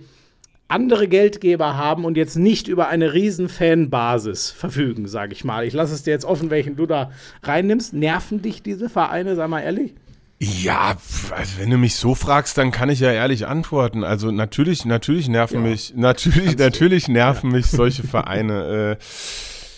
andere 0.67 1.07
Geldgeber 1.07 1.77
haben 1.77 2.05
und 2.05 2.17
jetzt 2.17 2.35
nicht 2.35 2.67
über 2.67 2.87
eine 2.87 3.13
riesen 3.13 3.49
Fanbasis 3.49 4.49
verfügen, 4.49 5.07
sage 5.07 5.33
ich 5.33 5.43
mal. 5.43 5.65
Ich 5.65 5.73
lasse 5.73 5.93
es 5.93 6.03
dir 6.03 6.11
jetzt 6.11 6.25
offen, 6.25 6.49
welchen 6.49 6.75
du 6.75 6.85
da 6.85 7.11
reinnimmst. 7.43 7.93
Nerven 7.93 8.41
dich 8.41 8.63
diese 8.63 8.89
Vereine, 8.89 9.35
sag 9.35 9.49
mal 9.49 9.61
ehrlich? 9.61 9.93
Ja, 10.39 10.97
also 11.31 11.59
wenn 11.59 11.69
du 11.69 11.77
mich 11.77 11.95
so 11.95 12.15
fragst, 12.15 12.57
dann 12.57 12.71
kann 12.71 12.89
ich 12.89 12.99
ja 12.99 13.11
ehrlich 13.11 13.47
antworten. 13.47 14.03
Also 14.03 14.31
natürlich, 14.31 14.83
natürlich 14.83 15.29
nerven 15.29 15.63
ja. 15.63 15.69
mich, 15.69 15.93
natürlich, 15.95 16.57
natürlich 16.57 17.07
nerven 17.07 17.51
ja. 17.51 17.57
mich 17.57 17.67
solche 17.67 18.03
Vereine. 18.03 18.97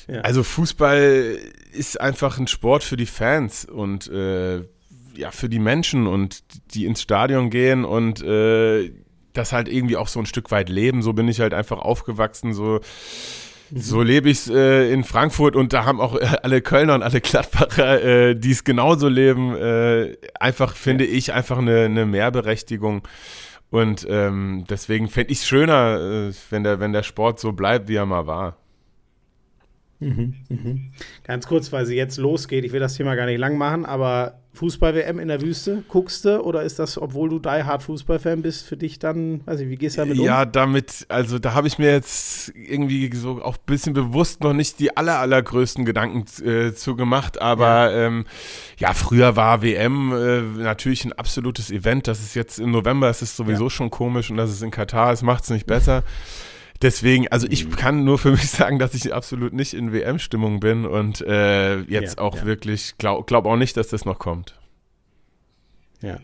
Äh, 0.08 0.14
ja. 0.14 0.22
Also 0.22 0.44
Fußball 0.44 1.36
ist 1.74 2.00
einfach 2.00 2.38
ein 2.38 2.46
Sport 2.46 2.84
für 2.84 2.96
die 2.96 3.08
Fans 3.08 3.66
und 3.66 4.08
äh, 4.08 4.58
ja 5.16 5.32
für 5.32 5.50
die 5.50 5.60
Menschen 5.60 6.06
und 6.06 6.44
die 6.74 6.86
ins 6.86 7.02
Stadion 7.02 7.50
gehen 7.50 7.86
und 7.86 8.22
äh, 8.22 8.92
das 9.38 9.52
halt 9.54 9.68
irgendwie 9.68 9.98
auch 9.98 10.08
so 10.08 10.20
ein 10.20 10.26
Stück 10.26 10.52
weit 10.52 10.70
leben. 10.70 11.02
So 11.02 11.14
bin 11.14 11.28
ich 11.28 11.40
halt 11.40 11.54
einfach 11.54 11.80
aufgewachsen, 11.80 12.54
so. 12.54 12.80
So 13.74 14.04
lebe 14.04 14.30
ich 14.30 14.38
es 14.38 14.48
äh, 14.48 14.92
in 14.94 15.04
Frankfurt 15.04 15.56
und 15.56 15.74
da 15.74 15.86
haben 15.86 16.00
auch 16.00 16.16
äh, 16.16 16.38
alle 16.44 16.62
Kölner 16.62 16.94
und 16.94 17.02
alle 17.02 17.20
Gladbacher, 17.20 18.04
äh, 18.04 18.36
die 18.36 18.52
es 18.52 18.64
genauso 18.64 19.08
leben, 19.08 19.56
äh, 19.56 20.16
einfach, 20.40 20.76
finde 20.76 21.06
ja. 21.06 21.14
ich, 21.14 21.34
einfach 21.34 21.58
eine, 21.58 21.86
eine 21.86 22.06
Mehrberechtigung. 22.06 23.02
Und 23.72 24.06
ähm, 24.08 24.66
deswegen 24.70 25.10
fände 25.10 25.32
ich 25.32 25.40
es 25.40 25.48
schöner, 25.48 26.30
äh, 26.30 26.34
wenn, 26.52 26.64
der, 26.64 26.80
wenn 26.80 26.94
der 26.94 27.02
Sport 27.02 27.40
so 27.40 27.54
bleibt, 27.54 27.90
wie 27.90 27.96
er 27.96 28.06
mal 28.06 28.28
war. 28.28 28.58
Mhm, 30.00 30.36
mhm. 30.50 30.92
Ganz 31.24 31.48
kurz, 31.48 31.72
weil 31.72 31.86
sie 31.86 31.96
jetzt 31.96 32.18
losgeht, 32.18 32.66
ich 32.66 32.72
will 32.72 32.80
das 32.80 32.96
Thema 32.96 33.16
gar 33.16 33.26
nicht 33.26 33.40
lang 33.40 33.58
machen, 33.58 33.86
aber 33.86 34.40
Fußball-WM 34.56 35.20
in 35.20 35.28
der 35.28 35.42
Wüste, 35.42 35.84
guckst 35.88 36.26
du 36.26 36.42
oder 36.42 36.64
ist 36.64 36.80
das, 36.80 36.98
obwohl 36.98 37.30
du 37.30 37.40
Die 37.40 37.64
Hard 37.64 37.84
Fußball-Fan 37.84 38.42
bist, 38.42 38.66
für 38.66 38.78
dich 38.78 39.00
dann, 39.00 39.42
weiß 39.46 39.60
ich, 39.60 39.70
wie 39.70 39.76
gehst 39.76 39.98
du 39.98 40.02
damit 40.02 40.18
um? 40.18 40.26
Ja, 40.26 40.46
damit, 40.46 41.06
also 41.10 41.40
da 41.40 41.54
habe 41.54 41.68
ich 41.68 41.78
mir 41.78 41.92
jetzt 41.92 42.52
irgendwie 42.56 43.14
so 43.16 43.42
auch 43.42 43.58
ein 43.58 43.66
bisschen 43.66 43.94
bewusst 43.94 44.42
noch 44.44 44.54
nicht 44.54 44.80
die 44.80 44.96
aller, 44.96 45.20
allergrößten 45.20 45.86
Gedanken 45.86 46.26
äh, 46.44 46.74
zu 46.74 46.96
gemacht, 46.96 47.42
aber 47.42 47.92
ja. 47.92 48.08
Ähm, 48.08 48.26
ja, 48.78 48.94
früher 48.94 49.36
war 49.36 49.62
WM 49.62 50.12
äh, 50.12 50.42
natürlich 50.64 51.06
ein 51.06 51.14
absolutes 51.14 51.72
Event, 51.72 52.08
das 52.08 52.22
ist 52.22 52.36
jetzt 52.36 52.60
im 52.60 52.72
November, 52.72 53.10
es 53.10 53.22
ist 53.22 53.36
sowieso 53.36 53.66
ja. 53.66 53.70
schon 53.70 53.90
komisch 53.90 54.32
und 54.32 54.38
das 54.38 54.52
ist 54.52 54.62
in 54.62 54.72
Katar, 54.72 55.12
es 55.12 55.22
macht 55.22 55.44
es 55.44 55.50
nicht 55.50 55.68
besser. 55.68 56.04
Deswegen, 56.86 57.28
also 57.30 57.48
ich 57.50 57.66
mhm. 57.66 57.76
kann 57.76 58.04
nur 58.04 58.20
für 58.20 58.30
mich 58.38 58.48
sagen, 58.48 58.78
dass 58.78 58.94
ich 58.94 59.12
absolut 59.12 59.54
nicht 59.54 59.74
in 59.74 59.92
WM-Stimmung 59.92 60.60
bin 60.60 60.86
und 60.86 61.20
äh, 61.22 61.80
jetzt 61.80 62.18
ja, 62.18 62.22
auch 62.22 62.36
ja. 62.36 62.46
wirklich, 62.46 63.00
glaube 63.00 63.24
glaub 63.26 63.48
auch 63.48 63.56
nicht, 63.56 63.76
dass 63.76 63.88
das 63.88 64.06
noch 64.06 64.20
kommt. 64.20 64.54
Ja. 66.04 66.20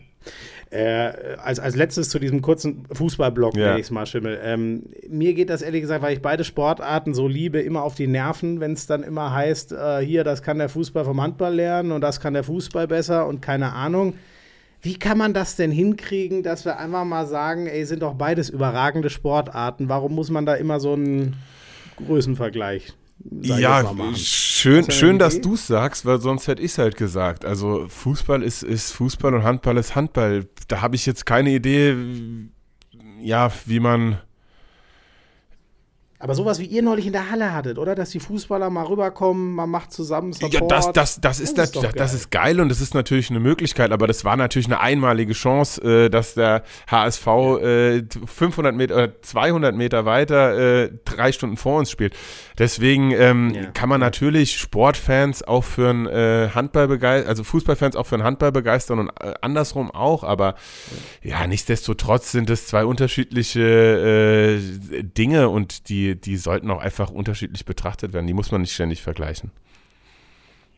Äh, 0.70 1.36
als, 1.42 1.58
als 1.58 1.74
letztes 1.74 2.10
zu 2.10 2.20
diesem 2.20 2.42
kurzen 2.42 2.84
Fußballblock, 2.92 3.56
ja. 3.56 3.76
ich 3.76 3.90
mal 3.90 4.06
Schimmel. 4.06 4.38
Ähm, 4.40 4.84
mir 5.08 5.34
geht 5.34 5.50
das 5.50 5.62
ehrlich 5.62 5.80
gesagt, 5.80 6.00
weil 6.00 6.14
ich 6.14 6.22
beide 6.22 6.44
Sportarten 6.44 7.12
so 7.12 7.26
liebe, 7.26 7.58
immer 7.60 7.82
auf 7.82 7.96
die 7.96 8.06
Nerven, 8.06 8.60
wenn 8.60 8.74
es 8.74 8.86
dann 8.86 9.02
immer 9.02 9.32
heißt, 9.34 9.72
äh, 9.72 9.98
hier, 9.98 10.22
das 10.22 10.42
kann 10.42 10.58
der 10.58 10.68
Fußball 10.68 11.04
vom 11.04 11.20
Handball 11.20 11.56
lernen 11.56 11.90
und 11.90 12.02
das 12.02 12.20
kann 12.20 12.34
der 12.34 12.44
Fußball 12.44 12.86
besser 12.86 13.26
und 13.26 13.42
keine 13.42 13.72
Ahnung. 13.72 14.14
Wie 14.82 14.98
kann 14.98 15.16
man 15.16 15.32
das 15.32 15.54
denn 15.54 15.70
hinkriegen, 15.70 16.42
dass 16.42 16.64
wir 16.64 16.76
einfach 16.78 17.04
mal 17.04 17.26
sagen, 17.26 17.68
ey, 17.68 17.84
sind 17.84 18.02
doch 18.02 18.14
beides 18.14 18.50
überragende 18.50 19.10
Sportarten? 19.10 19.88
Warum 19.88 20.14
muss 20.14 20.28
man 20.28 20.44
da 20.44 20.54
immer 20.54 20.80
so 20.80 20.94
einen 20.94 21.36
Größenvergleich? 22.04 22.92
Ja, 23.42 23.84
schön, 24.16 24.90
schön, 24.90 25.20
dass 25.20 25.40
du 25.40 25.54
es 25.54 25.68
sagst, 25.68 26.04
weil 26.04 26.20
sonst 26.20 26.48
hätte 26.48 26.62
ich 26.62 26.72
es 26.72 26.78
halt 26.78 26.96
gesagt. 26.96 27.44
Also 27.44 27.86
Fußball 27.88 28.42
ist, 28.42 28.64
ist 28.64 28.90
Fußball 28.90 29.32
und 29.34 29.44
Handball 29.44 29.76
ist 29.76 29.94
Handball. 29.94 30.48
Da 30.66 30.80
habe 30.80 30.96
ich 30.96 31.06
jetzt 31.06 31.24
keine 31.26 31.50
Idee, 31.50 31.96
ja, 33.20 33.52
wie 33.66 33.78
man 33.78 34.18
aber 36.22 36.36
sowas 36.36 36.60
wie 36.60 36.66
ihr 36.66 36.82
neulich 36.82 37.04
in 37.08 37.12
der 37.12 37.32
Halle 37.32 37.52
hattet, 37.52 37.78
oder? 37.78 37.96
Dass 37.96 38.10
die 38.10 38.20
Fußballer 38.20 38.70
mal 38.70 38.84
rüberkommen, 38.84 39.54
man 39.56 39.68
macht 39.68 39.92
zusammen 39.92 40.32
Support. 40.32 40.54
Ja, 40.54 40.60
das, 40.68 40.92
das, 40.92 41.20
das, 41.20 41.40
ist, 41.40 41.58
das, 41.58 41.74
ist, 41.74 41.96
das 41.96 42.14
ist 42.14 42.30
geil 42.30 42.60
und 42.60 42.68
das 42.68 42.80
ist 42.80 42.94
natürlich 42.94 43.28
eine 43.30 43.40
Möglichkeit, 43.40 43.90
aber 43.90 44.06
das 44.06 44.24
war 44.24 44.36
natürlich 44.36 44.66
eine 44.66 44.78
einmalige 44.78 45.32
Chance, 45.32 45.82
äh, 45.82 46.10
dass 46.10 46.34
der 46.34 46.62
HSV 46.88 47.26
äh, 47.26 48.02
500 48.24 48.72
Meter 48.72 48.94
oder 48.94 49.20
200 49.20 49.74
Meter 49.74 50.04
weiter 50.04 50.84
äh, 50.84 50.92
drei 51.04 51.32
Stunden 51.32 51.56
vor 51.56 51.80
uns 51.80 51.90
spielt. 51.90 52.14
Deswegen 52.56 53.10
ähm, 53.10 53.50
ja. 53.52 53.64
kann 53.72 53.88
man 53.88 53.98
natürlich 53.98 54.60
Sportfans 54.60 55.42
auch 55.42 55.64
für 55.64 55.90
einen 55.90 56.06
äh, 56.06 56.50
Handball 56.54 56.86
begeistern, 56.86 57.28
also 57.28 57.42
Fußballfans 57.42 57.96
auch 57.96 58.06
für 58.06 58.14
einen 58.14 58.24
Handball 58.24 58.52
begeistern 58.52 59.00
und 59.00 59.08
äh, 59.20 59.34
andersrum 59.40 59.90
auch, 59.90 60.22
aber 60.22 60.54
ja. 61.24 61.40
ja, 61.40 61.46
nichtsdestotrotz 61.48 62.30
sind 62.30 62.48
es 62.48 62.68
zwei 62.68 62.84
unterschiedliche 62.84 64.60
äh, 64.60 65.02
Dinge 65.02 65.48
und 65.48 65.88
die 65.88 66.11
die, 66.16 66.36
sollten 66.36 66.70
auch 66.70 66.80
einfach 66.80 67.10
unterschiedlich 67.10 67.64
betrachtet 67.64 68.12
werden. 68.12 68.26
Die 68.26 68.34
muss 68.34 68.50
man 68.50 68.60
nicht 68.60 68.72
ständig 68.72 69.02
vergleichen. 69.02 69.50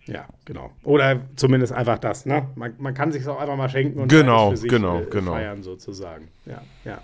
Ja, 0.06 0.26
genau. 0.44 0.70
Oder 0.82 1.20
zumindest 1.36 1.72
einfach 1.72 1.98
das, 1.98 2.26
ne? 2.26 2.48
Man, 2.56 2.74
man 2.78 2.92
kann 2.92 3.10
sich 3.10 3.26
auch 3.26 3.40
einfach 3.40 3.56
mal 3.56 3.70
schenken 3.70 4.00
und 4.00 4.08
genau, 4.08 4.50
für 4.50 4.56
sich, 4.58 4.70
genau, 4.70 5.00
äh, 5.00 5.06
genau. 5.06 5.32
feiern 5.32 5.62
sozusagen. 5.62 6.28
Ja, 6.44 6.62
ja. 6.84 7.00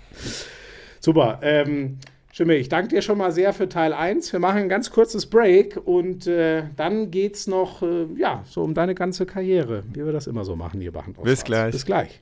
Super. 0.99 1.39
Ähm, 1.41 1.97
Schimmel, 2.33 2.57
ich 2.57 2.69
danke 2.69 2.95
dir 2.95 3.01
schon 3.01 3.17
mal 3.17 3.31
sehr 3.31 3.51
für 3.53 3.67
Teil 3.67 3.91
1. 3.91 4.31
Wir 4.31 4.39
machen 4.39 4.59
ein 4.59 4.69
ganz 4.69 4.89
kurzes 4.89 5.25
Break 5.25 5.77
und 5.83 6.27
äh, 6.27 6.63
dann 6.77 7.11
geht 7.11 7.35
es 7.35 7.47
noch, 7.47 7.81
äh, 7.81 8.05
ja, 8.15 8.43
so 8.47 8.63
um 8.63 8.73
deine 8.73 8.95
ganze 8.95 9.25
Karriere, 9.25 9.83
wie 9.91 10.05
wir 10.05 10.13
das 10.13 10.27
immer 10.27 10.45
so 10.45 10.55
machen 10.55 10.79
hier 10.79 10.93
bei 10.93 11.01
Bis 11.23 11.43
gleich. 11.43 11.71
Bis 11.71 11.85
gleich. 11.85 12.21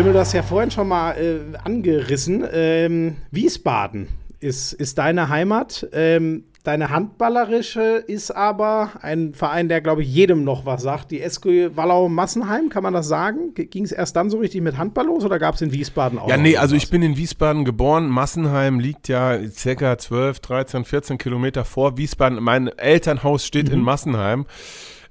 Schimmel, 0.00 0.14
du 0.14 0.18
hast 0.20 0.32
ja 0.32 0.42
vorhin 0.42 0.70
schon 0.70 0.88
mal 0.88 1.12
äh, 1.12 1.58
angerissen. 1.62 2.42
Ähm, 2.50 3.16
Wiesbaden 3.32 4.08
ist, 4.38 4.72
ist 4.72 4.96
deine 4.96 5.28
Heimat. 5.28 5.86
Ähm, 5.92 6.44
deine 6.62 6.88
handballerische 6.88 8.02
ist 8.06 8.30
aber 8.30 8.92
ein 9.02 9.34
Verein, 9.34 9.68
der, 9.68 9.82
glaube 9.82 10.00
ich, 10.00 10.10
jedem 10.10 10.42
noch 10.42 10.64
was 10.64 10.80
sagt. 10.80 11.10
Die 11.10 11.20
SG 11.20 11.76
Wallau-Massenheim, 11.76 12.70
kann 12.70 12.82
man 12.82 12.94
das 12.94 13.08
sagen? 13.08 13.52
Ging 13.54 13.84
es 13.84 13.92
erst 13.92 14.16
dann 14.16 14.30
so 14.30 14.38
richtig 14.38 14.62
mit 14.62 14.78
Handball 14.78 15.04
los 15.04 15.22
oder 15.22 15.38
gab 15.38 15.56
es 15.56 15.60
in 15.60 15.70
Wiesbaden 15.70 16.18
auch? 16.18 16.30
Ja, 16.30 16.38
nee, 16.38 16.56
also 16.56 16.76
ich 16.76 16.88
bin 16.88 17.02
in 17.02 17.18
Wiesbaden 17.18 17.66
geboren. 17.66 18.08
Massenheim 18.08 18.80
liegt 18.80 19.06
ja 19.08 19.38
circa 19.50 19.98
12, 19.98 20.40
13, 20.40 20.84
14 20.86 21.18
Kilometer 21.18 21.66
vor 21.66 21.98
Wiesbaden. 21.98 22.42
Mein 22.42 22.68
Elternhaus 22.68 23.44
steht 23.44 23.68
mhm. 23.68 23.74
in 23.74 23.80
Massenheim. 23.82 24.46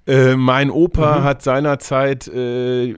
Äh, 0.08 0.36
mein 0.36 0.72
Opa 0.72 1.20
mhm. 1.20 1.24
hat 1.26 1.44
seinerzeit 1.44 2.28
äh, 2.28 2.96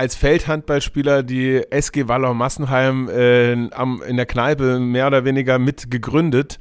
als 0.00 0.14
Feldhandballspieler 0.14 1.22
die 1.22 1.62
SG 1.68 2.08
Wallau 2.08 2.32
Massenheim 2.32 3.10
äh, 3.10 3.68
am, 3.72 4.00
in 4.00 4.16
der 4.16 4.24
Kneipe 4.24 4.80
mehr 4.80 5.06
oder 5.06 5.26
weniger 5.26 5.58
mit 5.58 5.90
gegründet. 5.90 6.58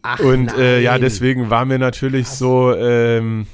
Ach, 0.00 0.18
und 0.20 0.56
äh, 0.56 0.80
ja, 0.80 0.96
deswegen 0.98 1.50
war 1.50 1.66
mir 1.66 1.78
natürlich 1.78 2.28
Was? 2.28 2.38
so, 2.38 2.74
ähm, 2.74 3.46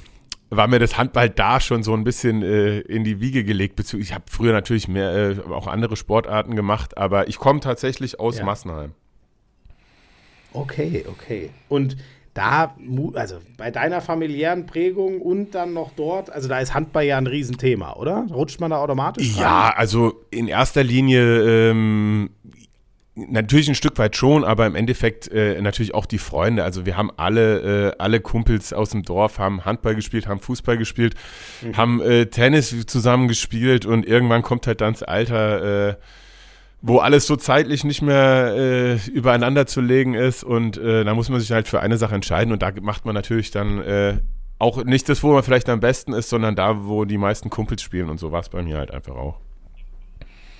war 0.49 0.69
mir 0.69 0.79
das 0.79 0.97
Handball 0.97 1.29
da 1.29 1.59
schon 1.59 1.83
so 1.83 1.93
ein 1.93 2.05
bisschen 2.05 2.41
äh, 2.41 2.79
in 2.79 3.03
die 3.03 3.19
Wiege 3.19 3.43
gelegt. 3.43 3.77
Ich 3.93 4.13
habe 4.13 4.23
früher 4.31 4.53
natürlich 4.53 4.87
mehr, 4.87 5.13
äh, 5.13 5.39
auch 5.51 5.67
andere 5.67 5.97
Sportarten 5.97 6.55
gemacht, 6.55 6.97
aber 6.97 7.27
ich 7.27 7.39
komme 7.39 7.59
tatsächlich 7.59 8.21
aus 8.21 8.37
ja. 8.37 8.45
Massenheim. 8.45 8.93
Okay, 10.53 11.03
okay. 11.09 11.49
Und 11.67 11.97
da, 12.39 12.73
also 13.15 13.39
bei 13.57 13.69
deiner 13.69 13.99
familiären 13.99 14.65
Prägung 14.65 15.21
und 15.21 15.53
dann 15.55 15.73
noch 15.73 15.91
dort, 15.91 16.29
also 16.29 16.47
da 16.47 16.59
ist 16.59 16.73
Handball 16.73 17.03
ja 17.03 17.17
ein 17.17 17.27
Riesenthema, 17.27 17.93
oder? 17.97 18.27
Rutscht 18.31 18.61
man 18.61 18.71
da 18.71 18.77
automatisch? 18.77 19.35
Ja, 19.37 19.67
rein? 19.67 19.73
also 19.75 20.25
in 20.31 20.47
erster 20.47 20.81
Linie 20.83 21.69
ähm, 21.71 22.29
natürlich 23.15 23.67
ein 23.67 23.75
Stück 23.75 23.97
weit 23.97 24.15
schon, 24.15 24.45
aber 24.45 24.65
im 24.65 24.75
Endeffekt 24.75 25.29
äh, 25.29 25.61
natürlich 25.61 25.93
auch 25.93 26.05
die 26.05 26.17
Freunde. 26.17 26.63
Also 26.63 26.85
wir 26.85 26.95
haben 26.95 27.11
alle, 27.17 27.89
äh, 27.89 27.95
alle 27.97 28.21
Kumpels 28.21 28.71
aus 28.71 28.91
dem 28.91 29.03
Dorf 29.03 29.37
haben 29.37 29.65
Handball 29.65 29.95
gespielt, 29.95 30.27
haben 30.27 30.39
Fußball 30.39 30.77
gespielt, 30.77 31.15
mhm. 31.61 31.75
haben 31.75 32.01
äh, 32.01 32.27
Tennis 32.27 32.85
zusammen 32.87 33.27
gespielt 33.27 33.85
und 33.85 34.05
irgendwann 34.05 34.43
kommt 34.43 34.65
halt 34.65 34.79
dann 34.79 34.93
das 34.93 35.03
Alter, 35.03 35.89
äh, 35.89 35.95
wo 36.81 36.99
alles 36.99 37.27
so 37.27 37.35
zeitlich 37.35 37.83
nicht 37.83 38.01
mehr 38.01 38.55
äh, 38.55 39.09
übereinander 39.09 39.65
zu 39.65 39.81
legen 39.81 40.13
ist 40.13 40.43
und 40.43 40.77
äh, 40.77 41.03
da 41.03 41.13
muss 41.13 41.29
man 41.29 41.39
sich 41.39 41.51
halt 41.51 41.67
für 41.67 41.81
eine 41.81 41.97
Sache 41.97 42.15
entscheiden 42.15 42.53
und 42.53 42.61
da 42.61 42.71
macht 42.81 43.05
man 43.05 43.15
natürlich 43.15 43.51
dann 43.51 43.81
äh, 43.81 44.17
auch 44.59 44.83
nicht 44.83 45.09
das, 45.09 45.23
wo 45.23 45.33
man 45.33 45.43
vielleicht 45.43 45.69
am 45.69 45.79
besten 45.79 46.13
ist, 46.13 46.29
sondern 46.29 46.55
da, 46.55 46.85
wo 46.85 47.05
die 47.05 47.17
meisten 47.17 47.49
Kumpels 47.49 47.81
spielen 47.81 48.09
und 48.09 48.19
so 48.19 48.31
war 48.31 48.41
es 48.41 48.49
bei 48.49 48.61
mir 48.61 48.77
halt 48.77 48.91
einfach 48.91 49.15
auch. 49.15 49.39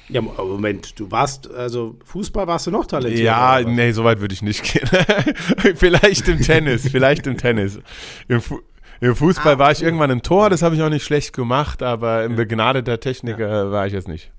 Ja, 0.10 0.22
Moment, 0.22 1.00
du 1.00 1.12
warst, 1.12 1.54
also 1.54 1.96
Fußball 2.04 2.48
warst 2.48 2.66
du 2.66 2.72
noch 2.72 2.88
talentiert. 2.88 3.24
Ja, 3.24 3.62
nee, 3.62 3.92
so 3.92 4.04
weit 4.04 4.20
würde 4.20 4.34
ich 4.34 4.42
nicht 4.42 4.64
gehen. 4.64 4.90
vielleicht 5.76 6.28
im 6.28 6.42
Tennis, 6.42 6.90
vielleicht 6.90 7.28
im 7.28 7.38
Tennis. 7.38 7.80
Im, 8.28 8.42
Fu 8.42 8.60
im 9.02 9.16
Fußball 9.16 9.54
ah, 9.54 9.60
war 9.60 9.72
ich 9.72 9.84
irgendwann 9.84 10.10
im 10.10 10.24
Tor, 10.24 10.50
das 10.50 10.64
habe 10.64 10.76
ich 10.76 10.82
auch 10.82 10.90
nicht 10.90 11.06
schlecht 11.06 11.32
gemacht, 11.32 11.84
aber 11.84 12.24
im 12.24 12.36
begnadeter 12.36 13.00
Techniker 13.00 13.66
ja. 13.66 13.72
war 13.72 13.86
ich 13.86 13.94
jetzt 13.94 14.08
nicht. 14.08 14.32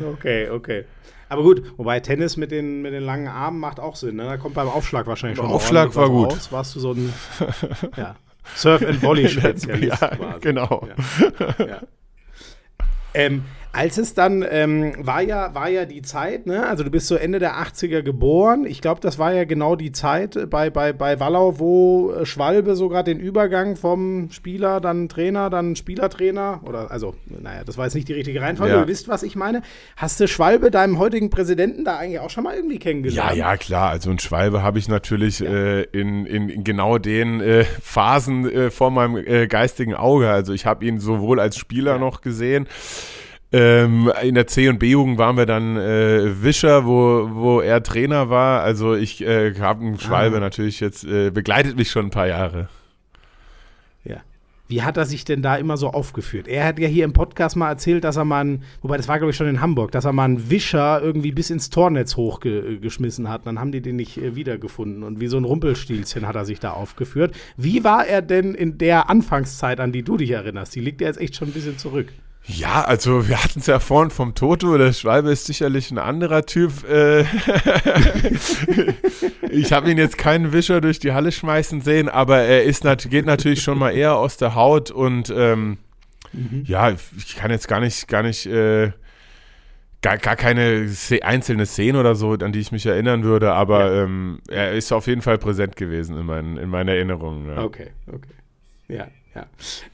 Okay, 0.00 0.48
okay. 0.50 0.84
Aber 1.28 1.42
gut, 1.42 1.62
wobei 1.78 1.98
Tennis 2.00 2.36
mit 2.36 2.50
den, 2.50 2.82
mit 2.82 2.92
den 2.92 3.02
langen 3.02 3.26
Armen 3.28 3.58
macht 3.58 3.80
auch 3.80 3.96
Sinn. 3.96 4.16
Ne? 4.16 4.24
Da 4.24 4.36
kommt 4.36 4.54
beim 4.54 4.68
Aufschlag 4.68 5.06
wahrscheinlich 5.06 5.38
schon 5.38 5.46
Aufschlag 5.46 5.94
war 5.96 6.10
gut. 6.10 6.32
Raus. 6.32 6.52
Warst 6.52 6.74
du 6.74 6.80
so 6.80 6.92
ein 6.92 7.12
ja, 7.96 8.16
Surf- 8.54 8.84
and 8.86 9.02
Volley-Spezialist 9.02 9.82
ja, 10.02 10.08
quasi. 10.08 10.40
Genau. 10.40 10.86
Ja. 11.38 11.66
Ja. 11.66 11.80
Ähm, 13.14 13.44
als 13.72 13.96
es 13.96 14.12
dann 14.12 14.44
ähm, 14.48 14.92
war 14.98 15.22
ja 15.22 15.54
war 15.54 15.70
ja 15.70 15.86
die 15.86 16.02
Zeit, 16.02 16.46
ne? 16.46 16.66
Also 16.66 16.84
du 16.84 16.90
bist 16.90 17.06
so 17.06 17.14
Ende 17.14 17.38
der 17.38 17.54
80er 17.54 18.02
geboren. 18.02 18.66
Ich 18.66 18.82
glaube, 18.82 19.00
das 19.00 19.18
war 19.18 19.32
ja 19.32 19.44
genau 19.44 19.76
die 19.76 19.92
Zeit 19.92 20.50
bei, 20.50 20.68
bei, 20.68 20.92
bei 20.92 21.18
Wallau, 21.20 21.58
wo 21.58 22.12
äh, 22.12 22.26
Schwalbe 22.26 22.76
sogar 22.76 23.02
den 23.02 23.18
Übergang 23.18 23.76
vom 23.76 24.30
Spieler, 24.30 24.80
dann 24.80 25.08
Trainer, 25.08 25.48
dann 25.48 25.74
Spielertrainer 25.74 26.60
oder 26.64 26.90
also, 26.90 27.14
naja, 27.26 27.64
das 27.64 27.78
war 27.78 27.86
jetzt 27.86 27.94
nicht 27.94 28.08
die 28.08 28.12
richtige 28.12 28.42
Reihenfolge. 28.42 28.74
Ja. 28.74 28.80
Ihr 28.80 28.88
wisst, 28.88 29.08
was 29.08 29.22
ich 29.22 29.36
meine. 29.36 29.62
Hast 29.96 30.20
du 30.20 30.28
Schwalbe, 30.28 30.70
deinem 30.70 30.98
heutigen 30.98 31.30
Präsidenten, 31.30 31.84
da 31.84 31.96
eigentlich 31.96 32.20
auch 32.20 32.30
schon 32.30 32.44
mal 32.44 32.54
irgendwie 32.54 32.78
kennengelernt? 32.78 33.30
Ja, 33.30 33.52
ja, 33.52 33.56
klar. 33.56 33.88
Also 33.88 34.10
ein 34.10 34.18
Schwalbe 34.18 34.62
habe 34.62 34.78
ich 34.78 34.88
natürlich 34.88 35.38
ja. 35.38 35.50
äh, 35.50 35.82
in, 35.84 36.26
in, 36.26 36.50
in, 36.50 36.64
genau 36.64 36.98
den 36.98 37.40
äh, 37.40 37.64
Phasen 37.64 38.50
äh, 38.50 38.70
vor 38.70 38.90
meinem 38.90 39.16
äh, 39.16 39.46
geistigen 39.46 39.94
Auge. 39.94 40.28
Also 40.28 40.52
ich 40.52 40.66
habe 40.66 40.84
ihn 40.84 41.00
sowohl 41.00 41.40
als 41.40 41.56
Spieler 41.56 41.92
ja. 41.92 41.98
noch 41.98 42.20
gesehen, 42.20 42.68
ähm, 43.52 44.10
in 44.22 44.34
der 44.34 44.46
C- 44.46 44.68
und 44.68 44.78
B-Jugend 44.78 45.18
waren 45.18 45.36
wir 45.36 45.46
dann 45.46 45.76
äh, 45.76 46.42
Wischer, 46.42 46.86
wo, 46.86 47.28
wo 47.32 47.60
er 47.60 47.82
Trainer 47.82 48.30
war. 48.30 48.62
Also 48.62 48.94
ich 48.94 49.20
äh, 49.22 49.54
habe 49.60 49.84
einen 49.84 50.00
Schwalbe 50.00 50.38
ah. 50.38 50.40
natürlich 50.40 50.80
jetzt, 50.80 51.04
äh, 51.04 51.30
begleitet 51.30 51.76
mich 51.76 51.90
schon 51.90 52.06
ein 52.06 52.10
paar 52.10 52.26
Jahre. 52.26 52.68
Ja. 54.04 54.22
Wie 54.68 54.80
hat 54.82 54.96
er 54.96 55.04
sich 55.04 55.26
denn 55.26 55.42
da 55.42 55.56
immer 55.56 55.76
so 55.76 55.90
aufgeführt? 55.90 56.48
Er 56.48 56.64
hat 56.64 56.78
ja 56.78 56.88
hier 56.88 57.04
im 57.04 57.12
Podcast 57.12 57.56
mal 57.56 57.68
erzählt, 57.68 58.04
dass 58.04 58.16
er 58.16 58.24
mal, 58.24 58.40
einen, 58.40 58.62
wobei 58.80 58.96
das 58.96 59.06
war 59.06 59.18
glaube 59.18 59.32
ich 59.32 59.36
schon 59.36 59.48
in 59.48 59.60
Hamburg, 59.60 59.92
dass 59.92 60.06
er 60.06 60.14
mal 60.14 60.24
einen 60.24 60.50
Wischer 60.50 61.02
irgendwie 61.02 61.32
bis 61.32 61.50
ins 61.50 61.68
Tornetz 61.68 62.16
hochgeschmissen 62.16 63.28
hat. 63.28 63.46
Dann 63.46 63.60
haben 63.60 63.70
die 63.70 63.82
den 63.82 63.96
nicht 63.96 64.16
äh, 64.16 64.34
wiedergefunden. 64.34 65.02
Und 65.02 65.20
wie 65.20 65.28
so 65.28 65.36
ein 65.36 65.44
Rumpelstilzchen 65.44 66.26
hat 66.26 66.36
er 66.36 66.46
sich 66.46 66.58
da 66.58 66.70
aufgeführt. 66.70 67.34
Wie 67.58 67.84
war 67.84 68.06
er 68.06 68.22
denn 68.22 68.54
in 68.54 68.78
der 68.78 69.10
Anfangszeit, 69.10 69.78
an 69.78 69.92
die 69.92 70.04
du 70.04 70.16
dich 70.16 70.30
erinnerst? 70.30 70.74
Die 70.74 70.80
liegt 70.80 71.02
ja 71.02 71.08
jetzt 71.08 71.20
echt 71.20 71.36
schon 71.36 71.48
ein 71.48 71.54
bisschen 71.54 71.76
zurück. 71.76 72.08
Ja, 72.44 72.82
also 72.84 73.28
wir 73.28 73.42
hatten 73.42 73.60
es 73.60 73.66
ja 73.66 73.78
vorhin 73.78 74.10
vom 74.10 74.34
Toto, 74.34 74.76
der 74.76 74.92
Schwalbe 74.92 75.30
ist 75.30 75.46
sicherlich 75.46 75.92
ein 75.92 75.98
anderer 75.98 76.44
Typ. 76.44 76.84
Äh, 76.88 77.22
ich 79.50 79.72
habe 79.72 79.90
ihn 79.90 79.98
jetzt 79.98 80.18
keinen 80.18 80.52
Wischer 80.52 80.80
durch 80.80 80.98
die 80.98 81.12
Halle 81.12 81.30
schmeißen 81.30 81.82
sehen, 81.82 82.08
aber 82.08 82.38
er 82.38 82.64
ist 82.64 82.84
geht 83.08 83.26
natürlich 83.26 83.62
schon 83.62 83.78
mal 83.78 83.90
eher 83.90 84.16
aus 84.16 84.38
der 84.38 84.56
Haut 84.56 84.90
und 84.90 85.32
ähm, 85.34 85.78
mhm. 86.32 86.64
ja, 86.66 86.90
ich 87.16 87.36
kann 87.36 87.52
jetzt 87.52 87.68
gar 87.68 87.78
nicht, 87.78 88.08
gar 88.08 88.24
nicht, 88.24 88.44
äh, 88.46 88.90
gar, 90.02 90.18
gar 90.18 90.34
keine 90.34 90.90
einzelne 91.22 91.64
Szene 91.64 92.00
oder 92.00 92.16
so, 92.16 92.32
an 92.32 92.52
die 92.52 92.58
ich 92.58 92.72
mich 92.72 92.86
erinnern 92.86 93.22
würde, 93.22 93.52
aber 93.52 93.86
ja. 93.86 94.02
ähm, 94.02 94.40
er 94.48 94.72
ist 94.72 94.90
auf 94.90 95.06
jeden 95.06 95.22
Fall 95.22 95.38
präsent 95.38 95.76
gewesen 95.76 96.18
in, 96.18 96.26
mein, 96.26 96.56
in 96.56 96.68
meiner 96.68 96.92
Erinnerung. 96.92 97.46
Ja. 97.46 97.62
Okay, 97.62 97.90
okay. 98.08 98.34
Ja, 98.88 99.06
ja. 99.34 99.46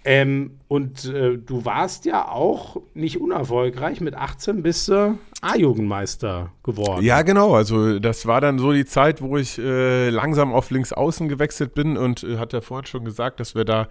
Ähm, 0.05 0.59
und 0.67 1.05
äh, 1.05 1.39
du 1.39 1.65
warst 1.65 2.05
ja 2.05 2.29
auch 2.29 2.81
nicht 2.95 3.21
unerfolgreich. 3.21 4.01
Mit 4.01 4.15
18 4.15 4.63
bist 4.63 4.89
du 4.89 5.19
A-Jugendmeister 5.41 6.53
geworden. 6.65 7.05
Ja, 7.05 7.23
genau. 7.23 7.55
Also 7.55 8.01
das 8.01 8.27
war 8.27 8.41
dann 8.41 8.59
so 8.59 8.73
die 8.73 8.85
Zeit, 8.85 9.23
wo 9.23 9.37
ich 9.37 9.59
äh, 9.59 10.11
langsam 10.11 10.53
auf 10.53 10.71
links 10.71 10.93
außen 10.93 11.29
gewechselt 11.29 11.75
bin 11.75 11.97
und 11.97 12.25
äh, 12.25 12.39
hat 12.39 12.53
ja 12.53 12.61
vorhin 12.61 12.87
schon 12.87 13.05
gesagt, 13.05 13.39
dass 13.39 13.55
wir 13.55 13.65
da 13.65 13.89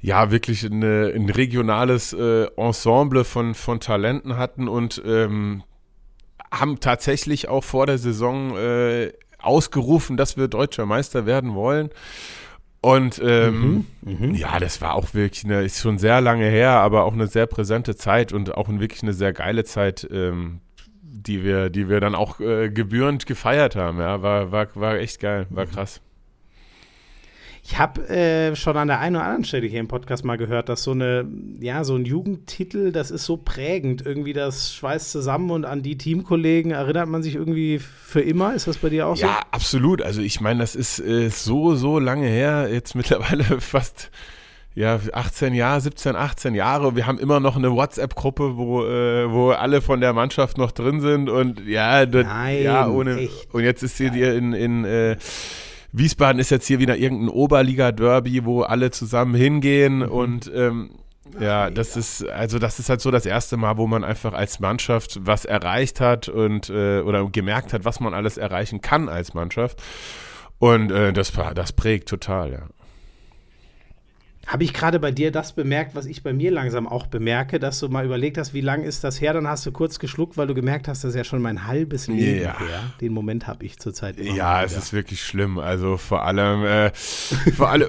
ja 0.00 0.30
wirklich 0.30 0.64
eine, 0.64 1.12
ein 1.14 1.28
regionales 1.28 2.12
äh, 2.12 2.46
Ensemble 2.56 3.24
von, 3.24 3.54
von 3.54 3.80
Talenten 3.80 4.36
hatten 4.36 4.68
und 4.68 5.02
ähm, 5.04 5.62
haben 6.50 6.80
tatsächlich 6.80 7.48
auch 7.48 7.64
vor 7.64 7.86
der 7.86 7.98
Saison 7.98 8.56
äh, 8.56 9.12
ausgerufen, 9.38 10.16
dass 10.16 10.36
wir 10.36 10.48
deutscher 10.48 10.86
Meister 10.86 11.26
werden 11.26 11.54
wollen. 11.54 11.90
Und 12.86 13.20
ähm, 13.20 13.84
mhm, 14.02 14.30
mh. 14.30 14.38
ja, 14.38 14.60
das 14.60 14.80
war 14.80 14.94
auch 14.94 15.12
wirklich 15.12 15.44
eine, 15.44 15.64
ist 15.64 15.80
schon 15.80 15.98
sehr 15.98 16.20
lange 16.20 16.44
her, 16.44 16.70
aber 16.70 17.02
auch 17.02 17.14
eine 17.14 17.26
sehr 17.26 17.48
präsente 17.48 17.96
Zeit 17.96 18.32
und 18.32 18.54
auch 18.54 18.68
wirklich 18.68 19.02
eine 19.02 19.12
sehr 19.12 19.32
geile 19.32 19.64
Zeit, 19.64 20.06
ähm, 20.12 20.60
die 21.02 21.42
wir, 21.42 21.68
die 21.68 21.88
wir 21.88 21.98
dann 21.98 22.14
auch 22.14 22.38
äh, 22.38 22.70
gebührend 22.70 23.26
gefeiert 23.26 23.74
haben. 23.74 23.98
Ja, 23.98 24.22
war, 24.22 24.52
war, 24.52 24.68
war 24.76 24.98
echt 24.98 25.18
geil, 25.18 25.48
war 25.50 25.66
mhm. 25.66 25.70
krass. 25.70 26.00
Ich 27.68 27.78
habe 27.78 28.08
äh, 28.08 28.54
schon 28.54 28.76
an 28.76 28.86
der 28.86 29.00
einen 29.00 29.16
oder 29.16 29.24
anderen 29.24 29.44
Stelle 29.44 29.66
hier 29.66 29.80
im 29.80 29.88
Podcast 29.88 30.24
mal 30.24 30.38
gehört, 30.38 30.68
dass 30.68 30.84
so 30.84 30.92
eine, 30.92 31.26
ja, 31.58 31.82
so 31.82 31.96
ein 31.96 32.04
Jugendtitel, 32.04 32.92
das 32.92 33.10
ist 33.10 33.24
so 33.24 33.36
prägend. 33.36 34.06
Irgendwie 34.06 34.32
das 34.32 34.72
schweißt 34.72 35.10
zusammen 35.10 35.50
und 35.50 35.64
an 35.64 35.82
die 35.82 35.98
Teamkollegen 35.98 36.70
erinnert 36.70 37.08
man 37.08 37.24
sich 37.24 37.34
irgendwie 37.34 37.80
für 37.80 38.20
immer. 38.20 38.54
Ist 38.54 38.68
das 38.68 38.78
bei 38.78 38.88
dir 38.88 39.08
auch 39.08 39.16
so? 39.16 39.26
Ja, 39.26 39.40
absolut. 39.50 40.00
Also 40.00 40.20
ich 40.20 40.40
meine, 40.40 40.60
das 40.60 40.76
ist 40.76 41.00
äh, 41.00 41.28
so, 41.28 41.74
so 41.74 41.98
lange 41.98 42.28
her, 42.28 42.68
jetzt 42.72 42.94
mittlerweile 42.94 43.42
fast 43.60 44.12
ja, 44.76 45.00
18 45.12 45.52
Jahre, 45.52 45.80
17, 45.80 46.14
18 46.14 46.54
Jahre. 46.54 46.94
Wir 46.94 47.08
haben 47.08 47.18
immer 47.18 47.40
noch 47.40 47.56
eine 47.56 47.72
WhatsApp-Gruppe, 47.72 48.56
wo, 48.56 48.84
äh, 48.84 49.28
wo 49.32 49.50
alle 49.50 49.82
von 49.82 50.00
der 50.00 50.12
Mannschaft 50.12 50.56
noch 50.56 50.70
drin 50.70 51.00
sind 51.00 51.28
und 51.28 51.66
ja, 51.66 52.06
das, 52.06 52.26
Nein, 52.26 52.62
ja, 52.62 52.86
ohne. 52.86 53.16
Echt? 53.16 53.52
Und 53.52 53.64
jetzt 53.64 53.82
ist 53.82 53.96
sie 53.96 54.10
dir 54.10 54.34
in, 54.34 54.52
in 54.52 54.84
äh, 54.84 55.16
Wiesbaden 55.96 56.38
ist 56.38 56.50
jetzt 56.50 56.66
hier 56.66 56.78
wieder 56.78 56.96
irgendein 56.96 57.30
Oberliga-Derby, 57.30 58.44
wo 58.44 58.60
alle 58.62 58.90
zusammen 58.90 59.34
hingehen 59.34 59.98
mhm. 59.98 60.08
und 60.08 60.52
ähm, 60.54 60.90
ja, 61.40 61.70
das 61.70 61.96
ist 61.96 62.28
also 62.28 62.58
das 62.58 62.78
ist 62.78 62.88
halt 62.88 63.00
so 63.00 63.10
das 63.10 63.26
erste 63.26 63.56
Mal, 63.56 63.78
wo 63.78 63.86
man 63.86 64.04
einfach 64.04 64.32
als 64.32 64.60
Mannschaft 64.60 65.18
was 65.22 65.44
erreicht 65.44 66.00
hat 66.00 66.28
und 66.28 66.70
äh, 66.70 67.00
oder 67.00 67.26
gemerkt 67.28 67.72
hat, 67.72 67.84
was 67.84 67.98
man 67.98 68.14
alles 68.14 68.36
erreichen 68.36 68.80
kann 68.80 69.08
als 69.08 69.34
Mannschaft. 69.34 69.82
Und 70.58 70.90
äh, 70.90 71.12
das, 71.12 71.32
das 71.54 71.72
prägt 71.72 72.08
total, 72.08 72.52
ja. 72.52 72.68
Habe 74.46 74.62
ich 74.62 74.72
gerade 74.72 75.00
bei 75.00 75.10
dir 75.10 75.32
das 75.32 75.52
bemerkt, 75.52 75.94
was 75.94 76.06
ich 76.06 76.22
bei 76.22 76.32
mir 76.32 76.52
langsam 76.52 76.86
auch 76.86 77.06
bemerke, 77.06 77.58
dass 77.58 77.80
du 77.80 77.88
mal 77.88 78.04
überlegt 78.04 78.38
hast, 78.38 78.54
wie 78.54 78.60
lang 78.60 78.84
ist 78.84 79.02
das 79.02 79.20
her? 79.20 79.32
Dann 79.32 79.48
hast 79.48 79.66
du 79.66 79.72
kurz 79.72 79.98
geschluckt, 79.98 80.36
weil 80.36 80.46
du 80.46 80.54
gemerkt 80.54 80.86
hast, 80.86 81.02
das 81.02 81.10
ist 81.10 81.16
ja 81.16 81.24
schon 81.24 81.42
mein 81.42 81.66
halbes 81.66 82.06
Leben 82.06 82.42
ja. 82.42 82.58
her. 82.58 82.92
Den 83.00 83.12
Moment 83.12 83.46
habe 83.48 83.64
ich 83.64 83.78
zurzeit. 83.78 84.18
Ja, 84.18 84.62
es 84.62 84.76
ist 84.76 84.92
wirklich 84.92 85.22
schlimm. 85.22 85.58
Also 85.58 85.96
vor 85.96 86.24
allem, 86.24 86.64
äh, 86.64 86.92
vor 86.94 87.70
allem. 87.70 87.88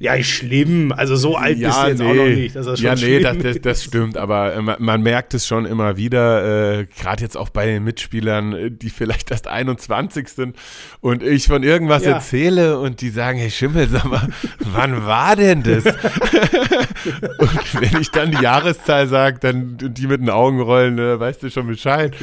Ja, 0.00 0.20
schlimm. 0.22 0.92
Also 0.92 1.14
so 1.14 1.36
alt 1.36 1.58
ja, 1.58 1.68
bist 1.68 1.82
du 1.82 1.88
jetzt 1.88 1.98
nee. 1.98 2.06
auch 2.06 2.14
noch 2.14 2.24
nicht. 2.24 2.56
Das 2.56 2.66
ist 2.66 2.80
ja, 2.80 2.94
nee, 2.94 3.20
das, 3.20 3.36
das, 3.36 3.60
das, 3.60 3.84
stimmt. 3.84 4.16
Aber 4.16 4.54
äh, 4.54 4.62
man, 4.62 4.76
man, 4.78 5.02
merkt 5.02 5.34
es 5.34 5.46
schon 5.46 5.66
immer 5.66 5.98
wieder, 5.98 6.78
äh, 6.80 6.86
gerade 6.86 7.22
jetzt 7.22 7.36
auch 7.36 7.50
bei 7.50 7.66
den 7.66 7.84
Mitspielern, 7.84 8.52
äh, 8.54 8.70
die 8.70 8.88
vielleicht 8.88 9.30
erst 9.30 9.46
21 9.46 10.28
sind 10.28 10.56
und 11.00 11.22
ich 11.22 11.46
von 11.46 11.62
irgendwas 11.62 12.06
ja. 12.06 12.12
erzähle 12.12 12.78
und 12.78 13.02
die 13.02 13.10
sagen, 13.10 13.38
hey 13.38 13.50
Schimmel, 13.50 13.88
sag 13.90 14.06
mal, 14.06 14.26
wann 14.60 15.04
war 15.04 15.36
denn 15.36 15.62
das? 15.62 15.84
und 17.38 17.80
wenn 17.82 18.00
ich 18.00 18.10
dann 18.10 18.30
die 18.30 18.42
Jahreszahl 18.42 19.06
sage, 19.06 19.38
dann 19.38 19.76
die 19.78 20.06
mit 20.06 20.22
den 20.22 20.30
Augen 20.30 20.62
rollen, 20.62 20.98
äh, 20.98 21.20
weißt 21.20 21.42
du 21.42 21.50
schon 21.50 21.66
Bescheid. 21.66 22.16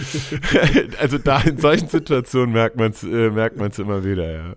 also 0.99 1.19
da 1.19 1.41
in 1.41 1.59
solchen 1.59 1.89
Situationen 1.89 2.53
merkt 2.53 2.75
man 2.75 2.89
es 2.89 3.03
äh, 3.03 3.30
merkt 3.30 3.57
man's 3.57 3.78
immer 3.78 4.03
wieder, 4.03 4.32
ja. 4.32 4.55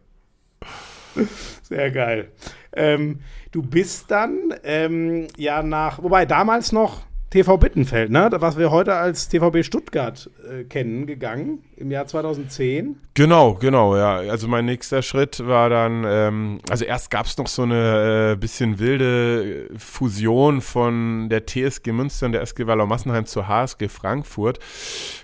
Sehr 1.62 1.90
geil. 1.90 2.30
Ähm, 2.72 3.20
du 3.50 3.62
bist 3.62 4.10
dann 4.10 4.54
ähm, 4.64 5.28
ja 5.36 5.62
nach, 5.62 6.02
wobei 6.02 6.26
damals 6.26 6.72
noch 6.72 7.02
TV 7.30 7.58
Bittenfeld, 7.58 8.10
ne? 8.10 8.28
Was 8.32 8.58
wir 8.58 8.72
heute 8.72 8.94
als 8.94 9.28
TVB 9.28 9.62
Stuttgart 9.62 10.28
äh, 10.50 10.64
kennen, 10.64 11.06
gegangen 11.06 11.62
im 11.76 11.92
Jahr 11.92 12.06
2010. 12.06 12.96
Genau, 13.14 13.54
genau, 13.54 13.96
ja. 13.96 14.16
Also 14.16 14.48
mein 14.48 14.64
nächster 14.64 15.00
Schritt 15.00 15.46
war 15.46 15.70
dann, 15.70 16.04
ähm, 16.04 16.58
also 16.68 16.84
erst 16.84 17.08
gab 17.12 17.26
es 17.26 17.38
noch 17.38 17.46
so 17.46 17.62
eine 17.62 18.32
äh, 18.32 18.36
bisschen 18.36 18.80
wilde 18.80 19.68
Fusion 19.78 20.60
von 20.60 21.28
der 21.28 21.46
TSG 21.46 21.92
Münster 21.92 22.26
und 22.26 22.32
der 22.32 22.42
SG 22.42 22.66
Wallau 22.66 22.86
Massenheim 22.86 23.26
zur 23.26 23.46
HSG 23.46 23.88
Frankfurt, 23.88 24.58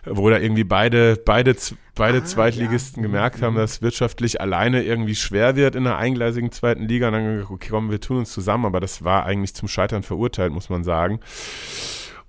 wo 0.04 0.30
da 0.30 0.38
irgendwie 0.38 0.64
beide, 0.64 1.16
beide, 1.16 1.56
beide 1.96 2.18
ah, 2.18 2.24
Zweitligisten 2.24 3.02
ja. 3.02 3.08
gemerkt 3.08 3.42
haben, 3.42 3.54
mhm. 3.54 3.58
dass 3.58 3.82
wirtschaftlich 3.82 4.40
alleine 4.40 4.84
irgendwie 4.84 5.16
schwer 5.16 5.56
wird 5.56 5.74
in 5.74 5.82
der 5.84 5.96
eingleisigen 5.96 6.52
zweiten 6.52 6.84
Liga. 6.84 7.08
Und 7.08 7.14
dann 7.14 7.34
gesagt, 7.34 7.50
okay, 7.50 7.68
komm, 7.70 7.90
wir 7.90 8.00
tun 8.00 8.18
uns 8.18 8.30
zusammen, 8.30 8.66
aber 8.66 8.78
das 8.78 9.02
war 9.02 9.26
eigentlich 9.26 9.54
zum 9.54 9.66
Scheitern 9.66 10.04
verurteilt, 10.04 10.52
muss 10.52 10.68
man 10.68 10.84
sagen. 10.84 11.18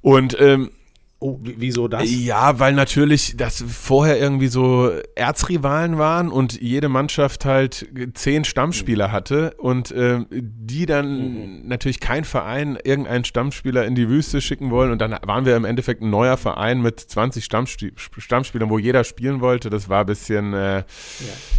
Und 0.02 0.36
ähm, 0.40 0.72
Oh, 1.20 1.40
wieso 1.42 1.88
das? 1.88 2.04
Ja, 2.06 2.60
weil 2.60 2.74
natürlich 2.74 3.36
das 3.38 3.64
vorher 3.68 4.20
irgendwie 4.20 4.50
so 4.50 4.92
Erzrivalen 5.16 5.98
waren 5.98 6.30
und 6.30 6.62
jede 6.62 6.90
Mannschaft 6.90 7.44
halt 7.44 7.88
zehn 8.14 8.44
Stammspieler 8.44 9.12
hatte 9.12 9.56
und 9.58 9.90
äh, 9.90 10.20
die 10.30 10.86
dann 10.86 11.62
mhm. 11.62 11.68
natürlich 11.68 12.00
kein 12.00 12.24
Verein 12.24 12.78
irgendeinen 12.84 13.26
Stammspieler 13.26 13.84
in 13.86 13.96
die 13.96 14.10
Wüste 14.10 14.42
schicken 14.42 14.70
wollen 14.70 14.92
und 14.92 15.02
dann 15.02 15.18
waren 15.24 15.46
wir 15.46 15.56
im 15.56 15.66
Endeffekt 15.66 16.04
ein 16.04 16.12
neuer 16.12 16.38
Verein 16.38 16.82
mit 16.82 17.00
20 17.00 17.44
Stammspie 17.44 17.94
Stammspielern, 17.98 18.70
wo 18.70 18.78
jeder 18.78 19.04
spielen 19.04 19.42
wollte. 19.42 19.72
Das 19.72 19.90
war 19.90 20.02
ein 20.02 20.06
bisschen, 20.06 20.54
äh, 20.54 20.78
ja. 20.78 20.86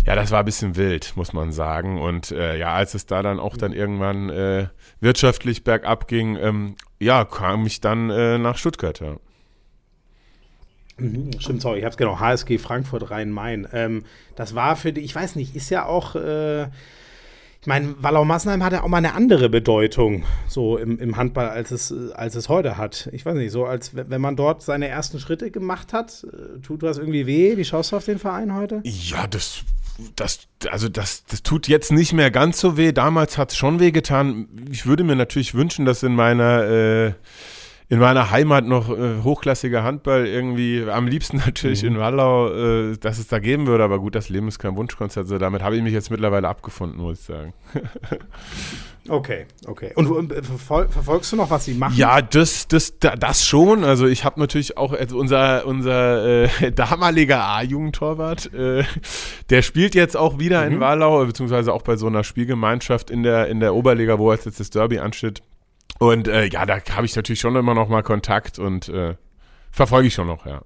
ja. 0.06 0.14
das 0.14 0.30
war 0.30 0.38
ein 0.38 0.44
bisschen 0.44 0.76
wild, 0.76 1.14
muss 1.16 1.32
man 1.32 1.50
sagen. 1.50 2.00
Und 2.00 2.30
äh, 2.30 2.56
ja, 2.56 2.74
als 2.74 2.94
es 2.94 3.06
da 3.06 3.22
dann 3.22 3.40
auch 3.40 3.56
dann 3.56 3.72
irgendwann 3.72 4.30
äh, 4.30 4.68
wirtschaftlich 5.00 5.64
bergab 5.64 6.06
ging, 6.06 6.36
ähm, 6.36 6.76
ja, 7.00 7.24
kam 7.24 7.66
ich 7.66 7.80
dann 7.80 8.10
äh, 8.10 8.38
nach 8.38 8.56
Stuttgart. 8.56 9.00
Ja. 9.00 9.16
Mhm, 10.98 11.30
stimmt, 11.38 11.62
sorry, 11.62 11.78
ich 11.78 11.84
habe 11.84 11.92
es 11.92 11.96
genau, 11.96 12.20
HSG 12.20 12.58
Frankfurt 12.58 13.10
Rhein-Main. 13.10 13.68
Ähm, 13.72 14.04
das 14.36 14.54
war 14.54 14.76
für 14.76 14.92
die, 14.92 15.00
ich 15.00 15.14
weiß 15.14 15.36
nicht, 15.36 15.54
ist 15.54 15.70
ja 15.70 15.86
auch, 15.86 16.14
äh, 16.16 16.64
ich 17.60 17.66
meine, 17.66 17.94
Wallau-Massenheim 18.00 18.62
hat 18.62 18.72
ja 18.72 18.82
auch 18.82 18.88
mal 18.88 18.98
eine 18.98 19.14
andere 19.14 19.48
Bedeutung 19.48 20.24
so 20.46 20.76
im, 20.76 20.98
im 20.98 21.16
Handball, 21.16 21.48
als 21.48 21.70
es, 21.70 21.92
als 22.12 22.34
es 22.34 22.48
heute 22.48 22.76
hat. 22.76 23.08
Ich 23.12 23.26
weiß 23.26 23.34
nicht, 23.34 23.50
so 23.50 23.64
als 23.64 23.92
wenn 23.94 24.20
man 24.20 24.36
dort 24.36 24.62
seine 24.62 24.88
ersten 24.88 25.18
Schritte 25.18 25.50
gemacht 25.50 25.92
hat, 25.92 26.24
äh, 26.24 26.60
tut 26.60 26.82
was 26.82 26.98
irgendwie 26.98 27.26
weh? 27.26 27.56
Wie 27.56 27.64
schaust 27.64 27.92
du 27.92 27.96
auf 27.96 28.04
den 28.04 28.18
Verein 28.18 28.54
heute? 28.54 28.80
Ja, 28.84 29.26
das 29.26 29.64
das, 30.14 30.46
also 30.70 30.88
das, 30.88 31.24
das 31.26 31.42
tut 31.42 31.68
jetzt 31.68 31.90
nicht 31.90 32.12
mehr 32.12 32.30
ganz 32.30 32.60
so 32.60 32.76
weh. 32.76 32.92
Damals 32.92 33.36
hat 33.36 33.50
es 33.50 33.56
schon 33.56 33.80
weh 33.80 33.90
getan. 33.90 34.48
Ich 34.70 34.86
würde 34.86 35.04
mir 35.04 35.16
natürlich 35.16 35.54
wünschen, 35.54 35.84
dass 35.84 36.02
in 36.02 36.14
meiner 36.14 36.62
äh, 36.64 37.12
in 37.90 38.00
meiner 38.00 38.30
Heimat 38.30 38.66
noch 38.66 38.90
äh, 38.90 39.22
hochklassiger 39.22 39.82
Handball 39.82 40.26
irgendwie, 40.26 40.84
am 40.88 41.06
liebsten 41.06 41.38
natürlich 41.46 41.82
mhm. 41.82 41.88
in 41.88 41.98
Wallau, 41.98 42.48
äh, 42.48 42.96
dass 42.98 43.18
es 43.18 43.28
da 43.28 43.38
geben 43.38 43.66
würde, 43.66 43.84
aber 43.84 43.98
gut, 43.98 44.14
das 44.14 44.28
Leben 44.28 44.48
ist 44.48 44.58
kein 44.58 44.76
Wunschkonzert, 44.76 45.24
also 45.24 45.38
damit 45.38 45.62
habe 45.62 45.76
ich 45.76 45.82
mich 45.82 45.94
jetzt 45.94 46.10
mittlerweile 46.10 46.48
abgefunden, 46.48 47.00
muss 47.00 47.20
ich 47.20 47.24
sagen. 47.24 47.54
okay, 49.08 49.46
okay. 49.66 49.92
Und, 49.94 50.06
und 50.08 50.32
äh, 50.32 50.42
verfol 50.42 50.88
verfolgst 50.88 51.32
du 51.32 51.36
noch, 51.36 51.48
was 51.48 51.64
sie 51.64 51.74
machen? 51.74 51.94
Ja, 51.96 52.20
das, 52.20 52.68
das, 52.68 52.98
das 52.98 53.46
schon. 53.46 53.84
Also 53.84 54.06
ich 54.06 54.22
habe 54.22 54.38
natürlich 54.38 54.76
auch, 54.76 54.92
also 54.92 55.18
unser, 55.18 55.66
unser 55.66 56.44
äh, 56.44 56.72
damaliger 56.72 57.42
A-Jugendtorwart, 57.42 58.52
äh, 58.52 58.84
der 59.48 59.62
spielt 59.62 59.94
jetzt 59.94 60.14
auch 60.14 60.38
wieder 60.38 60.66
mhm. 60.66 60.74
in 60.74 60.80
Wallau, 60.80 61.24
beziehungsweise 61.24 61.72
auch 61.72 61.82
bei 61.82 61.96
so 61.96 62.06
einer 62.06 62.22
Spielgemeinschaft 62.22 63.10
in 63.10 63.22
der, 63.22 63.48
in 63.48 63.60
der 63.60 63.74
Oberliga, 63.74 64.18
wo 64.18 64.30
jetzt 64.30 64.60
das 64.60 64.68
Derby 64.68 64.98
ansteht. 64.98 65.42
Und 65.98 66.28
äh, 66.28 66.46
ja, 66.46 66.64
da 66.64 66.80
habe 66.90 67.06
ich 67.06 67.16
natürlich 67.16 67.40
schon 67.40 67.56
immer 67.56 67.74
noch 67.74 67.88
mal 67.88 68.02
Kontakt 68.02 68.58
und 68.58 68.88
äh, 68.88 69.14
verfolge 69.70 70.08
ich 70.08 70.14
schon 70.14 70.26
noch, 70.26 70.46
ja. 70.46 70.62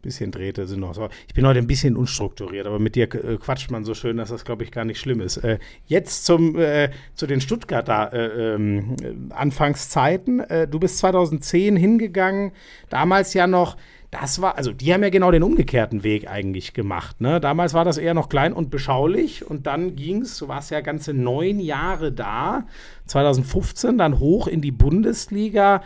Bisschen 0.00 0.30
Drähte 0.30 0.66
sind 0.68 0.78
noch 0.78 0.94
so. 0.94 1.08
Ich 1.26 1.34
bin 1.34 1.44
heute 1.44 1.58
ein 1.58 1.66
bisschen 1.66 1.96
unstrukturiert, 1.96 2.68
aber 2.68 2.78
mit 2.78 2.94
dir 2.94 3.12
äh, 3.12 3.36
quatscht 3.36 3.70
man 3.72 3.84
so 3.84 3.94
schön, 3.94 4.16
dass 4.16 4.28
das, 4.28 4.44
glaube 4.44 4.62
ich, 4.62 4.70
gar 4.70 4.84
nicht 4.84 5.00
schlimm 5.00 5.20
ist. 5.20 5.38
Äh, 5.38 5.58
jetzt 5.86 6.24
zum, 6.24 6.56
äh, 6.56 6.90
zu 7.16 7.26
den 7.26 7.40
Stuttgarter 7.40 8.12
äh, 8.12 8.54
ähm, 8.54 8.94
Anfangszeiten. 9.30 10.38
Äh, 10.38 10.68
du 10.68 10.78
bist 10.78 10.98
2010 10.98 11.74
hingegangen, 11.74 12.52
damals 12.90 13.34
ja 13.34 13.48
noch 13.48 13.76
das 14.10 14.40
war, 14.40 14.56
also 14.56 14.72
die 14.72 14.92
haben 14.92 15.02
ja 15.02 15.10
genau 15.10 15.30
den 15.30 15.42
umgekehrten 15.42 16.02
Weg 16.02 16.30
eigentlich 16.30 16.72
gemacht. 16.72 17.20
Ne? 17.20 17.40
Damals 17.40 17.74
war 17.74 17.84
das 17.84 17.98
eher 17.98 18.14
noch 18.14 18.30
klein 18.30 18.54
und 18.54 18.70
beschaulich 18.70 19.44
und 19.46 19.66
dann 19.66 19.96
ging 19.96 20.22
es, 20.22 20.38
du 20.38 20.48
warst 20.48 20.70
ja 20.70 20.80
ganze 20.80 21.12
neun 21.12 21.60
Jahre 21.60 22.10
da, 22.10 22.66
2015 23.06 23.98
dann 23.98 24.18
hoch 24.18 24.46
in 24.46 24.62
die 24.62 24.70
Bundesliga. 24.70 25.82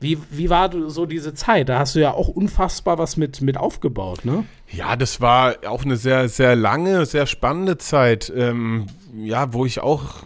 Wie, 0.00 0.18
wie 0.30 0.50
war 0.50 0.70
so 0.88 1.06
diese 1.06 1.34
Zeit? 1.34 1.68
Da 1.68 1.78
hast 1.78 1.94
du 1.94 2.00
ja 2.00 2.12
auch 2.12 2.28
unfassbar 2.28 2.98
was 2.98 3.16
mit, 3.16 3.40
mit 3.40 3.56
aufgebaut, 3.56 4.24
ne? 4.24 4.44
Ja, 4.70 4.96
das 4.96 5.20
war 5.20 5.56
auch 5.66 5.84
eine 5.84 5.96
sehr, 5.96 6.28
sehr 6.28 6.54
lange, 6.54 7.06
sehr 7.06 7.26
spannende 7.26 7.78
Zeit. 7.78 8.32
Ähm, 8.34 8.86
ja, 9.16 9.54
wo 9.54 9.64
ich 9.64 9.80
auch 9.80 10.24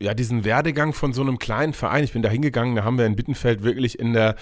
ja 0.00 0.14
diesen 0.14 0.44
Werdegang 0.44 0.92
von 0.92 1.12
so 1.12 1.22
einem 1.22 1.38
kleinen 1.38 1.72
Verein, 1.72 2.04
ich 2.04 2.12
bin 2.12 2.22
da 2.22 2.28
hingegangen, 2.28 2.76
da 2.76 2.84
haben 2.84 2.98
wir 2.98 3.06
in 3.06 3.16
Bittenfeld 3.16 3.64
wirklich 3.64 3.98
in 3.98 4.12
der 4.12 4.36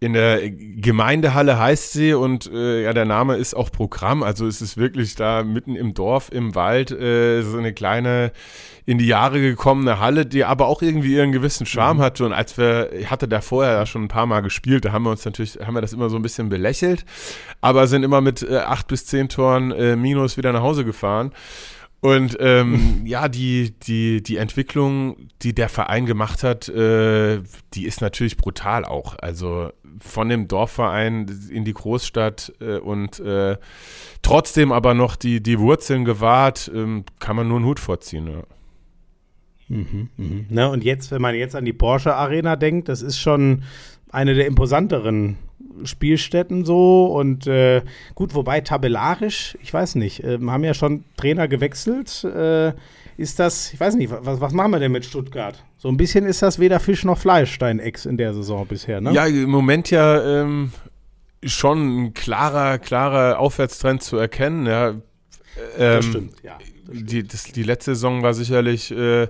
in 0.00 0.12
der 0.12 0.50
Gemeindehalle 0.50 1.58
heißt 1.58 1.92
sie 1.92 2.14
und 2.14 2.48
äh, 2.52 2.84
ja, 2.84 2.92
der 2.92 3.04
Name 3.04 3.36
ist 3.36 3.54
auch 3.54 3.72
Programm. 3.72 4.22
Also 4.22 4.46
es 4.46 4.62
ist 4.62 4.76
wirklich 4.76 5.16
da 5.16 5.42
mitten 5.42 5.74
im 5.74 5.92
Dorf, 5.92 6.30
im 6.32 6.54
Wald, 6.54 6.92
äh, 6.92 7.42
so 7.42 7.58
eine 7.58 7.72
kleine 7.72 8.30
in 8.86 8.96
die 8.96 9.06
Jahre 9.06 9.40
gekommene 9.40 9.98
Halle, 9.98 10.24
die 10.24 10.44
aber 10.44 10.66
auch 10.66 10.82
irgendwie 10.82 11.14
ihren 11.14 11.32
gewissen 11.32 11.66
Charme 11.66 11.98
mhm. 11.98 12.02
hatte. 12.02 12.24
Und 12.24 12.32
als 12.32 12.56
wir, 12.56 12.92
ich 12.92 13.10
hatte 13.10 13.28
da 13.28 13.40
vorher 13.40 13.74
ja 13.74 13.86
schon 13.86 14.04
ein 14.04 14.08
paar 14.08 14.26
Mal 14.26 14.40
gespielt, 14.40 14.84
da 14.84 14.92
haben 14.92 15.02
wir 15.02 15.10
uns 15.10 15.24
natürlich, 15.24 15.58
haben 15.62 15.74
wir 15.74 15.82
das 15.82 15.92
immer 15.92 16.08
so 16.08 16.16
ein 16.16 16.22
bisschen 16.22 16.48
belächelt, 16.48 17.04
aber 17.60 17.86
sind 17.86 18.04
immer 18.04 18.20
mit 18.20 18.42
äh, 18.42 18.58
acht 18.58 18.86
bis 18.86 19.04
zehn 19.04 19.28
Toren 19.28 19.72
äh, 19.72 19.96
Minus 19.96 20.36
wieder 20.36 20.52
nach 20.52 20.62
Hause 20.62 20.84
gefahren. 20.84 21.32
Und 22.00 22.36
ähm, 22.40 23.02
ja, 23.04 23.28
die, 23.28 23.74
die, 23.82 24.22
die 24.22 24.36
Entwicklung, 24.36 25.28
die 25.42 25.54
der 25.54 25.68
Verein 25.68 26.06
gemacht 26.06 26.42
hat, 26.42 26.68
äh, 26.68 27.40
die 27.74 27.84
ist 27.84 28.00
natürlich 28.00 28.36
brutal 28.36 28.84
auch. 28.84 29.16
Also 29.20 29.70
von 30.00 30.28
dem 30.28 30.48
Dorfverein 30.48 31.26
in 31.50 31.64
die 31.64 31.74
Großstadt 31.74 32.52
äh, 32.60 32.78
und 32.78 33.20
äh, 33.20 33.56
trotzdem 34.22 34.72
aber 34.72 34.94
noch 34.94 35.16
die, 35.16 35.42
die 35.42 35.58
Wurzeln 35.58 36.04
gewahrt, 36.04 36.70
ähm, 36.74 37.04
kann 37.18 37.36
man 37.36 37.48
nur 37.48 37.58
einen 37.58 37.66
Hut 37.66 37.80
vorziehen. 37.80 38.26
Ja. 38.26 38.42
Mhm, 39.68 40.08
mh. 40.16 40.44
Na, 40.48 40.66
und 40.68 40.84
jetzt, 40.84 41.10
wenn 41.10 41.22
man 41.22 41.34
jetzt 41.34 41.54
an 41.54 41.64
die 41.64 41.72
Porsche 41.72 42.14
Arena 42.14 42.56
denkt, 42.56 42.88
das 42.88 43.02
ist 43.02 43.18
schon 43.18 43.62
eine 44.10 44.34
der 44.34 44.46
imposanteren 44.46 45.36
Spielstätten 45.84 46.64
so 46.64 47.06
und 47.06 47.46
äh, 47.46 47.82
gut, 48.14 48.34
wobei 48.34 48.60
tabellarisch, 48.60 49.56
ich 49.62 49.72
weiß 49.72 49.94
nicht, 49.96 50.24
äh, 50.24 50.38
haben 50.46 50.64
ja 50.64 50.74
schon 50.74 51.04
Trainer 51.16 51.48
gewechselt. 51.48 52.24
Äh, 52.24 52.72
ist 53.16 53.38
das, 53.38 53.72
ich 53.72 53.80
weiß 53.80 53.96
nicht, 53.96 54.10
was, 54.10 54.40
was 54.40 54.52
machen 54.52 54.70
wir 54.70 54.78
denn 54.78 54.92
mit 54.92 55.04
Stuttgart? 55.04 55.64
So 55.78 55.88
ein 55.88 55.96
bisschen 55.96 56.26
ist 56.26 56.42
das 56.42 56.58
weder 56.58 56.80
Fisch 56.80 57.04
noch 57.04 57.18
Fleisch, 57.18 57.56
dein 57.58 57.78
Ex 57.78 58.04
in 58.04 58.16
der 58.16 58.34
Saison 58.34 58.66
bisher, 58.66 59.00
ne? 59.00 59.12
Ja, 59.12 59.26
im 59.26 59.48
Moment 59.48 59.90
ja 59.90 60.42
ähm, 60.42 60.72
schon 61.44 62.02
ein 62.02 62.14
klarer, 62.14 62.78
klarer 62.78 63.38
Aufwärtstrend 63.38 64.02
zu 64.02 64.16
erkennen, 64.16 64.66
ja. 64.66 64.88
Ähm, 64.88 65.00
das 65.78 66.04
stimmt, 66.04 66.32
ja. 66.42 66.58
Das 66.58 66.68
stimmt. 66.68 67.12
Die, 67.12 67.22
das, 67.22 67.44
die 67.44 67.62
letzte 67.62 67.94
Saison 67.94 68.22
war 68.22 68.34
sicherlich 68.34 68.90
äh, 68.90 69.28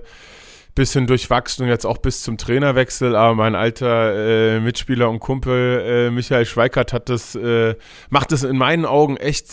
bisschen 0.73 1.07
durchwachsen 1.07 1.65
und 1.65 1.69
jetzt 1.69 1.85
auch 1.85 1.97
bis 1.97 2.23
zum 2.23 2.37
Trainerwechsel, 2.37 3.15
aber 3.15 3.35
mein 3.35 3.53
alter 3.53 4.15
äh, 4.15 4.59
Mitspieler 4.59 5.09
und 5.09 5.19
Kumpel 5.19 5.83
äh, 5.85 6.09
Michael 6.09 6.45
Schweikert 6.45 6.93
hat 6.93 7.09
das, 7.09 7.35
äh, 7.35 7.75
macht 8.09 8.31
das 8.31 8.43
in 8.43 8.57
meinen 8.57 8.85
Augen 8.85 9.17
echt, 9.17 9.45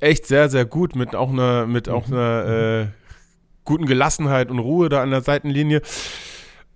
echt 0.00 0.26
sehr, 0.26 0.48
sehr 0.48 0.64
gut 0.64 0.94
mit 0.94 1.14
auch 1.14 1.30
einer, 1.30 1.66
mit 1.66 1.88
auch 1.88 2.06
einer 2.06 2.46
äh, 2.46 2.86
guten 3.64 3.86
Gelassenheit 3.86 4.50
und 4.50 4.60
Ruhe 4.60 4.88
da 4.88 5.02
an 5.02 5.10
der 5.10 5.20
Seitenlinie. 5.22 5.82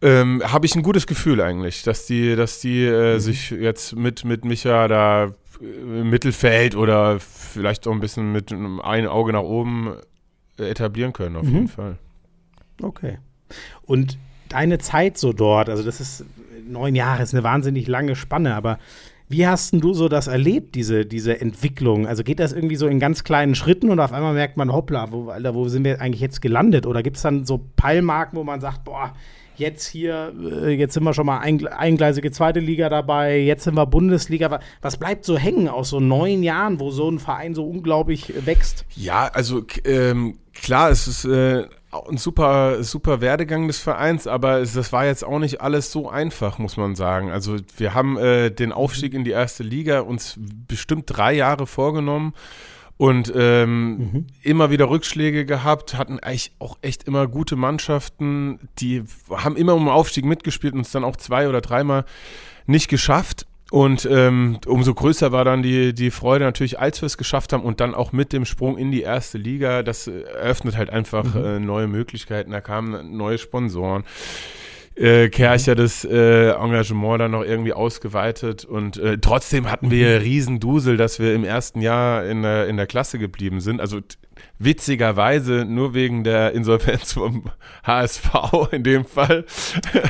Ähm, 0.02 0.42
habe 0.44 0.66
ich 0.66 0.74
ein 0.74 0.82
gutes 0.82 1.06
Gefühl 1.06 1.40
eigentlich, 1.40 1.84
dass 1.84 2.06
die, 2.06 2.34
dass 2.34 2.60
die 2.60 2.84
äh, 2.84 3.14
mhm. 3.14 3.20
sich 3.20 3.50
jetzt 3.50 3.94
mit, 3.94 4.24
mit 4.24 4.44
Micha 4.44 4.88
da 4.88 5.32
äh, 5.60 6.00
im 6.00 6.10
Mittelfeld 6.10 6.74
oder 6.74 7.20
vielleicht 7.20 7.86
auch 7.86 7.92
ein 7.92 8.00
bisschen 8.00 8.32
mit 8.32 8.52
einem 8.52 8.80
Auge 8.80 9.32
nach 9.32 9.42
oben 9.42 9.94
etablieren 10.58 11.12
können, 11.12 11.36
auf 11.36 11.44
mhm. 11.44 11.54
jeden 11.54 11.68
Fall. 11.68 11.98
Okay. 12.82 13.18
Und 13.82 14.18
deine 14.48 14.78
Zeit 14.78 15.18
so 15.18 15.32
dort, 15.32 15.68
also 15.68 15.82
das 15.82 16.00
ist 16.00 16.24
neun 16.66 16.94
Jahre, 16.94 17.22
ist 17.22 17.34
eine 17.34 17.44
wahnsinnig 17.44 17.86
lange 17.86 18.16
Spanne, 18.16 18.54
aber 18.54 18.78
wie 19.28 19.46
hast 19.46 19.72
denn 19.72 19.80
du 19.80 19.94
so 19.94 20.08
das 20.08 20.26
erlebt, 20.26 20.74
diese, 20.74 21.06
diese 21.06 21.40
Entwicklung? 21.40 22.06
Also 22.06 22.22
geht 22.22 22.38
das 22.38 22.52
irgendwie 22.52 22.76
so 22.76 22.86
in 22.86 23.00
ganz 23.00 23.24
kleinen 23.24 23.54
Schritten 23.54 23.88
und 23.88 23.98
auf 23.98 24.12
einmal 24.12 24.34
merkt 24.34 24.56
man, 24.56 24.72
hoppla, 24.72 25.10
wo, 25.10 25.30
Alter, 25.30 25.54
wo 25.54 25.68
sind 25.68 25.84
wir 25.84 26.00
eigentlich 26.00 26.20
jetzt 26.20 26.42
gelandet? 26.42 26.86
Oder 26.86 27.02
gibt 27.02 27.16
es 27.16 27.22
dann 27.22 27.46
so 27.46 27.64
Peilmarken, 27.76 28.38
wo 28.38 28.44
man 28.44 28.60
sagt, 28.60 28.84
boah, 28.84 29.14
jetzt 29.56 29.86
hier, 29.86 30.32
äh, 30.40 30.70
jetzt 30.70 30.94
sind 30.94 31.04
wir 31.04 31.14
schon 31.14 31.26
mal 31.26 31.38
eingleisige 31.38 32.30
zweite 32.30 32.60
Liga 32.60 32.88
dabei, 32.88 33.38
jetzt 33.38 33.64
sind 33.64 33.74
wir 33.74 33.86
Bundesliga. 33.86 34.60
Was 34.80 34.96
bleibt 34.96 35.24
so 35.24 35.36
hängen 35.36 35.68
aus 35.68 35.90
so 35.90 36.00
neun 36.00 36.42
Jahren, 36.42 36.80
wo 36.80 36.90
so 36.90 37.10
ein 37.10 37.18
Verein 37.18 37.54
so 37.54 37.68
unglaublich 37.68 38.32
wächst? 38.46 38.84
Ja, 38.94 39.28
also 39.32 39.62
ähm, 39.84 40.38
klar, 40.54 40.90
es 40.90 41.06
ist 41.06 41.24
äh, 41.24 41.66
ein 42.08 42.16
super, 42.16 42.82
super 42.82 43.20
Werdegang 43.20 43.66
des 43.66 43.78
Vereins, 43.78 44.26
aber 44.26 44.60
es, 44.60 44.72
das 44.72 44.92
war 44.92 45.04
jetzt 45.04 45.24
auch 45.24 45.38
nicht 45.38 45.60
alles 45.60 45.92
so 45.92 46.08
einfach, 46.08 46.58
muss 46.58 46.76
man 46.76 46.94
sagen. 46.94 47.30
Also 47.30 47.56
wir 47.76 47.94
haben 47.94 48.16
äh, 48.18 48.50
den 48.50 48.72
Aufstieg 48.72 49.14
in 49.14 49.24
die 49.24 49.30
erste 49.30 49.62
Liga 49.62 50.00
uns 50.00 50.38
bestimmt 50.68 51.04
drei 51.06 51.34
Jahre 51.34 51.66
vorgenommen 51.66 52.34
und 52.96 53.32
ähm, 53.34 53.98
mhm. 53.98 54.26
immer 54.42 54.70
wieder 54.70 54.88
Rückschläge 54.88 55.44
gehabt, 55.44 55.94
hatten 55.94 56.20
eigentlich 56.20 56.52
auch 56.58 56.78
echt 56.82 57.04
immer 57.04 57.26
gute 57.26 57.56
Mannschaften, 57.56 58.68
die 58.78 59.02
haben 59.30 59.56
immer 59.56 59.74
um 59.74 59.84
den 59.84 59.92
Aufstieg 59.92 60.24
mitgespielt 60.24 60.74
und 60.74 60.80
uns 60.80 60.92
dann 60.92 61.04
auch 61.04 61.16
zwei 61.16 61.48
oder 61.48 61.60
dreimal 61.60 62.04
nicht 62.66 62.88
geschafft. 62.88 63.46
Und 63.72 64.06
ähm, 64.10 64.58
umso 64.66 64.92
größer 64.92 65.32
war 65.32 65.46
dann 65.46 65.62
die, 65.62 65.94
die 65.94 66.10
Freude 66.10 66.44
natürlich, 66.44 66.78
als 66.78 67.00
wir 67.00 67.06
es 67.06 67.16
geschafft 67.16 67.54
haben 67.54 67.62
und 67.62 67.80
dann 67.80 67.94
auch 67.94 68.12
mit 68.12 68.34
dem 68.34 68.44
Sprung 68.44 68.76
in 68.76 68.92
die 68.92 69.00
erste 69.00 69.38
Liga. 69.38 69.82
Das 69.82 70.06
eröffnet 70.06 70.76
halt 70.76 70.90
einfach 70.90 71.24
mhm. 71.34 71.44
äh, 71.44 71.58
neue 71.58 71.86
Möglichkeiten. 71.88 72.50
Da 72.50 72.60
kamen 72.60 73.16
neue 73.16 73.38
Sponsoren. 73.38 74.04
Äh, 74.94 75.30
Kercher 75.30 75.74
das 75.74 76.04
äh, 76.04 76.50
Engagement 76.50 77.20
dann 77.20 77.30
noch 77.30 77.44
irgendwie 77.44 77.72
ausgeweitet 77.72 78.64
und 78.64 78.98
äh, 78.98 79.16
trotzdem 79.18 79.70
hatten 79.70 79.90
wir 79.90 80.18
mhm. 80.18 80.22
riesen 80.22 80.60
Dusel, 80.60 80.96
dass 80.98 81.18
wir 81.18 81.34
im 81.34 81.44
ersten 81.44 81.80
Jahr 81.80 82.26
in 82.26 82.42
der, 82.42 82.68
in 82.68 82.76
der 82.76 82.86
Klasse 82.86 83.18
geblieben 83.18 83.60
sind. 83.60 83.80
Also 83.80 84.00
witzigerweise 84.58 85.64
nur 85.64 85.94
wegen 85.94 86.24
der 86.24 86.52
Insolvenz 86.52 87.14
vom 87.14 87.44
HSV 87.84 88.28
in 88.72 88.84
dem 88.84 89.04
Fall. 89.04 89.44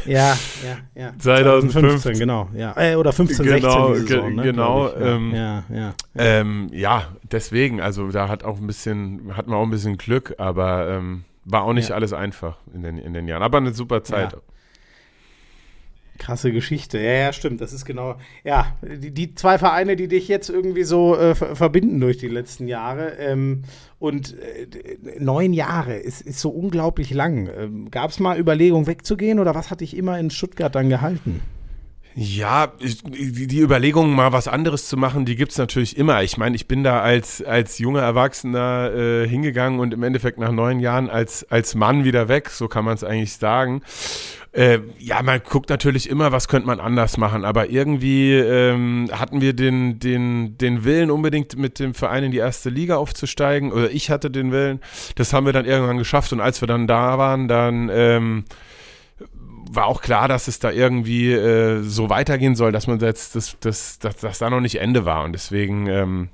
Ja, 0.04 0.36
ja, 0.64 0.78
ja. 0.94 1.12
2015, 1.18 2.18
genau. 2.18 2.48
Ja. 2.54 2.74
Äh, 2.76 2.96
oder 2.96 3.12
15, 3.12 3.46
genau, 3.46 3.94
16 3.94 4.06
Saison, 4.06 4.34
ne, 4.34 4.42
Genau. 4.42 4.88
Ja. 4.88 5.00
Ähm, 5.00 5.34
ja, 5.34 5.64
ja, 5.68 5.76
ja. 5.76 5.94
Ähm, 6.14 6.68
ja, 6.72 7.06
deswegen, 7.30 7.80
also 7.80 8.10
da 8.10 8.28
hat 8.28 8.44
auch 8.44 8.58
ein 8.58 8.66
bisschen, 8.66 9.36
hat 9.36 9.46
man 9.46 9.58
auch 9.58 9.64
ein 9.64 9.70
bisschen 9.70 9.96
Glück, 9.96 10.34
aber 10.38 10.88
ähm, 10.88 11.24
war 11.44 11.62
auch 11.62 11.72
nicht 11.72 11.90
ja. 11.90 11.94
alles 11.94 12.12
einfach 12.12 12.56
in 12.74 12.82
den, 12.82 12.98
in 12.98 13.14
den 13.14 13.28
Jahren. 13.28 13.42
Aber 13.42 13.58
eine 13.58 13.72
super 13.72 14.02
Zeit. 14.02 14.32
Ja. 14.32 14.38
Krasse 16.22 16.52
Geschichte. 16.52 16.98
Ja, 16.98 17.12
ja, 17.12 17.32
stimmt. 17.32 17.60
Das 17.60 17.72
ist 17.72 17.84
genau. 17.84 18.14
Ja, 18.44 18.76
die, 18.82 19.10
die 19.10 19.34
zwei 19.34 19.58
Vereine, 19.58 19.96
die 19.96 20.06
dich 20.06 20.28
jetzt 20.28 20.48
irgendwie 20.48 20.84
so 20.84 21.16
äh, 21.16 21.34
verbinden 21.34 22.00
durch 22.00 22.16
die 22.18 22.28
letzten 22.28 22.68
Jahre. 22.68 23.16
Ähm, 23.18 23.62
und 23.98 24.36
äh, 24.38 24.66
neun 25.18 25.52
Jahre 25.52 25.96
ist, 25.96 26.22
ist 26.22 26.38
so 26.38 26.50
unglaublich 26.50 27.12
lang. 27.12 27.50
Ähm, 27.56 27.90
Gab 27.90 28.10
es 28.10 28.20
mal 28.20 28.38
Überlegungen 28.38 28.86
wegzugehen 28.86 29.40
oder 29.40 29.54
was 29.54 29.70
hat 29.70 29.80
dich 29.80 29.96
immer 29.96 30.18
in 30.18 30.30
Stuttgart 30.30 30.74
dann 30.74 30.88
gehalten? 30.88 31.42
Ja, 32.14 32.70
die 32.78 33.60
Überlegung, 33.60 34.14
mal 34.14 34.32
was 34.32 34.46
anderes 34.46 34.86
zu 34.86 34.98
machen, 34.98 35.24
die 35.24 35.34
gibt 35.34 35.52
es 35.52 35.58
natürlich 35.58 35.96
immer. 35.96 36.22
Ich 36.22 36.36
meine, 36.36 36.54
ich 36.56 36.68
bin 36.68 36.84
da 36.84 37.00
als, 37.00 37.42
als 37.42 37.78
junger 37.78 38.02
Erwachsener 38.02 38.92
äh, 38.94 39.28
hingegangen 39.28 39.80
und 39.80 39.94
im 39.94 40.02
Endeffekt 40.02 40.38
nach 40.38 40.52
neun 40.52 40.80
Jahren 40.80 41.08
als, 41.08 41.50
als 41.50 41.74
Mann 41.74 42.04
wieder 42.04 42.28
weg, 42.28 42.50
so 42.50 42.68
kann 42.68 42.84
man 42.84 42.94
es 42.94 43.04
eigentlich 43.04 43.34
sagen. 43.34 43.80
Äh, 44.52 44.80
ja, 44.98 45.22
man 45.22 45.40
guckt 45.48 45.70
natürlich 45.70 46.10
immer, 46.10 46.32
was 46.32 46.48
könnte 46.48 46.66
man 46.66 46.80
anders 46.80 47.16
machen, 47.16 47.46
aber 47.46 47.70
irgendwie 47.70 48.34
ähm, 48.34 49.08
hatten 49.10 49.40
wir 49.40 49.54
den, 49.54 49.98
den, 49.98 50.58
den 50.58 50.84
Willen, 50.84 51.10
unbedingt 51.10 51.56
mit 51.56 51.78
dem 51.78 51.94
Verein 51.94 52.24
in 52.24 52.32
die 52.32 52.38
erste 52.38 52.68
Liga 52.68 52.96
aufzusteigen, 52.96 53.72
oder 53.72 53.90
ich 53.90 54.10
hatte 54.10 54.30
den 54.30 54.52
Willen, 54.52 54.80
das 55.14 55.32
haben 55.32 55.46
wir 55.46 55.54
dann 55.54 55.64
irgendwann 55.64 55.96
geschafft 55.96 56.34
und 56.34 56.42
als 56.42 56.60
wir 56.60 56.68
dann 56.68 56.86
da 56.86 57.16
waren, 57.16 57.48
dann 57.48 57.88
ähm, 57.90 58.44
war 59.70 59.86
auch 59.86 60.02
klar, 60.02 60.28
dass 60.28 60.48
es 60.48 60.58
da 60.58 60.70
irgendwie 60.70 61.32
äh, 61.32 61.82
so 61.82 62.10
weitergehen 62.10 62.54
soll, 62.54 62.72
dass 62.72 62.86
man 62.86 62.98
jetzt, 63.00 63.36
das, 63.36 63.56
das, 63.60 63.98
das, 63.98 64.16
das 64.16 64.38
da 64.38 64.50
noch 64.50 64.60
nicht 64.60 64.80
Ende 64.80 65.04
war 65.04 65.24
und 65.24 65.32
deswegen 65.32 65.86
ähm, 65.86 66.28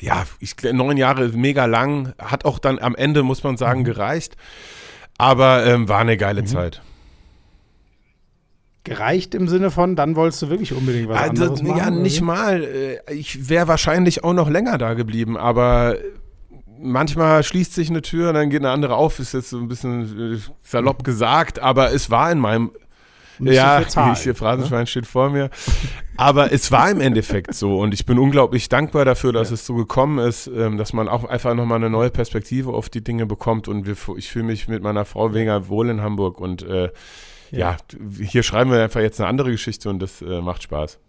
ja, 0.00 0.24
ich, 0.40 0.56
neun 0.72 0.96
Jahre 0.96 1.28
mega 1.28 1.66
lang, 1.66 2.14
hat 2.18 2.44
auch 2.44 2.58
dann 2.58 2.78
am 2.78 2.94
Ende, 2.94 3.22
muss 3.22 3.44
man 3.44 3.56
sagen, 3.56 3.80
mhm. 3.80 3.84
gereicht. 3.84 4.36
Aber 5.16 5.64
ähm, 5.64 5.88
war 5.88 6.00
eine 6.00 6.16
geile 6.16 6.42
mhm. 6.42 6.46
Zeit 6.46 6.82
gereicht 8.84 9.34
im 9.34 9.48
Sinne 9.48 9.70
von, 9.70 9.96
dann 9.96 10.14
wolltest 10.14 10.42
du 10.42 10.50
wirklich 10.50 10.74
unbedingt 10.74 11.08
was 11.08 11.18
also, 11.18 11.44
anderes 11.44 11.62
machen? 11.62 11.78
Ja, 11.78 11.90
nicht 11.90 12.20
mal. 12.20 12.62
Äh, 12.62 13.14
ich 13.14 13.48
wäre 13.48 13.66
wahrscheinlich 13.66 14.22
auch 14.22 14.34
noch 14.34 14.50
länger 14.50 14.78
da 14.78 14.92
geblieben, 14.92 15.36
aber 15.36 15.96
manchmal 16.84 17.42
schließt 17.42 17.74
sich 17.74 17.90
eine 17.90 18.02
Tür 18.02 18.28
und 18.28 18.34
dann 18.34 18.50
geht 18.50 18.60
eine 18.60 18.70
andere 18.70 18.94
auf. 18.94 19.18
Ist 19.18 19.34
jetzt 19.34 19.50
so 19.50 19.58
ein 19.58 19.68
bisschen 19.68 20.34
äh, 20.34 20.38
salopp 20.62 21.04
gesagt, 21.04 21.58
aber 21.58 21.92
es 21.92 22.10
war 22.10 22.30
in 22.30 22.38
meinem 22.38 22.70
ja, 23.40 23.80
ich 23.80 24.18
hier 24.22 24.34
Phrasenschwein 24.34 24.80
ne? 24.80 24.86
steht 24.86 25.06
vor 25.06 25.30
mir. 25.30 25.50
Aber 26.16 26.52
es 26.52 26.70
war 26.70 26.90
im 26.90 27.00
Endeffekt 27.00 27.54
so 27.54 27.80
und 27.80 27.92
ich 27.92 28.06
bin 28.06 28.18
unglaublich 28.18 28.68
dankbar 28.68 29.04
dafür, 29.04 29.32
dass 29.32 29.50
ja. 29.50 29.54
es 29.54 29.66
so 29.66 29.74
gekommen 29.74 30.18
ist, 30.18 30.46
ähm, 30.46 30.78
dass 30.78 30.92
man 30.92 31.08
auch 31.08 31.24
einfach 31.24 31.54
nochmal 31.54 31.78
eine 31.78 31.90
neue 31.90 32.10
Perspektive 32.10 32.72
auf 32.72 32.88
die 32.88 33.02
Dinge 33.02 33.26
bekommt 33.26 33.66
und 33.66 33.86
wir, 33.86 33.96
ich 34.16 34.30
fühle 34.30 34.44
mich 34.44 34.68
mit 34.68 34.82
meiner 34.82 35.04
Frau 35.04 35.34
Wenger 35.34 35.68
wohl 35.68 35.90
in 35.90 36.00
Hamburg 36.02 36.40
und 36.40 36.62
äh, 36.62 36.90
ja. 37.50 37.76
hier 38.20 38.44
schreiben 38.44 38.70
wir 38.70 38.82
einfach 38.82 39.00
jetzt 39.00 39.20
eine 39.20 39.28
andere 39.28 39.50
Geschichte 39.50 39.88
und 39.90 39.98
das 39.98 40.22
äh, 40.22 40.40
macht 40.40 40.62
Spaß. 40.62 41.00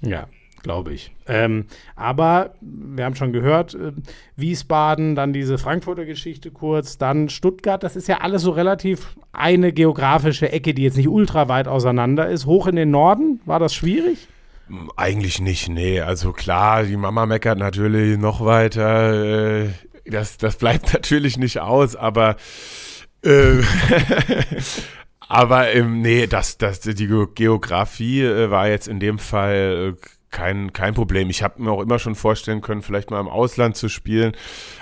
Ja, 0.00 0.26
glaube 0.62 0.92
ich. 0.92 1.12
Ähm, 1.26 1.66
aber 1.96 2.54
wir 2.60 3.04
haben 3.04 3.14
schon 3.14 3.32
gehört, 3.32 3.74
äh, 3.74 3.92
Wiesbaden, 4.36 5.14
dann 5.14 5.32
diese 5.32 5.58
Frankfurter 5.58 6.04
Geschichte 6.04 6.50
kurz, 6.50 6.98
dann 6.98 7.28
Stuttgart, 7.28 7.82
das 7.82 7.96
ist 7.96 8.08
ja 8.08 8.18
alles 8.18 8.42
so 8.42 8.50
relativ 8.50 9.16
eine 9.32 9.72
geografische 9.72 10.50
Ecke, 10.50 10.74
die 10.74 10.82
jetzt 10.82 10.96
nicht 10.96 11.08
ultra 11.08 11.48
weit 11.48 11.68
auseinander 11.68 12.28
ist. 12.28 12.46
Hoch 12.46 12.66
in 12.66 12.76
den 12.76 12.90
Norden, 12.90 13.40
war 13.44 13.58
das 13.58 13.74
schwierig? 13.74 14.28
Eigentlich 14.96 15.40
nicht, 15.40 15.68
nee. 15.68 16.00
Also 16.00 16.32
klar, 16.32 16.84
die 16.84 16.96
Mama 16.96 17.26
meckert 17.26 17.58
natürlich 17.58 18.18
noch 18.18 18.44
weiter. 18.44 19.64
Äh, 19.64 19.68
das, 20.04 20.38
das 20.38 20.56
bleibt 20.56 20.92
natürlich 20.92 21.36
nicht 21.36 21.60
aus, 21.60 21.96
aber 21.96 22.36
äh, 23.24 23.62
aber 25.28 25.72
ähm, 25.72 26.00
nee, 26.00 26.26
das, 26.26 26.58
das, 26.58 26.80
die 26.80 27.08
Geografie 27.34 28.22
äh, 28.22 28.50
war 28.50 28.68
jetzt 28.68 28.88
in 28.88 29.00
dem 29.00 29.18
Fall 29.18 29.94
äh, 29.94 30.06
kein, 30.32 30.72
kein 30.72 30.94
Problem. 30.94 31.30
Ich 31.30 31.42
habe 31.42 31.62
mir 31.62 31.70
auch 31.70 31.80
immer 31.80 32.00
schon 32.00 32.16
vorstellen 32.16 32.60
können, 32.60 32.82
vielleicht 32.82 33.10
mal 33.10 33.20
im 33.20 33.28
Ausland 33.28 33.76
zu 33.76 33.88
spielen. 33.88 34.32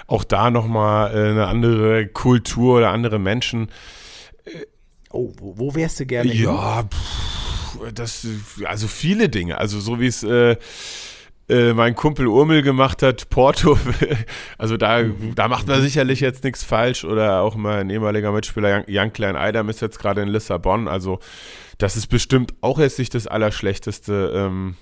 Auch 0.07 0.25
da 0.25 0.51
nochmal 0.51 1.15
äh, 1.15 1.31
eine 1.31 1.47
andere 1.47 2.07
Kultur 2.07 2.79
oder 2.79 2.91
andere 2.91 3.19
Menschen. 3.19 3.71
Oh, 5.11 5.33
wo, 5.39 5.59
wo 5.59 5.75
wärst 5.75 6.01
du 6.01 6.07
gerne? 6.07 6.33
Ja, 6.33 6.85
pff, 6.85 7.93
das, 7.93 8.27
also 8.65 8.89
viele 8.89 9.29
Dinge. 9.29 9.59
Also 9.59 9.81
so 9.81 10.01
wie 10.01 10.07
es 10.07 10.23
äh, 10.23 10.57
äh, 11.49 11.75
mein 11.75 11.97
Kumpel 11.97 12.29
Urmel 12.29 12.63
gemacht 12.63 13.03
hat, 13.03 13.29
Porto, 13.29 13.77
also 14.59 14.77
da, 14.77 15.03
mhm. 15.03 15.35
da 15.35 15.49
macht 15.49 15.67
man 15.67 15.83
sicherlich 15.83 16.21
jetzt 16.21 16.45
nichts 16.45 16.63
falsch 16.63 17.05
oder 17.05 17.43
auch 17.43 17.57
mein 17.57 17.91
ehemaliger 17.91 18.31
Mitspieler 18.31 18.89
Jan 18.89 19.13
Klein 19.13 19.37
Eidam 19.37 19.69
ist 19.69 19.81
jetzt 19.81 19.99
gerade 19.99 20.23
in 20.23 20.29
Lissabon, 20.29 20.87
also 20.87 21.19
das 21.79 21.97
ist 21.97 22.07
bestimmt 22.07 22.55
auch 22.61 22.79
jetzt 22.79 22.99
nicht 22.99 23.15
das 23.15 23.27
Allerschlechteste. 23.27 24.33
Ähm, 24.35 24.77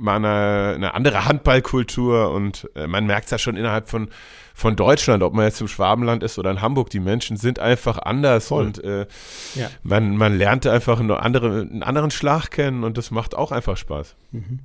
mal 0.00 0.16
eine, 0.16 0.74
eine, 0.74 0.94
andere 0.94 1.26
Handballkultur 1.26 2.30
und 2.30 2.68
äh, 2.74 2.86
man 2.86 3.06
merkt 3.06 3.26
es 3.26 3.30
ja 3.30 3.38
schon 3.38 3.56
innerhalb 3.56 3.88
von, 3.88 4.08
von 4.54 4.76
Deutschland, 4.76 5.22
ob 5.22 5.34
man 5.34 5.44
jetzt 5.44 5.60
im 5.60 5.68
Schwabenland 5.68 6.22
ist 6.22 6.38
oder 6.38 6.50
in 6.50 6.60
Hamburg, 6.60 6.90
die 6.90 7.00
Menschen 7.00 7.36
sind 7.36 7.58
einfach 7.58 7.98
anders 7.98 8.48
Voll. 8.48 8.66
und 8.66 8.84
äh, 8.84 9.06
ja. 9.54 9.70
man, 9.82 10.16
man 10.16 10.36
lernt 10.36 10.66
einfach 10.66 11.00
eine 11.00 11.20
andere, 11.20 11.60
einen 11.60 11.82
anderen 11.82 12.10
Schlag 12.10 12.50
kennen 12.50 12.84
und 12.84 12.98
das 12.98 13.10
macht 13.10 13.36
auch 13.36 13.52
einfach 13.52 13.76
Spaß. 13.76 14.16
Mhm. 14.32 14.60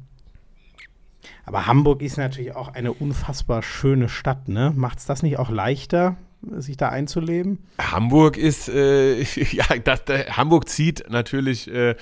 Aber 1.45 1.67
Hamburg 1.67 2.01
ist 2.01 2.17
natürlich 2.17 2.55
auch 2.55 2.73
eine 2.73 2.91
unfassbar 2.91 3.61
schöne 3.61 4.09
Stadt, 4.09 4.47
ne? 4.47 4.73
Macht 4.75 4.99
es 4.99 5.05
das 5.05 5.21
nicht 5.21 5.37
auch 5.37 5.49
leichter, 5.49 6.17
sich 6.57 6.77
da 6.77 6.89
einzuleben? 6.89 7.59
Hamburg 7.79 8.37
ist, 8.37 8.69
äh, 8.69 9.21
ja, 9.51 9.65
das, 9.83 10.05
das, 10.05 10.37
Hamburg 10.37 10.69
zieht 10.69 11.09
natürlich 11.09 11.67
äh, 11.71 11.95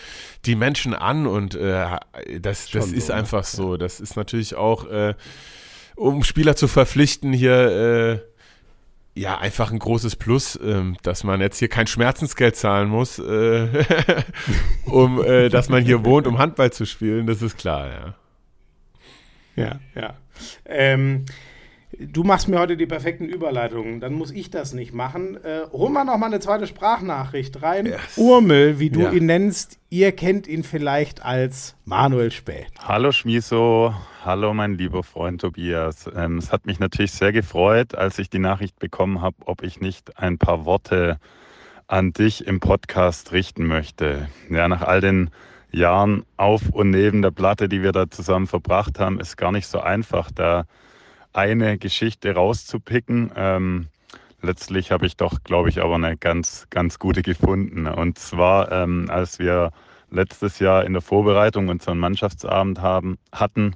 die 0.45 0.55
Menschen 0.55 0.93
an 0.93 1.27
und 1.27 1.55
äh, 1.55 1.97
das, 2.39 2.69
das 2.69 2.91
ist 2.91 3.07
so, 3.07 3.13
ne? 3.13 3.19
einfach 3.19 3.43
ne? 3.43 3.49
so. 3.49 3.77
Das 3.77 3.99
ist 3.99 4.15
natürlich 4.15 4.55
auch, 4.55 4.85
äh, 4.89 5.15
um 5.95 6.23
Spieler 6.23 6.55
zu 6.55 6.67
verpflichten, 6.67 7.33
hier 7.33 8.21
äh, 8.23 8.33
ja, 9.15 9.37
einfach 9.37 9.71
ein 9.71 9.79
großes 9.79 10.15
Plus, 10.15 10.59
ähm, 10.61 10.97
dass 11.03 11.23
man 11.23 11.39
jetzt 11.39 11.59
hier 11.59 11.67
kein 11.67 11.87
Schmerzensgeld 11.87 12.55
zahlen 12.55 12.89
muss, 12.89 13.19
äh, 13.19 13.67
um, 14.85 15.23
äh, 15.23 15.49
dass 15.49 15.69
man 15.69 15.83
hier 15.83 16.03
wohnt, 16.03 16.25
um 16.25 16.39
Handball 16.39 16.71
zu 16.71 16.85
spielen, 16.85 17.27
das 17.27 17.41
ist 17.41 17.57
klar, 17.57 17.87
ja. 17.87 18.15
Ja, 19.55 19.79
ja. 19.93 20.17
Ähm, 20.65 21.25
du 21.99 22.23
machst 22.23 22.47
mir 22.47 22.59
heute 22.59 22.77
die 22.77 22.85
perfekten 22.85 23.27
Überleitungen, 23.27 23.99
dann 23.99 24.13
muss 24.13 24.31
ich 24.31 24.49
das 24.49 24.73
nicht 24.73 24.93
machen. 24.93 25.37
Äh, 25.43 25.61
hol 25.71 25.89
mal 25.89 26.03
noch 26.03 26.17
mal 26.17 26.27
eine 26.27 26.39
zweite 26.39 26.67
Sprachnachricht 26.67 27.61
rein. 27.61 27.85
Yes. 27.85 28.17
Urmel, 28.17 28.79
wie 28.79 28.89
du 28.89 29.01
ja. 29.01 29.11
ihn 29.11 29.25
nennst, 29.25 29.79
ihr 29.89 30.11
kennt 30.11 30.47
ihn 30.47 30.63
vielleicht 30.63 31.23
als 31.23 31.75
Manuel 31.85 32.31
Späth. 32.31 32.71
Hallo 32.79 33.11
Schmiso, 33.11 33.93
hallo 34.23 34.53
mein 34.53 34.77
lieber 34.77 35.03
Freund 35.03 35.41
Tobias. 35.41 36.09
Ähm, 36.15 36.37
es 36.37 36.51
hat 36.51 36.65
mich 36.65 36.79
natürlich 36.79 37.11
sehr 37.11 37.31
gefreut, 37.31 37.95
als 37.95 38.19
ich 38.19 38.29
die 38.29 38.39
Nachricht 38.39 38.79
bekommen 38.79 39.21
habe, 39.21 39.37
ob 39.45 39.63
ich 39.63 39.79
nicht 39.79 40.17
ein 40.17 40.37
paar 40.37 40.65
Worte 40.65 41.19
an 41.87 42.13
dich 42.13 42.47
im 42.47 42.59
Podcast 42.59 43.31
richten 43.31 43.67
möchte. 43.67 44.29
Ja, 44.49 44.67
nach 44.67 44.81
all 44.81 45.01
den 45.01 45.29
Jahren 45.71 46.23
auf 46.37 46.69
und 46.71 46.91
neben 46.91 47.21
der 47.21 47.31
Platte, 47.31 47.67
die 47.67 47.81
wir 47.81 47.91
da 47.91 48.09
zusammen 48.09 48.47
verbracht 48.47 48.99
haben, 48.99 49.19
ist 49.19 49.37
gar 49.37 49.51
nicht 49.51 49.67
so 49.67 49.79
einfach, 49.79 50.31
da 50.31 50.65
eine 51.33 51.77
Geschichte 51.77 52.33
rauszupicken. 52.35 53.31
Ähm, 53.35 53.87
letztlich 54.41 54.91
habe 54.91 55.05
ich 55.05 55.17
doch, 55.17 55.43
glaube 55.43 55.69
ich, 55.69 55.81
aber 55.81 55.95
eine 55.95 56.17
ganz, 56.17 56.67
ganz 56.69 56.99
gute 56.99 57.21
gefunden. 57.21 57.87
Und 57.87 58.17
zwar, 58.17 58.71
ähm, 58.71 59.07
als 59.09 59.39
wir 59.39 59.71
letztes 60.11 60.59
Jahr 60.59 60.85
in 60.85 60.93
der 60.93 61.01
Vorbereitung 61.01 61.67
unseren 61.69 61.97
Mannschaftsabend 61.97 62.81
haben, 62.81 63.17
hatten 63.31 63.75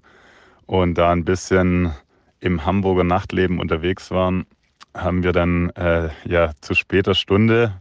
und 0.65 0.95
da 0.95 1.11
ein 1.11 1.25
bisschen 1.25 1.93
im 2.39 2.65
Hamburger 2.65 3.03
Nachtleben 3.03 3.59
unterwegs 3.59 4.11
waren, 4.11 4.45
haben 4.93 5.23
wir 5.23 5.31
dann 5.31 5.69
äh, 5.71 6.09
ja 6.25 6.51
zu 6.61 6.75
später 6.75 7.15
Stunde 7.15 7.73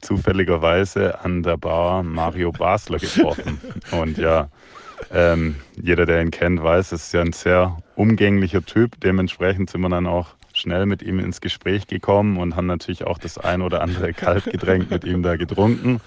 zufälligerweise 0.00 1.20
an 1.20 1.42
der 1.42 1.56
Bar 1.56 2.02
Mario 2.02 2.52
Basler 2.52 2.98
getroffen. 2.98 3.60
Und 3.90 4.18
ja, 4.18 4.48
ähm, 5.12 5.56
jeder, 5.80 6.06
der 6.06 6.22
ihn 6.22 6.30
kennt, 6.30 6.62
weiß, 6.62 6.92
es 6.92 7.06
ist 7.06 7.14
ja 7.14 7.20
ein 7.20 7.32
sehr 7.32 7.78
umgänglicher 7.96 8.64
Typ. 8.64 9.00
Dementsprechend 9.00 9.70
sind 9.70 9.80
wir 9.80 9.88
dann 9.88 10.06
auch 10.06 10.28
schnell 10.52 10.86
mit 10.86 11.02
ihm 11.02 11.18
ins 11.18 11.40
Gespräch 11.40 11.86
gekommen 11.86 12.38
und 12.38 12.56
haben 12.56 12.66
natürlich 12.66 13.04
auch 13.04 13.18
das 13.18 13.38
ein 13.38 13.62
oder 13.62 13.82
andere 13.82 14.12
Kaltgetränk 14.14 14.90
mit 14.90 15.04
ihm 15.04 15.22
da 15.22 15.36
getrunken. 15.36 16.00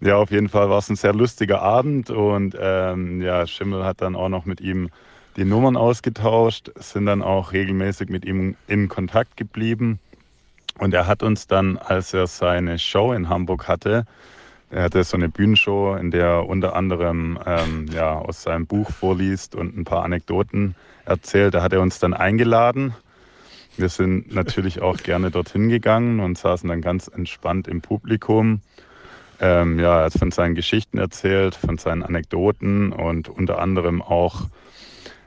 Ja, 0.00 0.16
auf 0.16 0.30
jeden 0.30 0.48
Fall 0.48 0.68
war 0.68 0.78
es 0.78 0.88
ein 0.88 0.96
sehr 0.96 1.14
lustiger 1.14 1.62
Abend 1.62 2.10
und 2.10 2.56
ähm, 2.58 3.20
ja, 3.20 3.46
Schimmel 3.46 3.84
hat 3.84 4.00
dann 4.00 4.16
auch 4.16 4.28
noch 4.28 4.46
mit 4.46 4.60
ihm 4.60 4.90
die 5.36 5.44
Nummern 5.44 5.76
ausgetauscht, 5.76 6.70
sind 6.76 7.06
dann 7.06 7.22
auch 7.22 7.52
regelmäßig 7.52 8.08
mit 8.08 8.24
ihm 8.24 8.56
in 8.66 8.88
Kontakt 8.88 9.36
geblieben. 9.36 9.98
Und 10.78 10.94
er 10.94 11.06
hat 11.06 11.22
uns 11.22 11.46
dann, 11.46 11.78
als 11.78 12.12
er 12.14 12.26
seine 12.26 12.78
Show 12.78 13.12
in 13.12 13.28
Hamburg 13.28 13.68
hatte, 13.68 14.06
er 14.72 14.84
hatte 14.84 15.04
so 15.04 15.18
eine 15.18 15.28
Bühnenshow, 15.28 15.96
in 15.96 16.10
der 16.10 16.24
er 16.24 16.48
unter 16.48 16.74
anderem 16.74 17.38
ähm, 17.44 17.86
ja, 17.92 18.14
aus 18.14 18.42
seinem 18.42 18.66
Buch 18.66 18.90
vorliest 18.90 19.54
und 19.54 19.76
ein 19.76 19.84
paar 19.84 20.02
Anekdoten 20.02 20.74
erzählt. 21.04 21.52
Da 21.52 21.62
hat 21.62 21.74
er 21.74 21.82
uns 21.82 21.98
dann 21.98 22.14
eingeladen. 22.14 22.94
Wir 23.76 23.90
sind 23.90 24.34
natürlich 24.34 24.80
auch 24.80 24.96
gerne 24.96 25.30
dorthin 25.30 25.68
gegangen 25.68 26.20
und 26.20 26.38
saßen 26.38 26.70
dann 26.70 26.80
ganz 26.80 27.08
entspannt 27.08 27.68
im 27.68 27.82
Publikum. 27.82 28.62
Ähm, 29.40 29.78
ja, 29.78 29.98
er 29.98 30.04
hat 30.06 30.14
von 30.14 30.30
seinen 30.30 30.54
Geschichten 30.54 30.96
erzählt, 30.96 31.54
von 31.54 31.76
seinen 31.76 32.02
Anekdoten 32.02 32.92
und 32.92 33.28
unter 33.28 33.58
anderem 33.58 34.00
auch 34.00 34.46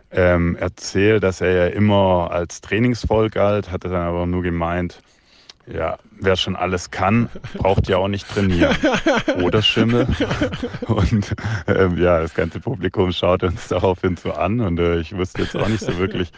ähm, 0.10 0.56
erzählt, 0.56 1.22
dass 1.22 1.42
er 1.42 1.52
ja 1.52 1.68
immer 1.68 2.32
als 2.32 2.62
trainingsvoll 2.62 3.30
galt, 3.30 3.72
hatte 3.72 3.90
dann 3.90 4.08
aber 4.08 4.26
nur 4.26 4.42
gemeint, 4.42 5.02
ja, 5.68 5.98
wer 6.20 6.36
schon 6.36 6.56
alles 6.56 6.92
kann, 6.92 7.30
braucht 7.56 7.88
ja 7.88 7.98
auch 7.98 8.08
nicht 8.08 8.28
trainieren. 8.30 8.76
Oder 9.42 9.62
Schimmel. 9.62 10.08
Und 10.88 11.36
ähm, 11.68 11.98
ja, 11.98 12.20
das 12.20 12.34
ganze 12.34 12.60
Publikum 12.60 13.12
schaut 13.12 13.44
uns 13.44 13.68
daraufhin 13.68 14.16
so 14.16 14.32
an 14.32 14.60
und 14.60 14.80
äh, 14.80 15.00
ich 15.00 15.16
wusste 15.16 15.42
jetzt 15.42 15.56
auch 15.56 15.68
nicht 15.68 15.82
so 15.82 15.98
wirklich, 15.98 16.32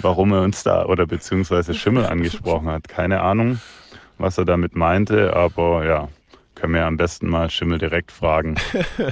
warum 0.00 0.32
er 0.32 0.42
uns 0.42 0.62
da 0.62 0.86
oder 0.86 1.06
beziehungsweise 1.06 1.74
Schimmel 1.74 2.06
angesprochen 2.06 2.68
hat. 2.68 2.88
Keine 2.88 3.20
Ahnung, 3.20 3.60
was 4.18 4.38
er 4.38 4.44
damit 4.46 4.74
meinte, 4.76 5.36
aber 5.36 5.84
ja, 5.84 6.08
können 6.54 6.74
wir 6.74 6.86
am 6.86 6.96
besten 6.96 7.28
mal 7.28 7.50
Schimmel 7.50 7.78
direkt 7.78 8.12
fragen, 8.12 8.56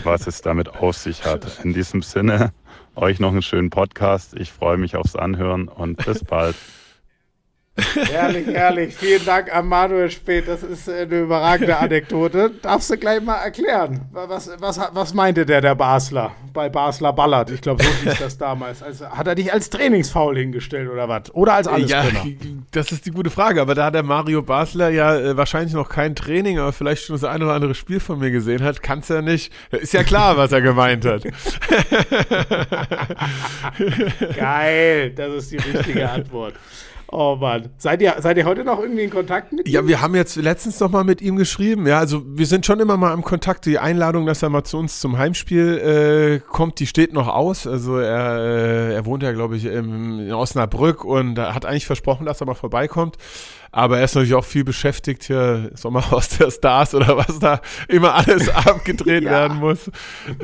was 0.05 0.27
es 0.27 0.41
damit 0.41 0.69
auf 0.69 0.97
sich 0.97 1.25
hat. 1.25 1.61
In 1.63 1.75
diesem 1.75 2.03
Sinne, 2.03 2.53
euch 2.95 3.21
noch 3.21 3.33
einen 3.33 3.43
schönen 3.43 3.71
Podcast. 3.71 4.35
Ich 4.35 4.53
freue 4.53 4.77
mich 4.77 4.97
aufs 4.97 5.15
Anhören 5.15 5.69
und 5.69 6.05
bis 6.05 6.25
bald. 6.25 6.57
Ehrlich, 8.13 8.49
ehrlich. 8.49 8.95
Vielen 8.95 9.25
Dank 9.25 9.55
an 9.55 9.67
Manuel 9.67 10.11
Spät. 10.11 10.49
Das 10.49 10.63
ist 10.63 10.89
eine 10.89 11.21
überragende 11.21 11.77
Anekdote. 11.77 12.51
Darfst 12.63 12.91
du 12.91 12.97
gleich 12.97 13.23
mal 13.23 13.37
erklären? 13.37 14.01
Was, 14.13 14.51
was, 14.59 14.81
was 14.93 15.15
meinte 15.15 15.47
der, 15.47 15.61
der 15.61 15.75
Basler? 15.75 16.33
Bei 16.53 16.69
Basler 16.69 17.13
Ballard. 17.13 17.51
Ich 17.51 17.61
glaube, 17.61 17.85
so 17.85 17.91
hieß 17.91 18.19
das 18.19 18.39
damals. 18.39 18.83
Also, 18.83 19.09
hat 19.09 19.27
er 19.27 19.35
dich 19.35 19.53
als 19.53 19.71
Trainingsfaul 19.71 20.37
hingestellt 20.37 20.91
oder 20.91 21.09
was? 21.09 21.35
Oder 21.35 21.55
als 21.55 21.69
Alleskönner? 21.69 22.25
Ja, 22.25 22.33
das 22.73 22.93
ist 22.93 23.07
die 23.07 23.11
gute 23.11 23.31
Frage. 23.31 23.61
Aber 23.61 23.75
da 23.75 23.87
hat 23.87 23.95
der 23.95 24.03
Mario 24.03 24.43
Basler 24.43 24.91
ja 24.91 25.17
äh, 25.17 25.37
wahrscheinlich 25.37 25.75
noch 25.75 25.89
kein 25.89 26.17
Training, 26.17 26.59
aber 26.59 26.73
vielleicht 26.73 27.05
schon 27.05 27.15
das 27.15 27.25
ein 27.25 27.43
oder 27.43 27.55
andere 27.55 27.75
Spiel 27.75 28.01
von 28.01 28.19
mir 28.19 28.31
gesehen 28.31 28.63
hat. 28.63 28.83
Kann 28.83 29.01
es 29.01 29.09
ja 29.09 29.23
nicht. 29.23 29.53
Ist 29.71 29.93
ja 29.93 30.03
klar, 30.03 30.37
was 30.37 30.53
er 30.53 30.61
gemeint 30.61 31.05
hat. 31.05 31.23
Geil. 34.37 35.11
Das 35.11 35.35
ist 35.35 35.53
die 35.53 35.59
richtige 35.59 36.11
Antwort. 36.11 36.55
Oh 37.11 37.37
Mann. 37.37 37.71
Seid 37.79 38.03
ihr, 38.03 38.17
seid 38.19 38.37
ihr 38.37 38.45
heute 38.45 38.65
noch 38.65 38.79
irgendwie 38.79 39.05
in 39.05 39.11
Kontakt 39.11 39.51
mit 39.53 39.67
ihm? 39.67 39.73
Ja, 39.73 39.87
wir 39.87 40.03
haben 40.03 40.15
jetzt 40.15 40.37
letztens 40.37 40.79
noch 40.79 40.91
mal 40.91 41.05
mit 41.05 41.23
ihm 41.23 41.37
geschrieben. 41.37 41.87
Ja, 41.87 41.99
also 41.99 42.23
wir 42.27 42.45
sind 42.45 42.67
schon 42.67 42.81
immer 42.81 42.99
mal 42.99 43.15
im 43.15 43.23
Kontakt. 43.23 43.65
Die 43.65 43.79
Einladung, 43.79 44.27
dass 44.27 44.43
er 44.43 44.51
mal 44.51 44.65
zu 44.65 44.77
uns 44.77 45.01
zum 45.01 45.17
Heimspiel 45.17 46.41
äh, 46.43 46.47
kommt, 46.47 46.81
die 46.81 46.87
steht 46.87 47.15
noch 47.15 47.29
aus. 47.29 47.67
Also 47.67 47.97
er, 47.97 48.39
äh, 48.39 48.95
er 48.95 49.07
wohnt 49.07 49.23
ja, 49.23 49.33
glaube 49.33 49.57
ich, 49.57 49.65
im, 49.65 50.21
in 50.21 50.33
Osnabrück 50.35 51.03
und 51.03 51.39
hat 51.39 51.65
eigentlich 51.65 51.87
versprochen, 51.87 52.27
dass 52.27 52.43
er 52.43 52.47
mal 52.47 52.55
vorbeikommt. 52.55 53.17
Aber 53.73 53.99
er 53.99 54.05
ist 54.05 54.15
natürlich 54.15 54.35
auch 54.35 54.45
viel 54.45 54.65
beschäftigt 54.65 55.25
hier, 55.25 55.71
Sommerhaus 55.75 56.29
der 56.39 56.51
Stars 56.51 56.95
oder 56.95 57.17
was 57.17 57.39
da 57.39 57.63
immer 57.89 58.15
alles 58.15 58.49
abgedreht 58.55 59.25
ja. 59.25 59.31
werden 59.31 59.59
muss. 59.59 59.91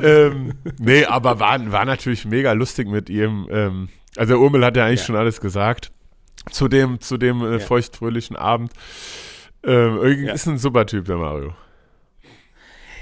Ähm, 0.01 0.53
nee, 0.79 1.05
aber 1.05 1.39
war, 1.39 1.71
war 1.71 1.85
natürlich 1.85 2.25
mega 2.25 2.53
lustig 2.53 2.87
mit 2.87 3.07
ihm. 3.11 3.47
Ähm, 3.51 3.89
also 4.17 4.35
Urmel 4.37 4.65
hat 4.65 4.77
ja 4.77 4.85
eigentlich 4.85 5.01
ja. 5.01 5.05
schon 5.05 5.15
alles 5.15 5.41
gesagt 5.41 5.91
zu 6.51 6.67
dem, 6.67 6.99
zu 7.01 7.17
dem 7.17 7.41
äh, 7.41 7.59
feuchtfröhlichen 7.59 8.35
Abend. 8.35 8.71
Ähm, 9.63 9.97
irgendwie 10.01 10.27
ja. 10.27 10.33
ist 10.33 10.47
ein 10.47 10.57
super 10.57 10.85
Typ, 10.85 11.05
der 11.05 11.17
Mario. 11.17 11.53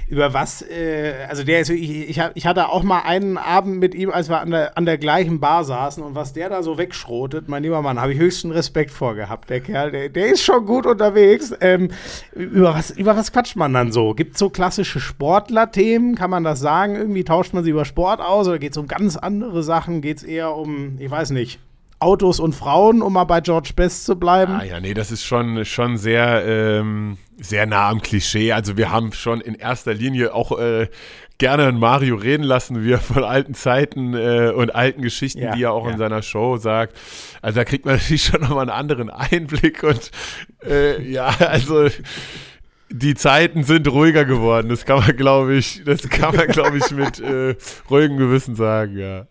Über 0.06 0.34
was, 0.34 0.60
äh, 0.60 1.14
also 1.28 1.44
der 1.44 1.60
ist, 1.60 1.70
ich, 1.70 2.10
ich, 2.10 2.20
ich, 2.34 2.46
hatte 2.46 2.68
auch 2.68 2.82
mal 2.82 3.00
einen 3.00 3.38
Abend 3.38 3.78
mit 3.78 3.94
ihm, 3.94 4.10
als 4.10 4.28
wir 4.28 4.40
an 4.40 4.50
der, 4.50 4.76
an 4.76 4.84
der 4.84 4.98
gleichen 4.98 5.40
Bar 5.40 5.64
saßen 5.64 6.02
und 6.02 6.14
was 6.14 6.34
der 6.34 6.50
da 6.50 6.62
so 6.62 6.76
wegschrotet, 6.76 7.48
mein 7.48 7.62
lieber 7.62 7.80
Mann, 7.80 7.98
habe 7.98 8.12
ich 8.12 8.18
höchsten 8.18 8.50
Respekt 8.50 8.90
vorgehabt. 8.90 9.48
Der 9.48 9.60
Kerl, 9.60 9.90
der, 9.92 10.10
der 10.10 10.26
ist 10.26 10.42
schon 10.42 10.66
gut 10.66 10.84
unterwegs. 10.84 11.54
Ähm, 11.60 11.88
über, 12.34 12.74
was, 12.74 12.90
über 12.90 13.16
was 13.16 13.32
quatscht 13.32 13.56
man 13.56 13.72
dann 13.72 13.92
so? 13.92 14.12
Gibt 14.12 14.34
es 14.34 14.38
so 14.38 14.50
klassische 14.50 15.00
Sportler-Themen? 15.00 16.16
Kann 16.16 16.28
man 16.28 16.44
das 16.44 16.60
sagen? 16.60 16.96
Irgendwie 16.96 17.24
tauscht 17.24 17.54
man 17.54 17.64
sie 17.64 17.70
über 17.70 17.86
Sport 17.86 18.20
aus 18.20 18.46
oder 18.46 18.58
geht 18.58 18.72
es 18.72 18.78
um 18.78 18.86
ganz 18.86 19.16
andere 19.16 19.62
Sachen? 19.62 20.02
Geht 20.02 20.18
es 20.18 20.22
eher 20.22 20.54
um, 20.54 20.98
ich 20.98 21.10
weiß 21.10 21.30
nicht, 21.30 21.60
Autos 21.98 22.40
und 22.40 22.54
Frauen, 22.54 23.02
um 23.02 23.12
mal 23.12 23.24
bei 23.24 23.40
George 23.40 23.70
Best 23.74 24.04
zu 24.04 24.16
bleiben. 24.16 24.52
Ah 24.52 24.64
ja, 24.64 24.80
nee, 24.80 24.94
das 24.94 25.10
ist 25.10 25.24
schon, 25.24 25.64
schon 25.64 25.96
sehr, 25.96 26.44
ähm, 26.46 27.16
sehr 27.38 27.66
nah 27.66 27.88
am 27.88 28.02
Klischee. 28.02 28.52
Also 28.52 28.76
wir 28.76 28.90
haben 28.90 29.12
schon 29.12 29.40
in 29.40 29.54
erster 29.54 29.94
Linie 29.94 30.34
auch 30.34 30.58
äh, 30.58 30.88
gerne 31.38 31.72
Mario 31.72 32.16
reden 32.16 32.44
lassen, 32.44 32.84
wie 32.84 32.92
er 32.92 32.98
von 32.98 33.24
alten 33.24 33.54
Zeiten 33.54 34.14
äh, 34.14 34.52
und 34.54 34.74
alten 34.74 35.02
Geschichten, 35.02 35.40
ja, 35.40 35.54
die 35.54 35.62
er 35.62 35.72
auch 35.72 35.86
ja. 35.86 35.92
in 35.92 35.98
seiner 35.98 36.22
Show 36.22 36.56
sagt. 36.56 36.96
Also 37.42 37.56
da 37.56 37.64
kriegt 37.64 37.84
man 37.84 37.94
natürlich 37.96 38.24
schon 38.24 38.40
nochmal 38.40 38.68
einen 38.68 38.70
anderen 38.70 39.10
Einblick 39.10 39.82
und 39.82 40.10
äh, 40.64 41.02
ja, 41.02 41.26
also 41.40 41.88
die 42.90 43.14
Zeiten 43.14 43.64
sind 43.64 43.88
ruhiger 43.88 44.24
geworden. 44.24 44.68
Das 44.68 44.84
kann 44.84 45.00
man, 45.00 45.16
glaube 45.16 45.54
ich, 45.54 45.82
das 45.84 46.08
kann 46.08 46.36
man, 46.36 46.48
glaube 46.48 46.78
ich, 46.78 46.90
mit 46.92 47.18
äh, 47.20 47.56
ruhigem 47.90 48.18
Gewissen 48.18 48.54
sagen, 48.54 48.96
ja. 48.98 49.26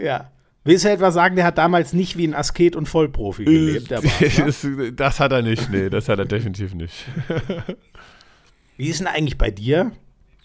Ja. 0.00 0.30
Willst 0.68 0.84
du 0.84 0.90
etwa 0.90 1.10
sagen, 1.10 1.34
der 1.34 1.46
hat 1.46 1.56
damals 1.56 1.94
nicht 1.94 2.18
wie 2.18 2.28
ein 2.28 2.34
Asket 2.34 2.76
und 2.76 2.90
Vollprofi 2.90 3.46
gelebt? 3.46 3.90
Der 3.90 4.02
das, 4.36 4.66
das 4.92 5.18
hat 5.18 5.32
er 5.32 5.40
nicht, 5.40 5.70
nee, 5.70 5.88
das 5.88 6.10
hat 6.10 6.18
er 6.18 6.26
definitiv 6.26 6.74
nicht. 6.74 7.06
wie 8.76 8.88
ist 8.88 9.00
denn 9.00 9.06
eigentlich 9.06 9.38
bei 9.38 9.50
dir? 9.50 9.92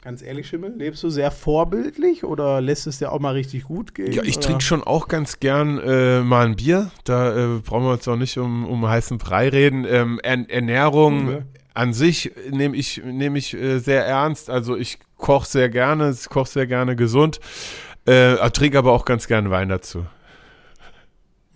Ganz 0.01 0.21
ehrlich, 0.21 0.47
Schimmel, 0.47 0.75
lebst 0.77 1.03
du 1.03 1.09
sehr 1.09 1.29
vorbildlich 1.29 2.23
oder 2.23 2.61
lässt 2.61 2.87
es 2.87 2.99
dir 2.99 3.11
auch 3.11 3.19
mal 3.19 3.33
richtig 3.33 3.63
gut 3.63 3.93
gehen? 3.93 4.13
Ja, 4.13 4.23
ich 4.23 4.39
trinke 4.39 4.63
schon 4.63 4.81
auch 4.81 5.09
ganz 5.09 5.41
gern 5.41 5.77
äh, 5.79 6.21
mal 6.21 6.45
ein 6.45 6.55
Bier. 6.55 6.89
Da 7.03 7.57
äh, 7.57 7.59
brauchen 7.59 7.83
wir 7.83 7.91
uns 7.91 8.07
auch 8.07 8.15
nicht 8.15 8.37
um, 8.37 8.65
um 8.65 8.87
heißen 8.87 9.17
Brei 9.17 9.49
reden. 9.49 9.85
Ähm, 9.85 10.21
er 10.23 10.49
Ernährung 10.49 11.25
mhm. 11.25 11.41
an 11.73 11.91
sich 11.91 12.31
nehme 12.49 12.77
ich, 12.77 13.01
nehm 13.03 13.35
ich 13.35 13.55
äh, 13.55 13.79
sehr 13.79 14.05
ernst. 14.05 14.49
Also 14.49 14.77
ich 14.77 14.99
koche 15.17 15.49
sehr 15.49 15.67
gerne, 15.67 16.11
ich 16.17 16.29
koche 16.29 16.49
sehr 16.49 16.67
gerne 16.67 16.95
gesund. 16.95 17.41
Äh, 18.05 18.49
trinke 18.51 18.77
aber 18.77 18.91
auch 18.91 19.05
ganz 19.05 19.27
gern 19.27 19.49
Wein 19.49 19.69
dazu. 19.69 20.05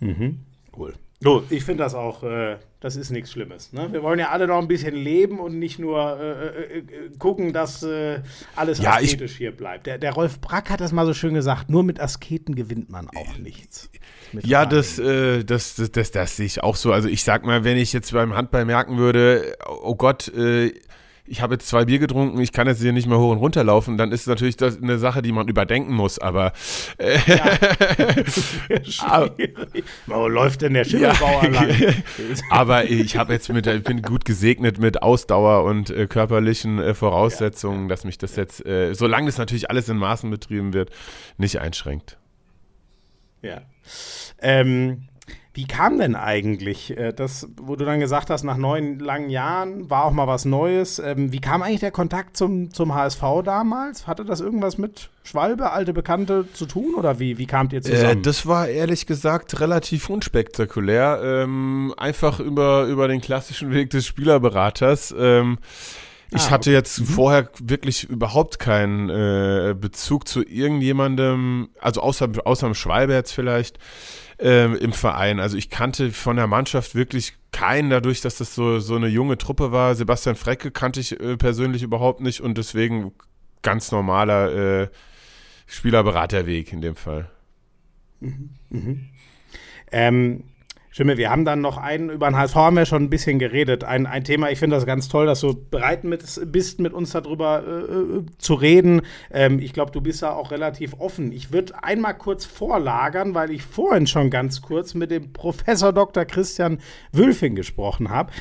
Mhm. 0.00 0.40
Cool. 0.76 0.94
So, 1.20 1.42
ich 1.50 1.64
finde 1.64 1.82
das 1.82 1.94
auch, 1.94 2.22
äh, 2.22 2.58
das 2.78 2.94
ist 2.94 3.10
nichts 3.10 3.32
Schlimmes. 3.32 3.72
Ne? 3.72 3.88
Wir 3.90 4.04
wollen 4.04 4.20
ja 4.20 4.28
alle 4.28 4.46
noch 4.46 4.58
ein 4.58 4.68
bisschen 4.68 4.94
leben 4.94 5.40
und 5.40 5.58
nicht 5.58 5.80
nur 5.80 6.16
äh, 6.20 6.46
äh, 6.46 6.78
äh 6.78 6.82
gucken, 7.18 7.52
dass 7.52 7.82
äh, 7.82 8.20
alles 8.54 8.78
ja, 8.78 8.92
asketisch 8.92 9.36
hier 9.36 9.50
bleibt. 9.50 9.86
Der, 9.88 9.98
der, 9.98 10.12
Rolf 10.12 10.40
Brack 10.40 10.70
hat 10.70 10.80
das 10.80 10.92
mal 10.92 11.04
so 11.04 11.14
schön 11.14 11.34
gesagt, 11.34 11.70
nur 11.70 11.82
mit 11.82 11.98
Asketen 11.98 12.54
gewinnt 12.54 12.88
man 12.88 13.08
auch 13.08 13.36
nichts. 13.38 13.90
Ja, 14.44 14.64
das, 14.64 15.00
äh, 15.00 15.42
das, 15.42 15.74
das, 15.74 15.90
das, 15.90 16.12
das, 16.12 16.36
sehe 16.36 16.46
ich 16.46 16.62
auch 16.62 16.76
so. 16.76 16.92
Also 16.92 17.08
ich 17.08 17.24
sag 17.24 17.44
mal, 17.44 17.64
wenn 17.64 17.78
ich 17.78 17.92
jetzt 17.92 18.12
beim 18.12 18.36
Handball 18.36 18.64
merken 18.64 18.96
würde, 18.96 19.56
oh 19.66 19.96
Gott, 19.96 20.30
ich 21.28 21.42
habe 21.42 21.54
jetzt 21.54 21.68
zwei 21.68 21.84
Bier 21.84 21.98
getrunken, 21.98 22.40
ich 22.40 22.52
kann 22.52 22.66
jetzt 22.66 22.80
hier 22.80 22.92
nicht 22.92 23.06
mehr 23.06 23.18
hoch 23.18 23.30
und 23.30 23.38
runter 23.38 23.64
laufen, 23.64 23.96
dann 23.96 24.12
ist 24.12 24.26
natürlich 24.26 24.56
das 24.56 24.82
eine 24.82 24.98
Sache, 24.98 25.22
die 25.22 25.32
man 25.32 25.48
überdenken 25.48 25.94
muss, 25.94 26.18
aber 26.18 26.52
äh, 26.98 27.18
ja. 27.26 27.58
Wo 30.06 30.28
läuft 30.28 30.62
denn 30.62 30.74
der 30.74 30.84
Schimmelbauer 30.84 31.44
ja. 31.44 31.50
lang? 31.50 31.94
aber 32.50 32.84
ich 32.84 33.16
habe 33.16 33.32
jetzt 33.32 33.48
mit, 33.50 33.66
ich 33.66 33.82
bin 33.82 34.02
gut 34.02 34.24
gesegnet 34.24 34.78
mit 34.78 35.02
Ausdauer 35.02 35.64
und 35.64 35.90
äh, 35.90 36.06
körperlichen 36.06 36.78
äh, 36.78 36.94
Voraussetzungen, 36.94 37.82
ja. 37.82 37.88
dass 37.88 38.04
mich 38.04 38.18
das 38.18 38.36
jetzt, 38.36 38.64
äh, 38.66 38.94
solange 38.94 39.26
das 39.26 39.38
natürlich 39.38 39.70
alles 39.70 39.88
in 39.88 39.96
Maßen 39.96 40.30
betrieben 40.30 40.72
wird, 40.72 40.90
nicht 41.36 41.60
einschränkt. 41.60 42.18
Ja. 43.42 43.62
Ähm, 44.40 45.08
Wie 45.58 45.64
kam 45.64 45.98
denn 45.98 46.14
eigentlich 46.14 46.96
äh, 46.96 47.12
das, 47.12 47.48
wo 47.60 47.74
du 47.74 47.84
dann 47.84 47.98
gesagt 47.98 48.30
hast, 48.30 48.44
nach 48.44 48.56
neun 48.56 49.00
langen 49.00 49.28
Jahren 49.28 49.90
war 49.90 50.04
auch 50.04 50.12
mal 50.12 50.28
was 50.28 50.44
Neues? 50.44 51.00
Ähm, 51.00 51.32
wie 51.32 51.40
kam 51.40 51.62
eigentlich 51.62 51.80
der 51.80 51.90
Kontakt 51.90 52.36
zum, 52.36 52.72
zum 52.72 52.94
HSV 52.94 53.20
damals? 53.42 54.06
Hatte 54.06 54.24
das 54.24 54.40
irgendwas 54.40 54.78
mit 54.78 55.10
Schwalbe, 55.24 55.72
alte 55.72 55.92
Bekannte, 55.92 56.46
zu 56.52 56.66
tun 56.66 56.94
oder 56.94 57.18
wie, 57.18 57.38
wie 57.38 57.46
kamt 57.46 57.72
ihr 57.72 57.82
zusammen? 57.82 58.20
Äh, 58.20 58.22
das 58.22 58.46
war 58.46 58.68
ehrlich 58.68 59.06
gesagt 59.06 59.58
relativ 59.58 60.08
unspektakulär. 60.08 61.22
Ähm, 61.24 61.92
einfach 61.96 62.38
über, 62.38 62.84
über 62.84 63.08
den 63.08 63.20
klassischen 63.20 63.72
Weg 63.72 63.90
des 63.90 64.06
Spielerberaters. 64.06 65.12
Ähm, 65.18 65.58
ich 66.30 66.42
ah, 66.42 66.50
hatte 66.50 66.70
jetzt 66.70 67.00
mhm. 67.00 67.06
vorher 67.06 67.50
wirklich 67.60 68.04
überhaupt 68.04 68.60
keinen 68.60 69.10
äh, 69.10 69.74
Bezug 69.74 70.28
zu 70.28 70.44
irgendjemandem, 70.44 71.70
also 71.80 72.00
außer, 72.00 72.28
außer 72.44 72.68
dem 72.68 72.74
Schwalbe 72.74 73.14
jetzt 73.14 73.32
vielleicht 73.32 73.80
äh, 74.38 74.72
im 74.76 74.92
Verein. 74.92 75.40
Also 75.40 75.56
ich 75.56 75.70
kannte 75.70 76.12
von 76.12 76.36
der 76.36 76.46
Mannschaft 76.46 76.94
wirklich 76.94 77.34
keinen, 77.52 77.90
dadurch, 77.90 78.20
dass 78.20 78.38
das 78.38 78.54
so, 78.54 78.78
so 78.78 78.96
eine 78.96 79.08
junge 79.08 79.38
Truppe 79.38 79.72
war. 79.72 79.94
Sebastian 79.94 80.36
Frecke 80.36 80.70
kannte 80.70 81.00
ich 81.00 81.18
äh, 81.20 81.36
persönlich 81.36 81.82
überhaupt 81.82 82.20
nicht 82.20 82.40
und 82.40 82.58
deswegen 82.58 83.12
ganz 83.62 83.90
normaler 83.90 84.82
äh, 84.82 84.88
Spielerberaterweg 85.66 86.72
in 86.72 86.80
dem 86.80 86.96
Fall. 86.96 87.30
Mhm. 88.20 88.50
Mhm. 88.70 89.08
Ähm, 89.90 90.44
Stimme, 90.90 91.18
wir 91.18 91.30
haben 91.30 91.44
dann 91.44 91.60
noch 91.60 91.76
einen, 91.76 92.08
über 92.08 92.28
den 92.28 92.36
HSV 92.36 92.54
haben 92.54 92.76
wir 92.76 92.86
schon 92.86 93.04
ein 93.04 93.10
bisschen 93.10 93.38
geredet. 93.38 93.84
Ein, 93.84 94.06
ein 94.06 94.24
Thema, 94.24 94.50
ich 94.50 94.58
finde 94.58 94.76
das 94.76 94.86
ganz 94.86 95.08
toll, 95.08 95.26
dass 95.26 95.40
du 95.40 95.54
bereit 95.54 96.04
mit, 96.04 96.24
bist, 96.50 96.80
mit 96.80 96.92
uns 96.92 97.12
darüber 97.12 97.62
äh, 97.66 98.18
äh 98.18 98.26
zu 98.38 98.54
reden. 98.54 99.02
Ähm, 99.30 99.58
ich 99.58 99.72
glaube, 99.72 99.92
du 99.92 100.00
bist 100.00 100.22
da 100.22 100.32
auch 100.32 100.50
relativ 100.50 100.94
offen. 100.98 101.30
Ich 101.32 101.52
würde 101.52 101.82
einmal 101.82 102.16
kurz 102.16 102.46
vorlagern, 102.46 103.34
weil 103.34 103.50
ich 103.50 103.62
vorhin 103.62 104.06
schon 104.06 104.30
ganz 104.30 104.62
kurz 104.62 104.94
mit 104.94 105.10
dem 105.10 105.32
Professor 105.32 105.92
Dr. 105.92 106.24
Christian 106.24 106.78
Wülfing 107.12 107.54
gesprochen 107.54 108.10
habe. 108.10 108.32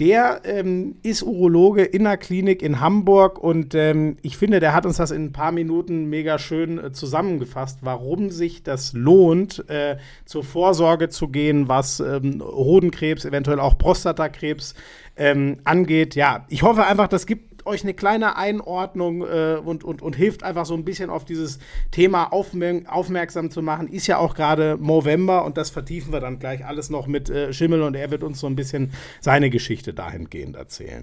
Der 0.00 0.40
ähm, 0.44 0.96
ist 1.04 1.22
Urologe 1.22 1.84
in 1.84 2.02
der 2.02 2.16
Klinik 2.16 2.62
in 2.62 2.80
Hamburg 2.80 3.38
und 3.38 3.76
ähm, 3.76 4.16
ich 4.22 4.36
finde, 4.36 4.58
der 4.58 4.74
hat 4.74 4.86
uns 4.86 4.96
das 4.96 5.12
in 5.12 5.26
ein 5.26 5.32
paar 5.32 5.52
Minuten 5.52 6.06
mega 6.06 6.38
schön 6.40 6.78
äh, 6.78 6.90
zusammengefasst, 6.90 7.78
warum 7.82 8.30
sich 8.30 8.64
das 8.64 8.92
lohnt, 8.92 9.68
äh, 9.70 9.98
zur 10.24 10.42
Vorsorge 10.42 11.10
zu 11.10 11.28
gehen, 11.28 11.68
was 11.68 12.00
ähm, 12.00 12.42
Hodenkrebs, 12.42 13.24
eventuell 13.24 13.60
auch 13.60 13.78
Prostatakrebs 13.78 14.74
ähm, 15.16 15.58
angeht. 15.62 16.16
Ja, 16.16 16.44
ich 16.48 16.64
hoffe 16.64 16.84
einfach, 16.86 17.06
das 17.06 17.24
gibt 17.26 17.53
euch 17.64 17.82
eine 17.82 17.94
kleine 17.94 18.36
Einordnung 18.36 19.22
äh, 19.22 19.56
und, 19.64 19.84
und, 19.84 20.02
und 20.02 20.16
hilft 20.16 20.42
einfach 20.42 20.66
so 20.66 20.74
ein 20.74 20.84
bisschen 20.84 21.10
auf 21.10 21.24
dieses 21.24 21.58
Thema 21.90 22.32
aufmer 22.32 22.64
aufmerksam 22.86 23.50
zu 23.50 23.62
machen. 23.62 23.88
Ist 23.88 24.06
ja 24.06 24.18
auch 24.18 24.34
gerade 24.34 24.78
November 24.80 25.44
und 25.44 25.56
das 25.56 25.70
vertiefen 25.70 26.12
wir 26.12 26.20
dann 26.20 26.38
gleich 26.38 26.64
alles 26.64 26.90
noch 26.90 27.06
mit 27.06 27.30
äh, 27.30 27.52
Schimmel 27.52 27.82
und 27.82 27.94
er 27.94 28.10
wird 28.10 28.22
uns 28.22 28.40
so 28.40 28.46
ein 28.46 28.56
bisschen 28.56 28.92
seine 29.20 29.50
Geschichte 29.50 29.94
dahingehend 29.94 30.56
erzählen. 30.56 31.02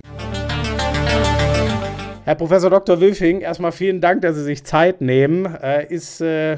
Herr 2.24 2.36
Professor 2.36 2.70
Dr. 2.70 3.02
Wilfing, 3.02 3.42
erstmal 3.42 3.72
vielen 3.72 4.00
Dank, 4.00 4.22
dass 4.22 4.36
Sie 4.36 4.44
sich 4.44 4.64
Zeit 4.64 5.02
nehmen. 5.02 5.56
Äh, 5.56 5.88
ist 5.88 6.22
äh, 6.22 6.56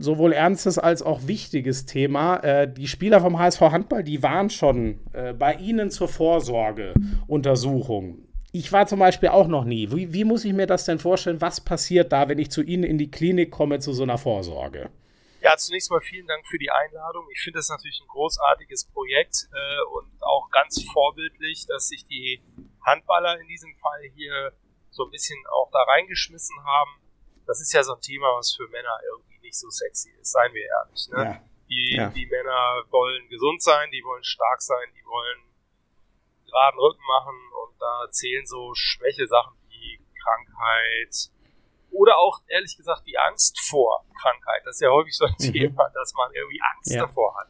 sowohl 0.00 0.32
ernstes 0.32 0.78
als 0.78 1.02
auch 1.02 1.28
wichtiges 1.28 1.86
Thema. 1.86 2.38
Äh, 2.38 2.72
die 2.72 2.88
Spieler 2.88 3.20
vom 3.20 3.38
HSV 3.38 3.60
Handball, 3.60 4.02
die 4.02 4.24
waren 4.24 4.50
schon 4.50 4.98
äh, 5.12 5.32
bei 5.32 5.54
Ihnen 5.54 5.92
zur 5.92 6.08
Vorsorgeuntersuchung. 6.08 8.18
Ich 8.58 8.72
war 8.72 8.86
zum 8.86 9.00
Beispiel 9.00 9.28
auch 9.28 9.48
noch 9.48 9.64
nie. 9.64 9.90
Wie, 9.90 10.14
wie, 10.14 10.24
muss 10.24 10.46
ich 10.46 10.54
mir 10.54 10.66
das 10.66 10.86
denn 10.86 10.98
vorstellen? 10.98 11.42
Was 11.42 11.60
passiert 11.60 12.10
da, 12.10 12.26
wenn 12.26 12.38
ich 12.38 12.50
zu 12.50 12.62
Ihnen 12.62 12.84
in 12.84 12.96
die 12.96 13.10
Klinik 13.10 13.50
komme 13.50 13.80
zu 13.80 13.92
so 13.92 14.02
einer 14.02 14.16
Vorsorge? 14.16 14.88
Ja, 15.42 15.58
zunächst 15.58 15.90
mal 15.90 16.00
vielen 16.00 16.26
Dank 16.26 16.46
für 16.46 16.56
die 16.56 16.70
Einladung. 16.70 17.28
Ich 17.34 17.42
finde 17.42 17.58
das 17.58 17.68
natürlich 17.68 18.00
ein 18.00 18.08
großartiges 18.08 18.86
Projekt 18.86 19.48
äh, 19.52 19.98
und 19.98 20.10
auch 20.22 20.48
ganz 20.50 20.82
vorbildlich, 20.90 21.66
dass 21.66 21.88
sich 21.88 22.06
die 22.06 22.42
Handballer 22.80 23.38
in 23.38 23.46
diesem 23.46 23.76
Fall 23.76 24.00
hier 24.14 24.52
so 24.90 25.04
ein 25.04 25.10
bisschen 25.10 25.36
auch 25.52 25.70
da 25.70 25.82
reingeschmissen 25.92 26.56
haben. 26.64 26.90
Das 27.46 27.60
ist 27.60 27.74
ja 27.74 27.82
so 27.82 27.94
ein 27.94 28.00
Thema, 28.00 28.26
was 28.38 28.54
für 28.54 28.66
Männer 28.68 28.98
irgendwie 29.12 29.38
nicht 29.40 29.58
so 29.58 29.68
sexy 29.68 30.10
ist, 30.18 30.32
seien 30.32 30.54
wir 30.54 30.64
ehrlich. 30.64 31.08
Ne? 31.12 31.22
Ja. 31.22 31.40
Die, 31.68 31.96
ja. 31.96 32.08
die 32.08 32.24
Männer 32.24 32.84
wollen 32.88 33.28
gesund 33.28 33.62
sein, 33.62 33.90
die 33.90 34.02
wollen 34.02 34.24
stark 34.24 34.62
sein, 34.62 34.88
die 34.98 35.04
wollen 35.04 35.42
geraden 36.46 36.80
Rücken 36.80 37.04
machen 37.06 37.36
und 37.62 37.65
da 37.78 38.10
zählen 38.10 38.46
so 38.46 38.72
Schwäche-Sachen 38.74 39.56
wie 39.68 40.00
Krankheit 40.22 41.30
oder 41.90 42.18
auch 42.18 42.40
ehrlich 42.48 42.76
gesagt 42.76 43.06
die 43.06 43.18
Angst 43.18 43.58
vor 43.60 44.04
Krankheit. 44.20 44.62
Das 44.64 44.76
ist 44.76 44.82
ja 44.82 44.90
häufig 44.90 45.16
so 45.16 45.24
ein 45.24 45.34
mhm. 45.38 45.52
Thema, 45.52 45.88
dass 45.94 46.12
man 46.14 46.32
irgendwie 46.34 46.60
Angst 46.74 46.92
ja. 46.92 47.06
davor 47.06 47.36
hat, 47.38 47.48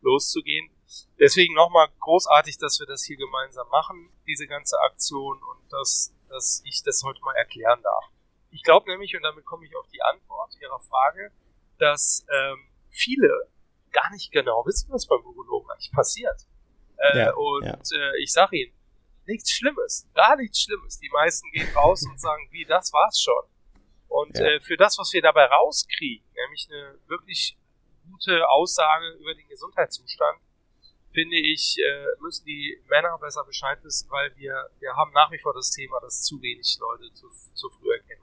loszugehen. 0.00 0.70
Deswegen 1.18 1.54
nochmal 1.54 1.88
großartig, 2.00 2.58
dass 2.58 2.78
wir 2.80 2.86
das 2.86 3.04
hier 3.04 3.16
gemeinsam 3.16 3.68
machen, 3.68 4.10
diese 4.26 4.46
ganze 4.46 4.78
Aktion 4.80 5.40
und 5.42 5.72
dass, 5.72 6.14
dass 6.28 6.62
ich 6.64 6.82
das 6.84 7.02
heute 7.02 7.20
mal 7.22 7.34
erklären 7.36 7.82
darf. 7.82 8.04
Ich 8.50 8.62
glaube 8.62 8.90
nämlich, 8.90 9.16
und 9.16 9.22
damit 9.22 9.44
komme 9.44 9.66
ich 9.66 9.74
auf 9.76 9.88
die 9.88 10.02
Antwort 10.02 10.54
Ihrer 10.60 10.80
Frage, 10.80 11.32
dass 11.78 12.26
ähm, 12.30 12.58
viele 12.90 13.48
gar 13.90 14.10
nicht 14.10 14.32
genau 14.32 14.64
wissen, 14.66 14.90
was 14.92 15.06
beim 15.06 15.24
Urologen 15.24 15.70
eigentlich 15.70 15.92
passiert. 15.92 16.46
Äh, 16.98 17.18
ja, 17.18 17.34
und 17.34 17.64
ja. 17.64 17.74
Äh, 17.74 18.22
ich 18.22 18.32
sage 18.32 18.56
Ihnen, 18.56 18.74
nichts 19.26 19.50
Schlimmes, 19.50 20.08
gar 20.14 20.36
nichts 20.36 20.62
Schlimmes. 20.62 20.98
Die 20.98 21.10
meisten 21.10 21.50
gehen 21.52 21.68
raus 21.74 22.04
und 22.04 22.20
sagen, 22.20 22.48
wie, 22.50 22.64
das 22.64 22.92
war's 22.92 23.20
schon. 23.20 23.44
Und 24.08 24.36
ja. 24.38 24.44
äh, 24.44 24.60
für 24.60 24.76
das, 24.76 24.98
was 24.98 25.12
wir 25.12 25.22
dabei 25.22 25.46
rauskriegen, 25.46 26.26
nämlich 26.34 26.68
eine 26.70 26.98
wirklich 27.06 27.56
gute 28.10 28.48
Aussage 28.48 29.08
über 29.20 29.34
den 29.34 29.48
Gesundheitszustand, 29.48 30.38
finde 31.12 31.36
ich, 31.36 31.76
äh, 31.78 32.06
müssen 32.20 32.44
die 32.44 32.78
Männer 32.88 33.16
besser 33.18 33.44
Bescheid 33.44 33.82
wissen, 33.82 34.10
weil 34.10 34.34
wir, 34.36 34.70
wir 34.80 34.94
haben 34.96 35.12
nach 35.12 35.30
wie 35.30 35.38
vor 35.38 35.54
das 35.54 35.70
Thema, 35.70 36.00
dass 36.00 36.22
zu 36.22 36.40
wenig 36.42 36.76
Leute 36.80 37.12
zu, 37.14 37.28
zur 37.54 37.70
Früherkennung 37.72 38.21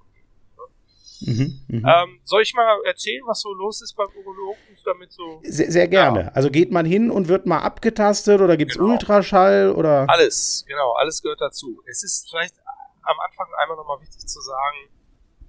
Mhm, 1.22 1.62
mhm, 1.68 1.86
ähm, 1.86 2.20
soll 2.24 2.42
ich 2.44 2.54
mal 2.54 2.80
erzählen, 2.86 3.22
was 3.26 3.42
so 3.42 3.54
los 3.54 3.82
ist 3.82 3.94
beim 3.96 4.08
Urologen? 4.16 4.60
Damit 4.86 5.12
so, 5.12 5.42
sehr, 5.44 5.72
sehr 5.72 5.88
gerne. 5.88 6.22
Ja. 6.22 6.28
Also 6.30 6.50
geht 6.50 6.72
man 6.72 6.86
hin 6.86 7.12
und 7.12 7.28
wird 7.28 7.46
mal 7.46 7.60
abgetastet 7.60 8.42
oder 8.42 8.58
gibt 8.58 8.72
es 8.72 8.78
genau. 8.78 8.92
Ultraschall 8.92 9.72
oder? 9.72 10.06
Alles, 10.10 10.64
genau, 10.68 10.94
alles 10.94 11.22
gehört 11.22 11.42
dazu. 11.42 11.84
Es 11.86 12.04
ist 12.04 12.30
vielleicht 12.30 12.56
am 13.04 13.20
Anfang 13.20 13.48
einmal 13.62 13.78
nochmal 13.78 14.00
wichtig 14.02 14.26
zu 14.26 14.40
sagen, 14.40 14.78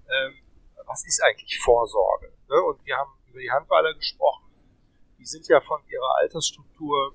ähm, 0.08 0.34
was 0.86 1.06
ist 1.06 1.22
eigentlich 1.22 1.58
Vorsorge? 1.60 2.32
Ne? 2.48 2.60
Und 2.62 2.84
wir 2.84 2.96
haben 2.96 3.10
über 3.28 3.40
die 3.40 3.50
Handballer 3.50 3.94
gesprochen. 3.94 4.50
Die 5.18 5.26
sind 5.26 5.46
ja 5.48 5.60
von 5.60 5.80
ihrer 5.88 6.16
Altersstruktur, 6.18 7.14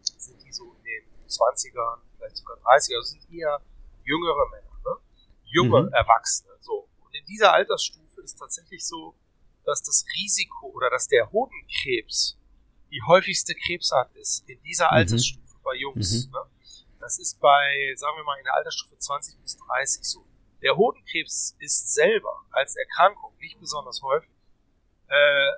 sind 0.00 0.42
die 0.42 0.52
so 0.52 0.64
in 0.64 0.84
den 0.84 1.28
20ern, 1.28 2.00
vielleicht 2.16 2.36
sogar 2.36 2.56
30er, 2.58 2.96
also 2.96 3.16
sind 3.16 3.32
eher 3.32 3.60
jüngere 4.04 4.48
Männer, 4.50 4.76
ne? 4.84 4.96
junge 5.44 5.82
mhm. 5.84 5.92
Erwachsene. 5.92 6.47
Dieser 7.28 7.52
Altersstufe 7.52 8.22
ist 8.22 8.38
tatsächlich 8.38 8.86
so, 8.86 9.14
dass 9.64 9.82
das 9.82 10.04
Risiko 10.16 10.68
oder 10.68 10.90
dass 10.90 11.08
der 11.08 11.30
Hodenkrebs 11.30 12.38
die 12.90 13.02
häufigste 13.06 13.54
Krebsart 13.54 14.14
ist 14.16 14.48
in 14.48 14.60
dieser 14.62 14.86
mhm. 14.86 14.98
Altersstufe 14.98 15.56
bei 15.62 15.74
Jungs. 15.74 16.26
Mhm. 16.26 16.32
Ne? 16.32 16.38
Das 17.00 17.18
ist 17.18 17.38
bei, 17.40 17.94
sagen 17.96 18.16
wir 18.16 18.24
mal, 18.24 18.38
in 18.38 18.44
der 18.44 18.54
Altersstufe 18.54 18.98
20 18.98 19.40
bis 19.42 19.56
30 19.56 20.04
so. 20.04 20.24
Der 20.62 20.76
Hodenkrebs 20.76 21.54
ist 21.60 21.94
selber 21.94 22.44
als 22.50 22.74
Erkrankung 22.76 23.36
nicht 23.38 23.60
besonders 23.60 24.02
häufig 24.02 24.30
äh, 25.08 25.50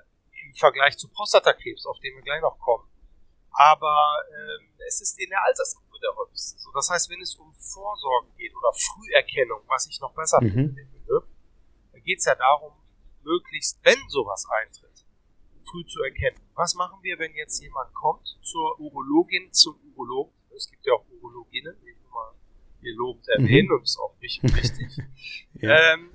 im 0.45 0.55
Vergleich 0.55 0.99
zu 0.99 1.09
Prostatakrebs, 1.09 1.87
auf 1.87 1.99
den 2.01 2.15
wir 2.17 2.23
gleich 2.23 2.43
noch 2.43 2.59
kommen. 2.59 2.89
Aber 3.53 4.23
äh, 4.29 4.85
es 4.87 5.01
ist 5.01 5.19
in 5.19 5.31
der 5.31 5.43
Altersgruppe 5.45 5.99
der 6.03 6.15
häufigste. 6.17 6.59
So, 6.59 6.71
das 6.73 6.91
heißt, 6.91 7.11
wenn 7.11 7.21
es 7.21 7.35
um 7.37 7.53
Vorsorge 7.55 8.29
geht 8.37 8.55
oder 8.55 8.73
Früherkennung, 8.73 9.63
was 9.69 9.87
ich 9.87 10.01
noch 10.01 10.13
besser 10.15 10.41
mhm. 10.43 10.53
finde, 10.53 10.87
geht 12.11 12.19
es 12.19 12.25
ja 12.25 12.35
darum, 12.35 12.73
möglichst, 13.23 13.79
wenn 13.85 13.99
sowas 14.09 14.45
eintritt, 14.61 15.07
früh 15.63 15.87
zu 15.87 16.03
erkennen. 16.03 16.41
Was 16.55 16.75
machen 16.75 16.99
wir, 17.03 17.17
wenn 17.21 17.33
jetzt 17.37 17.61
jemand 17.63 17.95
kommt 17.95 18.27
zur 18.43 18.81
Urologin, 18.81 19.53
zum 19.53 19.79
Urologen? 19.95 20.35
Es 20.57 20.69
gibt 20.69 20.85
ja 20.85 20.95
auch 20.95 21.07
Urologinnen, 21.09 21.77
die 21.81 21.91
ich 21.91 22.11
mal 22.11 22.35
hier 22.81 22.97
lobend 22.97 23.29
erwähnen, 23.29 23.69
mhm. 23.69 23.75
und 23.75 23.83
das 23.83 23.91
ist 23.91 24.01
auch 24.01 24.21
wichtig. 24.21 24.57
wichtig. 24.57 25.05
ja. 25.63 25.93
ähm, 25.93 26.11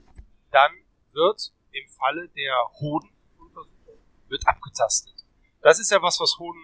dann 0.52 0.72
wird 1.14 1.54
im 1.72 1.88
Falle 1.88 2.28
der 2.30 2.56
Hodenuntersuchung 2.82 4.00
wird 4.28 4.46
abgetastet. 4.48 5.16
Das 5.62 5.80
ist 5.80 5.92
ja 5.92 6.02
was, 6.02 6.20
was 6.20 6.38
Hoden, 6.40 6.62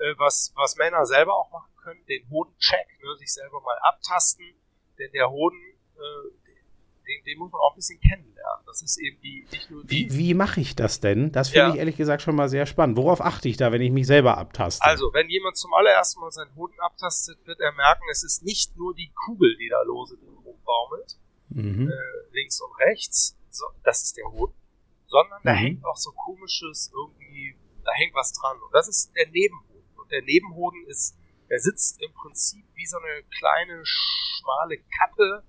äh, 0.00 0.14
was, 0.18 0.52
was 0.56 0.74
Männer 0.74 1.06
selber 1.06 1.36
auch 1.36 1.52
machen 1.52 1.72
können, 1.76 2.04
den 2.06 2.28
Hodencheck, 2.30 2.88
ne, 3.00 3.16
sich 3.16 3.32
selber 3.32 3.60
mal 3.60 3.78
abtasten, 3.82 4.56
denn 4.98 5.12
der 5.12 5.30
Hoden, 5.30 5.60
äh, 5.94 6.45
den, 7.06 7.24
den 7.24 7.38
muss 7.38 7.52
man 7.52 7.60
auch 7.60 7.72
ein 7.72 7.76
bisschen 7.76 8.00
kennenlernen. 8.00 8.64
Das 8.66 8.82
ist 8.82 8.98
eben 8.98 9.20
die, 9.22 9.46
nicht 9.50 9.70
nur 9.70 9.84
die. 9.84 10.10
Wie, 10.10 10.18
wie 10.18 10.34
mache 10.34 10.60
ich 10.60 10.74
das 10.74 11.00
denn? 11.00 11.32
Das 11.32 11.48
finde 11.48 11.68
ja. 11.68 11.72
ich 11.72 11.78
ehrlich 11.78 11.96
gesagt 11.96 12.22
schon 12.22 12.34
mal 12.34 12.48
sehr 12.48 12.66
spannend. 12.66 12.96
Worauf 12.96 13.20
achte 13.20 13.48
ich 13.48 13.56
da, 13.56 13.72
wenn 13.72 13.80
ich 13.80 13.92
mich 13.92 14.06
selber 14.06 14.38
abtaste? 14.38 14.84
Also, 14.84 15.12
wenn 15.12 15.30
jemand 15.30 15.56
zum 15.56 15.72
allerersten 15.74 16.20
Mal 16.20 16.30
seinen 16.30 16.54
Hoden 16.56 16.78
abtastet, 16.80 17.38
wird 17.46 17.60
er 17.60 17.72
merken, 17.72 18.02
es 18.10 18.22
ist 18.22 18.44
nicht 18.44 18.76
nur 18.76 18.94
die 18.94 19.10
Kugel, 19.24 19.56
die 19.56 19.68
da 19.68 19.80
lose 19.82 20.16
drin 20.18 20.36
rumbaumelt, 20.44 21.16
mhm. 21.50 21.90
äh, 21.90 22.34
links 22.34 22.60
und 22.60 22.72
rechts, 22.78 23.36
so, 23.50 23.66
das 23.84 24.02
ist 24.02 24.16
der 24.16 24.30
Hoden, 24.30 24.54
sondern 25.06 25.40
mhm. 25.40 25.46
da 25.46 25.52
hängt 25.52 25.84
auch 25.84 25.96
so 25.96 26.10
komisches 26.12 26.90
irgendwie, 26.92 27.56
da 27.84 27.92
hängt 27.92 28.14
was 28.14 28.32
dran. 28.32 28.56
Und 28.60 28.74
das 28.74 28.88
ist 28.88 29.14
der 29.16 29.28
Nebenhoden. 29.28 29.84
Und 29.96 30.10
der 30.10 30.22
Nebenhoden 30.22 30.84
ist, 30.86 31.16
der 31.48 31.60
sitzt 31.60 32.02
im 32.02 32.12
Prinzip 32.12 32.64
wie 32.74 32.86
so 32.86 32.98
eine 32.98 33.22
kleine, 33.38 33.80
schmale 33.84 34.78
Kappe, 34.98 35.44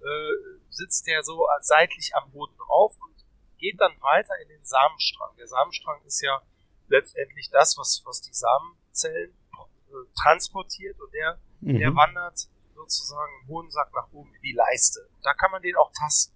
äh, 0.00 0.60
sitzt 0.70 1.06
der 1.06 1.22
so 1.22 1.46
seitlich 1.60 2.12
am 2.14 2.32
Hoden 2.32 2.56
drauf 2.56 2.96
und 3.00 3.14
geht 3.58 3.80
dann 3.80 3.92
weiter 4.00 4.34
in 4.42 4.48
den 4.48 4.64
Samenstrang. 4.64 5.36
Der 5.36 5.46
Samenstrang 5.46 6.02
ist 6.04 6.20
ja 6.22 6.42
letztendlich 6.88 7.50
das, 7.50 7.76
was, 7.78 8.02
was 8.04 8.20
die 8.22 8.32
Samenzellen 8.32 9.36
äh, 9.52 9.92
transportiert 10.20 10.98
und 11.00 11.12
der, 11.12 11.38
mhm. 11.60 11.78
der 11.78 11.94
wandert 11.94 12.48
sozusagen 12.74 13.30
im 13.42 13.48
Hodensack 13.48 13.92
nach 13.94 14.10
oben 14.12 14.34
in 14.34 14.42
die 14.42 14.52
Leiste. 14.52 15.08
Da 15.22 15.34
kann 15.34 15.50
man 15.50 15.62
den 15.62 15.76
auch 15.76 15.92
tasten. 15.92 16.34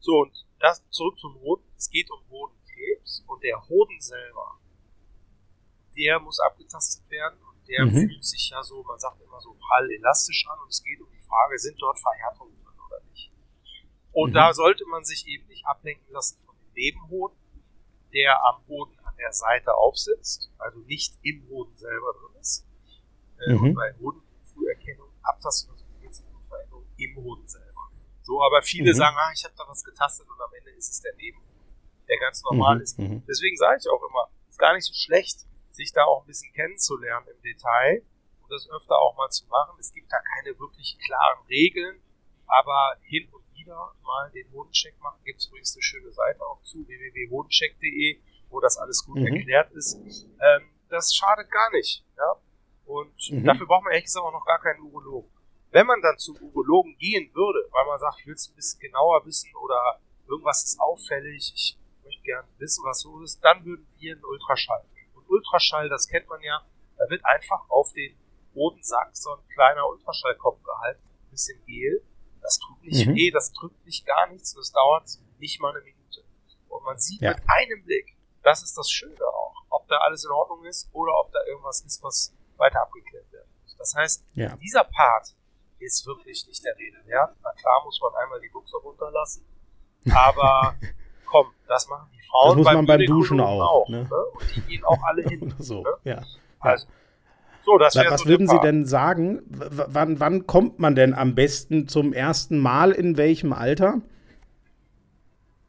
So, 0.00 0.20
und 0.20 0.46
das 0.60 0.82
zurück 0.90 1.18
zum 1.18 1.34
Hoden. 1.40 1.64
Es 1.76 1.90
geht 1.90 2.10
um 2.10 2.20
Hodenkrebs 2.30 3.24
und 3.26 3.42
der 3.42 3.60
Hoden 3.68 4.00
selber, 4.00 4.58
der 5.96 6.20
muss 6.20 6.38
abgetastet 6.40 7.08
werden 7.10 7.38
und 7.42 7.68
der 7.68 7.84
mhm. 7.84 7.90
fühlt 7.90 8.24
sich 8.24 8.50
ja 8.50 8.62
so, 8.62 8.82
man 8.84 8.98
sagt 8.98 9.20
immer 9.20 9.40
so 9.40 9.54
prall 9.54 9.90
elastisch 9.90 10.46
an 10.48 10.58
und 10.60 10.68
es 10.68 10.82
geht 10.82 11.00
um 11.00 11.10
die 11.10 11.22
Frage, 11.22 11.58
sind 11.58 11.80
dort 11.80 11.98
Verhärtungen. 11.98 12.61
Und 14.12 14.30
mhm. 14.30 14.34
da 14.34 14.52
sollte 14.52 14.84
man 14.86 15.04
sich 15.04 15.26
eben 15.26 15.46
nicht 15.48 15.66
ablenken 15.66 16.12
lassen 16.12 16.38
von 16.44 16.54
dem 16.56 16.72
Nebenhoden, 16.74 17.38
der 18.12 18.44
am 18.44 18.66
Hoden 18.68 18.98
an 19.04 19.14
der 19.18 19.32
Seite 19.32 19.74
aufsitzt, 19.74 20.50
also 20.58 20.78
nicht 20.80 21.14
im 21.22 21.48
Hoden 21.48 21.76
selber 21.76 22.12
drin 22.12 22.40
ist. 22.40 22.66
Äh, 23.46 23.54
mhm. 23.54 23.62
Und 23.62 23.74
bei 23.74 23.94
Hodenfrüherkennung, 23.98 25.08
Abtastung 25.22 25.72
und 25.72 26.46
Veränderung 26.46 26.86
im 26.96 27.16
Hoden 27.16 27.48
selber. 27.48 27.90
So, 28.22 28.42
aber 28.42 28.62
viele 28.62 28.92
mhm. 28.92 28.96
sagen, 28.96 29.16
ah, 29.18 29.32
ich 29.34 29.44
habe 29.44 29.54
da 29.56 29.64
was 29.66 29.82
getastet 29.82 30.28
und 30.28 30.40
am 30.40 30.52
Ende 30.58 30.70
ist 30.72 30.90
es 30.90 31.00
der 31.00 31.14
Nebenhoden, 31.16 31.74
der 32.08 32.18
ganz 32.18 32.42
normal 32.44 32.76
mhm. 32.76 32.82
ist. 32.82 32.98
Mhm. 32.98 33.22
Deswegen 33.26 33.56
sage 33.56 33.78
ich 33.80 33.88
auch 33.88 34.02
immer, 34.08 34.28
ist 34.48 34.58
gar 34.58 34.74
nicht 34.74 34.86
so 34.86 34.94
schlecht, 34.94 35.46
sich 35.70 35.92
da 35.92 36.04
auch 36.04 36.22
ein 36.22 36.26
bisschen 36.26 36.52
kennenzulernen 36.52 37.26
im 37.34 37.42
Detail 37.42 38.04
und 38.42 38.52
das 38.52 38.68
öfter 38.70 38.98
auch 38.98 39.16
mal 39.16 39.30
zu 39.30 39.46
machen. 39.46 39.76
Es 39.80 39.92
gibt 39.92 40.12
da 40.12 40.18
keine 40.36 40.58
wirklich 40.58 40.98
klaren 41.04 41.44
Regeln, 41.48 42.00
aber 42.46 42.96
hin 43.02 43.28
und 43.32 43.41
wieder 43.62 43.92
mal 44.02 44.30
den 44.30 44.50
Hodencheck 44.52 44.98
machen. 45.00 45.20
Gibt 45.24 45.40
es 45.40 45.46
übrigens 45.46 45.74
eine 45.74 45.82
schöne 45.82 46.12
Seite 46.12 46.40
auch 46.44 46.62
zu, 46.62 46.86
www.hodencheck.de, 46.86 48.20
wo 48.50 48.60
das 48.60 48.76
alles 48.78 49.04
gut 49.04 49.18
mhm. 49.18 49.26
erklärt 49.26 49.70
ist. 49.72 49.96
Ähm, 50.40 50.68
das 50.88 51.14
schadet 51.14 51.50
gar 51.50 51.70
nicht. 51.72 52.04
Ja? 52.16 52.36
Und 52.86 53.30
mhm. 53.30 53.44
dafür 53.44 53.66
braucht 53.66 53.84
man 53.84 53.92
ehrlich 53.92 54.06
gesagt 54.06 54.26
auch 54.26 54.32
noch 54.32 54.44
gar 54.44 54.60
keinen 54.60 54.80
Urologen. 54.80 55.30
Wenn 55.70 55.86
man 55.86 56.02
dann 56.02 56.18
zum 56.18 56.36
Urologen 56.36 56.96
gehen 56.98 57.30
würde, 57.34 57.66
weil 57.70 57.86
man 57.86 57.98
sagt, 57.98 58.20
ich 58.20 58.26
will 58.26 58.34
es 58.34 58.48
ein 58.48 58.56
bisschen 58.56 58.80
genauer 58.80 59.24
wissen 59.24 59.54
oder 59.56 60.00
irgendwas 60.28 60.64
ist 60.64 60.78
auffällig, 60.78 61.52
ich 61.54 61.78
möchte 62.04 62.22
gerne 62.22 62.46
wissen, 62.58 62.84
was 62.84 63.00
so 63.00 63.22
ist, 63.22 63.42
dann 63.42 63.64
würden 63.64 63.86
wir 63.96 64.12
einen 64.12 64.24
Ultraschall. 64.24 64.84
Und 65.14 65.28
Ultraschall, 65.30 65.88
das 65.88 66.06
kennt 66.08 66.28
man 66.28 66.42
ja, 66.42 66.60
da 66.98 67.08
wird 67.08 67.24
einfach 67.24 67.70
auf 67.70 67.90
den 67.94 68.14
Bodensack 68.52 69.16
so 69.16 69.30
ein 69.30 69.48
kleiner 69.54 69.88
Ultraschallkopf 69.88 70.62
gehalten, 70.62 71.00
ein 71.08 71.30
bisschen 71.30 71.64
Gel. 71.64 72.02
Das 72.42 72.58
tut 72.58 72.82
nicht 72.82 73.06
mhm. 73.06 73.14
weh, 73.14 73.30
das 73.30 73.52
drückt 73.52 73.84
nicht 73.86 74.04
gar 74.04 74.26
nichts, 74.28 74.54
das 74.54 74.72
dauert 74.72 75.08
nicht 75.38 75.60
mal 75.60 75.70
eine 75.70 75.82
Minute. 75.82 76.24
Und 76.68 76.84
man 76.84 76.98
sieht 76.98 77.20
ja. 77.20 77.30
mit 77.30 77.42
einem 77.46 77.84
Blick, 77.84 78.16
das 78.42 78.62
ist 78.62 78.76
das 78.76 78.90
Schöne 78.90 79.24
auch, 79.24 79.54
ob 79.70 79.88
da 79.88 79.98
alles 79.98 80.24
in 80.24 80.30
Ordnung 80.30 80.64
ist 80.64 80.90
oder 80.92 81.12
ob 81.20 81.32
da 81.32 81.38
irgendwas 81.46 81.80
ist, 81.82 82.02
was 82.02 82.34
weiter 82.56 82.82
abgeklärt 82.82 83.30
werden 83.32 83.48
muss. 83.62 83.76
Das 83.76 83.94
heißt, 83.94 84.24
ja. 84.34 84.56
dieser 84.56 84.84
Part, 84.84 85.34
ist 85.82 86.06
wirklich 86.06 86.46
nicht 86.46 86.64
der 86.64 86.76
Rede 86.76 86.98
wert. 87.06 87.36
Na 87.42 87.50
klar 87.52 87.82
muss 87.84 88.00
man 88.00 88.14
einmal 88.22 88.40
die 88.40 88.48
Buchse 88.48 88.76
runterlassen, 88.78 89.44
aber 90.10 90.74
komm, 91.26 91.52
das 91.66 91.88
machen 91.88 92.08
die 92.12 92.22
Frauen 92.22 92.48
das 92.48 92.56
muss 92.56 92.64
beim, 92.66 92.76
man 92.76 92.86
beim 92.86 93.06
Duschen 93.06 93.40
auch. 93.40 93.60
auch 93.60 93.88
ne? 93.88 94.04
Ne? 94.04 94.24
Und 94.32 94.56
die 94.56 94.60
gehen 94.62 94.84
auch 94.84 95.02
alle 95.02 95.22
hin. 95.22 95.54
so, 95.58 95.82
ne? 95.82 95.90
ja. 96.04 96.22
Also, 96.60 96.86
so, 97.64 97.78
das 97.78 97.94
Was 97.96 98.22
so 98.22 98.28
würden 98.28 98.48
Sie 98.48 98.58
denn 98.60 98.84
sagen? 98.86 99.42
W 99.48 99.84
wann, 99.88 100.20
wann 100.20 100.46
kommt 100.46 100.78
man 100.78 100.94
denn 100.94 101.14
am 101.14 101.34
besten 101.34 101.88
zum 101.88 102.12
ersten 102.12 102.58
Mal 102.58 102.92
in 102.92 103.16
welchem 103.16 103.52
Alter? 103.52 104.02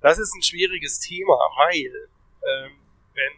Das 0.01 0.19
ist 0.19 0.33
ein 0.35 0.43
schwieriges 0.43 0.99
Thema, 0.99 1.33
weil, 1.55 2.09
ähm, 2.43 2.71
wenn, 3.13 3.33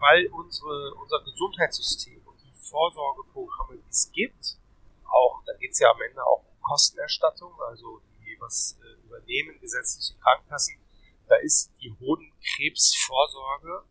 weil 0.00 0.26
unsere, 0.28 0.94
unser 0.94 1.20
Gesundheitssystem 1.24 2.20
und 2.24 2.40
die 2.42 2.52
Vorsorgeprogramme, 2.70 3.76
die 3.76 3.90
es 3.90 4.10
gibt, 4.12 4.56
auch, 5.04 5.42
da 5.44 5.52
geht 5.54 5.72
es 5.72 5.80
ja 5.80 5.90
am 5.90 6.00
Ende 6.08 6.24
auch 6.24 6.40
um 6.40 6.62
Kostenerstattung, 6.62 7.52
also 7.68 8.00
die 8.24 8.36
was 8.40 8.78
äh, 8.82 9.06
übernehmen 9.06 9.60
gesetzliche 9.60 10.14
Krankenkassen. 10.20 10.76
Da 11.28 11.36
ist 11.36 11.70
die 11.82 11.94
Hodenkrebsvorsorge 12.00 13.84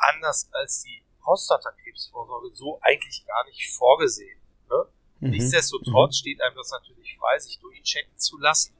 anders 0.00 0.48
als 0.52 0.82
die 0.82 1.02
Prostatakrebsvorsorge 1.22 2.54
so 2.54 2.78
eigentlich 2.82 3.24
gar 3.26 3.44
nicht 3.44 3.74
vorgesehen. 3.74 4.40
Ne? 4.68 4.86
Mhm. 5.20 5.30
Nichtsdestotrotz 5.30 6.16
mhm. 6.16 6.18
steht 6.18 6.40
einem 6.42 6.56
das 6.56 6.70
natürlich 6.70 7.16
frei, 7.18 7.38
sich 7.38 7.58
durchchecken 7.60 8.18
zu 8.18 8.38
lassen. 8.38 8.74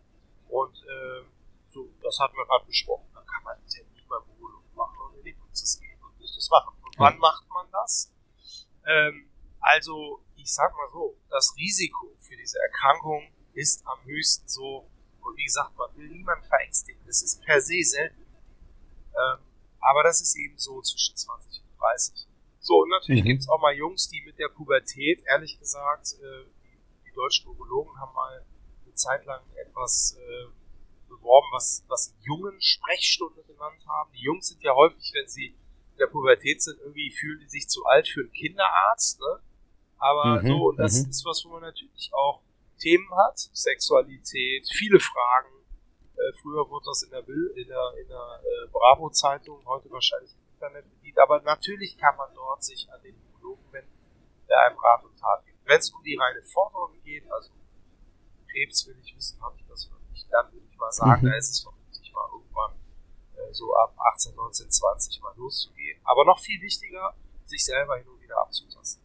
Und 0.49 0.77
äh, 0.77 1.25
so, 1.71 1.89
das 2.03 2.19
hatten 2.19 2.37
wir 2.37 2.45
gerade 2.47 2.67
besprochen. 2.67 3.09
Dann 3.15 3.27
kann 3.27 3.43
man 3.45 3.57
einen 3.57 3.69
Termin 3.69 4.05
beim 4.09 4.23
Urologen 4.39 4.75
machen 4.75 4.99
und 5.09 5.19
in 5.19 5.25
die 5.25 5.33
Praxis 5.33 5.81
gehen 5.81 5.99
und 6.03 6.21
das 6.21 6.51
machen. 6.51 6.75
Und 6.85 6.99
wann 6.99 7.19
macht 7.19 7.49
man 7.49 7.67
das? 7.71 8.13
Ähm, 8.87 9.31
also 9.61 10.23
ich 10.37 10.53
sag 10.53 10.75
mal 10.77 10.91
so, 10.93 11.17
das 11.31 11.55
Risiko 11.57 12.17
für 12.21 12.37
diese 12.37 12.59
Erkrankung 12.59 13.33
ist 13.55 13.87
am 13.87 14.03
höchsten 14.05 14.49
so, 14.49 14.89
und 15.21 15.37
wie 15.37 15.45
gesagt, 15.45 15.77
man 15.77 15.95
will 15.97 16.09
niemanden 16.09 16.45
verängstigen. 16.47 17.01
Das 17.07 17.23
ist 17.23 17.43
per 17.43 17.61
se 17.61 17.83
selten. 17.83 18.27
Ähm, 19.15 19.39
aber 19.79 20.03
das 20.03 20.21
ist 20.21 20.37
eben 20.37 20.59
so 20.59 20.81
zwischen 20.83 21.17
20 21.17 21.63
und 21.63 21.81
30. 21.81 22.27
So, 22.63 22.79
und 22.83 22.91
natürlich 22.91 23.25
mhm. 23.25 23.29
gibt 23.29 23.41
es 23.43 23.49
auch 23.49 23.61
mal 23.61 23.75
Jungs, 23.75 24.09
die 24.09 24.23
mit 24.25 24.39
der 24.39 24.49
Pubertät, 24.49 25.21
ehrlich 25.27 25.59
gesagt, 25.59 26.15
äh, 26.23 26.45
die, 26.63 26.79
die, 27.05 27.13
deutschen 27.13 27.49
Urologen 27.49 28.01
haben 28.01 28.15
mal 28.15 28.47
eine 28.85 28.95
Zeit 28.95 29.25
lang 29.27 29.43
etwas 29.61 30.17
äh, 30.17 30.47
beworben, 31.09 31.49
was, 31.53 31.85
was 31.89 32.15
jungen 32.21 32.61
Sprechstunde 32.61 33.43
genannt 33.43 33.85
haben. 33.89 34.13
Die 34.13 34.23
Jungs 34.23 34.47
sind 34.47 34.63
ja 34.63 34.75
häufig, 34.77 35.11
wenn 35.13 35.29
sie 35.29 35.47
in 35.47 35.99
der 35.99 36.07
Pubertät 36.07 36.63
sind, 36.63 36.79
irgendwie 36.81 37.11
fühlen 37.11 37.41
die 37.41 37.49
sich 37.49 37.69
zu 37.69 37.85
alt 37.85 38.07
für 38.07 38.21
einen 38.21 38.33
Kinderarzt, 38.33 39.21
ne? 39.21 39.41
Aber 39.99 40.41
mhm, 40.41 40.47
so, 40.47 40.69
und 40.69 40.77
das 40.77 41.03
mhm. 41.03 41.11
ist 41.11 41.25
was, 41.25 41.45
wo 41.45 41.51
man 41.51 41.63
natürlich 41.63 42.11
auch 42.13 42.43
Themen 42.79 43.09
hat, 43.17 43.39
Sexualität, 43.39 44.69
viele 44.73 45.01
Fragen. 45.01 45.51
Äh, 46.15 46.33
früher 46.41 46.69
wurde 46.71 46.85
das 46.87 47.03
in 47.03 47.11
der, 47.11 47.23
Bild, 47.23 47.57
in 47.57 47.67
der, 47.67 47.93
in 48.01 48.09
der 48.09 48.41
äh, 48.43 48.69
Bravo-Zeitung, 48.71 49.65
heute 49.67 49.91
wahrscheinlich 49.91 50.33
Internet 50.63 50.91
bedient. 50.91 51.19
Aber 51.19 51.41
natürlich 51.43 51.99
kann 51.99 52.17
man 52.17 52.29
dort 52.35 52.63
sich 52.63 52.89
an 52.93 53.03
den 53.03 53.17
Urologen 53.35 53.73
wenden, 53.73 53.91
der 54.49 54.59
einem 54.67 54.79
Rat 54.79 55.05
und 55.05 55.19
Tat 55.19 55.45
gibt. 55.45 55.59
Wenn 55.67 55.79
es 55.79 55.91
um 55.91 56.03
die 56.03 56.17
reine 56.17 56.43
Forderung 56.43 57.01
geht, 57.03 57.31
also 57.31 57.51
Krebs 58.51 58.87
will 58.87 58.97
ich 59.03 59.17
wissen, 59.17 59.41
habe 59.43 59.57
ich 59.59 59.67
das 59.67 59.89
noch 59.91 59.99
nicht, 60.11 60.27
dann 60.31 60.53
würde 60.53 60.67
ich 60.71 60.77
mal 60.77 60.93
sagen, 60.93 61.27
mhm. 61.27 61.31
da 61.31 61.37
ist 61.37 61.51
es 61.51 61.61
vermutlich 61.61 62.13
mal 62.13 62.29
irgendwann 62.33 62.73
äh, 63.37 63.53
so 63.53 63.75
ab 63.75 63.95
18, 64.15 64.35
19, 64.35 64.71
20 64.71 65.23
mal 65.23 65.35
loszugehen. 65.37 66.01
Aber 66.05 66.25
noch 66.25 66.39
viel 66.39 66.61
wichtiger, 66.61 67.15
sich 67.45 67.65
selber 67.65 67.97
hin 67.97 68.09
und 68.09 68.21
wieder 68.21 68.41
abzutasten. 68.41 69.03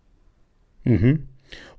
Mhm. 0.84 1.30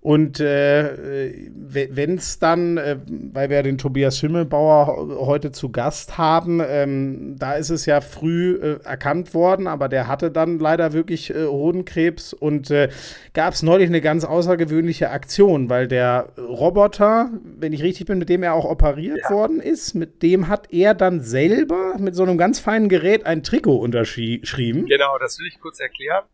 Und 0.01 0.39
äh, 0.39 1.51
wenn 1.67 2.15
es 2.17 2.39
dann, 2.39 2.79
äh, 2.79 2.99
weil 3.33 3.51
wir 3.51 3.63
den 3.65 3.79
Tobias 3.79 4.17
Schimmelbauer 4.17 5.27
heute 5.27 5.51
zu 5.51 5.71
Gast 5.71 6.17
haben, 6.17 6.63
ähm, 6.65 7.35
da 7.37 7.55
ist 7.55 7.71
es 7.71 7.85
ja 7.85 8.01
früh 8.01 8.55
äh, 8.55 8.79
erkannt 8.85 9.35
worden, 9.35 9.67
aber 9.67 9.89
der 9.89 10.07
hatte 10.07 10.31
dann 10.31 10.61
leider 10.61 10.93
wirklich 10.93 11.31
äh, 11.31 11.47
Hodenkrebs 11.47 12.33
und 12.33 12.71
äh, 12.71 12.91
gab 13.35 13.55
es 13.55 13.65
neulich 13.65 13.89
eine 13.89 14.01
ganz 14.01 14.25
außergewöhnliche 14.25 15.11
Aktion, 15.11 15.69
weil 15.69 15.89
der 15.89 16.29
Roboter, 16.39 17.31
wenn 17.43 17.73
ich 17.73 17.83
richtig 17.83 18.07
bin, 18.07 18.19
mit 18.19 18.29
dem 18.29 18.45
er 18.45 18.55
auch 18.55 18.67
operiert 18.67 19.19
ja. 19.25 19.31
worden 19.31 19.61
ist, 19.61 19.95
mit 19.95 20.23
dem 20.23 20.47
hat 20.47 20.73
er 20.73 20.95
dann 20.95 21.23
selber 21.23 21.97
mit 21.99 22.15
so 22.15 22.23
einem 22.23 22.39
ganz 22.39 22.61
feinen 22.61 22.89
Gerät 22.89 23.27
ein 23.27 23.43
Trikot 23.43 23.77
unterschrieben. 23.77 24.87
Genau, 24.87 25.19
das 25.19 25.41
will 25.41 25.49
ich 25.49 25.61
kurz 25.61 25.81
erklären. 25.81 26.25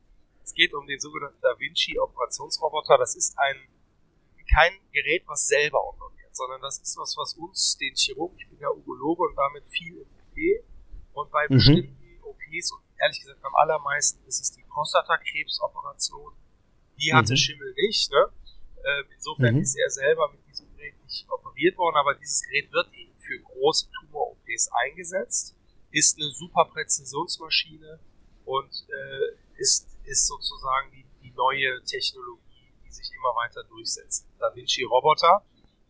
Es 0.44 0.52
geht 0.52 0.74
um 0.74 0.86
den 0.86 1.00
sogenannten 1.00 1.40
Da 1.40 1.58
Vinci 1.58 1.98
Operationsroboter. 1.98 2.98
Das 2.98 3.16
ist 3.16 3.34
ein 3.38 3.56
kein 4.54 4.72
Gerät, 4.92 5.24
was 5.26 5.46
selber 5.46 5.82
operiert, 5.88 6.36
sondern 6.36 6.60
das 6.60 6.78
ist 6.78 6.96
was, 6.96 7.16
was 7.16 7.34
uns, 7.34 7.76
den 7.78 7.94
Chirurgen, 7.96 8.38
ich 8.38 8.48
bin 8.48 8.60
ja 8.60 8.70
Urologe 8.70 9.22
und 9.22 9.36
damit 9.36 9.64
viel 9.68 9.96
im 9.98 10.06
OP 10.06 10.36
und 11.14 11.30
bei 11.30 11.46
mhm. 11.48 11.54
bestimmten 11.54 12.22
OPs 12.22 12.72
und 12.72 12.82
ehrlich 13.00 13.20
gesagt 13.20 13.44
am 13.44 13.54
allermeisten 13.54 14.24
ist 14.26 14.40
es 14.40 14.52
die 14.52 14.62
Prostatakrebsoperation. 14.68 16.32
Die 17.00 17.12
hatte 17.12 17.32
mhm. 17.32 17.36
Schimmel 17.36 17.74
nicht, 17.74 18.10
ne? 18.12 18.28
Ähm, 18.84 19.04
insofern 19.14 19.54
mhm. 19.54 19.62
ist 19.62 19.76
er 19.76 19.90
selber 19.90 20.30
mit 20.30 20.46
diesem 20.46 20.68
Gerät 20.76 20.94
nicht 21.02 21.26
operiert 21.30 21.76
worden, 21.78 21.96
aber 21.96 22.14
dieses 22.14 22.42
Gerät 22.42 22.70
wird 22.70 22.92
eben 22.94 23.14
für 23.18 23.40
große 23.40 23.88
Tumor-OPs 23.90 24.68
eingesetzt, 24.72 25.56
ist 25.90 26.18
eine 26.18 26.30
super 26.30 26.66
Präzisionsmaschine 26.66 27.98
und 28.44 28.86
äh, 28.88 29.60
ist, 29.60 29.88
ist 30.04 30.26
sozusagen 30.26 30.90
die, 30.92 31.04
die 31.22 31.32
neue 31.32 31.82
Technologie, 31.84 32.72
die 32.84 32.90
sich 32.90 33.10
immer 33.16 33.34
weiter 33.36 33.64
durchsetzt. 33.64 34.26
Da 34.38 34.54
Vinci 34.54 34.84
Roboter. 34.84 35.42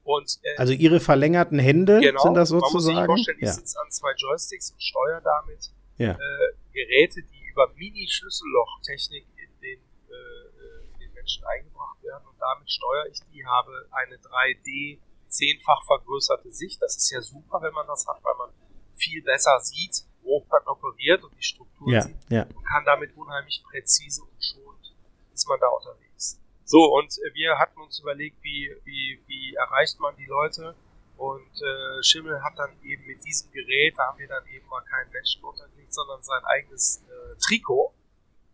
Und, 0.05 0.39
äh, 0.43 0.57
also 0.59 0.73
ihre 0.73 1.01
verlängerten 1.01 1.59
Hände 1.59 2.01
genau, 2.01 2.23
sind 2.23 2.35
das 2.35 2.51
sozusagen? 2.51 2.97
Man 2.97 3.07
muss 3.07 3.25
sich 3.25 3.27
vorstellen, 3.27 3.39
ich 3.41 3.47
ja. 3.47 3.53
sitze 3.53 3.81
an 3.81 3.91
zwei 3.91 4.13
Joysticks 4.17 4.71
und 4.71 4.83
steuere 4.83 5.21
damit 5.23 5.71
ja. 5.97 6.13
äh, 6.13 6.53
Geräte, 6.73 7.23
die 7.23 7.45
über 7.51 7.73
Mini-Schlüsselloch-Technik 7.75 9.27
in 9.37 9.61
den 9.61 9.81
äh, 9.81 11.09
Menschen 11.25 11.45
eingebracht 11.45 12.03
werden 12.03 12.27
und 12.29 12.39
damit 12.39 12.71
steuere 12.71 13.07
ich 13.09 13.21
die, 13.33 13.47
habe 13.47 13.89
eine 13.93 14.17
3D 14.17 14.99
zehnfach 15.29 15.85
vergrößerte 15.87 16.53
Sicht. 16.53 16.81
Das 16.83 16.97
ist 16.97 17.11
ja 17.11 17.21
super, 17.23 17.61
wenn 17.63 17.73
man 17.73 17.87
das 17.87 18.07
hat, 18.07 18.23
weil 18.23 18.35
man 18.37 18.51
viel 18.95 19.23
besser 19.23 19.59
sieht, 19.61 20.05
man 20.25 20.63
operiert 20.67 21.23
und 21.23 21.37
die 21.37 21.43
Struktur 21.43 21.93
ja, 21.93 22.03
sieht 22.03 22.17
ja. 22.31 22.43
und 22.43 22.65
kann 22.65 22.85
damit 22.85 23.17
unheimlich 23.17 23.63
präzise 23.71 24.23
und 24.23 24.43
schonend 24.43 24.95
ist 25.33 25.49
man 25.49 25.59
da 25.61 25.69
unterwegs. 25.69 26.41
So, 26.65 26.79
und 26.97 27.13
äh, 27.19 27.35
wir 27.35 27.59
hatten 27.59 27.81
uns 27.81 27.99
überlegt, 28.01 28.43
wie, 28.43 28.75
wie, 28.85 29.21
wie 29.27 29.55
erreicht 29.55 29.99
man 30.01 30.17
die 30.17 30.27
Leute 30.27 30.75
und 31.17 31.63
äh, 31.63 32.03
Schimmel 32.03 32.43
hat 32.43 32.59
dann 32.59 32.71
eben 32.83 33.07
mit 33.07 33.25
diesem 33.25 33.51
Gerät, 33.53 33.95
da 33.97 34.09
haben 34.09 34.19
wir 34.19 34.29
dann 34.29 34.47
eben 34.47 34.67
mal 34.69 34.83
keinen 34.83 35.11
Menschen 35.11 35.45
untergelegt, 35.45 35.93
sondern 35.93 36.23
sein 36.23 36.43
eigenes 36.45 37.05
äh, 37.09 37.37
Trikot 37.39 37.93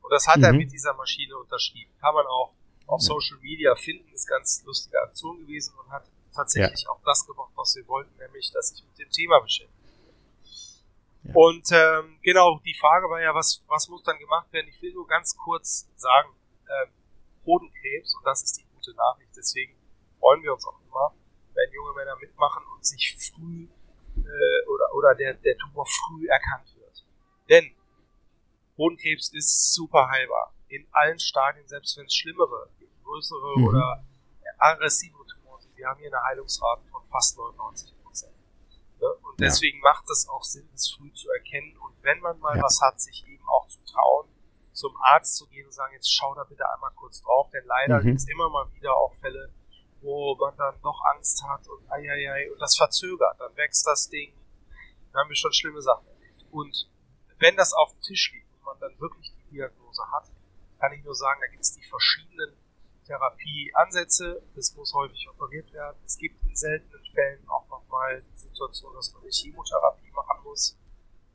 und 0.02 0.10
das 0.10 0.26
hat 0.26 0.38
mhm. 0.38 0.44
er 0.44 0.52
mit 0.52 0.72
dieser 0.72 0.94
Maschine 0.94 1.36
unterschrieben. 1.38 1.90
Kann 2.00 2.14
man 2.14 2.26
auch 2.26 2.52
auf 2.86 3.00
Social 3.00 3.38
Media 3.38 3.74
finden, 3.76 4.12
ist 4.12 4.26
ganz 4.26 4.62
lustige 4.66 5.00
Aktion 5.00 5.38
gewesen 5.38 5.74
und 5.78 5.90
hat 5.90 6.04
tatsächlich 6.34 6.82
ja. 6.82 6.90
auch 6.90 7.00
das 7.04 7.24
gemacht, 7.26 7.52
was 7.54 7.76
wir 7.76 7.86
wollten, 7.86 8.16
nämlich, 8.18 8.50
dass 8.52 8.72
ich 8.72 8.84
mit 8.84 8.98
dem 8.98 9.10
Thema 9.10 9.40
beschäftige. 9.40 9.79
Ja. 11.22 11.32
Und 11.34 11.70
ähm, 11.72 12.18
genau, 12.22 12.60
die 12.64 12.76
Frage 12.78 13.08
war 13.08 13.20
ja, 13.20 13.34
was, 13.34 13.62
was 13.68 13.88
muss 13.88 14.02
dann 14.02 14.18
gemacht 14.18 14.52
werden? 14.52 14.68
Ich 14.68 14.80
will 14.82 14.92
nur 14.92 15.06
ganz 15.06 15.36
kurz 15.36 15.88
sagen, 15.96 16.30
ähm, 16.66 16.92
Hodenkrebs, 17.44 18.14
und 18.14 18.24
das 18.24 18.42
ist 18.42 18.58
die 18.58 18.66
gute 18.74 18.94
Nachricht, 18.94 19.30
deswegen 19.36 19.74
freuen 20.18 20.42
wir 20.42 20.52
uns 20.52 20.66
auch 20.66 20.80
immer, 20.86 21.14
wenn 21.54 21.72
junge 21.72 21.94
Männer 21.94 22.16
mitmachen 22.16 22.62
und 22.74 22.84
sich 22.84 23.16
früh 23.18 23.68
äh, 24.16 24.66
oder, 24.66 24.94
oder 24.94 25.14
der, 25.14 25.34
der 25.34 25.56
Tumor 25.56 25.86
früh 25.86 26.28
erkannt 26.28 26.74
wird. 26.76 27.04
Denn 27.48 27.74
Hodenkrebs 28.76 29.32
ist 29.34 29.74
super 29.74 30.08
heilbar. 30.08 30.54
In 30.68 30.86
allen 30.92 31.18
Stadien, 31.18 31.66
selbst 31.68 31.98
wenn 31.98 32.06
es 32.06 32.14
schlimmere, 32.14 32.70
größere 33.04 33.58
mhm. 33.58 33.64
oder 33.66 34.04
aggressivere 34.58 35.26
Tumoren 35.26 35.60
sind. 35.60 35.76
Wir 35.76 35.88
haben 35.88 35.98
hier 35.98 36.08
eine 36.08 36.22
Heilungsrate 36.22 36.82
von 36.90 37.02
fast 37.04 37.36
99 37.36 37.90
Prozent. 37.90 37.99
Ne? 39.00 39.08
Und 39.22 39.40
ja. 39.40 39.46
deswegen 39.46 39.80
macht 39.80 40.08
es 40.10 40.28
auch 40.28 40.42
Sinn, 40.44 40.68
es 40.74 40.90
früh 40.90 41.12
zu 41.12 41.30
erkennen. 41.30 41.76
Und 41.78 41.94
wenn 42.02 42.20
man 42.20 42.38
mal 42.40 42.56
ja. 42.56 42.62
was 42.62 42.80
hat, 42.80 43.00
sich 43.00 43.26
eben 43.26 43.46
auch 43.48 43.66
zu 43.68 43.78
trauen, 43.84 44.28
zum 44.72 44.96
Arzt 45.02 45.36
zu 45.36 45.46
gehen 45.48 45.66
und 45.66 45.72
sagen, 45.72 45.92
jetzt 45.94 46.12
schau 46.12 46.34
da 46.34 46.44
bitte 46.44 46.64
einmal 46.72 46.92
kurz 46.96 47.22
drauf, 47.22 47.50
denn 47.50 47.64
leider 47.66 48.00
mhm. 48.00 48.06
gibt 48.06 48.18
es 48.18 48.28
immer 48.28 48.48
mal 48.48 48.72
wieder 48.74 48.94
auch 48.96 49.14
Fälle, 49.14 49.50
wo 50.00 50.34
man 50.36 50.56
dann 50.56 50.80
doch 50.82 51.00
Angst 51.14 51.42
hat 51.44 51.66
und 51.68 51.90
ai, 51.90 52.08
ai, 52.10 52.32
ai, 52.32 52.52
und 52.52 52.58
das 52.60 52.76
verzögert, 52.76 53.38
dann 53.38 53.54
wächst 53.56 53.86
das 53.86 54.08
Ding. 54.08 54.32
Da 55.12 55.20
haben 55.20 55.28
wir 55.28 55.36
schon 55.36 55.52
schlimme 55.52 55.82
Sachen 55.82 56.06
erlebt. 56.06 56.46
Und 56.50 56.88
wenn 57.38 57.56
das 57.56 57.72
auf 57.74 57.92
dem 57.92 58.00
Tisch 58.02 58.32
liegt, 58.32 58.50
man 58.70 58.78
dann 58.78 58.98
wirklich 59.00 59.32
die 59.34 59.56
Diagnose 59.56 60.02
hat, 60.12 60.30
kann 60.78 60.92
ich 60.92 61.04
nur 61.04 61.14
sagen, 61.14 61.40
da 61.40 61.48
gibt 61.48 61.62
es 61.62 61.74
die 61.74 61.82
verschiedenen 61.82 62.56
Therapieansätze. 63.06 64.42
Es 64.56 64.74
muss 64.76 64.94
häufig 64.94 65.28
operiert 65.28 65.72
werden. 65.72 65.98
Es 66.04 66.16
gibt 66.16 66.42
in 66.44 66.54
seltenen 66.54 67.04
Fällen 67.12 67.48
auch 67.48 67.68
nochmal 67.68 68.22
Situation, 68.60 68.94
dass 68.94 69.12
man 69.12 69.22
eine 69.22 69.30
Chemotherapie 69.30 70.10
machen 70.12 70.44
muss. 70.44 70.76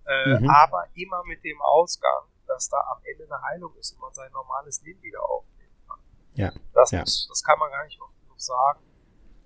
Äh, 0.05 0.39
mhm. 0.39 0.49
Aber 0.49 0.87
immer 0.93 1.23
mit 1.25 1.43
dem 1.43 1.59
Ausgang, 1.61 2.29
dass 2.47 2.69
da 2.69 2.77
am 2.91 3.01
Ende 3.03 3.25
eine 3.25 3.41
Heilung 3.41 3.75
ist 3.77 3.93
und 3.93 4.01
man 4.01 4.13
sein 4.13 4.31
normales 4.31 4.81
Leben 4.83 5.01
wieder 5.01 5.23
aufnehmen 5.27 5.75
kann. 5.87 5.99
Ja. 6.33 6.53
Das, 6.73 6.91
ja. 6.91 6.99
Muss, 6.99 7.27
das 7.27 7.43
kann 7.43 7.57
man 7.57 7.71
gar 7.71 7.83
nicht 7.85 7.99
oft 7.99 8.19
genug 8.21 8.39
sagen. 8.39 8.81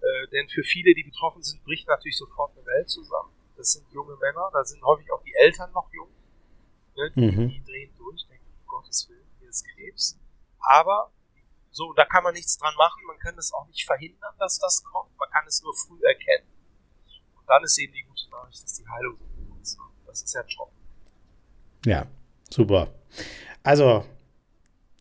Äh, 0.02 0.28
denn 0.32 0.50
für 0.50 0.64
viele, 0.64 0.94
die 0.94 1.04
betroffen 1.04 1.42
sind, 1.42 1.64
bricht 1.64 1.88
natürlich 1.88 2.18
sofort 2.18 2.52
eine 2.58 2.66
Welt 2.66 2.90
zusammen. 2.90 3.32
Das 3.56 3.72
sind 3.72 3.90
junge 3.92 4.16
Männer, 4.18 4.50
da 4.54 4.64
sind 4.64 4.82
häufig 4.84 5.12
auch 5.12 5.22
die 5.24 5.34
Eltern 5.36 5.72
noch 5.72 5.90
jung. 5.92 6.10
Ne? 6.96 7.12
Die, 7.16 7.32
mhm. 7.32 7.50
die 7.50 7.64
drehen 7.64 7.94
durch, 7.98 8.26
denken, 8.28 8.46
um 8.62 8.68
Gottes 8.68 9.08
Willen, 9.10 9.28
hier 9.40 9.50
ist 9.50 9.66
Krebs. 9.68 10.18
Aber 10.60 11.12
so, 11.72 11.94
da 11.94 12.06
kann 12.06 12.24
man 12.24 12.34
nichts 12.34 12.58
dran 12.58 12.74
machen, 12.78 13.04
man 13.06 13.20
kann 13.20 13.38
es 13.38 13.54
auch 13.54 13.68
nicht 13.68 13.86
verhindern, 13.86 14.34
dass 14.40 14.60
das 14.60 14.84
kommt, 14.84 15.18
man 15.18 15.30
kann 15.30 15.46
es 15.48 15.62
nur 15.62 15.74
früh 15.76 16.00
erkennen. 16.04 16.48
Dann 17.50 17.64
ist 17.64 17.78
eben 17.80 17.94
die 17.94 18.04
gute 18.04 18.30
Nachricht, 18.30 18.64
dass 18.64 18.74
die 18.76 18.88
Heilung 18.88 19.18
so 19.18 19.36
gut 19.50 19.62
ist. 19.62 19.78
Das 20.06 20.22
ist 20.22 20.34
ja 20.36 20.44
top. 20.44 20.70
Ja, 21.84 22.06
super. 22.50 22.90
Also, 23.64 24.06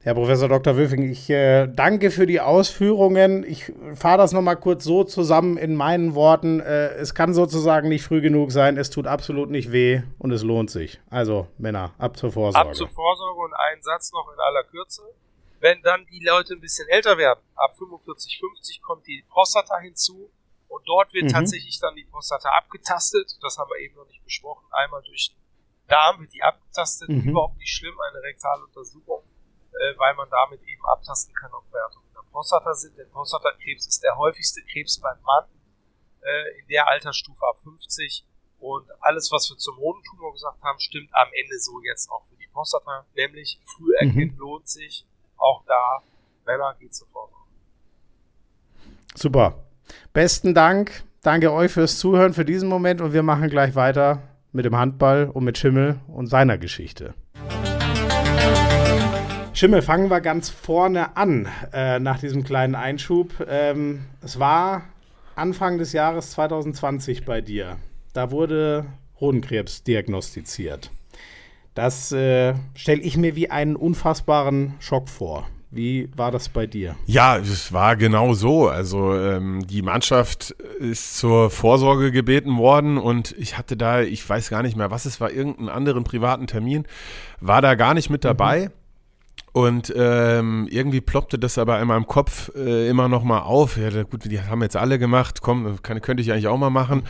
Herr 0.01 0.15
Professor 0.15 0.49
Dr. 0.49 0.77
Wülfing, 0.77 1.11
ich 1.11 1.29
äh, 1.29 1.67
danke 1.67 2.11
für 2.11 2.27
die 2.27 2.41
Ausführungen. 2.41 3.45
Ich 3.45 3.71
fahre 3.95 4.17
das 4.17 4.33
nochmal 4.33 4.57
kurz 4.57 4.85
so 4.85 5.05
zusammen 5.05 5.59
in 5.59 5.75
meinen 5.75 6.15
Worten. 6.15 6.61
Äh, 6.61 6.95
es 6.95 7.15
kann 7.15 7.35
sozusagen 7.35 7.91
nicht 7.91 8.03
früh 8.03 8.23
genug 8.23 8.51
sein, 8.51 8.79
es 8.79 8.89
tut 8.89 9.07
absolut 9.07 9.51
nicht 9.51 9.71
weh 9.71 10.03
und 10.19 10.31
es 10.33 10.43
lohnt 10.43 10.71
sich. 10.71 11.01
Also, 11.11 11.49
Männer, 11.59 11.93
ab 11.99 12.17
zur 12.17 12.33
Vorsorge. 12.33 12.71
Ab 12.71 12.75
zur 12.75 12.89
Vorsorge 12.89 13.41
und 13.41 13.53
einen 13.53 13.83
Satz 13.83 14.11
noch 14.13 14.33
in 14.33 14.41
aller 14.41 14.65
Kürze. 14.65 15.03
Wenn 15.61 15.83
dann 15.83 16.07
die 16.07 16.25
Leute 16.25 16.55
ein 16.55 16.61
bisschen 16.61 16.89
älter 16.89 17.19
werden, 17.19 17.41
ab 17.57 17.77
45, 17.77 18.39
50 18.39 18.81
kommt 18.81 19.07
die 19.07 19.23
Prostata 19.29 19.79
hinzu 19.81 20.31
und 20.69 20.89
dort 20.89 21.13
wird 21.13 21.25
mhm. 21.25 21.33
tatsächlich 21.33 21.79
dann 21.81 21.97
die 21.97 22.05
Prostata 22.05 22.51
abgetastet. 22.51 23.39
Das 23.43 23.59
haben 23.59 23.71
wir 23.71 23.79
eben 23.81 23.97
noch 23.97 24.07
nicht 24.07 24.25
besprochen. 24.25 24.67
Einmal 24.71 25.03
durch 25.03 25.35
den 25.35 25.89
Darm 25.89 26.21
wird 26.21 26.33
die 26.33 26.43
abgetastet, 26.43 27.09
mhm. 27.09 27.31
überhaupt 27.31 27.57
nicht 27.59 27.75
schlimm, 27.75 27.99
eine 28.01 28.23
rektale 28.23 28.65
Untersuchung 28.65 29.23
äh, 29.79 29.99
weil 29.99 30.15
man 30.15 30.29
damit 30.31 30.63
eben 30.63 30.85
abtasten 30.87 31.35
kann, 31.35 31.53
ob 31.53 31.65
Werte 31.73 31.99
in 32.07 32.13
der 32.15 32.31
Prostata 32.31 32.75
sind. 32.75 32.97
Denn 32.99 33.09
Prostatakrebs 33.11 33.87
ist 33.87 34.03
der 34.03 34.17
häufigste 34.17 34.63
Krebs 34.63 34.99
beim 35.01 35.21
Mann 35.23 35.45
äh, 36.23 36.61
in 36.61 36.69
der 36.69 36.89
Altersstufe 36.89 37.47
ab 37.47 37.61
50. 37.63 38.25
Und 38.59 38.89
alles, 39.01 39.31
was 39.31 39.49
wir 39.51 39.57
zum 39.57 39.77
Hodentumor 39.77 40.33
gesagt 40.33 40.61
haben, 40.63 40.81
stimmt 40.81 41.11
am 41.15 41.29
Ende 41.33 41.61
so 41.61 41.81
jetzt 41.83 42.11
auch 42.11 42.27
für 42.27 42.37
die 42.37 42.49
Prostata. 42.49 43.07
Nämlich 43.15 43.61
früh 43.65 43.95
erkennen 43.95 44.35
mhm. 44.35 44.39
lohnt 44.39 44.69
sich. 44.69 45.07
Auch 45.37 45.65
da, 45.67 46.03
Männer 46.45 46.75
geht 46.75 46.95
sofort. 46.95 47.33
Super. 49.15 49.68
Besten 50.13 50.55
Dank. 50.55 51.03
Danke 51.23 51.53
euch 51.53 51.73
fürs 51.73 51.99
Zuhören 51.99 52.33
für 52.33 52.45
diesen 52.45 52.69
Moment 52.69 53.01
und 53.01 53.13
wir 53.13 53.23
machen 53.23 53.49
gleich 53.51 53.75
weiter 53.75 54.23
mit 54.53 54.65
dem 54.65 54.77
Handball 54.77 55.31
und 55.33 55.45
mit 55.45 55.59
Schimmel 55.59 55.97
und 56.07 56.27
seiner 56.27 56.59
Geschichte. 56.59 57.15
Schimmel, 59.53 59.83
fangen 59.83 60.09
wir 60.09 60.21
ganz 60.21 60.51
vorne 60.51 61.17
an 61.17 61.49
äh, 61.73 61.99
nach 61.99 62.21
diesem 62.21 62.45
kleinen 62.45 62.77
Einschub. 62.77 63.45
Ähm, 63.49 64.05
es 64.23 64.39
war 64.39 64.83
Anfang 65.35 65.79
des 65.79 65.93
Jahres 65.93 66.31
2020 66.31 67.25
bei 67.25 67.41
dir. 67.41 67.77
Da 68.13 68.31
wurde 68.31 68.87
Hodenkrebs 69.21 69.83
diagnostiziert. 69.83 70.93
Das 71.75 72.13
äh, 72.13 72.55
stelle 72.75 73.03
ich 73.03 73.17
mir 73.17 73.37
wie 73.37 73.51
einen 73.51 73.77
unfassbaren 73.77 74.75
Schock 74.79 75.09
vor. 75.09 75.49
Wie 75.71 76.09
war 76.17 76.31
das 76.31 76.49
bei 76.49 76.67
dir? 76.67 76.97
Ja, 77.05 77.37
es 77.37 77.73
war 77.75 77.97
genau 77.97 78.33
so. 78.33 78.69
Also 78.69 79.15
ähm, 79.15 79.67
die 79.67 79.83
Mannschaft 79.83 80.53
ist 80.79 81.19
zur 81.19 81.51
Vorsorge 81.51 82.11
gebeten 82.11 82.57
worden 82.57 82.97
und 82.97 83.35
ich 83.39 83.59
hatte 83.59 83.77
da, 83.77 84.01
ich 84.01 84.27
weiß 84.27 84.49
gar 84.49 84.63
nicht 84.63 84.77
mehr, 84.77 84.91
was 84.91 85.05
es 85.05 85.21
war, 85.21 85.31
irgendeinen 85.31 85.69
anderen 85.69 86.05
privaten 86.05 86.47
Termin, 86.47 86.85
war 87.41 87.61
da 87.61 87.75
gar 87.75 87.93
nicht 87.93 88.09
mit 88.09 88.25
dabei. 88.25 88.67
Mhm. 88.67 88.73
Und 89.53 89.93
ähm, 89.97 90.69
irgendwie 90.71 91.01
ploppte 91.01 91.39
das 91.39 91.59
aber 91.59 91.81
in 91.81 91.89
meinem 91.89 92.07
Kopf 92.07 92.51
äh, 92.55 92.89
immer 92.89 93.09
noch 93.09 93.25
mal 93.25 93.41
auf. 93.41 93.77
Ja, 93.77 93.91
gut, 94.05 94.25
die 94.25 94.41
haben 94.41 94.63
jetzt 94.63 94.77
alle 94.77 94.99
gemacht. 94.99 95.41
Komm, 95.43 95.83
kann, 95.83 96.01
könnte 96.01 96.23
ich 96.23 96.33
eigentlich 96.33 96.49
auch 96.49 96.59
mal 96.59 96.71
machen. 96.71 97.03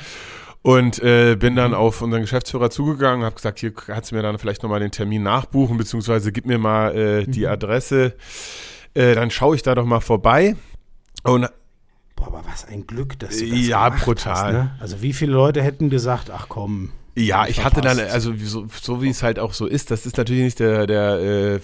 Und 0.68 1.02
äh, 1.02 1.34
bin 1.34 1.56
dann 1.56 1.72
auf 1.72 2.02
unseren 2.02 2.20
Geschäftsführer 2.20 2.68
zugegangen, 2.68 3.24
habe 3.24 3.34
gesagt, 3.34 3.58
hier 3.58 3.72
kannst 3.72 4.10
du 4.10 4.16
mir 4.16 4.20
dann 4.20 4.38
vielleicht 4.38 4.62
noch 4.62 4.68
mal 4.68 4.80
den 4.80 4.90
Termin 4.90 5.22
nachbuchen, 5.22 5.78
beziehungsweise 5.78 6.30
gib 6.30 6.44
mir 6.44 6.58
mal 6.58 6.94
äh, 6.94 7.26
die 7.26 7.46
mhm. 7.46 7.52
Adresse. 7.52 8.12
Äh, 8.92 9.14
dann 9.14 9.30
schaue 9.30 9.56
ich 9.56 9.62
da 9.62 9.74
doch 9.74 9.86
mal 9.86 10.00
vorbei. 10.00 10.56
Und 11.24 11.48
Boah, 12.16 12.26
aber 12.26 12.42
was 12.46 12.66
ein 12.66 12.86
Glück, 12.86 13.18
dass 13.18 13.38
du 13.38 13.48
das 13.48 13.66
Ja, 13.66 13.88
brutal. 13.88 14.34
Hast, 14.34 14.52
ne? 14.52 14.76
Also 14.78 15.00
wie 15.00 15.14
viele 15.14 15.32
Leute 15.32 15.62
hätten 15.62 15.88
gesagt, 15.88 16.30
ach 16.30 16.50
komm. 16.50 16.92
Ja, 17.16 17.46
ich 17.46 17.62
verpasst. 17.62 17.76
hatte 17.76 17.80
dann, 17.80 18.10
also 18.10 18.34
so, 18.36 18.66
so 18.78 19.00
wie 19.00 19.08
es 19.08 19.22
halt 19.22 19.38
auch 19.38 19.54
so 19.54 19.64
ist, 19.64 19.90
das 19.90 20.04
ist 20.04 20.18
natürlich 20.18 20.42
nicht 20.42 20.60
der, 20.60 20.86
der 20.86 21.18
äh, 21.18 21.60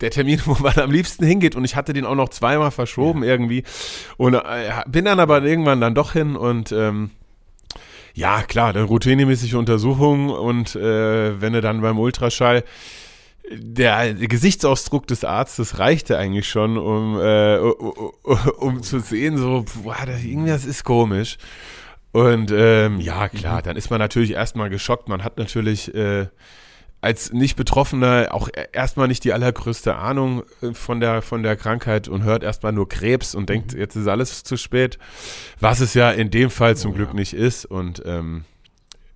der 0.00 0.12
Termin, 0.12 0.40
wo 0.44 0.54
man 0.62 0.78
am 0.78 0.92
liebsten 0.92 1.26
hingeht 1.26 1.56
und 1.56 1.64
ich 1.64 1.74
hatte 1.74 1.94
den 1.94 2.06
auch 2.06 2.14
noch 2.14 2.28
zweimal 2.28 2.70
verschoben 2.70 3.24
ja. 3.24 3.30
irgendwie 3.30 3.64
und 4.18 4.34
äh, 4.34 4.70
bin 4.86 5.06
dann 5.06 5.18
aber 5.18 5.42
irgendwann 5.42 5.80
dann 5.80 5.96
doch 5.96 6.12
hin 6.12 6.36
und 6.36 6.70
ähm, 6.70 7.10
ja 8.14 8.42
klar, 8.42 8.70
eine 8.70 8.82
routinemäßige 8.82 9.54
Untersuchung 9.54 10.30
und 10.30 10.74
äh, 10.76 11.40
wenn 11.40 11.52
du 11.52 11.60
dann 11.60 11.80
beim 11.80 11.98
Ultraschall 11.98 12.64
der 13.52 14.14
Gesichtsausdruck 14.14 15.06
des 15.06 15.24
Arztes 15.24 15.78
reichte 15.78 16.16
eigentlich 16.16 16.48
schon, 16.48 16.78
um, 16.78 17.18
äh, 17.20 17.58
um, 17.58 18.12
um 18.58 18.82
zu 18.82 19.00
sehen, 19.00 19.36
so, 19.38 19.64
boah, 19.82 19.96
irgendwas 20.06 20.64
ist 20.64 20.84
komisch. 20.84 21.36
Und 22.12 22.52
ähm, 22.52 23.00
ja, 23.00 23.28
klar, 23.28 23.58
mhm. 23.58 23.64
dann 23.64 23.76
ist 23.76 23.90
man 23.90 23.98
natürlich 23.98 24.32
erstmal 24.32 24.70
geschockt. 24.70 25.08
Man 25.08 25.24
hat 25.24 25.38
natürlich 25.38 25.94
äh, 25.94 26.26
als 27.00 27.32
Nicht-Betroffener 27.32 28.28
auch 28.32 28.48
e-, 28.48 28.66
erstmal 28.72 29.08
nicht 29.08 29.24
die 29.24 29.32
allergrößte 29.32 29.96
Ahnung 29.96 30.42
äh, 30.62 30.72
von 30.72 31.00
der, 31.00 31.22
von 31.22 31.42
der 31.42 31.56
Krankheit 31.56 32.08
und 32.08 32.24
hört 32.24 32.42
erstmal 32.42 32.72
nur 32.72 32.88
Krebs 32.88 33.34
und 33.34 33.48
denkt, 33.48 33.74
mhm. 33.74 33.80
jetzt 33.80 33.96
ist 33.96 34.08
alles 34.08 34.44
zu 34.44 34.56
spät, 34.56 34.98
was 35.58 35.80
es 35.80 35.94
ja 35.94 36.10
in 36.10 36.30
dem 36.30 36.50
Fall 36.50 36.76
zum 36.76 36.92
oh, 36.92 36.94
Glück 36.94 37.08
ja. 37.08 37.14
nicht 37.14 37.34
ist. 37.34 37.64
Und 37.64 38.02
ähm, 38.04 38.44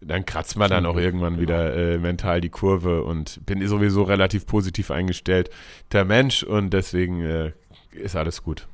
dann 0.00 0.26
kratzt 0.26 0.56
man 0.56 0.70
dann 0.70 0.86
auch 0.86 0.96
irgendwann 0.96 1.40
wieder 1.40 1.74
äh, 1.74 1.98
mental 1.98 2.40
die 2.40 2.50
Kurve 2.50 3.02
und 3.02 3.40
bin 3.46 3.66
sowieso 3.66 4.02
relativ 4.02 4.46
positiv 4.46 4.90
eingestellt 4.90 5.50
der 5.92 6.04
Mensch 6.04 6.42
und 6.42 6.70
deswegen 6.70 7.22
äh, 7.22 7.52
ist 7.92 8.16
alles 8.16 8.42
gut. 8.42 8.66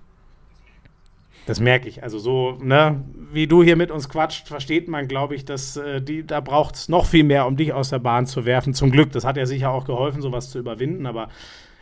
Das 1.50 1.58
merke 1.58 1.88
ich. 1.88 2.04
Also 2.04 2.20
so, 2.20 2.58
ne, 2.62 3.02
wie 3.32 3.48
du 3.48 3.64
hier 3.64 3.74
mit 3.74 3.90
uns 3.90 4.08
quatscht, 4.08 4.46
versteht 4.46 4.86
man, 4.86 5.08
glaube 5.08 5.34
ich, 5.34 5.44
dass 5.44 5.76
äh, 5.76 6.00
die, 6.00 6.24
da 6.24 6.38
braucht 6.38 6.76
es 6.76 6.88
noch 6.88 7.06
viel 7.06 7.24
mehr, 7.24 7.44
um 7.44 7.56
dich 7.56 7.72
aus 7.72 7.90
der 7.90 7.98
Bahn 7.98 8.26
zu 8.26 8.44
werfen. 8.44 8.72
Zum 8.72 8.92
Glück, 8.92 9.10
das 9.10 9.24
hat 9.24 9.36
ja 9.36 9.46
sicher 9.46 9.72
auch 9.72 9.84
geholfen, 9.84 10.22
sowas 10.22 10.48
zu 10.48 10.60
überwinden. 10.60 11.06
Aber 11.06 11.28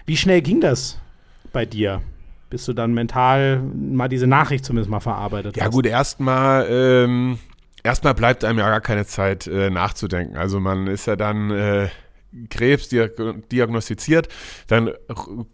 wie 0.07 0.17
schnell 0.17 0.41
ging 0.41 0.63
das 0.63 0.99
bei 1.53 1.67
dir? 1.67 2.01
Bis 2.49 2.65
du 2.65 2.73
dann 2.73 2.95
mental 2.95 3.61
mal 3.61 4.09
diese 4.09 4.27
Nachricht 4.27 4.65
zumindest 4.65 4.91
mal 4.91 5.01
verarbeitet 5.01 5.59
Ja 5.59 5.65
hast. 5.65 5.73
gut, 5.73 5.85
erstmal 5.85 6.67
ähm, 6.71 7.39
erstmal 7.83 8.15
bleibt 8.15 8.47
einem 8.47 8.61
ja 8.61 8.71
gar 8.71 8.81
keine 8.81 9.05
Zeit 9.05 9.47
äh, 9.49 9.69
nachzudenken. 9.69 10.39
Also 10.39 10.61
man 10.61 10.87
ist 10.87 11.07
ja 11.07 11.15
dann 11.17 11.51
äh, 11.51 11.89
Krebs 12.51 12.89
diag- 12.91 13.49
diagnostiziert, 13.51 14.29
dann 14.67 14.91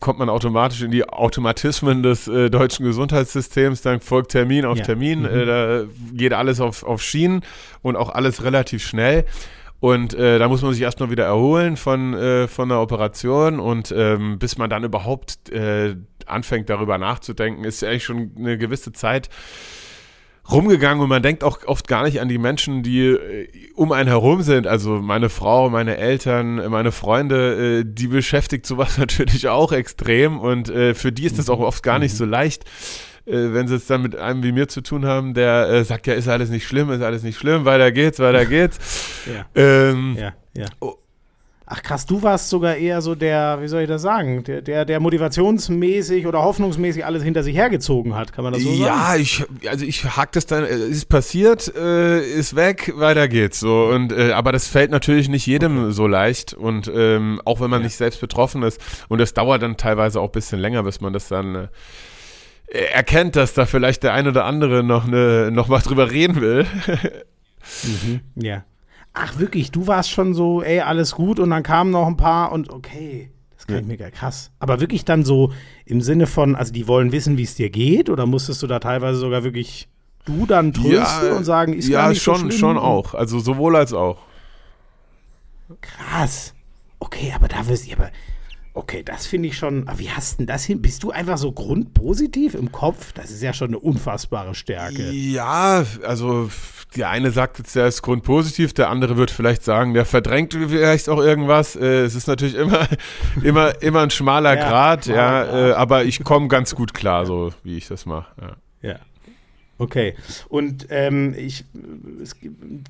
kommt 0.01 0.19
man 0.19 0.29
automatisch 0.29 0.83
in 0.83 0.91
die 0.91 1.09
Automatismen 1.09 2.03
des 2.03 2.27
äh, 2.29 2.51
deutschen 2.51 2.85
Gesundheitssystems, 2.85 3.83
dann 3.83 4.01
folgt 4.01 4.33
Termin 4.33 4.65
auf 4.65 4.79
Ja. 4.79 4.85
Termin, 4.85 5.21
Mhm. 5.21 5.27
äh, 5.27 5.47
da 5.47 5.83
geht 6.13 6.33
alles 6.33 6.61
auf, 6.61 6.83
auf 6.83 7.03
Schienen 7.03 7.43
und 7.83 7.97
auch 7.97 8.11
alles 8.11 8.43
relativ 8.43 8.85
schnell. 8.85 9.25
Und 9.81 10.15
äh, 10.15 10.39
da 10.39 10.49
muss 10.49 10.63
man 10.63 10.73
sich 10.73 10.83
erstmal 10.83 11.11
wieder 11.11 11.25
erholen 11.27 11.77
von, 11.77 12.15
äh, 12.15 12.49
von 12.49 12.71
der 12.71 12.81
Operation 12.81 13.61
und 13.61 13.93
ähm, 13.95 14.39
bis 14.39 14.57
man 14.57 14.71
dann 14.71 14.83
überhaupt 14.83 15.51
äh, 15.51 15.97
anfängt 16.27 16.71
darüber 16.71 16.97
nachzudenken, 16.97 17.65
ist 17.65 17.83
ja 17.83 17.91
eigentlich 17.91 18.05
schon 18.05 18.31
eine 18.39 18.57
gewisse 18.57 18.93
Zeit 18.93 19.29
rumgegangen 20.51 21.03
und 21.03 21.09
man 21.09 21.23
denkt 21.23 21.43
auch 21.45 21.65
oft 21.67 21.89
gar 21.89 22.05
nicht 22.05 22.21
an 22.21 22.29
die 22.29 22.39
Menschen, 22.39 22.83
die 22.83 23.07
äh, 23.07 23.49
um 23.75 23.93
einen 23.93 24.09
herum 24.09 24.43
sind. 24.43 24.67
Also 24.67 25.01
meine 25.01 25.29
Frau, 25.29 25.71
meine 25.71 25.97
Eltern, 25.97 26.59
äh, 26.59 26.69
meine 26.69 26.93
Freunde, 26.93 27.81
äh, 27.81 27.85
die 27.87 28.09
beschäftigt 28.09 28.67
sowas 28.67 28.99
natürlich 28.99 29.49
auch 29.49 29.73
extrem 29.73 30.39
und 30.39 30.69
für 30.69 31.13
die 31.13 31.25
ist 31.25 31.39
das 31.39 31.49
auch 31.49 31.61
oft 31.61 31.83
gar 31.83 31.99
nicht 31.99 32.17
so 32.17 32.25
leicht. 32.25 32.65
Äh, 33.27 33.53
wenn 33.53 33.69
sie 33.69 33.77
es 33.77 33.87
dann 33.87 34.03
mit 34.03 34.17
einem 34.17 34.43
wie 34.43 34.53
mir 34.53 34.69
zu 34.69 34.83
tun 34.83 35.07
haben, 35.07 35.35
der 35.35 35.85
sagt, 35.85 36.07
ja, 36.07 36.15
ist 36.15 36.29
alles 36.29 36.51
nicht 36.51 36.67
schlimm, 36.67 36.91
ist 36.91 37.03
alles 37.03 37.23
nicht 37.23 37.39
schlimm, 37.39 37.65
weiter 37.65 37.93
geht's, 37.93 38.19
weiter 38.19 38.47
geht's. 38.47 38.79
Ja. 39.27 39.47
Ähm, 39.55 40.17
Ja, 40.19 40.35
ja. 40.55 40.67
Ach 41.67 41.83
krass, 41.83 42.05
du 42.05 42.23
warst 42.23 42.51
sogar 42.51 42.77
eher 42.77 43.01
so 43.01 43.15
der, 43.15 43.59
wie 43.63 43.69
soll 43.69 43.83
ich 43.83 43.89
das 43.89 44.03
sagen, 44.03 44.45
der, 44.45 44.61
der, 44.61 44.85
der 44.85 45.01
motivationsmäßig 45.01 46.27
oder 46.27 46.43
hoffnungsmäßig 46.43 47.07
alles 47.07 47.23
hinter 47.23 47.43
sich 47.43 47.57
hergezogen 47.57 48.15
hat, 48.15 48.35
kann 48.35 48.45
man 48.45 48.53
das 48.53 48.63
so 48.63 48.69
sagen? 48.69 48.83
Ja, 48.83 49.17
ich, 49.17 49.45
also 49.71 49.87
ich 49.87 50.05
hack 50.05 50.33
das 50.33 50.45
dann, 50.45 50.65
äh, 50.65 50.77
ist 50.77 51.09
passiert, 51.09 51.75
äh, 51.75 52.21
ist 52.21 52.55
weg, 52.55 52.93
weiter 52.97 53.29
geht's 53.29 53.61
so. 53.61 53.87
Und 53.87 54.13
äh, 54.13 54.33
aber 54.33 54.53
das 54.53 54.69
fällt 54.69 54.91
natürlich 54.91 55.31
nicht 55.31 55.47
jedem 55.47 55.91
so 55.93 56.07
leicht 56.07 56.53
und 56.53 56.91
ähm, 56.95 57.41
auch 57.47 57.61
wenn 57.61 57.71
man 57.71 57.81
Ja. 57.81 57.85
nicht 57.87 57.97
selbst 57.97 58.21
betroffen 58.21 58.63
ist 58.63 58.79
und 59.09 59.19
das 59.19 59.33
dauert 59.33 59.63
dann 59.63 59.79
teilweise 59.79 60.21
auch 60.21 60.29
ein 60.29 60.33
bisschen 60.33 60.59
länger, 60.61 60.83
bis 60.83 61.01
man 61.01 61.15
das 61.15 61.29
dann 61.29 61.55
äh, 62.67 62.79
erkennt, 62.93 63.37
dass 63.37 63.55
da 63.55 63.65
vielleicht 63.65 64.03
der 64.03 64.13
ein 64.13 64.29
oder 64.29 64.45
andere 64.45 64.83
noch 64.85 65.07
ne, 65.07 65.51
noch 65.51 65.69
mal 65.69 65.81
drüber 65.81 66.11
reden 66.11 66.41
will. 66.43 66.67
Mhm. 67.83 68.21
Ja. 68.35 68.63
Ach 69.15 69.39
wirklich, 69.39 69.71
du 69.71 69.87
warst 69.87 70.11
schon 70.11 70.35
so, 70.35 70.63
ey, 70.63 70.81
alles 70.81 71.13
gut 71.13 71.39
und 71.39 71.51
dann 71.51 71.63
kamen 71.63 71.91
noch 71.91 72.07
ein 72.07 72.17
paar 72.17 72.53
und 72.53 72.71
okay, 72.71 73.31
das 73.57 73.67
ich 73.67 73.87
mir 73.87 73.97
gar 73.97 74.11
krass. 74.11 74.51
Aber 74.59 74.81
wirklich 74.81 75.05
dann 75.05 75.25
so 75.25 75.53
im 75.87 76.01
Sinne 76.01 76.27
von, 76.27 76.57
also 76.57 76.73
die 76.73 76.89
wollen 76.89 77.13
wissen, 77.13 77.39
wie 77.39 77.45
es 77.45 77.55
dir 77.55 77.71
geht 77.71 78.11
oder 78.11 78.27
musstest 78.27 78.63
du 78.63 78.67
da 78.67 78.81
teilweise 78.81 79.19
sogar 79.19 79.45
wirklich 79.45 79.89
du 80.25 80.47
dann 80.47 80.73
trösten 80.73 81.33
und 81.33 81.45
sagen, 81.45 81.75
ist 81.75 81.89
ja 81.89 82.01
gar 82.01 82.09
nicht 82.09 82.23
schon, 82.23 82.35
so 82.37 82.41
schlimm? 82.47 82.59
schon 82.59 82.79
auch. 82.79 83.15
Also 83.15 83.39
sowohl 83.39 83.77
als 83.77 83.93
auch. 83.93 84.19
Krass. 85.81 86.55
Okay, 86.99 87.33
aber 87.35 87.49
da 87.49 87.67
wirst 87.69 87.87
ich 87.87 87.97
aber. 87.97 88.11
Okay, 88.77 89.05
das 89.05 89.25
finde 89.27 89.49
ich 89.49 89.57
schon. 89.57 89.87
Aber 89.87 90.01
wie 90.01 90.11
hast 90.11 90.41
denn 90.41 90.47
das 90.47 90.65
hin? 90.65 90.83
Bist 90.83 91.05
du 91.05 91.13
einfach 91.13 91.39
so 91.39 91.53
grundpositiv 91.53 92.55
im 92.55 92.73
Kopf? 92.73 93.13
Das 93.13 93.31
ist 93.31 93.41
ja 93.41 93.53
schon 93.53 93.69
eine 93.69 93.79
unfassbare 93.79 94.57
Stärke. 94.57 95.13
Ja, 95.13 95.85
also 96.03 96.51
der 96.97 97.09
eine 97.09 97.31
sagt 97.31 97.59
jetzt, 97.59 97.77
der 97.77 97.87
ist 97.87 98.03
grundpositiv, 98.03 98.73
der 98.75 98.91
andere 98.91 99.17
wird 99.17 99.31
vielleicht 99.31 99.63
sagen, 99.63 99.95
der 99.95 100.05
verdrängt 100.05 100.55
vielleicht 100.55 101.09
auch 101.09 101.21
irgendwas. 101.21 101.77
Äh, 101.77 102.03
es 102.03 102.17
ist 102.17 102.27
natürlich 102.27 102.57
immer, 102.57 102.89
immer, 103.43 103.81
immer 103.81 104.03
ein 104.03 104.11
schmaler 104.11 104.57
Ja, 104.57 104.69
Grad, 104.69 105.05
schmaler 105.05 105.21
ja, 105.21 105.45
Grat. 105.45 105.71
Äh, 105.71 105.73
aber 105.75 106.05
ich 106.05 106.25
komme 106.25 106.49
ganz 106.49 106.75
gut 106.75 106.95
klar, 106.95 107.27
so 107.27 107.53
wie 107.63 107.77
ich 107.77 107.87
das 107.87 108.07
mache. 108.07 108.27
Ja. 108.41 108.91
Ja. 108.91 108.97
Okay. 109.79 110.15
Und 110.49 110.87
ähm, 110.91 111.35
ich, 111.37 111.65
es 112.23 112.37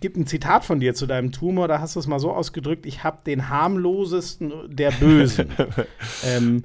gibt 0.01 0.17
ein 0.17 0.27
Zitat 0.27 0.65
von 0.65 0.81
dir 0.81 0.95
zu 0.95 1.07
deinem 1.07 1.33
Tumor, 1.33 1.69
da 1.69 1.81
hast 1.81 1.97
du 1.97 2.01
es 2.01 2.07
mal 2.07 2.19
so 2.19 2.33
ausgedrückt, 2.33 2.85
ich 2.87 3.05
habe 3.05 3.19
den 3.25 3.49
harmlosesten 3.49 4.53
der 4.69 4.91
Bösen. 4.91 5.49
ähm, 6.25 6.65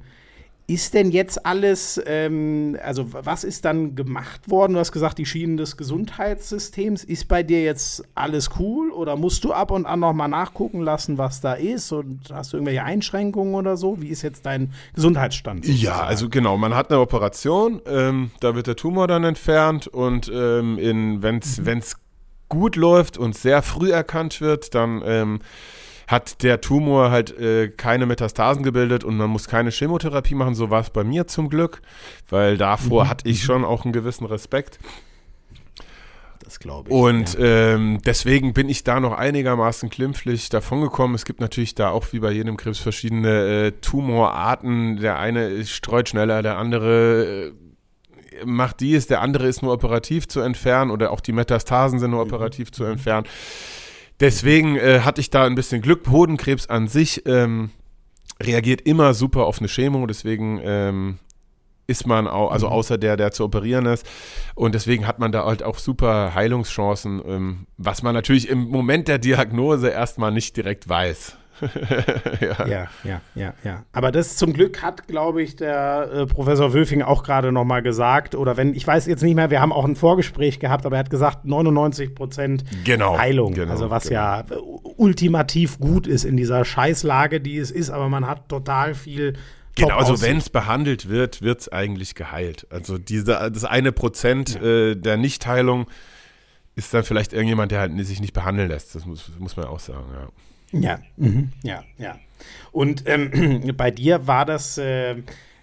ist 0.70 0.94
denn 0.94 1.10
jetzt 1.10 1.44
alles, 1.44 2.00
ähm, 2.06 2.78
also 2.80 3.06
was 3.12 3.42
ist 3.42 3.64
dann 3.64 3.96
gemacht 3.96 4.48
worden? 4.48 4.74
Du 4.74 4.78
hast 4.78 4.92
gesagt, 4.92 5.18
die 5.18 5.26
Schienen 5.26 5.56
des 5.56 5.76
Gesundheitssystems. 5.76 7.02
Ist 7.02 7.26
bei 7.26 7.42
dir 7.42 7.62
jetzt 7.64 8.04
alles 8.14 8.50
cool 8.60 8.92
oder 8.92 9.16
musst 9.16 9.42
du 9.42 9.52
ab 9.52 9.72
und 9.72 9.84
an 9.84 9.98
noch 9.98 10.12
mal 10.12 10.28
nachgucken 10.28 10.80
lassen, 10.82 11.18
was 11.18 11.40
da 11.40 11.54
ist? 11.54 11.90
Und 11.90 12.30
hast 12.32 12.52
du 12.52 12.56
irgendwelche 12.56 12.84
Einschränkungen 12.84 13.56
oder 13.56 13.76
so? 13.76 14.00
Wie 14.00 14.08
ist 14.08 14.22
jetzt 14.22 14.46
dein 14.46 14.72
Gesundheitsstand? 14.94 15.66
Ja, 15.66 15.72
sozusagen? 15.72 16.06
also 16.06 16.28
genau, 16.28 16.56
man 16.56 16.74
hat 16.74 16.90
eine 16.90 17.00
Operation, 17.00 17.82
ähm, 17.86 18.30
da 18.38 18.54
wird 18.54 18.68
der 18.68 18.76
Tumor 18.76 19.08
dann 19.08 19.24
entfernt 19.24 19.88
und 19.88 20.30
ähm, 20.32 20.78
wenn 21.20 21.38
es 21.78 21.96
gut 22.48 22.76
läuft 22.76 23.18
und 23.18 23.36
sehr 23.36 23.62
früh 23.62 23.90
erkannt 23.90 24.40
wird, 24.40 24.74
dann 24.74 25.02
ähm, 25.04 25.40
hat 26.10 26.42
der 26.42 26.60
Tumor 26.60 27.12
halt 27.12 27.38
äh, 27.38 27.68
keine 27.68 28.04
Metastasen 28.04 28.64
gebildet 28.64 29.04
und 29.04 29.16
man 29.16 29.30
muss 29.30 29.46
keine 29.46 29.70
Chemotherapie 29.70 30.34
machen. 30.34 30.56
So 30.56 30.68
war 30.68 30.80
es 30.80 30.90
bei 30.90 31.04
mir 31.04 31.28
zum 31.28 31.48
Glück, 31.48 31.82
weil 32.28 32.58
davor 32.58 33.08
hatte 33.08 33.28
ich 33.28 33.44
schon 33.44 33.64
auch 33.64 33.84
einen 33.84 33.92
gewissen 33.92 34.26
Respekt. 34.26 34.80
das 36.42 36.58
glaube 36.58 36.88
ich. 36.88 36.94
Und 36.94 37.34
ja. 37.34 37.74
ähm, 37.74 38.00
deswegen 38.04 38.54
bin 38.54 38.68
ich 38.68 38.82
da 38.82 38.98
noch 38.98 39.12
einigermaßen 39.12 39.88
glimpflich 39.88 40.48
davongekommen. 40.48 41.14
Es 41.14 41.24
gibt 41.24 41.40
natürlich 41.40 41.76
da 41.76 41.90
auch 41.90 42.12
wie 42.12 42.18
bei 42.18 42.32
jedem 42.32 42.56
Krebs 42.56 42.80
verschiedene 42.80 43.66
äh, 43.66 43.72
Tumorarten. 43.80 44.96
Der 44.96 45.16
eine 45.20 45.64
streut 45.64 46.08
schneller, 46.08 46.42
der 46.42 46.58
andere 46.58 47.52
äh, 47.52 48.44
macht 48.44 48.80
dies, 48.80 49.06
der 49.06 49.20
andere 49.20 49.46
ist 49.46 49.62
nur 49.62 49.72
operativ 49.72 50.26
zu 50.26 50.40
entfernen 50.40 50.90
oder 50.90 51.12
auch 51.12 51.20
die 51.20 51.32
Metastasen 51.32 52.00
sind 52.00 52.10
nur 52.10 52.22
operativ 52.22 52.72
zu 52.72 52.82
entfernen. 52.82 53.28
Deswegen 54.20 54.76
äh, 54.76 55.00
hatte 55.00 55.20
ich 55.20 55.30
da 55.30 55.44
ein 55.44 55.54
bisschen 55.54 55.80
Glück. 55.80 56.08
Hodenkrebs 56.08 56.66
an 56.66 56.88
sich 56.88 57.26
ähm, 57.26 57.70
reagiert 58.40 58.82
immer 58.82 59.14
super 59.14 59.46
auf 59.46 59.58
eine 59.58 59.68
Chemo, 59.68 60.06
deswegen 60.06 60.60
ähm, 60.62 61.18
ist 61.86 62.06
man 62.06 62.28
auch, 62.28 62.50
also 62.52 62.68
außer 62.68 62.98
der, 62.98 63.16
der 63.16 63.32
zu 63.32 63.44
operieren 63.44 63.86
ist. 63.86 64.06
Und 64.54 64.74
deswegen 64.74 65.06
hat 65.06 65.18
man 65.18 65.32
da 65.32 65.44
halt 65.44 65.62
auch 65.62 65.78
super 65.78 66.34
Heilungschancen, 66.34 67.20
ähm, 67.26 67.66
was 67.76 68.02
man 68.02 68.14
natürlich 68.14 68.48
im 68.48 68.68
Moment 68.68 69.08
der 69.08 69.18
Diagnose 69.18 69.88
erstmal 69.88 70.30
nicht 70.30 70.56
direkt 70.56 70.88
weiß. 70.88 71.36
ja. 72.40 72.66
Ja, 72.66 72.88
ja, 73.04 73.20
ja, 73.34 73.54
ja. 73.64 73.84
Aber 73.92 74.12
das 74.12 74.36
zum 74.36 74.52
Glück 74.52 74.82
hat, 74.82 75.08
glaube 75.08 75.42
ich, 75.42 75.56
der 75.56 76.10
äh, 76.12 76.26
Professor 76.26 76.72
Wölfing 76.72 77.02
auch 77.02 77.22
gerade 77.22 77.52
noch 77.52 77.64
mal 77.64 77.82
gesagt. 77.82 78.34
Oder 78.34 78.56
wenn, 78.56 78.74
ich 78.74 78.86
weiß 78.86 79.06
jetzt 79.06 79.22
nicht 79.22 79.34
mehr, 79.34 79.50
wir 79.50 79.60
haben 79.60 79.72
auch 79.72 79.84
ein 79.84 79.96
Vorgespräch 79.96 80.60
gehabt, 80.60 80.86
aber 80.86 80.96
er 80.96 81.00
hat 81.00 81.10
gesagt, 81.10 81.44
99 81.44 82.14
Prozent 82.14 82.64
Genau, 82.84 83.18
Heilung. 83.18 83.54
genau, 83.54 83.72
also 83.72 83.90
was 83.90 84.04
genau. 84.04 84.20
ja 84.20 84.40
äh, 84.40 84.54
ultimativ 84.96 85.78
gut 85.78 86.06
ist 86.06 86.24
in 86.24 86.36
dieser 86.36 86.64
Scheißlage, 86.64 87.40
die 87.40 87.58
es 87.58 87.70
ist, 87.70 87.90
aber 87.90 88.08
man 88.08 88.26
hat 88.26 88.48
total 88.48 88.94
viel 88.94 89.34
Genau, 89.76 89.96
also 89.96 90.20
wenn 90.20 90.38
es 90.38 90.50
behandelt 90.50 91.08
wird, 91.08 91.42
wird 91.42 91.60
es 91.60 91.68
eigentlich 91.68 92.14
geheilt. 92.14 92.66
Also 92.70 92.98
diese, 92.98 93.50
das 93.52 93.64
eine 93.64 93.92
Prozent 93.92 94.60
äh, 94.60 94.96
der 94.96 95.16
Nichtheilung 95.16 95.86
ist 96.74 96.92
dann 96.94 97.04
vielleicht 97.04 97.32
irgendjemand, 97.32 97.72
der 97.72 97.80
halt 97.80 98.06
sich 98.06 98.20
nicht 98.20 98.32
behandeln 98.32 98.68
lässt. 98.68 98.94
Das 98.94 99.06
muss, 99.06 99.30
muss 99.38 99.56
man 99.56 99.66
auch 99.66 99.80
sagen, 99.80 100.06
ja. 100.12 100.28
Ja, 100.72 100.98
mhm. 101.16 101.50
ja, 101.62 101.84
ja. 101.98 102.18
Und 102.72 103.04
ähm, 103.06 103.72
bei 103.76 103.90
dir 103.90 104.26
war 104.26 104.44
das, 104.44 104.78
äh, 104.78 105.16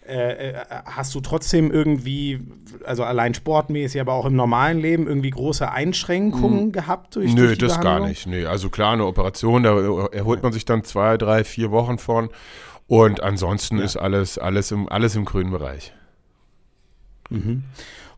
äh, 0.06 0.54
hast 0.86 1.14
du 1.16 1.20
trotzdem 1.20 1.72
irgendwie, 1.72 2.40
also 2.86 3.04
allein 3.04 3.34
sportmäßig, 3.34 4.00
aber 4.00 4.14
auch 4.14 4.26
im 4.26 4.36
normalen 4.36 4.80
Leben 4.80 5.08
irgendwie 5.08 5.30
große 5.30 5.70
Einschränkungen 5.70 6.72
gehabt 6.72 7.16
durch 7.16 7.34
Nö, 7.34 7.48
durch 7.48 7.58
das 7.58 7.76
gar 7.76 7.84
Behandlung? 7.84 8.10
nicht. 8.10 8.28
Nö, 8.28 8.48
also 8.48 8.70
klar, 8.70 8.94
eine 8.94 9.06
Operation, 9.06 9.64
da 9.64 10.08
erholt 10.08 10.44
man 10.44 10.54
sich 10.54 10.66
dann 10.66 10.84
zwei, 10.84 11.18
drei, 11.18 11.44
vier 11.44 11.72
Wochen 11.72 11.98
von. 11.98 12.30
Und 12.88 13.22
ansonsten 13.22 13.80
ist 13.80 13.98
alles, 13.98 14.38
alles, 14.38 14.72
im, 14.72 14.88
alles 14.88 15.16
im 15.18 15.26
grünen 15.26 15.52
Bereich. 15.52 15.94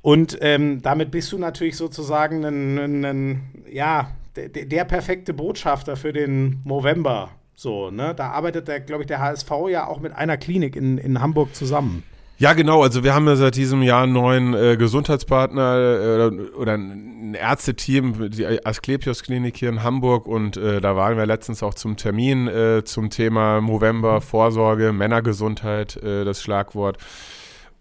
Und 0.02 0.38
ähm, 0.42 0.82
damit 0.84 1.10
bist 1.10 1.32
du 1.32 1.40
natürlich 1.40 1.76
sozusagen 1.76 2.46
ein, 2.46 2.78
ein, 2.78 3.06
ein 3.06 3.42
ja, 3.72 4.12
der, 4.48 4.86
perfekte 4.86 5.34
Botschafter 5.34 5.96
für 5.96 6.14
den 6.14 6.62
November. 6.64 7.32
So, 7.56 7.92
ne? 7.92 8.16
Da 8.16 8.30
arbeitet 8.30 8.68
der, 8.68 8.80
glaube 8.80 9.04
ich, 9.04 9.08
der 9.08 9.20
HSV 9.20 9.52
ja 9.70 9.88
auch 9.88 10.00
mit 10.00 10.14
einer 10.14 10.38
Klinik 10.38 10.76
in, 10.76 10.98
in 10.98 11.20
Hamburg 11.20 11.54
zusammen. 11.54 12.04
Ja, 12.40 12.54
genau. 12.54 12.82
Also 12.82 13.04
wir 13.04 13.14
haben 13.14 13.28
ja 13.28 13.36
seit 13.36 13.58
diesem 13.58 13.82
Jahr 13.82 14.04
einen 14.04 14.14
neuen 14.14 14.54
äh, 14.54 14.78
Gesundheitspartner 14.78 16.32
äh, 16.32 16.52
oder 16.56 16.76
ein 16.76 17.34
Ärzteteam, 17.34 18.30
die 18.30 18.66
Asklepios 18.66 19.24
Klinik 19.24 19.58
hier 19.58 19.68
in 19.68 19.84
Hamburg. 19.84 20.26
Und 20.26 20.56
äh, 20.56 20.80
da 20.80 20.96
waren 20.96 21.18
wir 21.18 21.26
letztens 21.26 21.62
auch 21.64 21.74
zum 21.74 21.98
Termin 21.98 22.48
äh, 22.48 22.86
zum 22.86 23.10
Thema 23.10 23.60
November, 23.60 24.22
Vorsorge, 24.22 24.94
Männergesundheit, 24.94 25.98
äh, 25.98 26.24
das 26.24 26.42
Schlagwort. 26.42 26.98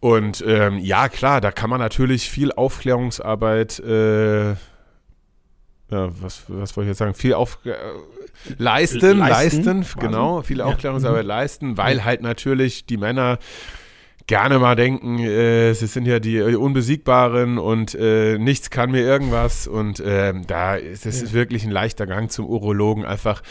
Und 0.01 0.45
ähm, 0.45 0.79
ja, 0.79 1.09
klar, 1.09 1.41
da 1.41 1.53
kann 1.53 1.71
man 1.71 1.79
natürlich 1.79 2.29
viel 2.29 2.51
Aufklärungsarbeit, 2.53 3.81
äh, 5.91 5.95
ja, 5.95 6.09
was, 6.21 6.45
was 6.49 6.77
wollte 6.77 6.87
ich 6.87 6.93
jetzt 6.93 6.99
sagen, 6.99 7.15
viel 7.15 7.35
auf, 7.35 7.59
äh, 7.65 7.75
leisten, 8.59 9.19
leisten, 9.19 9.79
leisten 9.79 10.01
genau, 10.01 10.43
viel 10.43 10.61
Aufklärungsarbeit 10.61 11.25
ja. 11.25 11.29
leisten, 11.29 11.77
weil 11.77 12.05
halt 12.05 12.23
natürlich 12.23 12.87
die 12.87 12.97
Männer 12.97 13.39
gerne 14.29 14.59
mal 14.59 14.77
denken, 14.77 15.19
äh, 15.19 15.73
sie 15.73 15.87
sind 15.87 16.07
ja 16.07 16.21
die 16.21 16.41
Unbesiegbaren 16.41 17.59
und 17.59 17.95
äh, 17.95 18.39
nichts 18.39 18.71
kann 18.71 18.91
mir 18.93 19.01
irgendwas. 19.01 19.67
Und 19.67 20.01
äh, 20.01 20.35
da 20.47 20.77
ist 20.77 21.07
es 21.07 21.23
ja. 21.23 21.33
wirklich 21.33 21.65
ein 21.65 21.71
leichter 21.71 22.07
Gang 22.07 22.31
zum 22.31 22.47
Urologen. 22.47 23.05
Einfach, 23.05 23.43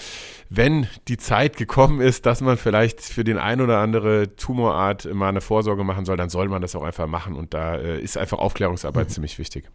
wenn 0.49 0.87
die 1.07 1.17
Zeit 1.17 1.57
gekommen 1.57 1.99
ist, 1.99 2.25
dass 2.25 2.41
man 2.41 2.57
vielleicht 2.57 3.01
für 3.01 3.23
den 3.23 3.39
ein 3.39 3.59
oder 3.59 3.79
andere 3.79 4.35
Tumorart 4.35 5.11
mal 5.13 5.29
eine 5.29 5.41
Vorsorge 5.41 5.83
machen 5.83 6.05
soll, 6.05 6.15
dann 6.15 6.29
soll 6.29 6.47
man 6.47 6.61
das 6.61 6.75
auch 6.75 6.83
einfach 6.83 7.07
machen. 7.07 7.35
Und 7.35 7.53
da 7.55 7.75
äh, 7.75 7.99
ist 7.99 8.17
einfach 8.17 8.37
Aufklärungsarbeit 8.37 9.09
mhm. 9.09 9.13
ziemlich 9.13 9.39
wichtig. 9.39 9.65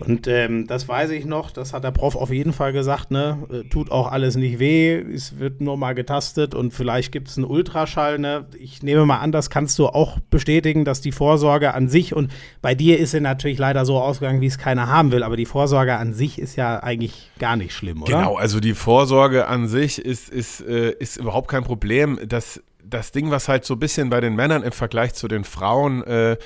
Und 0.00 0.28
ähm, 0.28 0.68
das 0.68 0.86
weiß 0.86 1.10
ich 1.10 1.24
noch, 1.24 1.50
das 1.50 1.72
hat 1.72 1.82
der 1.82 1.90
Prof 1.90 2.14
auf 2.14 2.30
jeden 2.30 2.52
Fall 2.52 2.72
gesagt, 2.72 3.10
ne? 3.10 3.38
Äh, 3.50 3.68
tut 3.68 3.90
auch 3.90 4.10
alles 4.10 4.36
nicht 4.36 4.60
weh, 4.60 4.94
es 4.94 5.40
wird 5.40 5.60
nur 5.60 5.76
mal 5.76 5.94
getastet 5.94 6.54
und 6.54 6.72
vielleicht 6.72 7.10
gibt 7.10 7.28
es 7.28 7.36
einen 7.36 7.46
Ultraschall. 7.46 8.20
Ne? 8.20 8.46
Ich 8.58 8.82
nehme 8.82 9.04
mal 9.06 9.18
an, 9.18 9.32
das 9.32 9.50
kannst 9.50 9.78
du 9.78 9.88
auch 9.88 10.18
bestätigen, 10.30 10.84
dass 10.84 11.00
die 11.00 11.10
Vorsorge 11.10 11.74
an 11.74 11.88
sich 11.88 12.14
und 12.14 12.30
bei 12.62 12.76
dir 12.76 12.98
ist 12.98 13.10
sie 13.10 13.20
natürlich 13.20 13.58
leider 13.58 13.84
so 13.84 13.98
ausgegangen, 13.98 14.40
wie 14.40 14.46
es 14.46 14.58
keiner 14.58 14.86
haben 14.86 15.10
will, 15.10 15.24
aber 15.24 15.36
die 15.36 15.46
Vorsorge 15.46 15.96
an 15.96 16.14
sich 16.14 16.38
ist 16.38 16.54
ja 16.54 16.80
eigentlich 16.80 17.30
gar 17.40 17.56
nicht 17.56 17.72
schlimm, 17.72 18.02
oder? 18.02 18.18
Genau, 18.18 18.36
also 18.36 18.60
die 18.60 18.74
Vorsorge 18.74 19.48
an 19.48 19.66
sich 19.66 19.98
ist, 19.98 20.28
ist, 20.28 20.60
äh, 20.60 20.92
ist 20.92 21.16
überhaupt 21.16 21.48
kein 21.48 21.64
Problem. 21.64 22.20
Das, 22.28 22.62
das 22.84 23.10
Ding, 23.10 23.32
was 23.32 23.48
halt 23.48 23.64
so 23.64 23.74
ein 23.74 23.80
bisschen 23.80 24.10
bei 24.10 24.20
den 24.20 24.36
Männern 24.36 24.62
im 24.62 24.72
Vergleich 24.72 25.14
zu 25.14 25.26
den 25.26 25.42
Frauen 25.42 26.04
äh, 26.04 26.36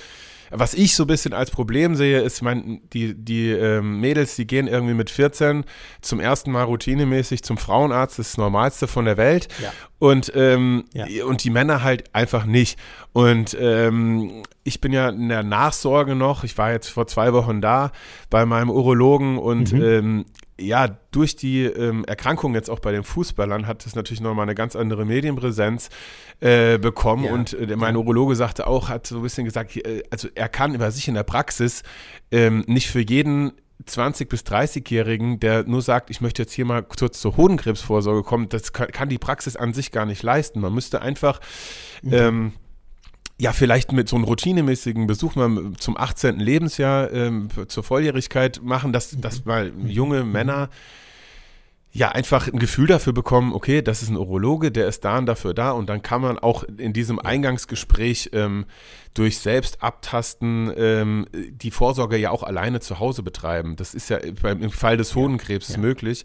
was 0.52 0.74
ich 0.74 0.94
so 0.94 1.04
ein 1.04 1.06
bisschen 1.06 1.32
als 1.32 1.50
Problem 1.50 1.96
sehe, 1.96 2.20
ist, 2.20 2.42
mein, 2.42 2.82
die, 2.92 3.14
die 3.14 3.50
ähm, 3.50 4.00
Mädels, 4.00 4.36
die 4.36 4.46
gehen 4.46 4.68
irgendwie 4.68 4.94
mit 4.94 5.10
14 5.10 5.64
zum 6.02 6.20
ersten 6.20 6.52
Mal 6.52 6.64
routinemäßig 6.64 7.42
zum 7.42 7.56
Frauenarzt, 7.56 8.18
das, 8.18 8.28
das 8.28 8.38
Normalste 8.38 8.86
von 8.86 9.06
der 9.06 9.16
Welt. 9.16 9.48
Ja. 9.62 9.72
Und, 9.98 10.32
ähm, 10.34 10.84
ja. 10.92 11.24
und 11.24 11.44
die 11.44 11.50
Männer 11.50 11.82
halt 11.82 12.14
einfach 12.14 12.44
nicht. 12.44 12.78
Und 13.12 13.56
ähm, 13.58 14.42
ich 14.64 14.80
bin 14.80 14.92
ja 14.92 15.08
in 15.08 15.28
der 15.28 15.42
Nachsorge 15.42 16.14
noch, 16.14 16.44
ich 16.44 16.58
war 16.58 16.72
jetzt 16.72 16.88
vor 16.88 17.06
zwei 17.06 17.32
Wochen 17.32 17.60
da 17.60 17.92
bei 18.28 18.44
meinem 18.44 18.70
Urologen 18.70 19.38
und 19.38 19.72
mhm. 19.72 20.24
Ja, 20.62 20.88
durch 21.10 21.36
die 21.36 21.64
ähm, 21.64 22.04
Erkrankung 22.04 22.54
jetzt 22.54 22.70
auch 22.70 22.80
bei 22.80 22.92
den 22.92 23.04
Fußballern 23.04 23.66
hat 23.66 23.84
es 23.86 23.94
natürlich 23.94 24.20
nochmal 24.20 24.44
eine 24.44 24.54
ganz 24.54 24.76
andere 24.76 25.04
Medienpräsenz 25.04 25.90
äh, 26.40 26.78
bekommen. 26.78 27.24
Ja. 27.24 27.32
Und 27.32 27.52
äh, 27.54 27.76
mein 27.76 27.96
Urologe 27.96 28.36
sagte 28.36 28.66
auch, 28.66 28.88
hat 28.88 29.06
so 29.06 29.16
ein 29.16 29.22
bisschen 29.22 29.44
gesagt, 29.44 29.76
äh, 29.76 30.02
also 30.10 30.28
er 30.34 30.48
kann 30.48 30.74
über 30.74 30.90
sich 30.90 31.08
in 31.08 31.14
der 31.14 31.22
Praxis 31.22 31.82
ähm, 32.30 32.64
nicht 32.66 32.88
für 32.90 33.00
jeden 33.00 33.52
20- 33.86 34.28
bis 34.28 34.42
30-Jährigen, 34.42 35.40
der 35.40 35.64
nur 35.64 35.82
sagt, 35.82 36.10
ich 36.10 36.20
möchte 36.20 36.42
jetzt 36.42 36.52
hier 36.52 36.64
mal 36.64 36.82
kurz 36.82 37.20
zur 37.20 37.36
Hodenkrebsvorsorge 37.36 38.22
kommen, 38.22 38.48
das 38.48 38.72
kann, 38.72 38.88
kann 38.88 39.08
die 39.08 39.18
Praxis 39.18 39.56
an 39.56 39.72
sich 39.72 39.90
gar 39.90 40.06
nicht 40.06 40.22
leisten. 40.22 40.60
Man 40.60 40.74
müsste 40.74 41.02
einfach 41.02 41.40
mhm. 42.02 42.12
ähm, 42.12 42.52
ja, 43.38 43.52
vielleicht 43.52 43.92
mit 43.92 44.08
so 44.08 44.16
einem 44.16 44.24
routinemäßigen 44.24 45.06
Besuch 45.06 45.34
mal 45.34 45.72
zum 45.78 45.96
18. 45.96 46.38
Lebensjahr 46.38 47.12
ähm, 47.12 47.48
zur 47.68 47.82
Volljährigkeit 47.82 48.60
machen, 48.62 48.92
dass, 48.92 49.18
dass 49.18 49.44
mal 49.44 49.72
junge 49.84 50.24
Männer 50.24 50.68
ja 51.94 52.08
einfach 52.08 52.48
ein 52.48 52.58
Gefühl 52.58 52.86
dafür 52.86 53.12
bekommen, 53.12 53.52
okay, 53.52 53.82
das 53.82 54.02
ist 54.02 54.08
ein 54.08 54.16
Urologe, 54.16 54.72
der 54.72 54.88
ist 54.88 55.04
da 55.04 55.18
und 55.18 55.26
dafür 55.26 55.52
da 55.52 55.72
und 55.72 55.90
dann 55.90 56.00
kann 56.00 56.22
man 56.22 56.38
auch 56.38 56.64
in 56.64 56.94
diesem 56.94 57.18
Eingangsgespräch 57.18 58.30
ähm, 58.32 58.64
durch 59.12 59.38
Selbstabtasten 59.40 60.72
ähm, 60.74 61.26
die 61.32 61.70
Vorsorge 61.70 62.16
ja 62.16 62.30
auch 62.30 62.44
alleine 62.44 62.80
zu 62.80 62.98
Hause 62.98 63.22
betreiben. 63.22 63.76
Das 63.76 63.92
ist 63.92 64.08
ja 64.08 64.18
beim, 64.40 64.62
im 64.62 64.70
Fall 64.70 64.96
des 64.96 65.14
Hodenkrebs 65.14 65.68
ja, 65.68 65.74
ja. 65.74 65.80
möglich. 65.80 66.24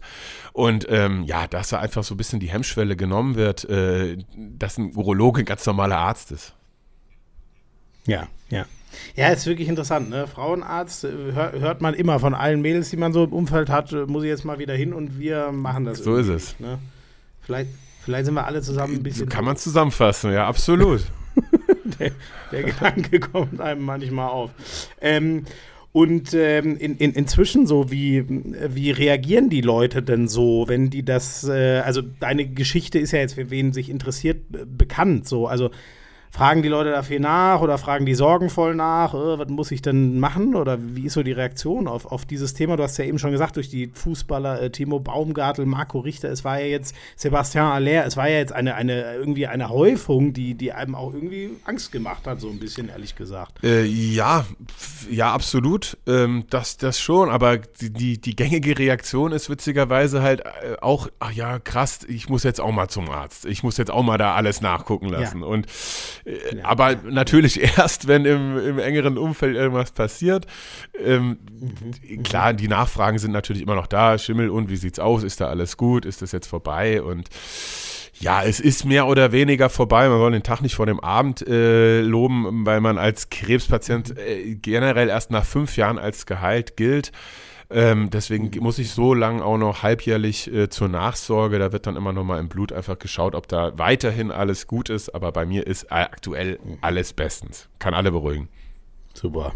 Und 0.54 0.86
ähm, 0.88 1.22
ja, 1.24 1.46
dass 1.46 1.68
da 1.68 1.80
einfach 1.80 2.02
so 2.02 2.14
ein 2.14 2.16
bisschen 2.16 2.40
die 2.40 2.48
Hemmschwelle 2.48 2.96
genommen 2.96 3.34
wird, 3.34 3.64
äh, 3.68 4.16
dass 4.36 4.78
ein 4.78 4.96
Urologe 4.96 5.42
ein 5.42 5.44
ganz 5.44 5.66
normaler 5.66 5.98
Arzt 5.98 6.32
ist. 6.32 6.54
Ja, 8.08 8.26
ja. 8.50 8.64
Ja, 9.14 9.28
ist 9.28 9.46
wirklich 9.46 9.68
interessant. 9.68 10.08
Ne? 10.10 10.26
Frauenarzt 10.26 11.04
äh, 11.04 11.10
hör, 11.34 11.52
hört 11.52 11.80
man 11.80 11.94
immer 11.94 12.18
von 12.18 12.34
allen 12.34 12.60
Mädels, 12.60 12.90
die 12.90 12.96
man 12.96 13.12
so 13.12 13.24
im 13.24 13.32
Umfeld 13.32 13.68
hat, 13.68 13.92
äh, 13.92 14.06
muss 14.06 14.24
ich 14.24 14.30
jetzt 14.30 14.44
mal 14.44 14.58
wieder 14.58 14.74
hin 14.74 14.92
und 14.92 15.18
wir 15.18 15.52
machen 15.52 15.84
das. 15.84 15.98
So 15.98 16.16
ist 16.16 16.28
es. 16.28 16.58
Ne? 16.58 16.78
Vielleicht, 17.42 17.70
vielleicht 18.00 18.26
sind 18.26 18.34
wir 18.34 18.46
alle 18.46 18.62
zusammen 18.62 18.96
ein 18.96 19.02
bisschen. 19.02 19.28
Kann 19.28 19.44
man 19.44 19.56
zusammenfassen, 19.56 20.32
ja, 20.32 20.46
absolut. 20.46 21.02
der, 21.98 22.12
der, 22.50 22.62
Gedanke 22.62 23.20
kommt 23.32 23.60
einem 23.60 23.84
manchmal 23.84 24.28
auf. 24.28 24.50
Ähm, 25.00 25.44
und 25.92 26.32
ähm, 26.34 26.76
in, 26.76 26.96
in, 26.96 27.12
inzwischen 27.12 27.66
so, 27.66 27.90
wie, 27.90 28.24
wie 28.28 28.90
reagieren 28.90 29.50
die 29.50 29.62
Leute 29.62 30.02
denn 30.02 30.28
so, 30.28 30.64
wenn 30.68 30.90
die 30.90 31.04
das, 31.04 31.48
äh, 31.48 31.82
also 31.84 32.02
deine 32.02 32.46
Geschichte 32.46 32.98
ist 32.98 33.12
ja 33.12 33.20
jetzt, 33.20 33.34
für 33.34 33.50
wen 33.50 33.72
sich 33.72 33.90
interessiert, 33.90 34.42
bekannt. 34.48 35.28
So, 35.28 35.46
also 35.46 35.70
Fragen 36.30 36.62
die 36.62 36.68
Leute 36.68 36.90
dafür 36.90 37.20
nach 37.20 37.60
oder 37.60 37.78
fragen 37.78 38.06
die 38.06 38.14
sorgenvoll 38.14 38.74
nach, 38.74 39.14
äh, 39.14 39.38
was 39.38 39.48
muss 39.48 39.70
ich 39.70 39.82
denn 39.82 40.20
machen? 40.20 40.54
Oder 40.54 40.78
wie 40.80 41.06
ist 41.06 41.14
so 41.14 41.22
die 41.22 41.32
Reaktion 41.32 41.88
auf, 41.88 42.06
auf 42.06 42.24
dieses 42.24 42.54
Thema? 42.54 42.76
Du 42.76 42.82
hast 42.82 42.96
ja 42.98 43.04
eben 43.04 43.18
schon 43.18 43.32
gesagt, 43.32 43.56
durch 43.56 43.68
die 43.68 43.90
Fußballer 43.92 44.62
äh, 44.62 44.70
Timo 44.70 45.00
Baumgartel, 45.00 45.66
Marco 45.66 46.00
Richter, 46.00 46.30
es 46.30 46.44
war 46.44 46.60
ja 46.60 46.66
jetzt 46.66 46.94
Sebastian 47.16 47.72
Aller, 47.72 48.04
es 48.04 48.16
war 48.16 48.28
ja 48.28 48.38
jetzt 48.38 48.52
eine, 48.52 48.74
eine 48.74 49.14
irgendwie 49.14 49.46
eine 49.46 49.68
Häufung, 49.68 50.32
die, 50.32 50.54
die 50.54 50.72
einem 50.72 50.94
auch 50.94 51.14
irgendwie 51.14 51.50
Angst 51.64 51.92
gemacht 51.92 52.26
hat, 52.26 52.40
so 52.40 52.48
ein 52.50 52.58
bisschen, 52.58 52.88
ehrlich 52.88 53.16
gesagt. 53.16 53.62
Äh, 53.64 53.84
ja, 53.84 54.44
ja, 55.10 55.32
absolut. 55.32 55.96
Ähm, 56.06 56.44
das, 56.50 56.76
das 56.76 57.00
schon, 57.00 57.30
aber 57.30 57.58
die, 57.58 57.90
die, 57.90 58.20
die 58.20 58.36
gängige 58.36 58.78
Reaktion 58.78 59.32
ist 59.32 59.50
witzigerweise 59.50 60.22
halt 60.22 60.40
äh, 60.40 60.76
auch, 60.80 61.08
ach 61.20 61.32
ja, 61.32 61.58
krass, 61.58 62.00
ich 62.08 62.28
muss 62.28 62.42
jetzt 62.42 62.60
auch 62.60 62.72
mal 62.72 62.88
zum 62.88 63.08
Arzt. 63.10 63.46
Ich 63.46 63.62
muss 63.62 63.76
jetzt 63.76 63.90
auch 63.90 64.02
mal 64.02 64.18
da 64.18 64.34
alles 64.34 64.60
nachgucken 64.60 65.08
lassen. 65.08 65.40
Ja. 65.40 65.46
Und 65.46 65.66
ja. 66.28 66.64
Aber 66.64 66.96
natürlich 67.08 67.60
erst, 67.78 68.08
wenn 68.08 68.24
im, 68.24 68.58
im, 68.58 68.78
engeren 68.78 69.18
Umfeld 69.18 69.56
irgendwas 69.56 69.92
passiert. 69.92 70.46
Ähm, 71.02 71.38
mhm. 72.08 72.22
Klar, 72.22 72.52
die 72.52 72.68
Nachfragen 72.68 73.18
sind 73.18 73.32
natürlich 73.32 73.62
immer 73.62 73.74
noch 73.74 73.86
da. 73.86 74.18
Schimmel 74.18 74.50
und 74.50 74.68
wie 74.68 74.76
sieht's 74.76 74.98
aus? 74.98 75.22
Ist 75.22 75.40
da 75.40 75.48
alles 75.48 75.76
gut? 75.76 76.04
Ist 76.04 76.22
das 76.22 76.32
jetzt 76.32 76.46
vorbei? 76.46 77.02
Und 77.02 77.28
ja, 78.20 78.42
es 78.42 78.58
ist 78.60 78.84
mehr 78.84 79.06
oder 79.06 79.32
weniger 79.32 79.70
vorbei. 79.70 80.08
Man 80.08 80.18
soll 80.18 80.32
den 80.32 80.42
Tag 80.42 80.60
nicht 80.60 80.74
vor 80.74 80.86
dem 80.86 81.00
Abend 81.00 81.46
äh, 81.46 82.00
loben, 82.00 82.66
weil 82.66 82.80
man 82.80 82.98
als 82.98 83.30
Krebspatient 83.30 84.18
äh, 84.18 84.56
generell 84.56 85.08
erst 85.08 85.30
nach 85.30 85.44
fünf 85.44 85.76
Jahren 85.76 85.98
als 85.98 86.26
geheilt 86.26 86.76
gilt. 86.76 87.12
Ähm, 87.70 88.08
deswegen 88.10 88.50
muss 88.62 88.78
ich 88.78 88.92
so 88.92 89.12
lange 89.12 89.44
auch 89.44 89.58
noch 89.58 89.82
halbjährlich 89.82 90.52
äh, 90.52 90.68
zur 90.70 90.88
Nachsorge. 90.88 91.58
Da 91.58 91.72
wird 91.72 91.86
dann 91.86 91.96
immer 91.96 92.12
noch 92.12 92.24
mal 92.24 92.38
im 92.38 92.48
Blut 92.48 92.72
einfach 92.72 92.98
geschaut, 92.98 93.34
ob 93.34 93.46
da 93.46 93.78
weiterhin 93.78 94.30
alles 94.30 94.66
gut 94.66 94.88
ist. 94.88 95.14
Aber 95.14 95.32
bei 95.32 95.44
mir 95.44 95.66
ist 95.66 95.92
aktuell 95.92 96.58
alles 96.80 97.12
bestens. 97.12 97.68
Kann 97.78 97.92
alle 97.92 98.10
beruhigen. 98.10 98.48
Super, 99.12 99.52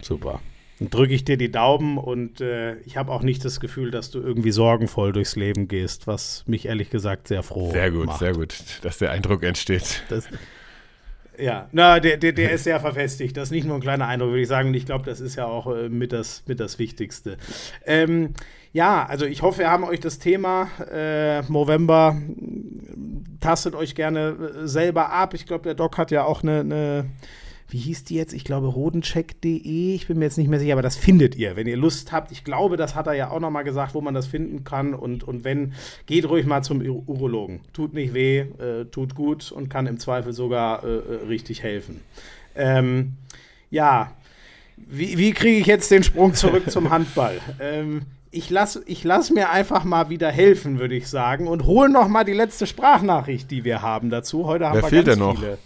super. 0.00 0.40
Dann 0.80 0.90
drücke 0.90 1.14
ich 1.14 1.24
dir 1.24 1.36
die 1.36 1.52
Daumen 1.52 1.98
und 1.98 2.40
äh, 2.40 2.76
ich 2.80 2.96
habe 2.96 3.12
auch 3.12 3.22
nicht 3.22 3.44
das 3.44 3.60
Gefühl, 3.60 3.92
dass 3.92 4.10
du 4.10 4.18
irgendwie 4.20 4.50
sorgenvoll 4.50 5.12
durchs 5.12 5.36
Leben 5.36 5.68
gehst, 5.68 6.08
was 6.08 6.42
mich 6.48 6.66
ehrlich 6.66 6.90
gesagt 6.90 7.28
sehr 7.28 7.44
froh 7.44 7.66
macht. 7.66 7.74
Sehr 7.74 7.90
gut, 7.92 8.06
macht. 8.06 8.18
sehr 8.18 8.32
gut, 8.32 8.54
dass 8.82 8.98
der 8.98 9.12
Eindruck 9.12 9.44
entsteht. 9.44 10.02
Das, 10.08 10.28
ja, 11.38 11.68
na, 11.72 11.98
der, 12.00 12.16
der, 12.16 12.32
der 12.32 12.52
ist 12.52 12.64
sehr 12.64 12.78
verfestigt. 12.80 13.36
Das 13.36 13.44
ist 13.44 13.50
nicht 13.52 13.66
nur 13.66 13.76
ein 13.76 13.80
kleiner 13.80 14.06
Eindruck, 14.06 14.30
würde 14.30 14.42
ich 14.42 14.48
sagen. 14.48 14.72
Ich 14.74 14.86
glaube, 14.86 15.04
das 15.04 15.20
ist 15.20 15.36
ja 15.36 15.46
auch 15.46 15.66
äh, 15.74 15.88
mit, 15.88 16.12
das, 16.12 16.42
mit 16.46 16.60
das 16.60 16.78
Wichtigste. 16.78 17.38
Ähm, 17.86 18.34
ja, 18.72 19.04
also 19.06 19.26
ich 19.26 19.42
hoffe, 19.42 19.60
wir 19.60 19.70
haben 19.70 19.84
euch 19.84 20.00
das 20.00 20.18
Thema 20.18 20.68
äh, 20.92 21.42
November. 21.42 22.16
Tastet 23.40 23.74
euch 23.74 23.94
gerne 23.94 24.36
äh, 24.62 24.68
selber 24.68 25.10
ab. 25.10 25.34
Ich 25.34 25.46
glaube, 25.46 25.64
der 25.64 25.74
Doc 25.74 25.98
hat 25.98 26.10
ja 26.10 26.24
auch 26.24 26.42
eine, 26.42 26.60
eine 26.60 27.06
wie 27.72 27.78
hieß 27.78 28.04
die 28.04 28.16
jetzt? 28.16 28.34
Ich 28.34 28.44
glaube, 28.44 28.66
rodencheck.de. 28.66 29.94
Ich 29.94 30.06
bin 30.06 30.18
mir 30.18 30.26
jetzt 30.26 30.36
nicht 30.36 30.48
mehr 30.48 30.58
sicher, 30.58 30.74
aber 30.74 30.82
das 30.82 30.96
findet 30.96 31.36
ihr, 31.36 31.56
wenn 31.56 31.66
ihr 31.66 31.78
Lust 31.78 32.12
habt. 32.12 32.30
Ich 32.30 32.44
glaube, 32.44 32.76
das 32.76 32.94
hat 32.94 33.06
er 33.06 33.14
ja 33.14 33.30
auch 33.30 33.40
nochmal 33.40 33.64
gesagt, 33.64 33.94
wo 33.94 34.02
man 34.02 34.12
das 34.12 34.26
finden 34.26 34.62
kann. 34.62 34.92
Und, 34.92 35.24
und 35.24 35.44
wenn, 35.44 35.72
geht 36.04 36.28
ruhig 36.28 36.44
mal 36.44 36.62
zum 36.62 36.82
Urologen. 36.82 37.60
Tut 37.72 37.94
nicht 37.94 38.12
weh, 38.12 38.40
äh, 38.40 38.84
tut 38.90 39.14
gut 39.14 39.50
und 39.50 39.70
kann 39.70 39.86
im 39.86 39.98
Zweifel 39.98 40.34
sogar 40.34 40.84
äh, 40.84 40.88
äh 40.88 41.26
richtig 41.28 41.62
helfen. 41.62 42.02
Ähm, 42.54 43.14
ja, 43.70 44.12
wie, 44.76 45.16
wie 45.16 45.32
kriege 45.32 45.58
ich 45.58 45.66
jetzt 45.66 45.90
den 45.90 46.02
Sprung 46.02 46.34
zurück 46.34 46.70
zum 46.70 46.90
Handball? 46.90 47.40
Ähm, 47.60 48.02
ich 48.30 48.48
lasse 48.48 48.82
ich 48.86 49.04
lass 49.04 49.30
mir 49.30 49.50
einfach 49.50 49.84
mal 49.84 50.08
wieder 50.08 50.30
helfen, 50.30 50.78
würde 50.78 50.94
ich 50.94 51.08
sagen, 51.08 51.46
und 51.46 51.64
hole 51.64 51.90
noch 51.90 52.08
mal 52.08 52.24
die 52.24 52.32
letzte 52.32 52.66
Sprachnachricht, 52.66 53.50
die 53.50 53.62
wir 53.62 53.82
haben 53.82 54.08
dazu. 54.10 54.46
Heute 54.46 54.66
haben 54.66 54.76
Wer 54.76 54.82
wir 54.82 54.88
fehlt 54.88 55.06
ganz 55.06 55.18
denn 55.18 55.26
noch? 55.26 55.38
viele. 55.38 55.58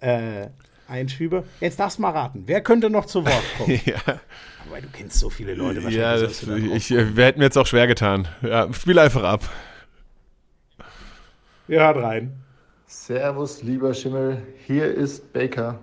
Äh, 0.00 0.48
Einschübe. 0.90 1.44
Jetzt 1.60 1.78
darfst 1.80 1.98
du 1.98 2.02
mal 2.02 2.10
raten. 2.10 2.42
Wer 2.46 2.60
könnte 2.62 2.90
noch 2.90 3.06
zu 3.06 3.24
Wort 3.24 3.42
kommen? 3.58 3.80
ja. 3.84 3.96
Aber 4.06 4.80
du 4.80 4.88
kennst 4.92 5.18
so 5.18 5.30
viele 5.30 5.54
Leute. 5.54 5.80
Ja, 5.88 6.16
das, 6.18 6.42
ich, 6.42 6.90
ich 6.90 6.90
hätte 6.90 7.38
mir 7.38 7.44
jetzt 7.44 7.56
auch 7.56 7.66
schwer 7.66 7.86
getan. 7.86 8.28
Ja, 8.42 8.72
spiel 8.72 8.98
einfach 8.98 9.22
ab. 9.22 9.48
Ja, 11.68 11.90
rein. 11.92 12.32
Servus, 12.86 13.62
lieber 13.62 13.94
Schimmel. 13.94 14.42
Hier 14.66 14.92
ist 14.92 15.32
Baker. 15.32 15.78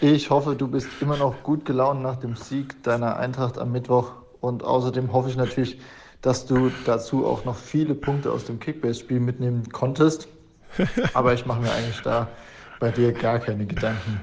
Ich 0.00 0.30
hoffe, 0.30 0.56
du 0.56 0.66
bist 0.68 0.88
immer 1.00 1.16
noch 1.16 1.42
gut 1.42 1.64
gelaunt 1.66 2.02
nach 2.02 2.16
dem 2.16 2.36
Sieg 2.36 2.82
deiner 2.82 3.16
Eintracht 3.18 3.58
am 3.58 3.72
Mittwoch. 3.72 4.12
Und 4.40 4.64
außerdem 4.64 5.12
hoffe 5.12 5.28
ich 5.28 5.36
natürlich, 5.36 5.78
dass 6.22 6.46
du 6.46 6.70
dazu 6.86 7.26
auch 7.26 7.44
noch 7.44 7.56
viele 7.56 7.94
Punkte 7.94 8.32
aus 8.32 8.44
dem 8.44 8.58
Kickbase-Spiel 8.58 9.20
mitnehmen 9.20 9.70
konntest. 9.70 10.28
Aber 11.14 11.34
ich 11.34 11.46
mache 11.46 11.60
mir 11.60 11.72
eigentlich 11.72 12.00
da 12.02 12.28
bei 12.78 12.90
dir 12.90 13.12
gar 13.12 13.38
keine 13.38 13.66
Gedanken. 13.66 14.20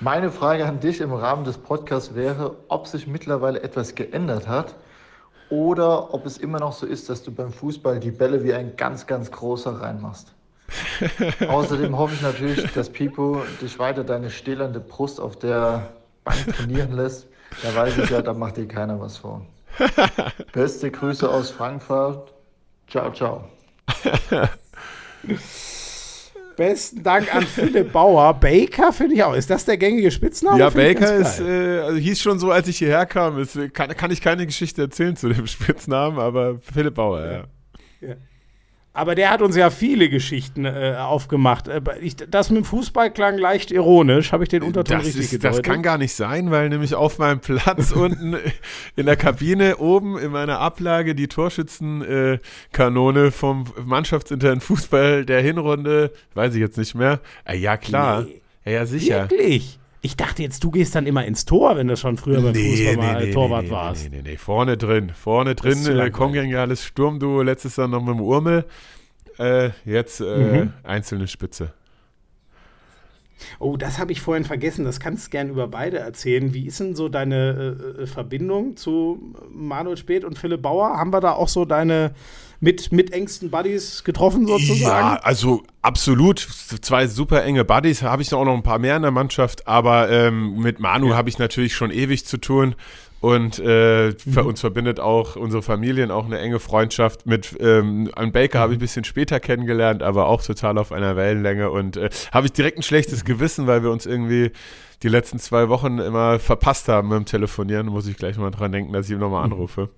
Meine 0.00 0.30
Frage 0.30 0.64
an 0.64 0.78
dich 0.78 1.00
im 1.00 1.12
Rahmen 1.12 1.42
des 1.42 1.58
Podcasts 1.58 2.14
wäre, 2.14 2.56
ob 2.68 2.86
sich 2.86 3.08
mittlerweile 3.08 3.62
etwas 3.62 3.96
geändert 3.96 4.46
hat 4.46 4.76
oder 5.50 6.14
ob 6.14 6.24
es 6.24 6.38
immer 6.38 6.60
noch 6.60 6.72
so 6.72 6.86
ist, 6.86 7.08
dass 7.08 7.24
du 7.24 7.32
beim 7.32 7.52
Fußball 7.52 7.98
die 7.98 8.12
Bälle 8.12 8.44
wie 8.44 8.54
ein 8.54 8.76
ganz, 8.76 9.08
ganz 9.08 9.32
großer 9.32 9.80
reinmachst. 9.80 10.34
Außerdem 11.48 11.98
hoffe 11.98 12.14
ich 12.14 12.22
natürlich, 12.22 12.72
dass 12.74 12.90
Pipo 12.90 13.42
dich 13.60 13.78
weiter 13.80 14.04
deine 14.04 14.30
stählernde 14.30 14.78
Brust 14.78 15.20
auf 15.20 15.36
der 15.36 15.88
Bank 16.22 16.46
trainieren 16.54 16.92
lässt. 16.92 17.26
Da 17.62 17.74
weiß 17.74 17.98
ich 17.98 18.10
ja, 18.10 18.22
da 18.22 18.34
macht 18.34 18.56
dir 18.56 18.68
keiner 18.68 19.00
was 19.00 19.16
vor. 19.16 19.44
Beste 20.52 20.92
Grüße 20.92 21.28
aus 21.28 21.50
Frankfurt. 21.50 22.32
Ciao, 22.86 23.10
ciao. 23.12 23.48
Besten 26.58 27.04
Dank 27.04 27.32
an 27.32 27.44
Philipp 27.44 27.92
Bauer. 27.92 28.34
Baker 28.34 28.92
finde 28.92 29.14
ich 29.14 29.22
auch. 29.22 29.32
Ist 29.32 29.48
das 29.48 29.64
der 29.64 29.78
gängige 29.78 30.10
Spitzname? 30.10 30.58
Ja, 30.58 30.70
Find 30.72 30.98
Baker 30.98 31.14
ist, 31.14 31.38
äh, 31.38 31.78
also 31.78 31.96
hieß 31.96 32.20
schon 32.20 32.40
so, 32.40 32.50
als 32.50 32.66
ich 32.66 32.78
hierher 32.78 33.06
kam. 33.06 33.38
Ist, 33.38 33.56
kann, 33.72 33.96
kann 33.96 34.10
ich 34.10 34.20
keine 34.20 34.44
Geschichte 34.44 34.82
erzählen 34.82 35.14
zu 35.14 35.28
dem 35.28 35.46
Spitznamen, 35.46 36.18
aber 36.18 36.58
Philipp 36.58 36.96
Bauer, 36.96 37.46
ja. 38.00 38.16
Aber 38.98 39.14
der 39.14 39.30
hat 39.30 39.42
uns 39.42 39.56
ja 39.56 39.70
viele 39.70 40.08
Geschichten 40.08 40.64
äh, 40.64 40.96
aufgemacht. 40.98 41.68
Äh, 41.68 41.80
Ich, 42.00 42.16
das 42.16 42.50
mit 42.50 42.58
dem 42.58 42.64
Fußball 42.64 43.12
klang 43.12 43.38
leicht 43.38 43.70
ironisch. 43.70 44.32
Habe 44.32 44.42
ich 44.42 44.48
den 44.48 44.62
Unterton 44.62 44.98
Das, 44.98 45.06
richtig 45.06 45.24
ist, 45.26 45.30
gedeutet? 45.30 45.58
das 45.58 45.62
kann 45.62 45.82
gar 45.82 45.98
nicht 45.98 46.14
sein, 46.14 46.50
weil 46.50 46.68
nämlich 46.68 46.94
auf 46.94 47.18
meinem 47.18 47.40
Platz 47.40 47.92
unten 47.96 48.36
in 48.96 49.06
der 49.06 49.16
Kabine 49.16 49.76
oben 49.76 50.18
in 50.18 50.32
meiner 50.32 50.58
Ablage 50.58 51.14
die 51.14 51.28
Torschützenkanone 51.28 53.30
vom 53.30 53.64
mannschaftsinternen 53.84 54.60
Fußball 54.60 55.24
der 55.24 55.40
Hinrunde, 55.42 56.12
weiß 56.34 56.54
ich 56.54 56.60
jetzt 56.60 56.78
nicht 56.78 56.94
mehr. 56.94 57.20
Äh, 57.44 57.56
ja, 57.56 57.76
klar. 57.76 58.22
Nee. 58.22 58.40
Ja, 58.64 58.72
ja, 58.72 58.86
sicher. 58.86 59.30
Wirklich? 59.30 59.78
Ich 60.00 60.16
dachte 60.16 60.42
jetzt, 60.42 60.62
du 60.62 60.70
gehst 60.70 60.94
dann 60.94 61.06
immer 61.06 61.24
ins 61.24 61.44
Tor, 61.44 61.76
wenn 61.76 61.88
du 61.88 61.96
schon 61.96 62.16
früher 62.16 62.40
beim 62.40 62.54
Fußball 62.54 62.96
mal 62.96 63.22
äh, 63.22 63.32
Torwart 63.32 63.64
nee, 63.64 63.70
warst. 63.70 64.04
Nee, 64.04 64.16
nee, 64.18 64.30
nee, 64.30 64.36
vorne 64.36 64.76
drin. 64.76 65.10
Vorne 65.10 65.54
drin, 65.56 65.84
äh, 65.86 66.10
kongeniales 66.10 66.84
Sturmduo, 66.84 67.42
letztes 67.42 67.76
Jahr 67.76 67.88
noch 67.88 68.00
mit 68.00 68.14
dem 68.14 68.20
Urmel. 68.20 68.64
Äh, 69.38 69.70
jetzt 69.84 70.20
äh, 70.20 70.24
Mhm. 70.64 70.72
einzelne 70.84 71.26
Spitze. 71.26 71.72
Oh, 73.60 73.76
das 73.76 73.98
habe 73.98 74.12
ich 74.12 74.20
vorhin 74.20 74.44
vergessen. 74.44 74.84
Das 74.84 74.98
kannst 75.00 75.26
du 75.26 75.30
gern 75.30 75.48
über 75.48 75.68
beide 75.68 75.98
erzählen. 75.98 76.52
Wie 76.54 76.66
ist 76.66 76.80
denn 76.80 76.94
so 76.94 77.08
deine 77.08 77.76
äh, 77.98 78.02
äh, 78.02 78.06
Verbindung 78.06 78.76
zu 78.76 79.34
Manuel 79.50 79.96
Speth 79.96 80.24
und 80.24 80.38
Philipp 80.38 80.62
Bauer? 80.62 80.96
Haben 80.96 81.12
wir 81.12 81.20
da 81.20 81.32
auch 81.32 81.48
so 81.48 81.64
deine 81.64 82.12
mit, 82.60 82.92
mit 82.92 83.12
engsten 83.12 83.50
Buddies 83.50 84.04
getroffen 84.04 84.46
sozusagen? 84.46 85.06
Ja, 85.06 85.20
also 85.22 85.62
absolut. 85.82 86.38
Zwei 86.38 87.06
super 87.06 87.44
enge 87.44 87.64
Buddies. 87.64 88.02
Habe 88.02 88.22
ich 88.22 88.32
auch 88.34 88.44
noch 88.44 88.54
ein 88.54 88.62
paar 88.62 88.78
mehr 88.78 88.96
in 88.96 89.02
der 89.02 89.10
Mannschaft, 89.10 89.66
aber 89.66 90.10
ähm, 90.10 90.58
mit 90.58 90.80
Manu 90.80 91.14
habe 91.14 91.28
ich 91.28 91.38
natürlich 91.38 91.74
schon 91.74 91.90
ewig 91.90 92.26
zu 92.26 92.38
tun. 92.38 92.74
Und 93.20 93.58
äh, 93.58 94.12
für 94.12 94.44
uns 94.44 94.60
verbindet 94.60 95.00
auch 95.00 95.34
unsere 95.34 95.60
Familien 95.62 96.12
auch 96.12 96.26
eine 96.26 96.38
enge 96.38 96.60
Freundschaft. 96.60 97.26
Mit 97.26 97.56
ähm, 97.58 98.10
an 98.14 98.30
Baker 98.30 98.60
habe 98.60 98.72
ich 98.72 98.78
ein 98.78 98.80
bisschen 98.80 99.04
später 99.04 99.40
kennengelernt, 99.40 100.04
aber 100.04 100.26
auch 100.26 100.40
total 100.42 100.78
auf 100.78 100.92
einer 100.92 101.16
Wellenlänge. 101.16 101.70
Und 101.70 101.96
äh, 101.96 102.10
habe 102.32 102.46
ich 102.46 102.52
direkt 102.52 102.78
ein 102.78 102.82
schlechtes 102.82 103.24
Gewissen, 103.24 103.66
weil 103.66 103.82
wir 103.82 103.90
uns 103.90 104.06
irgendwie 104.06 104.52
die 105.02 105.08
letzten 105.08 105.40
zwei 105.40 105.68
Wochen 105.68 105.98
immer 105.98 106.38
verpasst 106.38 106.88
haben 106.88 107.08
beim 107.08 107.24
Telefonieren. 107.24 107.88
Muss 107.88 108.06
ich 108.06 108.16
gleich 108.16 108.36
mal 108.36 108.50
dran 108.50 108.70
denken, 108.70 108.92
dass 108.92 109.06
ich 109.06 109.12
ihn 109.12 109.18
nochmal 109.18 109.44
anrufe. 109.44 109.90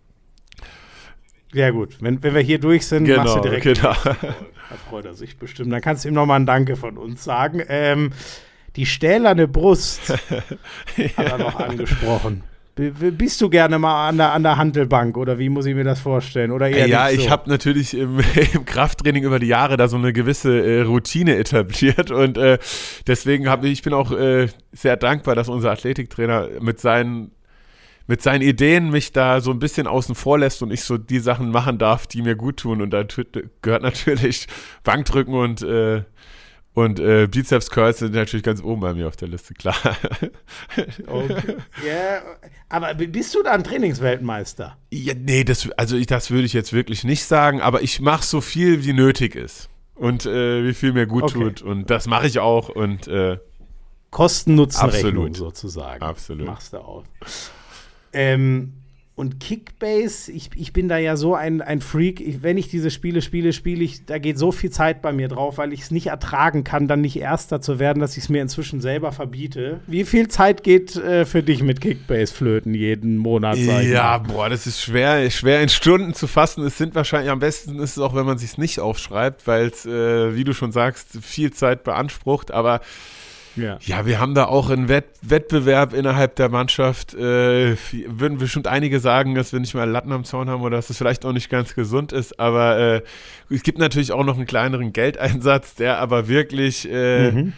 Ja, 1.52 1.70
gut. 1.70 1.97
Wenn, 2.01 2.22
wenn 2.22 2.35
wir 2.35 2.43
hier 2.43 2.59
durch 2.60 2.86
sind, 2.86 3.09
machst 3.09 3.36
du 3.36 3.40
direkt. 3.40 3.64
genau. 3.64 3.94
Da 4.05 4.77
freut 4.89 5.05
er 5.05 5.14
sich 5.14 5.36
bestimmt. 5.36 5.72
Dann 5.72 5.81
kannst 5.81 6.05
du 6.05 6.09
ihm 6.09 6.14
nochmal 6.14 6.39
ein 6.39 6.47
Danke 6.47 6.77
von 6.77 6.97
uns 6.97 7.24
sagen. 7.24 7.62
Ähm, 7.68 8.12
die 8.77 8.86
stählerne 8.86 9.48
Brust 9.48 10.10
hat 11.16 11.27
er 11.27 11.39
noch 11.39 11.59
angesprochen. 11.59 12.44
Bist 12.77 13.40
du 13.40 13.51
gerne 13.51 13.78
mal 13.78 14.09
an 14.09 14.16
der, 14.16 14.32
an 14.32 14.43
der 14.44 14.56
Handelbank 14.56 15.16
oder 15.18 15.39
wie 15.39 15.48
muss 15.51 15.66
ich 15.66 15.74
mir 15.74 15.85
das 15.85 16.01
vorstellen? 16.01 16.51
Oder 16.51 16.70
eher 16.70 16.86
Ja, 16.86 17.09
nicht 17.09 17.18
ich 17.18 17.24
so? 17.24 17.31
habe 17.31 17.51
natürlich 17.51 17.93
im, 17.94 18.20
im 18.55 18.64
Krafttraining 18.64 19.24
über 19.24 19.39
die 19.39 19.48
Jahre 19.48 19.77
da 19.77 19.89
so 19.89 19.97
eine 19.97 20.12
gewisse 20.12 20.64
äh, 20.64 20.81
Routine 20.82 21.36
etabliert 21.36 22.10
und 22.12 22.39
äh, 22.39 22.59
deswegen 23.06 23.48
habe 23.51 23.68
ich 23.68 23.82
bin 23.82 23.93
auch 23.93 24.12
äh, 24.12 24.47
sehr 24.72 24.97
dankbar, 24.97 25.35
dass 25.35 25.48
unser 25.48 25.72
Athletiktrainer 25.72 26.48
mit 26.60 26.81
seinen 26.81 27.32
mit 28.10 28.22
seinen 28.22 28.42
Ideen 28.42 28.90
mich 28.90 29.12
da 29.12 29.40
so 29.40 29.52
ein 29.52 29.60
bisschen 29.60 29.86
außen 29.86 30.16
vor 30.16 30.36
lässt 30.36 30.62
und 30.62 30.72
ich 30.72 30.82
so 30.82 30.98
die 30.98 31.20
Sachen 31.20 31.52
machen 31.52 31.78
darf, 31.78 32.08
die 32.08 32.22
mir 32.22 32.34
gut 32.34 32.56
tun 32.56 32.82
und 32.82 32.90
da 32.90 33.04
gehört 33.62 33.82
natürlich 33.84 34.48
Bankdrücken 34.82 35.32
und 35.32 35.62
äh, 35.62 36.02
und 36.74 36.98
äh, 36.98 37.28
Bizeps 37.28 37.70
Curls 37.70 37.98
sind 37.98 38.14
natürlich 38.14 38.42
ganz 38.42 38.60
oben 38.62 38.80
bei 38.80 38.94
mir 38.94 39.06
auf 39.06 39.14
der 39.14 39.28
Liste, 39.28 39.54
klar. 39.54 39.76
Okay. 41.06 41.56
Ja, 41.86 42.22
aber 42.68 42.94
bist 42.94 43.32
du 43.34 43.44
da 43.44 43.52
ein 43.52 43.62
Trainingsweltmeister? 43.62 44.76
Ja, 44.90 45.14
nee, 45.16 45.44
das, 45.44 45.70
also 45.76 45.96
ich, 45.96 46.06
das 46.06 46.32
würde 46.32 46.46
ich 46.46 46.52
jetzt 46.52 46.72
wirklich 46.72 47.04
nicht 47.04 47.24
sagen, 47.24 47.60
aber 47.60 47.82
ich 47.82 48.00
mache 48.00 48.24
so 48.24 48.40
viel, 48.40 48.84
wie 48.84 48.92
nötig 48.92 49.36
ist. 49.36 49.68
Und 49.94 50.26
äh, 50.26 50.64
wie 50.64 50.74
viel 50.74 50.92
mir 50.92 51.06
gut 51.06 51.24
Okay. 51.24 51.34
tut. 51.34 51.62
Und 51.62 51.90
das 51.90 52.06
mache 52.06 52.26
ich 52.26 52.40
auch. 52.40 52.70
Und 52.70 53.06
äh, 53.06 53.38
Kosten-Nutzen-Rechnung 54.10 55.26
Absolut. 55.26 55.36
sozusagen. 55.36 56.02
Absolut. 56.02 56.46
Machst 56.46 56.72
du 56.72 56.78
auch. 56.78 57.04
Ähm, 58.12 58.72
und 59.20 59.38
Kickbase, 59.38 60.32
ich, 60.32 60.48
ich 60.56 60.72
bin 60.72 60.88
da 60.88 60.96
ja 60.96 61.14
so 61.14 61.34
ein, 61.34 61.60
ein 61.60 61.82
Freak. 61.82 62.22
Ich, 62.22 62.42
wenn 62.42 62.56
ich 62.56 62.68
diese 62.68 62.90
Spiele 62.90 63.20
spiele, 63.20 63.52
spiele 63.52 63.84
ich, 63.84 64.06
da 64.06 64.16
geht 64.16 64.38
so 64.38 64.50
viel 64.50 64.70
Zeit 64.70 65.02
bei 65.02 65.12
mir 65.12 65.28
drauf, 65.28 65.58
weil 65.58 65.74
ich 65.74 65.82
es 65.82 65.90
nicht 65.90 66.06
ertragen 66.06 66.64
kann, 66.64 66.88
dann 66.88 67.02
nicht 67.02 67.18
Erster 67.18 67.60
zu 67.60 67.78
werden, 67.78 68.00
dass 68.00 68.16
ich 68.16 68.22
es 68.22 68.28
mir 68.30 68.40
inzwischen 68.40 68.80
selber 68.80 69.12
verbiete. 69.12 69.80
Wie 69.86 70.04
viel 70.04 70.28
Zeit 70.28 70.62
geht 70.62 70.96
äh, 70.96 71.26
für 71.26 71.42
dich 71.42 71.62
mit 71.62 71.82
Kickbase 71.82 72.32
flöten 72.32 72.72
jeden 72.72 73.18
Monat? 73.18 73.58
ja, 73.58 74.16
boah, 74.16 74.48
das 74.48 74.66
ist 74.66 74.80
schwer, 74.80 75.30
schwer 75.30 75.60
in 75.60 75.68
Stunden 75.68 76.14
zu 76.14 76.26
fassen. 76.26 76.64
Es 76.64 76.78
sind 76.78 76.94
wahrscheinlich 76.94 77.30
am 77.30 77.40
besten 77.40 77.78
ist 77.78 77.98
es 77.98 77.98
auch, 77.98 78.14
wenn 78.14 78.24
man 78.24 78.38
sich 78.38 78.56
nicht 78.56 78.80
aufschreibt, 78.80 79.46
weil 79.46 79.66
es, 79.66 79.84
äh, 79.84 80.34
wie 80.34 80.44
du 80.44 80.54
schon 80.54 80.72
sagst, 80.72 81.18
viel 81.20 81.52
Zeit 81.52 81.84
beansprucht. 81.84 82.52
Aber 82.52 82.80
ja. 83.56 83.78
Ja, 83.82 84.06
wir 84.06 84.20
haben 84.20 84.35
da 84.35 84.47
auch 84.47 84.70
einen 84.70 84.89
Wett 84.89 85.06
Wettbewerb 85.22 85.93
innerhalb 85.93 86.36
der 86.36 86.48
Mannschaft. 86.48 87.14
Äh, 87.14 87.77
würden 88.06 88.39
bestimmt 88.39 88.66
einige 88.66 89.01
sagen, 89.01 89.35
dass 89.35 89.52
wir 89.52 89.60
nicht 89.60 89.74
mal 89.74 89.89
Latten 89.89 90.12
am 90.12 90.24
Zaun 90.24 90.48
haben 90.48 90.62
oder 90.62 90.77
dass 90.77 90.90
es 90.90 90.98
vielleicht 90.98 91.24
auch 91.24 91.32
nicht 91.32 91.51
ganz 91.51 91.74
gesund 91.74 92.12
ist. 92.12 92.39
Aber 92.40 92.78
äh, 92.78 93.02
es 93.51 93.62
gibt 93.62 93.78
natürlich 93.78 94.12
auch 94.12 94.24
noch 94.24 94.36
einen 94.36 94.47
kleineren 94.47 94.93
Geldeinsatz, 94.93 95.74
der 95.74 95.98
aber 95.98 96.28
wirklich 96.28 96.90
äh, 96.90 97.51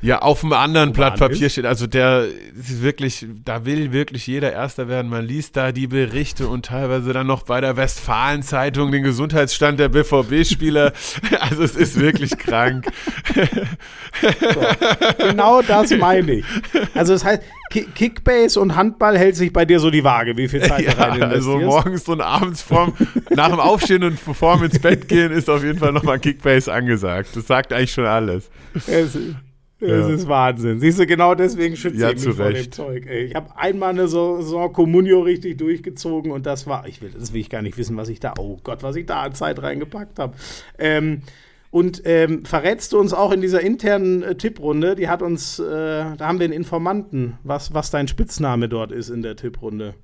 ja 0.00 0.20
auf 0.22 0.44
einem 0.44 0.52
anderen 0.52 0.92
Blatt 0.92 1.18
Papier 1.18 1.46
ist. 1.46 1.52
steht. 1.52 1.66
Also 1.66 1.86
der 1.86 2.26
ist 2.56 2.82
wirklich, 2.82 3.26
da 3.44 3.64
will 3.64 3.92
wirklich 3.92 4.26
jeder 4.26 4.52
Erster 4.52 4.88
werden. 4.88 5.10
Man 5.10 5.24
liest 5.26 5.56
da 5.56 5.72
die 5.72 5.86
Berichte 5.88 6.46
und 6.48 6.66
teilweise 6.66 7.12
dann 7.12 7.26
noch 7.26 7.42
bei 7.42 7.60
der 7.60 7.76
Westfalen-Zeitung 7.76 8.92
den 8.92 9.02
Gesundheitsstand 9.02 9.80
der 9.80 9.88
BVB-Spieler. 9.88 10.92
Also 11.40 11.62
es 11.62 11.76
ist 11.76 11.98
wirklich 11.98 12.36
krank. 12.38 12.86
Genau 15.18 15.62
das 15.62 15.90
meine 15.96 16.32
ich. 16.32 16.44
Also 16.94 17.12
das 17.14 17.24
heißt, 17.24 17.42
Ki 17.70 17.86
Kickbase 17.94 18.58
und 18.60 18.74
Handball 18.76 19.18
hält 19.18 19.36
sich 19.36 19.52
bei 19.52 19.64
dir 19.64 19.78
so 19.80 19.90
die 19.90 20.04
Waage, 20.04 20.36
wie 20.36 20.48
viel 20.48 20.62
Zeit 20.62 20.82
Ja, 20.84 20.92
du 20.94 20.98
rein 21.00 21.22
also 21.22 21.52
investierst. 21.54 21.64
morgens 21.64 22.08
und 22.08 22.20
abends 22.20 22.62
vorm, 22.62 22.94
nach 23.30 23.48
dem 23.50 23.60
Aufstehen 23.60 24.04
und 24.04 24.18
vorm 24.18 24.64
ins 24.64 24.78
Bett 24.78 25.08
gehen 25.08 25.32
ist 25.32 25.48
auf 25.50 25.62
jeden 25.62 25.78
Fall 25.78 25.92
nochmal 25.92 26.18
Kickbase 26.18 26.72
angesagt. 26.72 27.30
Das 27.34 27.46
sagt 27.46 27.72
eigentlich 27.72 27.92
schon 27.92 28.06
alles. 28.06 28.50
Es, 28.86 29.16
es 29.80 29.88
Ja. 29.88 30.08
ist 30.08 30.28
Wahnsinn. 30.28 30.80
Siehst 30.80 30.98
du, 30.98 31.06
genau 31.06 31.34
deswegen 31.34 31.76
schütze 31.76 31.98
Ja, 32.00 32.10
ich 32.10 32.24
mich 32.24 32.34
vor 32.36 32.50
dem. 32.52 32.72
Zeug. 32.72 33.06
Ey, 33.06 33.24
ich 33.26 33.34
habe 33.34 33.56
einmal 33.56 33.90
eine 33.90 34.08
Saison 34.08 34.72
Communio 34.72 35.20
richtig 35.20 35.58
durchgezogen 35.58 36.30
und 36.32 36.46
das 36.46 36.66
war, 36.66 36.86
ich 36.88 37.00
will, 37.02 37.10
das 37.16 37.32
will 37.32 37.40
ich 37.40 37.50
gar 37.50 37.62
nicht 37.62 37.78
wissen, 37.78 37.96
was 37.96 38.08
ich 38.08 38.20
da, 38.20 38.34
oh 38.38 38.58
Gott, 38.62 38.82
was 38.82 38.96
ich 38.96 39.06
da 39.06 39.22
an 39.22 39.34
Zeit 39.34 39.62
reingepackt 39.62 40.18
habe. 40.18 40.34
Ähm, 40.78 41.22
und 41.70 42.00
ähm, 42.06 42.44
verrätst 42.46 42.92
du 42.94 42.98
uns 42.98 43.12
auch 43.12 43.30
in 43.30 43.40
dieser 43.42 43.60
internen 43.60 44.22
äh, 44.22 44.34
Tipprunde, 44.34 44.94
die 44.96 45.08
hat 45.08 45.20
uns, 45.20 45.58
äh, 45.58 45.64
da 45.66 46.16
haben 46.20 46.38
wir 46.38 46.44
einen 46.44 46.54
Informanten, 46.54 47.38
was, 47.44 47.74
was 47.74 47.90
dein 47.90 48.08
Spitzname 48.08 48.68
dort 48.70 48.90
ist 48.90 49.10
in 49.10 49.20
der 49.22 49.36
Tipprunde. 49.36 49.94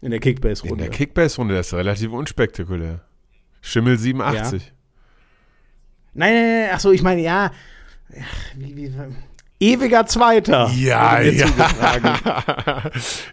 In 0.00 0.10
der 0.10 0.16
In 0.16 0.22
Kickbase-Runde. 0.22 0.76
der 0.84 0.90
Kickbase-Runde, 0.90 1.54
das 1.54 1.68
ist 1.68 1.74
relativ 1.74 2.10
unspektakulär. 2.12 3.00
Schimmel 3.60 3.98
87. 3.98 4.72
Nein, 6.14 6.34
nein, 6.34 6.44
nein, 6.44 6.68
ach 6.72 6.80
so, 6.80 6.90
ich 6.90 7.02
meine, 7.02 7.22
ja, 7.22 7.52
wie, 8.56 8.76
wie, 8.76 8.92
Ewiger 9.62 10.06
Zweiter. 10.06 10.72
Ja, 10.74 11.20
ja. 11.20 11.46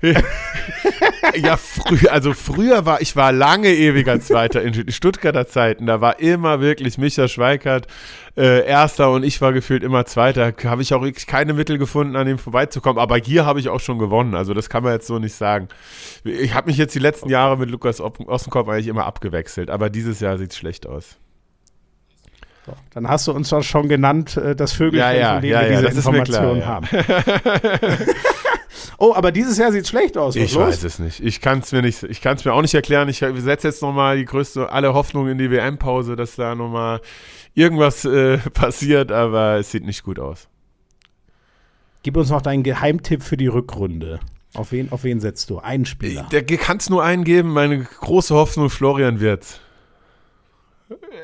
ja, 1.36 1.58
früh, 1.58 2.08
also 2.08 2.34
früher 2.34 2.86
war 2.86 3.02
ich 3.02 3.16
war 3.16 3.32
lange 3.32 3.70
ewiger 3.70 4.20
Zweiter 4.20 4.62
in 4.62 4.92
Stuttgarter 4.92 5.48
Zeiten. 5.48 5.88
Da 5.88 6.02
war 6.02 6.20
immer 6.20 6.62
wirklich 6.62 7.00
Micha 7.00 7.28
Schweikert 7.28 7.88
äh, 8.38 8.64
Erster 8.64 9.12
und 9.12 9.24
ich 9.24 9.42
war 9.42 9.54
gefühlt 9.54 9.82
immer 9.82 10.06
Zweiter. 10.06 10.54
Habe 10.66 10.84
ich 10.84 10.94
auch 10.94 11.04
keine 11.26 11.54
Mittel 11.54 11.80
gefunden, 11.80 12.16
an 12.16 12.28
dem 12.28 12.38
vorbeizukommen. 12.38 13.02
Aber 13.02 13.18
hier 13.18 13.48
habe 13.48 13.60
ich 13.60 13.70
auch 13.70 13.80
schon 13.80 13.98
gewonnen. 13.98 14.36
Also 14.36 14.54
das 14.54 14.70
kann 14.70 14.84
man 14.84 14.94
jetzt 14.94 15.08
so 15.08 15.18
nicht 15.18 15.34
sagen. 15.34 15.68
Ich 16.24 16.54
habe 16.54 16.68
mich 16.68 16.78
jetzt 16.78 16.94
die 16.94 17.00
letzten 17.00 17.30
Jahre 17.30 17.58
mit 17.58 17.72
Lukas 17.72 18.00
Ossenkopf 18.02 18.70
eigentlich 18.70 18.88
immer 18.88 19.08
abgewechselt. 19.08 19.72
Aber 19.72 19.90
dieses 19.90 20.20
Jahr 20.20 20.38
sieht 20.38 20.52
es 20.52 20.58
schlecht 20.60 20.86
aus. 20.86 21.18
Dann 22.94 23.08
hast 23.08 23.28
du 23.28 23.32
uns 23.32 23.50
doch 23.50 23.64
schon 23.64 23.88
genannt, 23.88 24.38
äh, 24.38 24.56
das 24.56 24.74
Vögel, 24.74 25.00
ja, 25.00 25.12
ja, 25.12 25.34
von 25.34 25.42
dem 25.42 25.52
ja, 25.52 25.62
wir 25.62 25.72
ja, 25.72 25.82
diese 25.82 25.98
Informationen 25.98 26.66
haben. 26.66 26.88
oh, 28.98 29.14
aber 29.16 29.32
dieses 29.32 29.58
Jahr 29.58 29.72
sieht 29.72 29.88
schlecht 29.88 30.18
aus. 30.18 30.36
Was 30.36 30.44
ich 30.44 30.54
los? 30.54 30.68
weiß 30.68 30.84
es 30.84 31.00
nicht. 31.00 31.20
Ich 31.20 31.42
kann 31.42 31.60
es 31.60 31.72
mir 31.72 31.82
nicht, 31.82 32.04
ich 32.04 32.22
kann 32.22 32.38
es 32.38 32.46
mir 32.46 32.54
auch 32.54 32.62
nicht 32.62 32.74
erklären. 32.74 33.10
Ich 33.10 33.20
setze 33.20 33.68
jetzt 33.68 33.82
nochmal 33.82 34.18
die 34.18 34.26
größte, 34.26 34.72
alle 34.72 34.94
Hoffnung 34.94 35.28
in 35.30 35.38
die 35.38 35.52
WM-Pause, 35.52 36.16
dass 36.16 36.36
da 36.36 36.56
nochmal 36.56 37.02
irgendwas 37.54 38.06
äh, 38.06 38.38
passiert, 38.54 39.12
aber 39.12 39.58
es 39.58 39.72
sieht 39.72 39.86
nicht 39.86 40.04
gut 40.04 40.20
aus. 40.20 40.48
Gib 42.04 42.16
uns 42.16 42.30
noch 42.30 42.42
deinen 42.42 42.64
Geheimtipp 42.64 43.24
für 43.24 43.38
die 43.38 43.48
Rückrunde. 43.48 44.20
Auf 44.54 44.72
wen, 44.72 44.92
auf 44.92 45.04
wen 45.04 45.20
setzt 45.20 45.50
du? 45.50 45.60
Einen 45.60 45.86
Spieler. 45.86 46.28
Da 46.32 46.42
kann 46.42 46.78
es 46.78 46.90
nur 46.90 47.04
einen 47.04 47.24
geben. 47.24 47.54
Meine 47.54 47.84
große 47.84 48.34
Hoffnung, 48.34 48.70
Florian 48.70 49.20
Wirtz. 49.20 49.60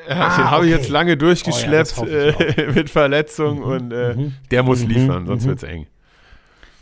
Ah, 0.07 0.37
den 0.37 0.51
habe 0.51 0.65
ich 0.65 0.71
jetzt 0.71 0.89
lange 0.89 1.17
durchgeschleppt 1.17 1.95
oh 1.97 2.05
ja, 2.05 2.29
äh, 2.29 2.71
mit 2.75 2.89
Verletzung 2.89 3.57
mhm. 3.57 3.63
und 3.63 3.91
äh, 3.91 4.13
mhm. 4.13 4.33
der 4.51 4.63
muss 4.63 4.83
mhm. 4.83 4.89
liefern, 4.89 5.25
sonst 5.25 5.43
mhm. 5.43 5.49
wird 5.49 5.57
es 5.57 5.63
eng. 5.63 5.87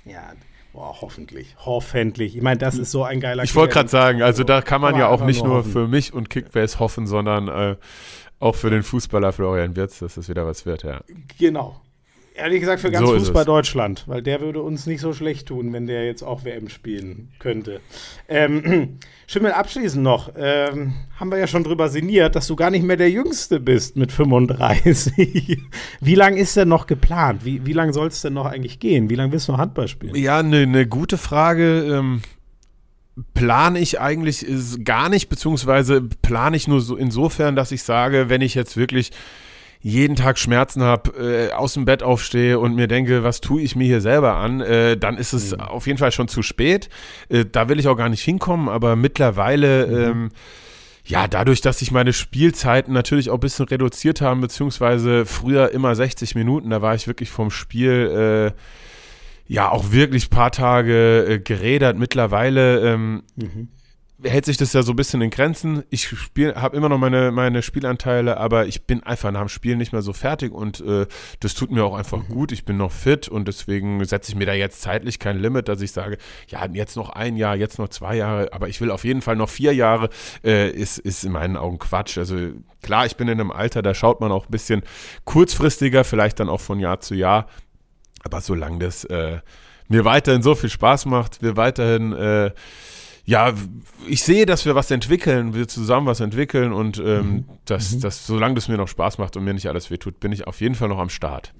Ja, 0.05 0.33
boah, 0.73 0.93
hoffentlich. 1.01 1.55
Hoffentlich. 1.65 2.35
Ich 2.35 2.41
meine, 2.41 2.57
das 2.57 2.77
ist 2.77 2.91
so 2.91 3.03
ein 3.03 3.21
geiler 3.21 3.43
Ich 3.43 3.55
wollte 3.55 3.73
gerade 3.73 3.89
sagen, 3.89 4.21
also 4.21 4.43
da 4.43 4.61
kann 4.61 4.81
man 4.81 4.97
ja 4.97 5.07
auch 5.07 5.23
nicht 5.23 5.43
nur, 5.43 5.55
nur 5.55 5.63
für 5.63 5.87
mich 5.87 6.13
und 6.13 6.29
Kickbase 6.29 6.79
hoffen, 6.79 7.07
sondern 7.07 7.47
äh, 7.47 7.75
auch 8.39 8.55
für 8.55 8.69
den 8.69 8.83
Fußballer 8.83 9.31
Florian 9.31 9.75
Wirtz, 9.77 9.99
dass 9.99 10.15
das 10.15 10.27
wieder 10.27 10.45
was 10.45 10.65
wird, 10.65 10.83
ja. 10.83 11.01
Genau. 11.39 11.79
Ehrlich 12.35 12.61
gesagt 12.61 12.81
für 12.81 12.89
ganz 12.89 13.07
so 13.07 13.13
Fußball 13.13 13.45
Deutschland, 13.45 14.05
weil 14.07 14.23
der 14.23 14.41
würde 14.41 14.61
uns 14.61 14.87
nicht 14.87 15.01
so 15.01 15.13
schlecht 15.13 15.47
tun, 15.47 15.71
wenn 15.71 15.85
der 15.85 16.05
jetzt 16.05 16.23
auch 16.23 16.45
WM 16.45 16.67
spielen 16.67 17.31
könnte. 17.37 17.79
Ähm, 18.27 18.97
Schimmel, 19.27 19.51
abschließend 19.51 20.03
noch, 20.03 20.31
ähm, 20.35 20.95
haben 21.19 21.29
wir 21.29 21.37
ja 21.37 21.45
schon 21.45 21.63
drüber 21.63 21.89
sinniert, 21.89 22.35
dass 22.35 22.47
du 22.47 22.55
gar 22.55 22.71
nicht 22.71 22.83
mehr 22.83 22.97
der 22.97 23.11
Jüngste 23.11 23.59
bist 23.59 23.97
mit 23.97 24.11
35. 24.11 25.61
wie 26.01 26.15
lange 26.15 26.39
ist 26.39 26.57
denn 26.57 26.69
noch 26.69 26.87
geplant? 26.87 27.45
Wie, 27.45 27.67
wie 27.67 27.73
lange 27.73 27.93
soll 27.93 28.07
es 28.07 28.21
denn 28.21 28.33
noch 28.33 28.45
eigentlich 28.45 28.79
gehen? 28.79 29.11
Wie 29.11 29.15
lange 29.15 29.31
willst 29.31 29.47
du 29.47 29.51
noch 29.51 29.59
Handball 29.59 29.87
spielen? 29.87 30.15
Ja, 30.15 30.39
eine 30.39 30.65
ne 30.65 30.87
gute 30.87 31.19
Frage. 31.19 31.83
Ähm, 31.83 32.21
plane 33.35 33.79
ich 33.79 33.99
eigentlich 33.99 34.45
gar 34.83 35.09
nicht, 35.09 35.29
beziehungsweise 35.29 36.01
plane 36.01 36.57
ich 36.57 36.67
nur 36.67 36.81
so 36.81 36.95
insofern, 36.95 37.55
dass 37.55 37.71
ich 37.71 37.83
sage, 37.83 38.29
wenn 38.29 38.41
ich 38.41 38.55
jetzt 38.55 38.75
wirklich 38.75 39.11
jeden 39.83 40.15
Tag 40.15 40.39
Schmerzen 40.39 40.81
habe, 40.81 41.49
äh, 41.49 41.51
aus 41.51 41.73
dem 41.73 41.83
Bett 41.83 42.03
aufstehe 42.03 42.57
und 42.57 42.73
mir 42.73 42.87
denke, 42.87 43.23
was 43.23 43.41
tue 43.41 43.61
ich 43.61 43.75
mir 43.75 43.83
hier 43.83 43.99
selber 43.99 44.37
an, 44.37 44.61
äh, 44.61 44.95
dann 44.97 45.17
ist 45.17 45.33
es 45.33 45.51
mhm. 45.51 45.59
auf 45.59 45.87
jeden 45.87 45.99
Fall 45.99 46.13
schon 46.13 46.29
zu 46.29 46.41
spät. 46.41 46.87
Äh, 47.27 47.45
da 47.51 47.67
will 47.67 47.79
ich 47.79 47.89
auch 47.89 47.97
gar 47.97 48.07
nicht 48.07 48.23
hinkommen, 48.23 48.69
aber 48.69 48.95
mittlerweile, 48.95 49.87
mhm. 49.87 49.95
ähm, 49.95 50.29
ja, 51.05 51.27
dadurch, 51.27 51.59
dass 51.59 51.79
sich 51.79 51.91
meine 51.91 52.13
Spielzeiten 52.13 52.93
natürlich 52.93 53.29
auch 53.29 53.35
ein 53.35 53.41
bisschen 53.41 53.65
reduziert 53.65 54.21
haben, 54.21 54.39
beziehungsweise 54.39 55.25
früher 55.25 55.71
immer 55.71 55.93
60 55.95 56.33
Minuten, 56.35 56.69
da 56.69 56.81
war 56.81 56.95
ich 56.95 57.07
wirklich 57.07 57.29
vom 57.29 57.51
Spiel, 57.51 58.53
äh, 58.55 59.53
ja, 59.53 59.69
auch 59.69 59.91
wirklich 59.91 60.27
ein 60.27 60.29
paar 60.29 60.51
Tage 60.51 61.25
äh, 61.27 61.39
gerädert. 61.39 61.97
Mittlerweile 61.97 62.93
ähm, 62.93 63.23
mhm 63.35 63.67
hält 64.23 64.45
sich 64.45 64.57
das 64.57 64.73
ja 64.73 64.83
so 64.83 64.93
ein 64.93 64.95
bisschen 64.95 65.21
in 65.21 65.29
Grenzen. 65.29 65.83
Ich 65.89 66.13
habe 66.55 66.75
immer 66.77 66.89
noch 66.89 66.97
meine, 66.97 67.31
meine 67.31 67.61
Spielanteile, 67.61 68.37
aber 68.37 68.65
ich 68.65 68.85
bin 68.85 69.03
einfach 69.03 69.31
nach 69.31 69.41
dem 69.41 69.49
Spiel 69.49 69.75
nicht 69.75 69.91
mehr 69.91 70.01
so 70.01 70.13
fertig 70.13 70.51
und 70.51 70.81
äh, 70.81 71.05
das 71.39 71.53
tut 71.53 71.71
mir 71.71 71.83
auch 71.83 71.95
einfach 71.95 72.27
mhm. 72.27 72.33
gut. 72.33 72.51
Ich 72.51 72.65
bin 72.65 72.77
noch 72.77 72.91
fit 72.91 73.27
und 73.27 73.47
deswegen 73.47 74.03
setze 74.05 74.31
ich 74.31 74.37
mir 74.37 74.45
da 74.45 74.53
jetzt 74.53 74.81
zeitlich 74.81 75.19
kein 75.19 75.39
Limit, 75.39 75.67
dass 75.67 75.81
ich 75.81 75.91
sage, 75.91 76.17
ja, 76.47 76.65
jetzt 76.71 76.95
noch 76.95 77.09
ein 77.09 77.35
Jahr, 77.35 77.55
jetzt 77.55 77.79
noch 77.79 77.89
zwei 77.89 78.15
Jahre, 78.15 78.51
aber 78.53 78.69
ich 78.69 78.81
will 78.81 78.91
auf 78.91 79.03
jeden 79.03 79.21
Fall 79.21 79.35
noch 79.35 79.49
vier 79.49 79.73
Jahre, 79.73 80.09
äh, 80.43 80.69
ist, 80.69 80.99
ist 80.99 81.23
in 81.23 81.31
meinen 81.31 81.57
Augen 81.57 81.79
Quatsch. 81.79 82.17
Also 82.17 82.35
klar, 82.81 83.05
ich 83.05 83.15
bin 83.15 83.27
in 83.27 83.39
einem 83.39 83.51
Alter, 83.51 83.81
da 83.81 83.93
schaut 83.93 84.21
man 84.21 84.31
auch 84.31 84.45
ein 84.45 84.51
bisschen 84.51 84.83
kurzfristiger, 85.25 86.03
vielleicht 86.03 86.39
dann 86.39 86.49
auch 86.49 86.61
von 86.61 86.79
Jahr 86.79 86.99
zu 86.99 87.15
Jahr, 87.15 87.47
aber 88.23 88.41
solange 88.41 88.79
das 88.79 89.03
äh, 89.05 89.39
mir 89.87 90.05
weiterhin 90.05 90.41
so 90.41 90.55
viel 90.55 90.69
Spaß 90.69 91.05
macht, 91.05 91.41
wir 91.41 91.57
weiterhin 91.57 92.13
äh, 92.13 92.51
ja, 93.25 93.53
ich 94.07 94.23
sehe, 94.23 94.45
dass 94.45 94.65
wir 94.65 94.75
was 94.75 94.91
entwickeln, 94.91 95.53
wir 95.53 95.67
zusammen 95.67 96.07
was 96.07 96.19
entwickeln 96.19 96.73
und 96.73 96.97
ähm, 96.99 97.05
mhm. 97.05 97.45
dass, 97.65 97.93
mhm. 97.93 98.01
dass 98.01 98.27
solange 98.27 98.55
das 98.55 98.67
mir 98.67 98.77
noch 98.77 98.87
Spaß 98.87 99.17
macht 99.17 99.37
und 99.37 99.43
mir 99.43 99.53
nicht 99.53 99.67
alles 99.67 99.89
wehtut, 99.91 100.19
bin 100.19 100.31
ich 100.31 100.45
auf 100.45 100.59
jeden 100.59 100.75
Fall 100.75 100.89
noch 100.89 100.99
am 100.99 101.09
Start. 101.09 101.53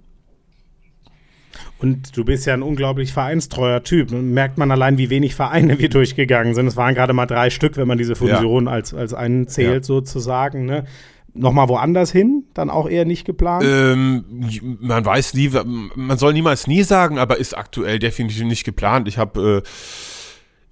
Und 1.79 2.15
du 2.15 2.23
bist 2.23 2.45
ja 2.45 2.53
ein 2.53 2.63
unglaublich 2.63 3.11
vereinstreuer 3.11 3.83
Typ. 3.83 4.11
Und 4.11 4.33
merkt 4.33 4.57
man 4.57 4.71
allein, 4.71 4.97
wie 4.97 5.09
wenig 5.09 5.35
Vereine 5.35 5.79
wir 5.79 5.89
durchgegangen 5.89 6.55
sind. 6.55 6.67
Es 6.67 6.77
waren 6.77 6.95
gerade 6.95 7.11
mal 7.11 7.25
drei 7.25 7.49
Stück, 7.49 7.75
wenn 7.75 7.87
man 7.87 7.97
diese 7.97 8.15
Fusion 8.15 8.65
ja. 8.65 8.71
als, 8.71 8.93
als 8.93 9.13
einen 9.13 9.47
zählt, 9.47 9.83
ja. 9.83 9.83
sozusagen. 9.83 10.65
Ne? 10.65 10.85
Nochmal 11.33 11.67
woanders 11.67 12.11
hin? 12.11 12.45
Dann 12.53 12.69
auch 12.69 12.87
eher 12.87 13.05
nicht 13.05 13.25
geplant? 13.25 13.65
Ähm, 13.67 14.23
man 14.79 15.03
weiß 15.03 15.33
nie, 15.33 15.51
man 15.95 16.17
soll 16.17 16.31
niemals 16.31 16.67
nie 16.67 16.83
sagen, 16.83 17.17
aber 17.19 17.37
ist 17.37 17.57
aktuell 17.57 17.99
definitiv 17.99 18.43
nicht 18.43 18.63
geplant. 18.63 19.07
Ich 19.07 19.17
habe 19.17 19.63
äh, 19.65 19.69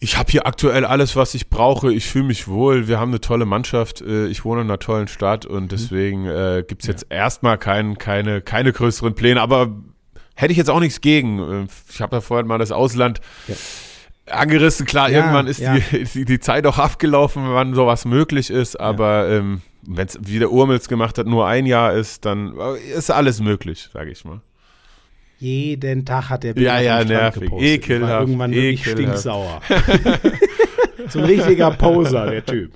ich 0.03 0.18
habe 0.18 0.32
hier 0.32 0.48
aktuell 0.48 0.84
alles, 0.84 1.15
was 1.15 1.36
ich 1.36 1.49
brauche. 1.49 1.94
Ich 1.94 2.07
fühle 2.07 2.26
mich 2.26 2.48
wohl. 2.48 2.88
Wir 2.88 2.99
haben 2.99 3.11
eine 3.11 3.22
tolle 3.22 3.45
Mannschaft. 3.45 4.02
Äh, 4.02 4.26
ich 4.28 4.44
wohne 4.44 4.61
in 4.61 4.68
einer 4.68 4.80
tollen 4.80 5.07
Stadt 5.07 5.45
und 5.45 5.65
mhm. 5.65 5.68
deswegen 5.68 6.26
äh, 6.26 6.64
gibt 6.68 6.82
es 6.82 6.88
jetzt 6.88 7.06
ja. 7.11 7.18
erstmal 7.18 7.60
kein, 7.60 7.99
keine, 7.99 8.41
keine 8.41 8.73
größeren 8.73 9.14
Pläne. 9.14 9.40
Aber 9.41 9.69
hätte 10.34 10.52
ich 10.52 10.57
jetzt 10.57 10.72
auch 10.72 10.80
nichts 10.80 11.02
gegen. 11.02 11.40
Äh, 11.40 11.68
ich 11.88 12.02
habe 12.02 12.15
ja 12.15 12.22
vorhin 12.22 12.48
mal 12.48 12.57
das 12.57 12.72
Ausland 12.72 13.22
ja. 13.48 13.56
angerissen. 14.26 14.88
Klar, 14.88 15.11
ja, 15.11 15.19
irgendwann 15.19 15.45
ist, 15.45 15.61
die, 15.61 15.98
ist 15.98 16.15
die, 16.15 16.40
Zeit 16.40 16.65
auch 16.65 16.80
abgelaufen, 16.80 17.53
wann 17.53 17.76
sowas 17.76 18.06
möglich 18.06 18.49
ist. 18.49 18.80
Aber 18.80 19.30
ähm, 19.30 19.61
wenn 19.84 20.07
es, 20.07 20.18
wie 20.19 20.40
der 20.40 20.52
Urmels 20.52 20.88
gemacht 20.88 21.19
hat, 21.19 21.28
nur 21.28 21.45
ein 21.45 21.68
Jahr 21.68 21.94
ist, 21.94 22.26
dann 22.26 22.57
äh, 22.57 22.80
ist 22.98 23.11
alles 23.11 23.40
möglich, 23.40 23.90
sage 23.94 24.10
ich 24.10 24.26
mal. 24.26 24.41
Jeden 25.42 26.06
Tag 26.06 26.30
hat 26.30 26.44
der 26.44 26.54
Bilder 26.54 26.80
ja, 26.80 27.00
ja, 27.00 27.04
nervig. 27.04 27.42
gepostet. 27.42 27.68
Ekelhaft. 27.68 28.12
War 28.12 28.22
irgendwann 28.22 28.52
wirklich 28.52 28.86
stinksauer. 28.86 29.62
so 31.10 31.18
ein 31.18 31.26
richtiger 31.26 31.72
Poser, 31.72 32.30
der 32.30 32.46
Typ. 32.46 32.74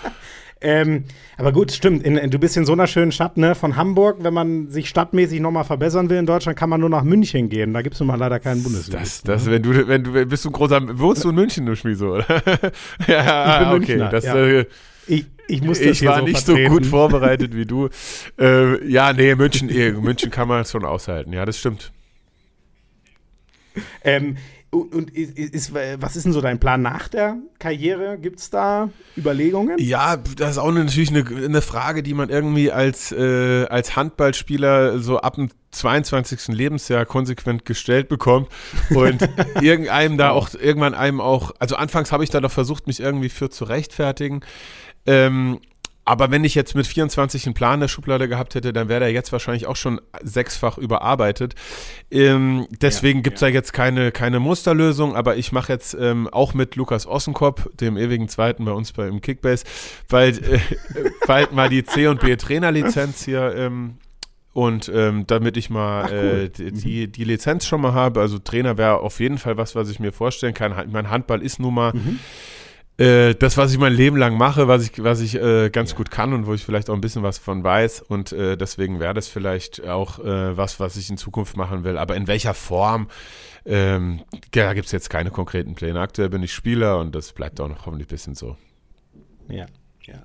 ähm, 0.60 1.04
aber 1.38 1.52
gut, 1.52 1.72
stimmt. 1.72 2.02
In, 2.04 2.18
in, 2.18 2.30
du 2.30 2.38
bist 2.38 2.58
in 2.58 2.66
so 2.66 2.74
einer 2.74 2.86
schönen 2.88 3.10
Stadt, 3.10 3.38
ne? 3.38 3.54
Von 3.54 3.76
Hamburg, 3.76 4.18
wenn 4.20 4.34
man 4.34 4.68
sich 4.68 4.90
stadtmäßig 4.90 5.40
nochmal 5.40 5.64
verbessern 5.64 6.10
will 6.10 6.18
in 6.18 6.26
Deutschland, 6.26 6.58
kann 6.58 6.68
man 6.68 6.80
nur 6.80 6.90
nach 6.90 7.04
München 7.04 7.48
gehen. 7.48 7.72
Da 7.72 7.80
gibt 7.80 7.94
es 7.94 8.00
nun 8.00 8.08
mal 8.08 8.18
leider 8.18 8.38
keinen 8.38 8.62
Bundeswehr. 8.62 9.00
Das, 9.00 9.22
das, 9.22 9.46
wenn 9.46 9.62
du, 9.62 9.88
wenn 9.88 10.04
du, 10.04 10.26
bist 10.26 10.44
du 10.44 10.50
ein 10.50 10.52
großer, 10.52 10.98
wohnst 10.98 11.24
du 11.24 11.30
in 11.30 11.36
München, 11.36 11.64
du 11.64 11.74
Schmieso, 11.74 12.16
oder? 12.16 12.26
ja, 13.08 13.62
ich 13.62 13.66
bin 13.66 13.68
okay. 13.68 13.96
Münchner, 13.96 14.10
das, 14.10 14.24
ja. 14.24 14.36
Äh, 14.36 14.66
ich, 15.06 15.24
ich, 15.48 15.62
ich 15.62 16.04
war 16.04 16.18
so 16.18 16.24
nicht 16.24 16.40
vertreten. 16.40 16.70
so 16.70 16.76
gut 16.76 16.86
vorbereitet 16.86 17.54
wie 17.54 17.66
du. 17.66 17.88
Äh, 18.38 18.86
ja, 18.88 19.12
nee, 19.12 19.34
München, 19.34 19.68
eh, 19.68 19.92
München 19.92 20.30
kann 20.30 20.48
man 20.48 20.64
schon 20.64 20.84
aushalten. 20.84 21.32
Ja, 21.32 21.44
das 21.44 21.58
stimmt. 21.58 21.92
Ähm, 24.02 24.36
und 24.74 25.10
ist, 25.10 25.38
ist, 25.38 25.74
was 25.74 26.16
ist 26.16 26.24
denn 26.24 26.32
so 26.32 26.40
dein 26.40 26.58
Plan 26.58 26.82
nach 26.82 27.08
der 27.08 27.36
Karriere? 27.58 28.18
Gibt 28.18 28.40
es 28.40 28.50
da 28.50 28.90
Überlegungen? 29.16 29.78
Ja, 29.78 30.16
das 30.16 30.52
ist 30.52 30.58
auch 30.58 30.72
natürlich 30.72 31.10
eine, 31.10 31.24
eine 31.44 31.62
Frage, 31.62 32.02
die 32.02 32.14
man 32.14 32.28
irgendwie 32.28 32.72
als, 32.72 33.12
äh, 33.12 33.66
als 33.66 33.94
Handballspieler 33.94 34.98
so 34.98 35.18
ab 35.18 35.36
dem 35.36 35.50
22. 35.70 36.48
Lebensjahr 36.48 37.04
konsequent 37.06 37.64
gestellt 37.64 38.08
bekommt 38.08 38.48
und 38.90 39.28
irgendeinem 39.60 40.18
da 40.18 40.30
auch, 40.30 40.54
irgendwann 40.54 40.94
einem 40.94 41.20
auch, 41.20 41.52
also 41.58 41.76
anfangs 41.76 42.12
habe 42.12 42.24
ich 42.24 42.30
da 42.30 42.40
noch 42.40 42.52
versucht, 42.52 42.86
mich 42.86 43.00
irgendwie 43.00 43.28
für 43.28 43.50
zu 43.50 43.64
rechtfertigen. 43.64 44.40
Ähm, 45.06 45.60
aber 46.06 46.30
wenn 46.30 46.44
ich 46.44 46.54
jetzt 46.54 46.74
mit 46.74 46.86
24 46.86 47.46
einen 47.46 47.54
Plan 47.54 47.80
der 47.80 47.88
Schublade 47.88 48.28
gehabt 48.28 48.54
hätte, 48.54 48.72
dann 48.74 48.88
wäre 48.88 49.00
der 49.00 49.12
jetzt 49.12 49.32
wahrscheinlich 49.32 49.66
auch 49.66 49.76
schon 49.76 50.00
sechsfach 50.22 50.76
überarbeitet. 50.76 51.54
Ähm, 52.10 52.66
deswegen 52.82 53.20
ja, 53.20 53.22
gibt 53.22 53.36
es 53.36 53.40
ja. 53.40 53.48
da 53.48 53.54
jetzt 53.54 53.72
keine, 53.72 54.12
keine 54.12 54.38
Musterlösung, 54.38 55.16
aber 55.16 55.36
ich 55.36 55.50
mache 55.52 55.72
jetzt 55.72 55.96
ähm, 55.98 56.28
auch 56.30 56.52
mit 56.52 56.76
Lukas 56.76 57.06
Ossenkopf, 57.06 57.68
dem 57.80 57.96
ewigen 57.96 58.28
Zweiten 58.28 58.66
bei 58.66 58.72
uns 58.72 58.92
bei, 58.92 59.08
im 59.08 59.22
Kickbase, 59.22 59.64
bald, 60.08 60.46
äh, 60.46 60.60
bald 61.26 61.52
mal 61.52 61.70
die 61.70 61.84
C- 61.84 62.08
und 62.08 62.20
B-Trainerlizenz 62.20 63.24
hier 63.24 63.54
ähm, 63.56 63.94
und 64.52 64.92
ähm, 64.94 65.26
damit 65.26 65.56
ich 65.56 65.70
mal 65.70 66.04
Ach, 66.04 66.10
cool. 66.10 66.50
äh, 66.58 66.70
die, 66.70 67.10
die 67.10 67.24
Lizenz 67.24 67.64
schon 67.64 67.80
mal 67.80 67.94
habe, 67.94 68.20
also 68.20 68.38
Trainer 68.38 68.76
wäre 68.76 69.00
auf 69.00 69.20
jeden 69.20 69.38
Fall 69.38 69.56
was, 69.56 69.74
was 69.74 69.88
ich 69.88 70.00
mir 70.00 70.12
vorstellen 70.12 70.54
kann. 70.54 70.74
Mein 70.92 71.08
Handball 71.08 71.42
ist 71.42 71.58
nun 71.58 71.74
mal 71.74 71.94
mhm 71.94 72.20
äh, 72.96 73.34
das, 73.34 73.56
was 73.56 73.72
ich 73.72 73.78
mein 73.78 73.92
Leben 73.92 74.16
lang 74.16 74.36
mache, 74.36 74.68
was 74.68 74.84
ich, 74.84 75.02
was 75.02 75.20
ich 75.20 75.34
äh, 75.34 75.68
ganz 75.70 75.96
gut 75.96 76.10
kann 76.10 76.32
und 76.32 76.46
wo 76.46 76.54
ich 76.54 76.64
vielleicht 76.64 76.88
auch 76.88 76.94
ein 76.94 77.00
bisschen 77.00 77.24
was 77.24 77.38
von 77.38 77.64
weiß. 77.64 78.02
Und 78.02 78.32
äh, 78.32 78.56
deswegen 78.56 79.00
wäre 79.00 79.14
das 79.14 79.26
vielleicht 79.26 79.84
auch 79.86 80.20
äh, 80.20 80.56
was, 80.56 80.78
was 80.78 80.96
ich 80.96 81.10
in 81.10 81.16
Zukunft 81.16 81.56
machen 81.56 81.82
will. 81.82 81.98
Aber 81.98 82.14
in 82.14 82.28
welcher 82.28 82.54
Form? 82.54 83.08
Ähm, 83.66 84.20
ja, 84.54 84.66
da 84.66 84.74
gibt 84.74 84.86
es 84.86 84.92
jetzt 84.92 85.10
keine 85.10 85.30
konkreten 85.30 85.74
Pläne. 85.74 86.00
Aktuell 86.00 86.28
bin 86.28 86.42
ich 86.42 86.52
Spieler 86.52 86.98
und 86.98 87.14
das 87.14 87.32
bleibt 87.32 87.60
auch 87.60 87.68
noch 87.68 87.86
hoffentlich 87.86 88.06
ein 88.06 88.14
bisschen 88.14 88.34
so. 88.34 88.56
Ja, 89.48 89.66
ja. 90.02 90.22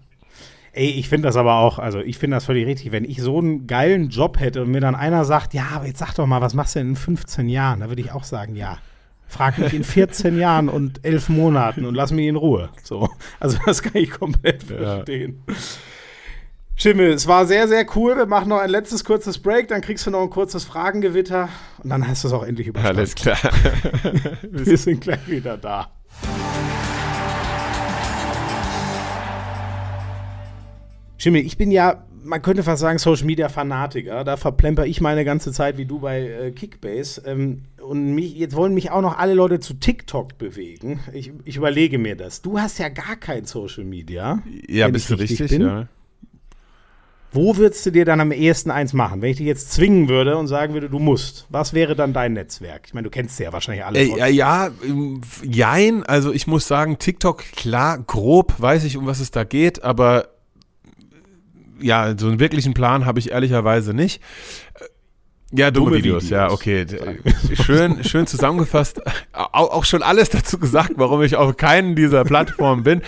Ey, 0.71 0.91
ich 0.91 1.09
finde 1.09 1.27
das 1.27 1.37
aber 1.37 1.55
auch, 1.55 1.79
also 1.79 1.99
ich 1.99 2.19
finde 2.19 2.37
das 2.37 2.45
völlig 2.45 2.67
richtig. 2.67 2.91
Wenn 2.91 3.03
ich 3.03 3.19
so 3.21 3.39
einen 3.39 3.65
geilen 3.65 4.09
Job 4.09 4.39
hätte 4.39 4.61
und 4.61 4.69
mir 4.69 4.81
dann 4.81 4.93
einer 4.93 5.25
sagt, 5.25 5.55
ja, 5.55 5.69
aber 5.73 5.87
jetzt 5.87 5.99
sag 5.99 6.13
doch 6.13 6.27
mal, 6.27 6.41
was 6.41 6.53
machst 6.53 6.75
du 6.75 6.79
denn 6.79 6.89
in 6.89 6.95
15 6.95 7.49
Jahren? 7.49 7.79
Da 7.79 7.89
würde 7.89 8.01
ich 8.01 8.11
auch 8.11 8.23
sagen, 8.23 8.55
ja. 8.55 8.77
Frag 9.29 9.59
mich 9.59 9.73
in 9.73 9.83
14 9.83 10.39
Jahren 10.39 10.69
und 10.69 11.05
11 11.05 11.29
Monaten 11.29 11.85
und 11.85 11.93
lass 11.93 12.11
mich 12.11 12.25
in 12.25 12.35
Ruhe. 12.35 12.69
So. 12.83 13.09
Also 13.39 13.57
das 13.65 13.83
kann 13.83 13.95
ich 13.95 14.09
komplett 14.09 14.63
verstehen. 14.63 15.43
Ja. 15.47 15.55
Schimmel, 16.75 17.11
es 17.11 17.27
war 17.27 17.45
sehr, 17.45 17.67
sehr 17.67 17.85
cool. 17.95 18.17
Wir 18.17 18.25
machen 18.25 18.49
noch 18.49 18.59
ein 18.59 18.69
letztes 18.69 19.03
kurzes 19.03 19.37
Break, 19.37 19.67
dann 19.67 19.81
kriegst 19.81 20.07
du 20.07 20.11
noch 20.11 20.21
ein 20.21 20.29
kurzes 20.29 20.63
Fragengewitter 20.63 21.49
und 21.83 21.89
dann 21.89 22.07
hast 22.07 22.23
du 22.23 22.29
es 22.29 22.33
auch 22.33 22.43
endlich 22.43 22.67
überstanden. 22.67 22.97
Alles 22.97 23.15
klar. 23.15 23.37
Wir 24.41 24.77
sind 24.77 25.01
gleich 25.01 25.27
wieder 25.27 25.57
da. 25.57 25.91
Schimmel, 31.17 31.41
ich 31.41 31.57
bin 31.57 31.69
ja, 31.69 32.05
man 32.23 32.41
könnte 32.41 32.63
fast 32.63 32.79
sagen, 32.79 32.97
Social 32.97 33.25
Media 33.25 33.49
Fanatiker. 33.49 34.23
Da 34.23 34.37
verplemper 34.37 34.85
ich 34.85 35.01
meine 35.01 35.25
ganze 35.25 35.51
Zeit 35.51 35.77
wie 35.77 35.85
du 35.85 35.99
bei 35.99 36.21
äh, 36.21 36.51
Kickbase. 36.51 37.21
Ähm, 37.25 37.65
und 37.89 38.13
mich, 38.13 38.35
jetzt 38.35 38.55
wollen 38.55 38.75
mich 38.75 38.91
auch 38.91 39.01
noch 39.01 39.17
alle 39.17 39.33
Leute 39.33 39.59
zu 39.59 39.73
TikTok 39.73 40.37
bewegen. 40.37 40.99
Ich, 41.11 41.31
ich 41.43 41.57
überlege 41.57 41.97
mir 41.97 42.15
das. 42.15 42.43
Du 42.43 42.59
hast 42.59 42.77
ja 42.77 42.87
gar 42.89 43.15
kein 43.15 43.45
Social 43.45 43.83
Media. 43.83 44.43
Ja, 44.67 44.87
bist 44.89 45.09
du 45.09 45.15
richtig, 45.15 45.41
richtig 45.41 45.59
ja. 45.59 45.87
Wo 47.31 47.57
würdest 47.57 47.85
du 47.87 47.91
dir 47.91 48.05
dann 48.05 48.21
am 48.21 48.31
ehesten 48.31 48.69
eins 48.69 48.93
machen, 48.93 49.23
wenn 49.23 49.31
ich 49.31 49.37
dich 49.37 49.47
jetzt 49.47 49.71
zwingen 49.71 50.07
würde 50.07 50.37
und 50.37 50.45
sagen 50.45 50.75
würde, 50.75 50.87
du 50.87 50.99
musst? 50.99 51.47
Was 51.49 51.73
wäre 51.73 51.95
dann 51.95 52.13
dein 52.13 52.33
Netzwerk? 52.33 52.83
Ich 52.85 52.93
meine, 52.93 53.05
du 53.05 53.09
kennst 53.09 53.39
ja 53.39 53.51
wahrscheinlich 53.53 53.83
alle. 53.83 53.99
Äh, 53.99 54.17
ja, 54.17 54.27
ja, 54.27 54.69
ähm, 54.83 55.21
jein. 55.43 56.03
Also 56.03 56.31
ich 56.31 56.45
muss 56.45 56.67
sagen, 56.67 56.99
TikTok, 56.99 57.43
klar, 57.55 57.97
grob 57.97 58.53
weiß 58.59 58.83
ich, 58.83 58.97
um 58.97 59.07
was 59.07 59.19
es 59.19 59.31
da 59.31 59.43
geht, 59.43 59.83
aber 59.83 60.29
ja, 61.81 62.15
so 62.15 62.27
einen 62.27 62.39
wirklichen 62.39 62.75
Plan 62.75 63.05
habe 63.05 63.17
ich 63.17 63.31
ehrlicherweise 63.31 63.95
nicht. 63.95 64.21
Ja, 65.51 65.71
dumme, 65.71 65.87
dumme 65.87 65.97
Videos, 65.97 66.25
Videos, 66.25 66.29
ja, 66.29 66.51
okay. 66.51 66.85
Schön, 67.63 68.03
schön 68.03 68.27
zusammengefasst. 68.27 69.01
Auch, 69.33 69.83
schon 69.83 70.03
alles 70.03 70.29
dazu 70.29 70.59
gesagt, 70.59 70.91
warum 70.95 71.23
ich 71.23 71.35
auf 71.35 71.57
keinen 71.57 71.95
dieser 71.95 72.23
Plattformen 72.23 72.83
bin. 72.83 73.01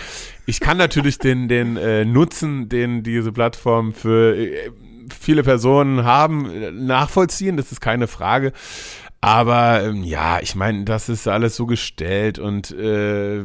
Ich 0.46 0.58
kann 0.58 0.76
natürlich 0.76 1.18
den, 1.18 1.46
den 1.46 1.76
äh, 1.76 2.04
Nutzen, 2.04 2.68
den 2.68 3.04
diese 3.04 3.30
Plattformen 3.30 3.92
für 3.92 4.36
äh, 4.36 4.70
viele 5.16 5.44
Personen 5.44 6.04
haben, 6.04 6.84
nachvollziehen. 6.84 7.56
Das 7.56 7.70
ist 7.70 7.80
keine 7.80 8.08
Frage. 8.08 8.52
Aber 9.20 9.84
ähm, 9.84 10.02
ja, 10.02 10.40
ich 10.40 10.56
meine, 10.56 10.84
das 10.84 11.08
ist 11.08 11.28
alles 11.28 11.54
so 11.54 11.66
gestellt 11.66 12.40
und 12.40 12.72
äh, 12.72 13.44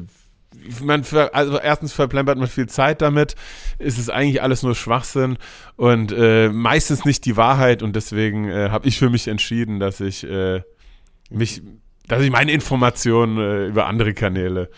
man 0.83 1.03
ver, 1.03 1.33
also 1.33 1.59
erstens 1.59 1.93
verplempert 1.93 2.37
man 2.37 2.47
viel 2.47 2.67
Zeit 2.67 3.01
damit, 3.01 3.35
ist 3.79 3.97
es 3.97 4.09
eigentlich 4.09 4.41
alles 4.41 4.63
nur 4.63 4.75
Schwachsinn 4.75 5.37
und 5.75 6.11
äh, 6.11 6.49
meistens 6.49 7.05
nicht 7.05 7.25
die 7.25 7.37
Wahrheit 7.37 7.83
und 7.83 7.95
deswegen 7.95 8.49
äh, 8.49 8.69
habe 8.69 8.87
ich 8.87 8.97
für 8.99 9.09
mich 9.09 9.27
entschieden, 9.27 9.79
dass 9.79 9.99
ich 9.99 10.23
äh, 10.23 10.61
mich, 11.29 11.61
dass 12.07 12.21
ich 12.21 12.31
meine 12.31 12.51
Informationen 12.51 13.37
äh, 13.37 13.67
über 13.67 13.87
andere 13.87 14.13
Kanäle 14.13 14.69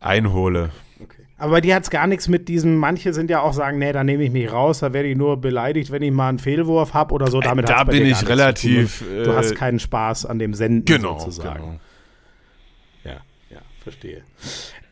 einhole. 0.00 0.70
Okay. 1.00 1.22
Aber 1.36 1.52
bei 1.52 1.60
dir 1.60 1.74
hat 1.74 1.84
es 1.84 1.90
gar 1.90 2.06
nichts 2.06 2.28
mit 2.28 2.48
diesem, 2.48 2.76
manche 2.76 3.12
sind 3.12 3.30
ja 3.30 3.40
auch 3.40 3.52
sagen, 3.52 3.78
nee, 3.78 3.92
da 3.92 4.04
nehme 4.04 4.24
ich 4.24 4.30
mich 4.30 4.50
raus, 4.50 4.80
da 4.80 4.92
werde 4.92 5.08
ich 5.08 5.16
nur 5.16 5.40
beleidigt, 5.40 5.90
wenn 5.90 6.02
ich 6.02 6.12
mal 6.12 6.28
einen 6.28 6.38
Fehlwurf 6.38 6.94
habe 6.94 7.14
oder 7.14 7.28
so. 7.28 7.40
Damit 7.40 7.66
äh, 7.66 7.72
da 7.72 7.84
bin 7.84 8.06
ich 8.06 8.28
relativ. 8.28 9.00
Du, 9.00 9.24
du, 9.24 9.36
hast 9.36 9.52
äh, 9.52 9.54
keinen 9.54 9.78
Spaß 9.78 10.26
an 10.26 10.38
dem 10.38 10.54
Senden 10.54 10.84
genau, 10.84 11.18
sozusagen. 11.18 11.58
Genau 11.58 11.80
verstehe. 13.90 14.22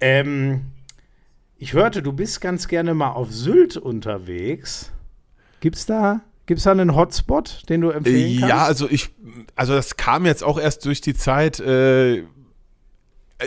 Ähm, 0.01 0.66
ich 1.59 1.73
hörte, 1.73 2.02
du 2.02 2.12
bist 2.12 2.40
ganz 2.40 2.68
gerne 2.68 2.94
mal 2.94 3.12
auf 3.12 3.32
Sylt 3.32 3.77
unterwegs. 3.77 4.93
Gibt's 5.60 5.86
da 5.86 6.20
Gibt 6.47 6.59
es 6.59 6.64
da 6.64 6.70
einen 6.70 6.94
Hotspot, 6.94 7.68
den 7.68 7.81
du 7.81 7.90
empfehlen 7.90 8.40
kannst? 8.40 8.48
Ja, 8.48 8.64
also 8.64 8.89
ich, 8.89 9.10
also 9.56 9.74
das 9.74 9.97
kam 9.97 10.24
jetzt 10.24 10.44
auch 10.44 10.59
erst 10.60 10.85
durch 10.85 11.01
die 11.01 11.14
Zeit, 11.14 11.59
äh, 11.59 12.23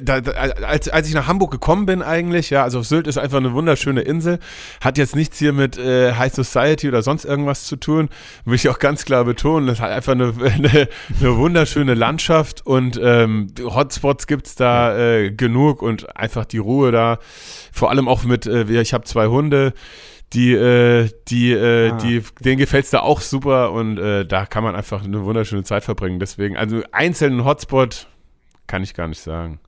da, 0.03 0.22
da, 0.22 0.32
als, 0.32 0.88
als 0.88 1.07
ich 1.07 1.16
nach 1.16 1.28
Hamburg 1.28 1.52
gekommen 1.52 1.88
bin 1.88 2.03
eigentlich, 2.03 2.52
ja, 2.52 2.64
also 2.64 2.84
Sylt 2.84 3.07
ist 3.07 3.18
einfach 3.18 3.38
eine 3.38 3.53
wunderschöne 3.53 4.02
Insel, 4.02 4.40
hat 4.82 4.99
jetzt 4.99 5.16
nichts 5.16 5.40
hier 5.40 5.52
mit 5.52 5.78
äh, 5.80 6.14
High 6.14 6.32
Society 6.32 6.88
oder 6.88 7.02
sonst 7.02 7.26
irgendwas 7.26 7.66
zu 7.66 7.76
tun, 7.76 8.10
will 8.45 8.56
ich 8.56 8.70
auch 8.70 8.78
ganz 8.78 9.03
klar 9.03 9.26
betonen, 9.26 9.66
das 9.66 9.80
hat 9.80 9.90
einfach 9.90 10.11
eine, 10.11 10.34
eine, 10.44 10.90
eine 11.20 11.38
wunderschöne 11.38 11.95
Landschaft 11.95 12.66
und 12.66 12.99
ähm, 13.02 13.48
Hotspots 13.60 14.28
gibt's 14.28 14.56
da 14.56 14.95
äh, 14.98 15.32
genug 15.32 15.82
und 15.82 16.16
einfach 16.16 16.45
die 16.45 16.60
Ruhe 16.60 16.91
da, 16.91 17.18
vor 17.72 17.90
allem 17.90 18.07
auch 18.07 18.24
mit, 18.24 18.45
äh, 18.45 18.66
ich 18.82 18.94
habe 18.94 19.06
zwei 19.06 19.28
Hunde, 19.28 19.74
die, 20.34 20.53
äh, 20.53 21.10
die, 21.30 21.52
äh, 21.52 21.90
ah. 21.90 21.98
die, 21.98 22.24
denen 22.41 22.60
gefällt's 22.60 22.91
da 22.91 22.99
auch 22.99 23.22
super 23.22 23.72
und 23.72 23.98
äh, 23.98 24.24
da 24.24 24.45
kann 24.45 24.64
man 24.64 24.76
einfach 24.76 25.03
eine 25.03 25.24
wunderschöne 25.24 25.64
Zeit 25.64 25.84
verbringen. 25.84 26.20
Deswegen, 26.20 26.56
also 26.56 26.84
einzelnen 26.91 27.44
Hotspot 27.44 28.07
kann 28.68 28.84
ich 28.84 28.94
gar 28.94 29.07
nicht 29.07 29.22
sagen. 29.22 29.60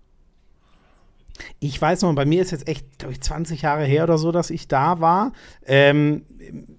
Ich 1.60 1.82
weiß 1.82 2.02
noch, 2.02 2.14
bei 2.16 2.26
mir 2.26 2.42
ist 2.42 2.52
jetzt 2.52 2.68
echt, 2.68 3.00
glaube 3.00 3.14
ich, 3.14 3.22
20 3.22 3.62
Jahre 3.62 3.84
her 3.84 4.04
oder 4.04 4.18
so, 4.18 4.32
dass 4.32 4.50
ich 4.50 4.68
da 4.68 5.00
war. 5.00 5.34
Ähm, 5.66 6.24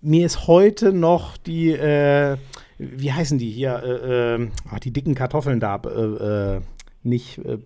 mir 0.01 0.27
ist 0.27 0.47
heute 0.47 0.93
noch 0.93 1.37
die, 1.37 1.71
äh, 1.71 2.37
wie 2.79 3.13
heißen 3.13 3.39
die 3.39 3.51
hier, 3.51 3.83
äh, 3.85 4.35
äh, 4.35 4.49
ach, 4.71 4.81
die 4.81 4.93
dicken 4.93 5.15
Kartoffeln 5.15 5.61
da, 5.61 5.81
äh, 5.85 6.57
äh, 6.57 6.61
nicht 7.03 7.39
äh, 7.39 7.59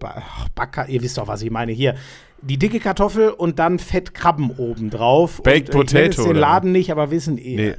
Backer, 0.55 0.89
ihr 0.89 1.03
wisst 1.03 1.19
doch, 1.19 1.29
was 1.29 1.43
ich 1.43 1.51
meine. 1.51 1.73
Hier, 1.73 1.95
die 2.43 2.59
dicke 2.59 2.81
Kartoffel 2.81 3.31
und 3.31 3.59
dann 3.59 3.79
Fettkrabben 3.79 4.51
obendrauf. 4.51 5.43
Baked 5.43 5.75
und, 5.75 5.87
Potato. 5.87 6.23
Ich 6.23 6.29
den 6.29 6.37
Laden 6.37 6.73
nicht, 6.73 6.91
aber 6.91 7.11
wissen 7.11 7.39
eh. 7.39 7.57
Nee. 7.57 7.75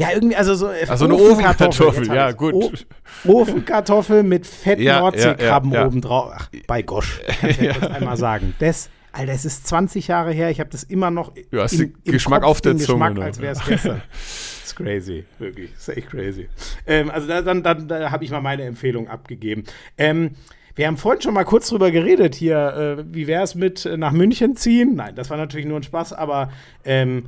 Ja, 0.00 0.08
irgendwie, 0.14 0.34
also 0.34 0.54
so. 0.54 0.68
Also 0.68 1.04
eine 1.04 1.14
Ofenkartoffel, 1.14 2.06
ja, 2.06 2.32
gut. 2.32 2.86
O 3.26 3.42
Ofenkartoffel 3.42 4.22
mit 4.22 4.46
fetten 4.46 4.80
ja, 4.80 5.00
Nordseekrabben 5.00 5.72
ja, 5.72 5.80
ja, 5.80 5.86
obendrauf. 5.86 6.32
Ach, 6.34 6.48
bei 6.66 6.80
Gosch, 6.80 7.20
kannst 7.38 7.60
du 7.60 7.66
ja 7.66 7.74
kurz 7.74 7.92
einmal 7.94 8.16
sagen. 8.16 8.54
Das, 8.60 8.88
Alter, 9.12 9.32
es 9.32 9.44
ist 9.44 9.66
20 9.66 10.08
Jahre 10.08 10.32
her, 10.32 10.48
ich 10.50 10.58
habe 10.58 10.70
das 10.70 10.84
immer 10.84 11.10
noch. 11.10 11.34
Du 11.50 11.60
hast 11.60 11.74
im, 11.74 11.92
im 12.04 12.12
Geschmack 12.12 12.40
Kopf, 12.40 12.50
auf 12.50 12.60
der 12.62 12.78
Zunge. 12.78 13.10
Geschmack, 13.10 13.26
als 13.26 13.40
wäre 13.42 13.52
es 13.52 13.62
gestern. 13.62 14.00
das 14.10 14.64
ist 14.64 14.76
crazy, 14.76 15.24
wirklich. 15.38 15.70
Das 15.74 15.88
ist 15.88 15.96
echt 15.98 16.08
crazy. 16.08 16.48
Ähm, 16.86 17.10
also 17.10 17.28
da, 17.28 17.42
dann, 17.42 17.62
dann 17.62 17.86
da 17.86 18.10
habe 18.10 18.24
ich 18.24 18.30
mal 18.30 18.40
meine 18.40 18.62
Empfehlung 18.62 19.06
abgegeben. 19.06 19.64
Ähm, 19.98 20.30
wir 20.76 20.86
haben 20.86 20.96
vorhin 20.96 21.20
schon 21.20 21.34
mal 21.34 21.44
kurz 21.44 21.68
drüber 21.68 21.90
geredet 21.90 22.34
hier. 22.34 22.96
Äh, 23.00 23.04
wie 23.14 23.26
wäre 23.26 23.42
es 23.42 23.54
mit 23.54 23.84
äh, 23.84 23.98
nach 23.98 24.12
München 24.12 24.56
ziehen? 24.56 24.94
Nein, 24.94 25.14
das 25.14 25.28
war 25.28 25.36
natürlich 25.36 25.66
nur 25.66 25.78
ein 25.78 25.82
Spaß, 25.82 26.14
aber 26.14 26.50
ähm, 26.86 27.24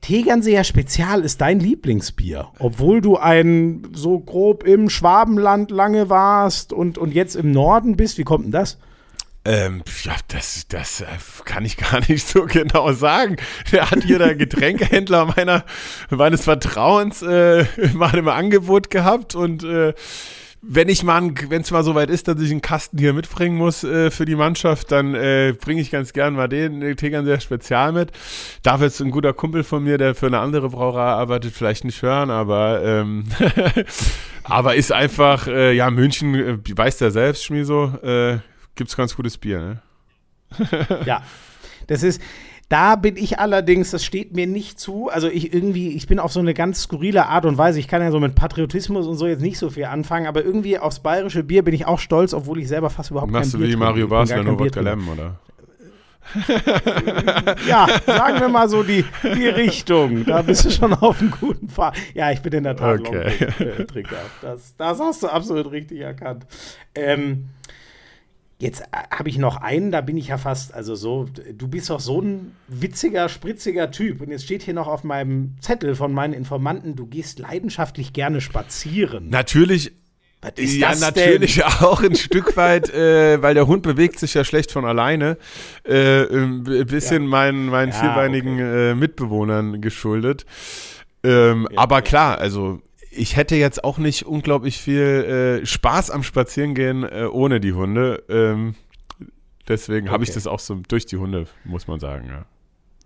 Tegernseer 0.00 0.64
Spezial 0.64 1.22
ist 1.22 1.40
dein 1.40 1.60
Lieblingsbier, 1.60 2.48
obwohl 2.58 3.00
du 3.00 3.16
ein 3.16 3.88
so 3.92 4.18
grob 4.18 4.64
im 4.64 4.90
Schwabenland 4.90 5.70
lange 5.70 6.08
warst 6.08 6.72
und, 6.72 6.98
und 6.98 7.12
jetzt 7.12 7.36
im 7.36 7.50
Norden 7.50 7.96
bist. 7.96 8.18
Wie 8.18 8.24
kommt 8.24 8.44
denn 8.44 8.52
das? 8.52 8.78
Ähm, 9.44 9.82
ja, 10.02 10.14
das, 10.28 10.66
das 10.68 11.00
äh, 11.00 11.06
kann 11.44 11.64
ich 11.64 11.78
gar 11.78 12.00
nicht 12.08 12.26
so 12.26 12.44
genau 12.44 12.92
sagen. 12.92 13.36
Der 13.72 13.90
hat 13.90 14.04
hier 14.04 14.18
der 14.18 14.34
Getränkehändler 14.36 15.32
meiner, 15.36 15.64
meines 16.10 16.44
Vertrauens 16.44 17.22
äh, 17.22 17.64
mal 17.94 18.14
im 18.16 18.28
Angebot 18.28 18.90
gehabt 18.90 19.34
und 19.34 19.64
äh, 19.64 19.94
wenn 20.60 20.88
ich 20.88 21.04
mal, 21.04 21.32
wenn 21.48 21.62
es 21.62 21.70
mal 21.70 21.84
so 21.84 21.94
weit 21.94 22.10
ist, 22.10 22.26
dass 22.26 22.40
ich 22.40 22.50
einen 22.50 22.62
Kasten 22.62 22.98
hier 22.98 23.12
mitbringen 23.12 23.56
muss 23.56 23.84
äh, 23.84 24.10
für 24.10 24.24
die 24.24 24.34
Mannschaft, 24.34 24.90
dann 24.90 25.14
äh, 25.14 25.54
bringe 25.58 25.80
ich 25.80 25.90
ganz 25.90 26.12
gern 26.12 26.34
mal 26.34 26.48
den, 26.48 26.80
den 26.80 26.96
Tegern 26.96 27.24
sehr 27.24 27.40
spezial 27.40 27.92
mit. 27.92 28.10
Darf 28.62 28.80
jetzt 28.80 29.00
ein 29.00 29.10
guter 29.10 29.32
Kumpel 29.32 29.62
von 29.62 29.84
mir, 29.84 29.98
der 29.98 30.14
für 30.14 30.26
eine 30.26 30.40
andere 30.40 30.70
Brauerei 30.70 31.02
arbeitet, 31.02 31.54
vielleicht 31.54 31.84
nicht 31.84 32.02
hören, 32.02 32.30
aber 32.30 32.82
ähm, 32.84 33.26
aber 34.42 34.74
ist 34.74 34.92
einfach, 34.92 35.46
äh, 35.46 35.72
ja, 35.74 35.90
München, 35.90 36.34
äh, 36.34 36.58
weiß 36.76 36.98
der 36.98 37.12
selbst, 37.12 37.44
Schmiso, 37.44 37.92
äh, 38.02 38.38
gibt's 38.74 38.96
ganz 38.96 39.14
gutes 39.14 39.38
Bier, 39.38 39.60
ne? 39.60 39.82
ja, 41.04 41.22
das 41.86 42.02
ist, 42.02 42.20
da 42.68 42.96
bin 42.96 43.16
ich 43.16 43.38
allerdings, 43.38 43.90
das 43.90 44.04
steht 44.04 44.34
mir 44.34 44.46
nicht 44.46 44.78
zu. 44.78 45.08
Also 45.08 45.28
ich 45.28 45.54
irgendwie, 45.54 45.88
ich 45.92 46.06
bin 46.06 46.18
auf 46.18 46.32
so 46.32 46.40
eine 46.40 46.52
ganz 46.52 46.82
skurrile 46.82 47.26
Art 47.26 47.46
und 47.46 47.56
Weise. 47.56 47.80
Ich 47.80 47.88
kann 47.88 48.02
ja 48.02 48.10
so 48.10 48.20
mit 48.20 48.34
Patriotismus 48.34 49.06
und 49.06 49.16
so 49.16 49.26
jetzt 49.26 49.40
nicht 49.40 49.58
so 49.58 49.70
viel 49.70 49.86
anfangen, 49.86 50.26
aber 50.26 50.44
irgendwie 50.44 50.78
aufs 50.78 51.00
bayerische 51.00 51.44
Bier 51.44 51.64
bin 51.64 51.74
ich 51.74 51.86
auch 51.86 51.98
stolz, 51.98 52.34
obwohl 52.34 52.58
ich 52.58 52.68
selber 52.68 52.90
fast 52.90 53.10
überhaupt 53.10 53.32
Machst 53.32 53.52
kein 53.52 53.60
Bier 53.60 53.68
Machst 53.68 53.74
du 53.74 53.80
wie 53.80 53.84
Mario 53.84 54.08
Basler 54.08 54.42
nur 54.44 54.58
Wodka 54.58 54.80
Lemon, 54.80 55.14
oder? 55.14 55.38
ja, 57.66 57.86
sagen 58.04 58.40
wir 58.40 58.48
mal 58.48 58.68
so 58.68 58.82
die, 58.82 59.02
die 59.22 59.48
Richtung. 59.48 60.26
Da 60.26 60.42
bist 60.42 60.64
du 60.66 60.70
schon 60.70 60.92
auf 60.92 61.20
einem 61.20 61.30
guten 61.30 61.68
Pfad. 61.68 61.96
Ja, 62.12 62.30
ich 62.30 62.42
bin 62.42 62.52
in 62.52 62.64
der 62.64 62.76
Tat 62.76 63.00
okay. 63.00 63.32
Trinker. 63.86 64.16
Das, 64.42 64.76
das 64.76 65.00
hast 65.00 65.22
du 65.22 65.28
absolut 65.28 65.70
richtig 65.70 66.00
erkannt. 66.00 66.46
Ähm, 66.94 67.48
Jetzt 68.60 68.80
äh, 68.80 69.16
habe 69.16 69.28
ich 69.28 69.38
noch 69.38 69.56
einen, 69.56 69.92
da 69.92 70.00
bin 70.00 70.16
ich 70.16 70.28
ja 70.28 70.38
fast, 70.38 70.74
also 70.74 70.96
so, 70.96 71.28
du 71.52 71.68
bist 71.68 71.90
doch 71.90 72.00
so 72.00 72.20
ein 72.20 72.56
witziger, 72.66 73.28
spritziger 73.28 73.90
Typ. 73.90 74.20
Und 74.20 74.30
jetzt 74.30 74.44
steht 74.44 74.62
hier 74.62 74.74
noch 74.74 74.88
auf 74.88 75.04
meinem 75.04 75.54
Zettel 75.60 75.94
von 75.94 76.12
meinen 76.12 76.32
Informanten, 76.32 76.96
du 76.96 77.06
gehst 77.06 77.38
leidenschaftlich 77.38 78.12
gerne 78.12 78.40
spazieren. 78.40 79.30
Natürlich. 79.30 79.92
Was 80.40 80.52
ist 80.56 80.76
ja, 80.76 80.90
das 80.90 81.00
natürlich 81.00 81.56
denn? 81.56 81.64
auch 81.80 82.00
ein 82.00 82.14
Stück 82.14 82.56
weit, 82.56 82.90
äh, 82.90 83.42
weil 83.42 83.54
der 83.54 83.66
Hund 83.66 83.82
bewegt 83.82 84.20
sich 84.20 84.34
ja 84.34 84.44
schlecht 84.44 84.70
von 84.70 84.84
alleine. 84.84 85.36
Äh, 85.84 86.22
ein 86.22 86.62
bisschen 86.62 87.26
meinen, 87.26 87.66
meinen 87.66 87.90
Ja, 87.90 88.00
vierbeinigen 88.00 88.58
äh, 88.60 88.94
Mitbewohnern 88.94 89.80
geschuldet. 89.80 90.46
Ähm, 91.24 91.68
aber 91.74 92.02
klar, 92.02 92.38
also 92.38 92.80
ich 93.18 93.36
hätte 93.36 93.56
jetzt 93.56 93.84
auch 93.84 93.98
nicht 93.98 94.24
unglaublich 94.24 94.78
viel 94.78 95.60
äh, 95.62 95.66
Spaß 95.66 96.10
am 96.10 96.22
Spazierengehen 96.22 97.02
äh, 97.04 97.26
ohne 97.30 97.60
die 97.60 97.72
Hunde. 97.72 98.22
Ähm, 98.28 98.74
deswegen 99.68 100.10
habe 100.10 100.24
ich 100.24 100.30
Okay. 100.30 100.34
das 100.36 100.46
auch 100.46 100.60
so 100.60 100.76
durch 100.88 101.06
die 101.06 101.16
Hunde, 101.16 101.46
muss 101.64 101.86
man 101.86 102.00
sagen. 102.00 102.26
Ja. 102.28 102.44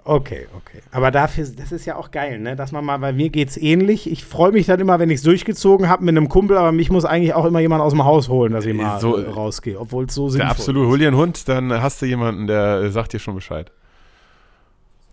Okay, 0.04 0.48
okay. 0.56 0.80
Aber 0.90 1.12
dafür, 1.12 1.46
das 1.56 1.70
ist 1.70 1.86
ja 1.86 1.94
auch 1.94 2.10
geil, 2.10 2.40
ne? 2.40 2.56
Dass 2.56 2.72
man 2.72 2.84
mal, 2.84 2.98
bei 2.98 3.12
mir 3.12 3.30
geht's 3.30 3.56
ähnlich. 3.56 4.10
Ich 4.10 4.24
freue 4.24 4.50
mich 4.50 4.66
dann 4.66 4.80
immer, 4.80 4.98
wenn 4.98 5.10
ich 5.10 5.16
es 5.18 5.22
durchgezogen 5.22 5.88
habe 5.88 6.04
mit 6.04 6.16
einem 6.16 6.28
Kumpel, 6.28 6.56
aber 6.56 6.72
mich 6.72 6.90
muss 6.90 7.04
eigentlich 7.04 7.34
auch 7.34 7.44
immer 7.44 7.60
jemand 7.60 7.82
aus 7.82 7.92
dem 7.92 8.04
Haus 8.04 8.28
holen, 8.28 8.52
dass 8.52 8.66
ich 8.66 8.74
mal 8.74 8.98
So, 8.98 9.16
äh, 9.16 9.28
rausgehe, 9.30 9.78
obwohl 9.78 10.06
es 10.06 10.14
so 10.14 10.28
sinnvoll 10.28 10.50
absolut, 10.50 10.82
ist. 10.84 10.88
hol 10.90 10.98
dir 10.98 11.06
einen 11.08 11.16
Hund, 11.16 11.48
dann 11.48 11.70
hast 11.80 12.02
du 12.02 12.06
jemanden, 12.06 12.48
der 12.48 12.80
äh, 12.82 12.90
sagt 12.90 13.12
dir 13.12 13.20
schon 13.20 13.36
Bescheid. 13.36 13.70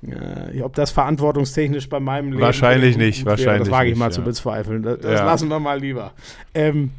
Äh, 0.02 0.62
ob 0.62 0.76
das 0.76 0.92
verantwortungstechnisch 0.92 1.90
bei 1.90 2.00
meinem 2.00 2.32
Leben 2.32 2.42
Wahrscheinlich 2.42 2.96
nicht, 2.98 3.26
wäre, 3.26 3.38
wahrscheinlich 3.38 3.68
Das 3.68 3.72
wage 3.72 3.88
ich 3.90 3.92
nicht, 3.94 4.00
mal 4.00 4.06
ja. 4.06 4.12
zu 4.12 4.22
bezweifeln. 4.22 4.84
Das, 4.84 5.00
das 5.00 5.20
Ja. 5.20 5.26
lassen 5.26 5.50
wir 5.50 5.60
mal 5.60 5.80
lieber. 5.80 6.14
Ähm, 6.54 6.92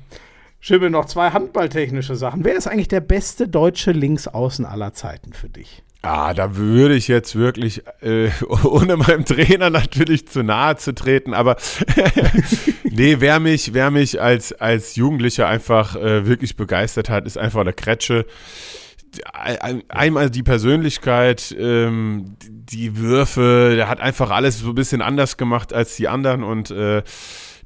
Schimmel, 0.61 0.91
noch 0.91 1.07
zwei 1.07 1.31
handballtechnische 1.31 2.15
Sachen. 2.17 2.45
Wer 2.45 2.57
ist 2.57 2.67
eigentlich 2.67 2.89
der 2.89 3.01
beste 3.01 3.49
deutsche 3.49 3.93
Linksaußen 3.93 4.67
aller 4.67 4.93
Zeiten 4.93 5.33
für 5.33 5.49
dich? 5.49 5.83
Ah, 6.03 6.33
da 6.35 6.57
würde 6.57 6.95
ich 6.95 7.09
jetzt 7.09 7.37
wirklich, 7.37 7.83
äh, 8.03 8.29
ohne 8.65 8.97
meinem 8.97 9.25
Trainer 9.25 9.71
natürlich 9.71 10.29
zu 10.29 10.43
nahe 10.43 10.77
zu 10.77 10.95
treten, 10.95 11.33
aber 11.35 11.57
nee, 12.85 13.17
wer 13.19 13.41
mich, 13.41 13.73
wer 13.75 13.91
mich 13.91 14.21
als, 14.21 14.53
als 14.53 14.97
Jugendlicher 14.97 15.47
einfach 15.49 15.97
äh, 15.97 16.27
wirklich 16.27 16.57
begeistert 16.57 17.09
hat, 17.11 17.27
ist 17.27 17.39
einfach 17.39 17.65
der 17.65 17.73
Kretsche. 17.73 18.27
Ein- 19.33 19.83
Einmal 19.89 20.31
die 20.31 20.43
Persönlichkeit, 20.43 21.55
ähm, 21.59 22.37
die 22.49 22.97
Würfe, 22.97 23.73
der 23.77 23.89
hat 23.89 24.01
einfach 24.01 24.31
alles 24.31 24.61
so 24.61 24.69
ein 24.69 24.75
bisschen 24.75 25.03
anders 25.03 25.37
gemacht 25.37 25.73
als 25.73 25.97
die 25.97 26.07
anderen 26.09 26.43
und 26.45 26.71
äh, 26.71 27.03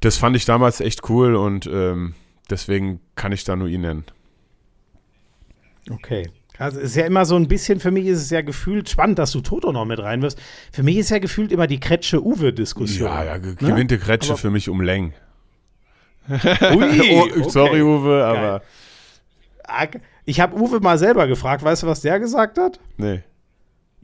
das 0.01 0.17
fand 0.17 0.37
ich 0.37 0.45
damals 0.45 0.81
echt 0.81 1.09
cool 1.11 1.35
und 1.35 1.67
ähm, 1.67 2.15
deswegen 2.51 3.01
kann 3.15 3.33
ich 3.33 3.45
da 3.45 3.57
nur 3.57 3.69
ihn 3.69 3.83
nennen. 3.83 4.05
Okay. 5.91 6.29
Also 6.57 6.79
es 6.79 6.91
ist 6.91 6.97
ja 6.97 7.05
immer 7.05 7.25
so 7.27 7.35
ein 7.37 7.49
bisschen, 7.49 7.81
für 7.81 7.91
mich 7.91 8.07
ist 8.07 8.21
es 8.21 8.31
ja 8.31 8.41
gefühlt 8.41 8.89
spannend, 8.89 9.19
dass 9.19 9.33
du 9.33 9.41
Toto 9.41 9.73
noch 9.73 9.85
mit 9.85 9.99
rein 9.99 10.23
wirst. 10.23 10.41
Für 10.73 10.83
mich 10.85 10.97
ist 10.99 11.11
ja 11.11 11.19
gefühlt 11.19 11.51
immer 11.51 11.67
die 11.67 11.81
Kretsche-Uwe-Diskussion. 11.81 13.09
Ja, 13.09 13.25
ja, 13.25 13.39
ge- 13.39 13.57
Ne? 13.61 13.71
gewinnt 13.71 13.91
der 13.91 13.99
Kretsche 13.99 14.31
Aber- 14.31 14.39
für 14.39 14.51
mich 14.51 14.69
um 14.69 14.81
Längen. 14.81 15.15
Ui, 16.31 16.41
Oh, 17.43 17.49
Sorry, 17.51 17.83
okay. 17.83 17.83
Uwe, 17.83 18.25
aber 18.25 18.55
Ah, 18.55 18.63
Ich 20.25 20.41
habe 20.41 20.57
Uwe 20.57 20.81
mal 20.81 20.99
selber 20.99 21.27
gefragt, 21.27 21.63
weißt 21.63 21.83
du, 21.83 21.87
was 21.87 22.01
der 22.01 22.21
gesagt 22.21 22.59
hat? 22.59 22.81
nee. 22.97 23.23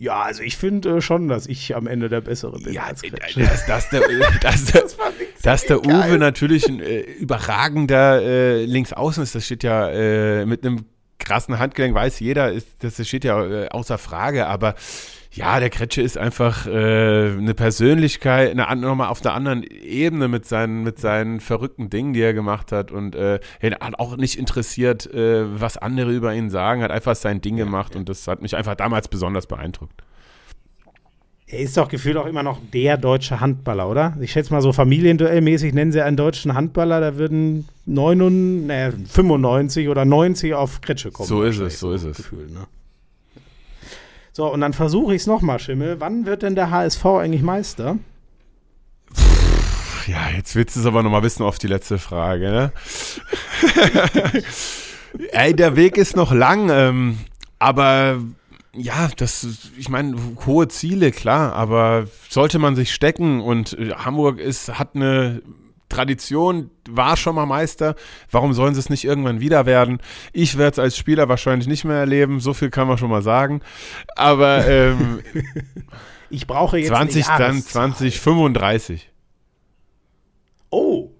Ja, 0.01 0.23
also 0.23 0.43
ich 0.43 0.57
finde 0.57 0.97
äh, 0.97 1.01
schon, 1.03 1.29
dass 1.29 1.47
ich 1.47 1.77
am 1.77 1.87
Ende 1.87 2.09
der 2.09 2.23
Bessere 2.23 2.59
bin 2.59 2.79
als 2.79 3.03
Kretsche. 3.03 3.41
dass, 3.41 3.67
dass 3.67 3.91
der, 3.91 4.01
dass 4.41 4.65
der, 4.65 4.85
dass 5.43 5.65
der 5.67 5.85
Uwe 5.85 6.17
natürlich 6.17 6.67
ein 6.67 6.81
äh, 6.81 7.01
überragender 7.01 8.23
äh, 8.23 8.65
Linksaußen 8.65 9.23
ist, 9.23 9.35
das 9.35 9.45
steht 9.45 9.63
ja 9.63 9.91
äh, 9.91 10.47
mit 10.47 10.65
einem 10.65 10.87
krassen 11.19 11.59
Handgelenk, 11.59 11.95
weiß 11.95 12.19
jeder, 12.21 12.51
ist, 12.51 12.69
das 12.81 13.07
steht 13.07 13.25
ja 13.25 13.45
äh, 13.45 13.69
außer 13.69 13.99
Frage, 13.99 14.47
aber 14.47 14.75
ja, 15.33 15.61
der 15.61 15.71
Kretsche 15.71 16.03
ist 16.03 16.19
einfach 16.19 16.67
äh, 16.67 16.71
eine 16.71 17.55
Persönlichkeit, 17.55 18.59
eine, 18.59 18.81
nochmal 18.81 19.09
auf 19.09 19.25
einer 19.25 19.35
anderen 19.35 19.63
Ebene 19.63 20.27
mit 20.27 20.45
seinen, 20.45 20.83
mit 20.83 20.99
seinen 20.99 21.39
verrückten 21.39 21.89
Dingen, 21.89 22.13
die 22.15 22.21
er 22.21 22.35
gemacht 22.35 22.73
hat 22.73 22.91
und 22.91 23.15
äh, 23.15 23.39
er 23.61 23.71
hat 23.81 23.99
auch 24.01 24.17
nicht 24.17 24.37
interessiert, 24.37 25.07
äh, 25.15 25.61
was 25.61 25.77
andere 25.77 26.13
über 26.13 26.35
ihn 26.35 26.51
sagen, 26.51 26.83
hat 26.83 26.91
einfach 26.91 27.15
sein 27.15 27.41
Ding 27.41 27.57
gemacht 27.57 27.95
und 27.95 28.09
das 28.09 28.27
hat 28.27 28.43
mich 28.43 28.57
einfach 28.57 28.75
damals 28.75 29.07
besonders 29.07 29.47
beeindruckt. 29.47 30.03
Er 31.47 31.61
ist 31.61 31.77
doch 31.77 31.89
gefühlt 31.89 32.17
auch 32.17 32.27
immer 32.27 32.45
noch 32.45 32.61
der 32.73 32.97
deutsche 32.97 33.41
Handballer, 33.41 33.89
oder? 33.89 34.17
Ich 34.21 34.33
schätze 34.33 34.53
mal 34.53 34.63
so 34.63 34.73
familienduellmäßig 34.73 35.75
nennen 35.75 35.91
sie 35.93 36.01
einen 36.01 36.17
deutschen 36.17 36.55
Handballer, 36.55 37.01
da 37.01 37.17
würden 37.17 37.69
99, 37.87 38.67
naja, 38.67 38.91
95 38.91 39.89
oder 39.89 40.05
90 40.05 40.55
auf 40.55 40.81
Kretsche 40.81 41.11
kommen. 41.13 41.29
So 41.29 41.43
ist 41.43 41.59
es, 41.59 41.79
so 41.79 41.93
ist 41.93 42.05
es. 42.05 42.17
Gefühl, 42.17 42.47
ne? 42.51 42.67
So, 44.41 44.51
und 44.51 44.63
dann 44.63 44.73
versuche 44.73 45.15
ich 45.15 45.21
es 45.21 45.27
nochmal, 45.27 45.59
Schimmel. 45.59 46.01
Wann 46.01 46.25
wird 46.25 46.43
denn 46.43 46.55
der 46.55 46.71
HSV 46.71 47.05
eigentlich 47.05 47.43
Meister? 47.43 47.99
Ja, 50.07 50.31
jetzt 50.35 50.57
willst 50.57 50.77
du 50.77 50.81
es 50.81 50.87
aber 50.87 51.03
nochmal 51.03 51.23
wissen 51.23 51.43
auf 51.43 51.59
die 51.59 51.67
letzte 51.67 51.99
Frage, 51.99 52.51
ne? 52.51 52.73
Ey, 55.33 55.55
der 55.55 55.77
Weg 55.77 55.99
ist 55.99 56.17
noch 56.17 56.33
lang, 56.33 56.71
ähm, 56.71 57.19
aber 57.59 58.17
ja, 58.73 59.11
das, 59.15 59.47
ich 59.77 59.91
meine, 59.91 60.17
hohe 60.47 60.69
Ziele, 60.69 61.11
klar, 61.11 61.53
aber 61.53 62.07
sollte 62.31 62.59
man 62.59 62.77
sich 62.77 62.95
stecken 62.95 63.43
und 63.43 63.75
äh, 63.75 63.93
Hamburg 63.93 64.39
ist, 64.39 64.79
hat 64.79 64.97
eine 64.97 65.43
Tradition, 65.91 66.71
war 66.97 67.17
schon 67.17 67.35
mal 67.35 67.47
Meister, 67.47 67.95
warum 68.31 68.53
sollen 68.53 68.75
sie 68.75 68.81
es 68.81 68.91
nicht 68.91 69.05
irgendwann 69.05 69.41
wieder 69.41 69.67
werden? 69.67 69.99
Ich 70.33 70.59
werde 70.59 70.73
es 70.73 70.79
als 70.79 70.97
Spieler 70.97 71.29
wahrscheinlich 71.29 71.69
nicht 71.69 71.85
mehr 71.85 71.97
erleben, 71.97 72.41
so 72.41 72.55
viel 72.55 72.71
kann 72.71 72.89
man 72.89 72.99
schon 72.99 73.11
mal 73.11 73.23
sagen, 73.23 73.61
aber 74.17 74.67
ähm, 74.67 75.21
Ich 76.31 76.47
brauche 76.47 76.79
jetzt 76.79 76.89
20 76.89 77.29
eine 77.29 77.39
dann 77.39 77.53
Jahreszahl. 77.57 77.95
2035. 77.95 79.11
Oh, 80.71 81.11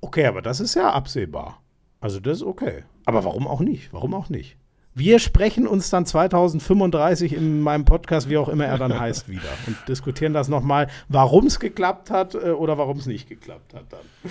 okay, 0.00 0.26
aber 0.26 0.40
das 0.40 0.60
ist 0.60 0.74
ja 0.74 0.90
absehbar. 0.90 1.62
Also 2.00 2.18
das 2.18 2.38
ist 2.38 2.42
okay. 2.42 2.84
Aber 3.04 3.24
warum 3.24 3.46
auch 3.46 3.60
nicht? 3.60 3.92
Warum 3.92 4.14
auch 4.14 4.30
nicht? 4.30 4.56
Wir 4.94 5.18
sprechen 5.18 5.66
uns 5.66 5.90
dann 5.90 6.06
2035 6.06 7.34
in 7.34 7.60
meinem 7.60 7.84
Podcast, 7.84 8.30
wie 8.30 8.38
auch 8.38 8.48
immer 8.48 8.64
er 8.64 8.78
dann 8.78 8.98
heißt, 8.98 9.28
wieder 9.28 9.48
und 9.66 9.76
diskutieren 9.88 10.32
das 10.32 10.48
nochmal, 10.48 10.88
warum 11.08 11.46
es 11.46 11.60
geklappt 11.60 12.10
hat 12.10 12.34
äh, 12.34 12.50
oder 12.50 12.78
warum 12.78 12.98
es 12.98 13.06
nicht 13.06 13.28
geklappt 13.28 13.74
hat 13.74 13.84
dann. 13.90 14.30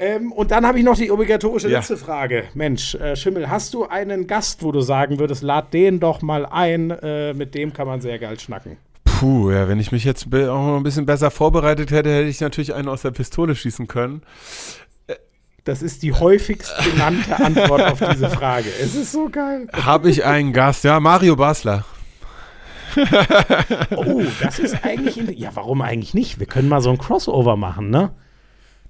Ähm, 0.00 0.30
und 0.32 0.50
dann 0.52 0.64
habe 0.64 0.78
ich 0.78 0.84
noch 0.84 0.96
die 0.96 1.10
obligatorische 1.10 1.68
Ja. 1.68 1.78
letzte 1.78 1.96
Frage. 1.96 2.44
Mensch, 2.54 2.94
äh, 2.94 3.16
Schimmel, 3.16 3.50
hast 3.50 3.74
du 3.74 3.86
einen 3.86 4.26
Gast, 4.28 4.62
wo 4.62 4.70
du 4.70 4.80
sagen 4.80 5.18
würdest, 5.18 5.42
lad 5.42 5.74
den 5.74 5.98
doch 5.98 6.22
mal 6.22 6.46
ein, 6.46 6.90
äh, 6.90 7.34
mit 7.34 7.54
dem 7.54 7.72
kann 7.72 7.86
man 7.88 8.00
sehr 8.00 8.18
geil 8.18 8.38
schnacken? 8.38 8.76
Puh, 9.04 9.50
ja, 9.50 9.66
wenn 9.68 9.80
ich 9.80 9.90
mich 9.90 10.04
jetzt 10.04 10.26
auch 10.32 10.66
noch 10.66 10.76
ein 10.76 10.84
bisschen 10.84 11.04
besser 11.04 11.32
vorbereitet 11.32 11.90
hätte, 11.90 12.10
hätte 12.10 12.28
ich 12.28 12.40
natürlich 12.40 12.74
einen 12.74 12.86
aus 12.88 13.02
der 13.02 13.10
Pistole 13.10 13.56
schießen 13.56 13.88
können. 13.88 14.22
Das 15.64 15.82
ist 15.82 16.02
die 16.04 16.12
häufigst 16.12 16.72
genannte 16.92 17.36
Antwort 17.44 17.82
auf 17.82 17.98
diese 17.98 18.30
Frage. 18.30 18.68
Es 18.80 18.94
ist 18.94 19.10
so 19.12 19.28
geil. 19.28 19.66
Habe 19.72 20.08
ich 20.08 20.24
einen 20.24 20.52
Gast? 20.52 20.84
Ja, 20.84 21.00
Mario 21.00 21.34
Basler. 21.36 21.84
Oh, 23.96 24.22
das 24.40 24.58
ist 24.60 24.76
eigentlich. 24.84 25.16
Ja, 25.38 25.50
warum 25.54 25.82
eigentlich 25.82 26.14
nicht? 26.14 26.38
Wir 26.38 26.46
können 26.46 26.68
mal 26.68 26.80
so 26.80 26.90
ein 26.90 26.98
Crossover 26.98 27.56
machen, 27.56 27.90
ne? 27.90 28.10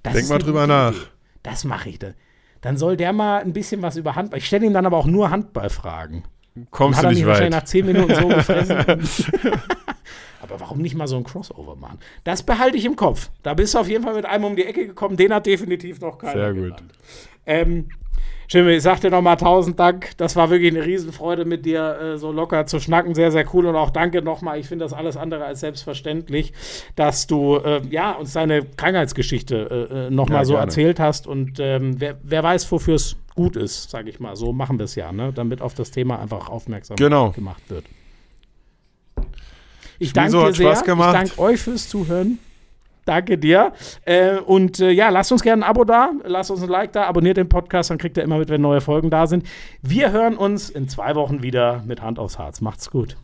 Das 0.03 0.13
Denk 0.13 0.29
mal 0.29 0.39
drüber 0.39 0.67
nach. 0.67 0.93
Idee. 0.93 1.01
Das 1.43 1.63
mache 1.63 1.89
ich 1.89 1.99
dann. 1.99 2.13
Dann 2.61 2.77
soll 2.77 2.97
der 2.97 3.13
mal 3.13 3.41
ein 3.41 3.53
bisschen 3.53 3.81
was 3.81 3.95
über 3.95 4.15
Handball. 4.15 4.39
Ich 4.39 4.47
stelle 4.47 4.65
ihm 4.65 4.73
dann 4.73 4.85
aber 4.85 4.97
auch 4.97 5.05
nur 5.05 5.29
Handballfragen. 5.29 6.23
Kommst 6.71 6.97
Hat 6.97 7.05
du 7.05 7.09
nicht 7.09 7.19
nicht 7.19 7.27
wahrscheinlich 7.27 7.53
weit. 7.53 7.61
nach 7.61 7.67
zehn 7.67 7.85
Minuten 7.85 8.15
so 8.15 8.27
gefressen. 8.27 8.77
aber 10.41 10.59
warum 10.59 10.79
nicht 10.79 10.95
mal 10.95 11.07
so 11.07 11.15
ein 11.15 11.23
Crossover 11.23 11.75
machen? 11.75 11.99
Das 12.23 12.43
behalte 12.43 12.77
ich 12.77 12.85
im 12.85 12.95
Kopf. 12.95 13.29
Da 13.43 13.53
bist 13.53 13.73
du 13.73 13.79
auf 13.79 13.87
jeden 13.87 14.03
Fall 14.03 14.15
mit 14.15 14.25
einem 14.25 14.43
um 14.43 14.55
die 14.55 14.65
Ecke 14.65 14.87
gekommen. 14.87 15.15
Den 15.15 15.33
hat 15.33 15.45
definitiv 15.45 16.01
noch 16.01 16.17
keiner 16.17 16.33
Sehr 16.33 16.53
gut. 16.53 16.83
Ähm, 17.45 17.89
Jimmy, 18.51 18.71
ich 18.71 18.81
sag 18.81 18.99
dir 19.01 19.11
nochmal 19.11 19.37
tausend 19.37 19.79
Dank. 19.79 20.17
Das 20.17 20.35
war 20.35 20.49
wirklich 20.49 20.71
eine 20.75 20.83
Riesenfreude, 20.83 21.45
mit 21.45 21.65
dir 21.67 21.99
äh, 21.99 22.17
so 22.17 22.31
locker 22.31 22.65
zu 22.65 22.79
schnacken. 22.79 23.13
Sehr, 23.13 23.31
sehr 23.31 23.45
cool. 23.53 23.67
Und 23.67 23.75
auch 23.75 23.91
danke 23.91 24.23
nochmal. 24.23 24.57
Ich 24.59 24.67
finde 24.67 24.85
das 24.85 24.93
alles 24.93 25.17
andere 25.17 25.45
als 25.45 25.59
selbstverständlich, 25.59 26.51
dass 26.95 27.27
du 27.27 27.57
äh, 27.57 27.81
ja, 27.91 28.13
uns 28.13 28.33
deine 28.33 28.63
Krankheitsgeschichte 28.65 29.87
äh, 29.91 30.07
äh, 30.07 30.09
nochmal 30.09 30.39
Ja, 30.39 30.45
so 30.45 30.53
gerne. 30.53 30.65
erzählt 30.65 30.99
hast. 30.99 31.27
Und 31.27 31.59
ähm, 31.59 32.01
wer, 32.01 32.17
wer 32.23 32.41
weiß, 32.41 32.71
wofür 32.71 32.95
es 32.95 33.17
gut 33.35 33.55
ist, 33.55 33.91
sage 33.91 34.09
ich 34.09 34.19
mal. 34.19 34.35
So 34.35 34.51
machen 34.51 34.79
wir 34.79 34.85
es 34.85 34.95
ja, 34.95 35.11
ne? 35.11 35.31
damit 35.33 35.61
auf 35.61 35.75
das 35.75 35.91
Thema 35.91 36.19
einfach 36.19 36.49
aufmerksam 36.49 36.95
Genau. 36.97 37.29
gemacht 37.29 37.61
wird. 37.69 37.85
Ich 39.99 40.11
danke 40.11 40.31
dir 40.31 40.43
hat 40.45 40.55
sehr. 40.55 40.65
Spaß 40.71 40.85
gemacht. 40.85 41.15
Ich 41.23 41.29
danke 41.35 41.39
euch 41.39 41.59
fürs 41.59 41.87
Zuhören. 41.87 42.39
Danke 43.09 43.39
dir. 43.39 43.73
Äh, 44.05 44.37
und 44.37 44.79
äh, 44.79 44.91
ja, 44.91 45.09
lasst 45.09 45.31
uns 45.31 45.41
gerne 45.41 45.65
ein 45.65 45.67
Abo 45.67 45.83
da, 45.83 46.11
lasst 46.25 46.51
uns 46.51 46.61
ein 46.61 46.69
Like 46.69 46.93
da, 46.93 47.05
abonniert 47.05 47.37
den 47.37 47.49
Podcast, 47.49 47.89
dann 47.89 47.97
kriegt 47.97 48.17
ihr 48.17 48.23
immer 48.23 48.37
mit, 48.37 48.49
wenn 48.49 48.61
neue 48.61 48.81
Folgen 48.81 49.09
da 49.09 49.25
sind. 49.25 49.47
Wir 49.81 50.11
hören 50.11 50.37
uns 50.37 50.69
in 50.69 50.87
zwei 50.87 51.15
Wochen 51.15 51.41
wieder 51.41 51.81
mit 51.87 52.03
Hand 52.03 52.19
aufs 52.19 52.37
Harz. 52.37 52.61
Macht's 52.61 52.91
gut. 52.91 53.17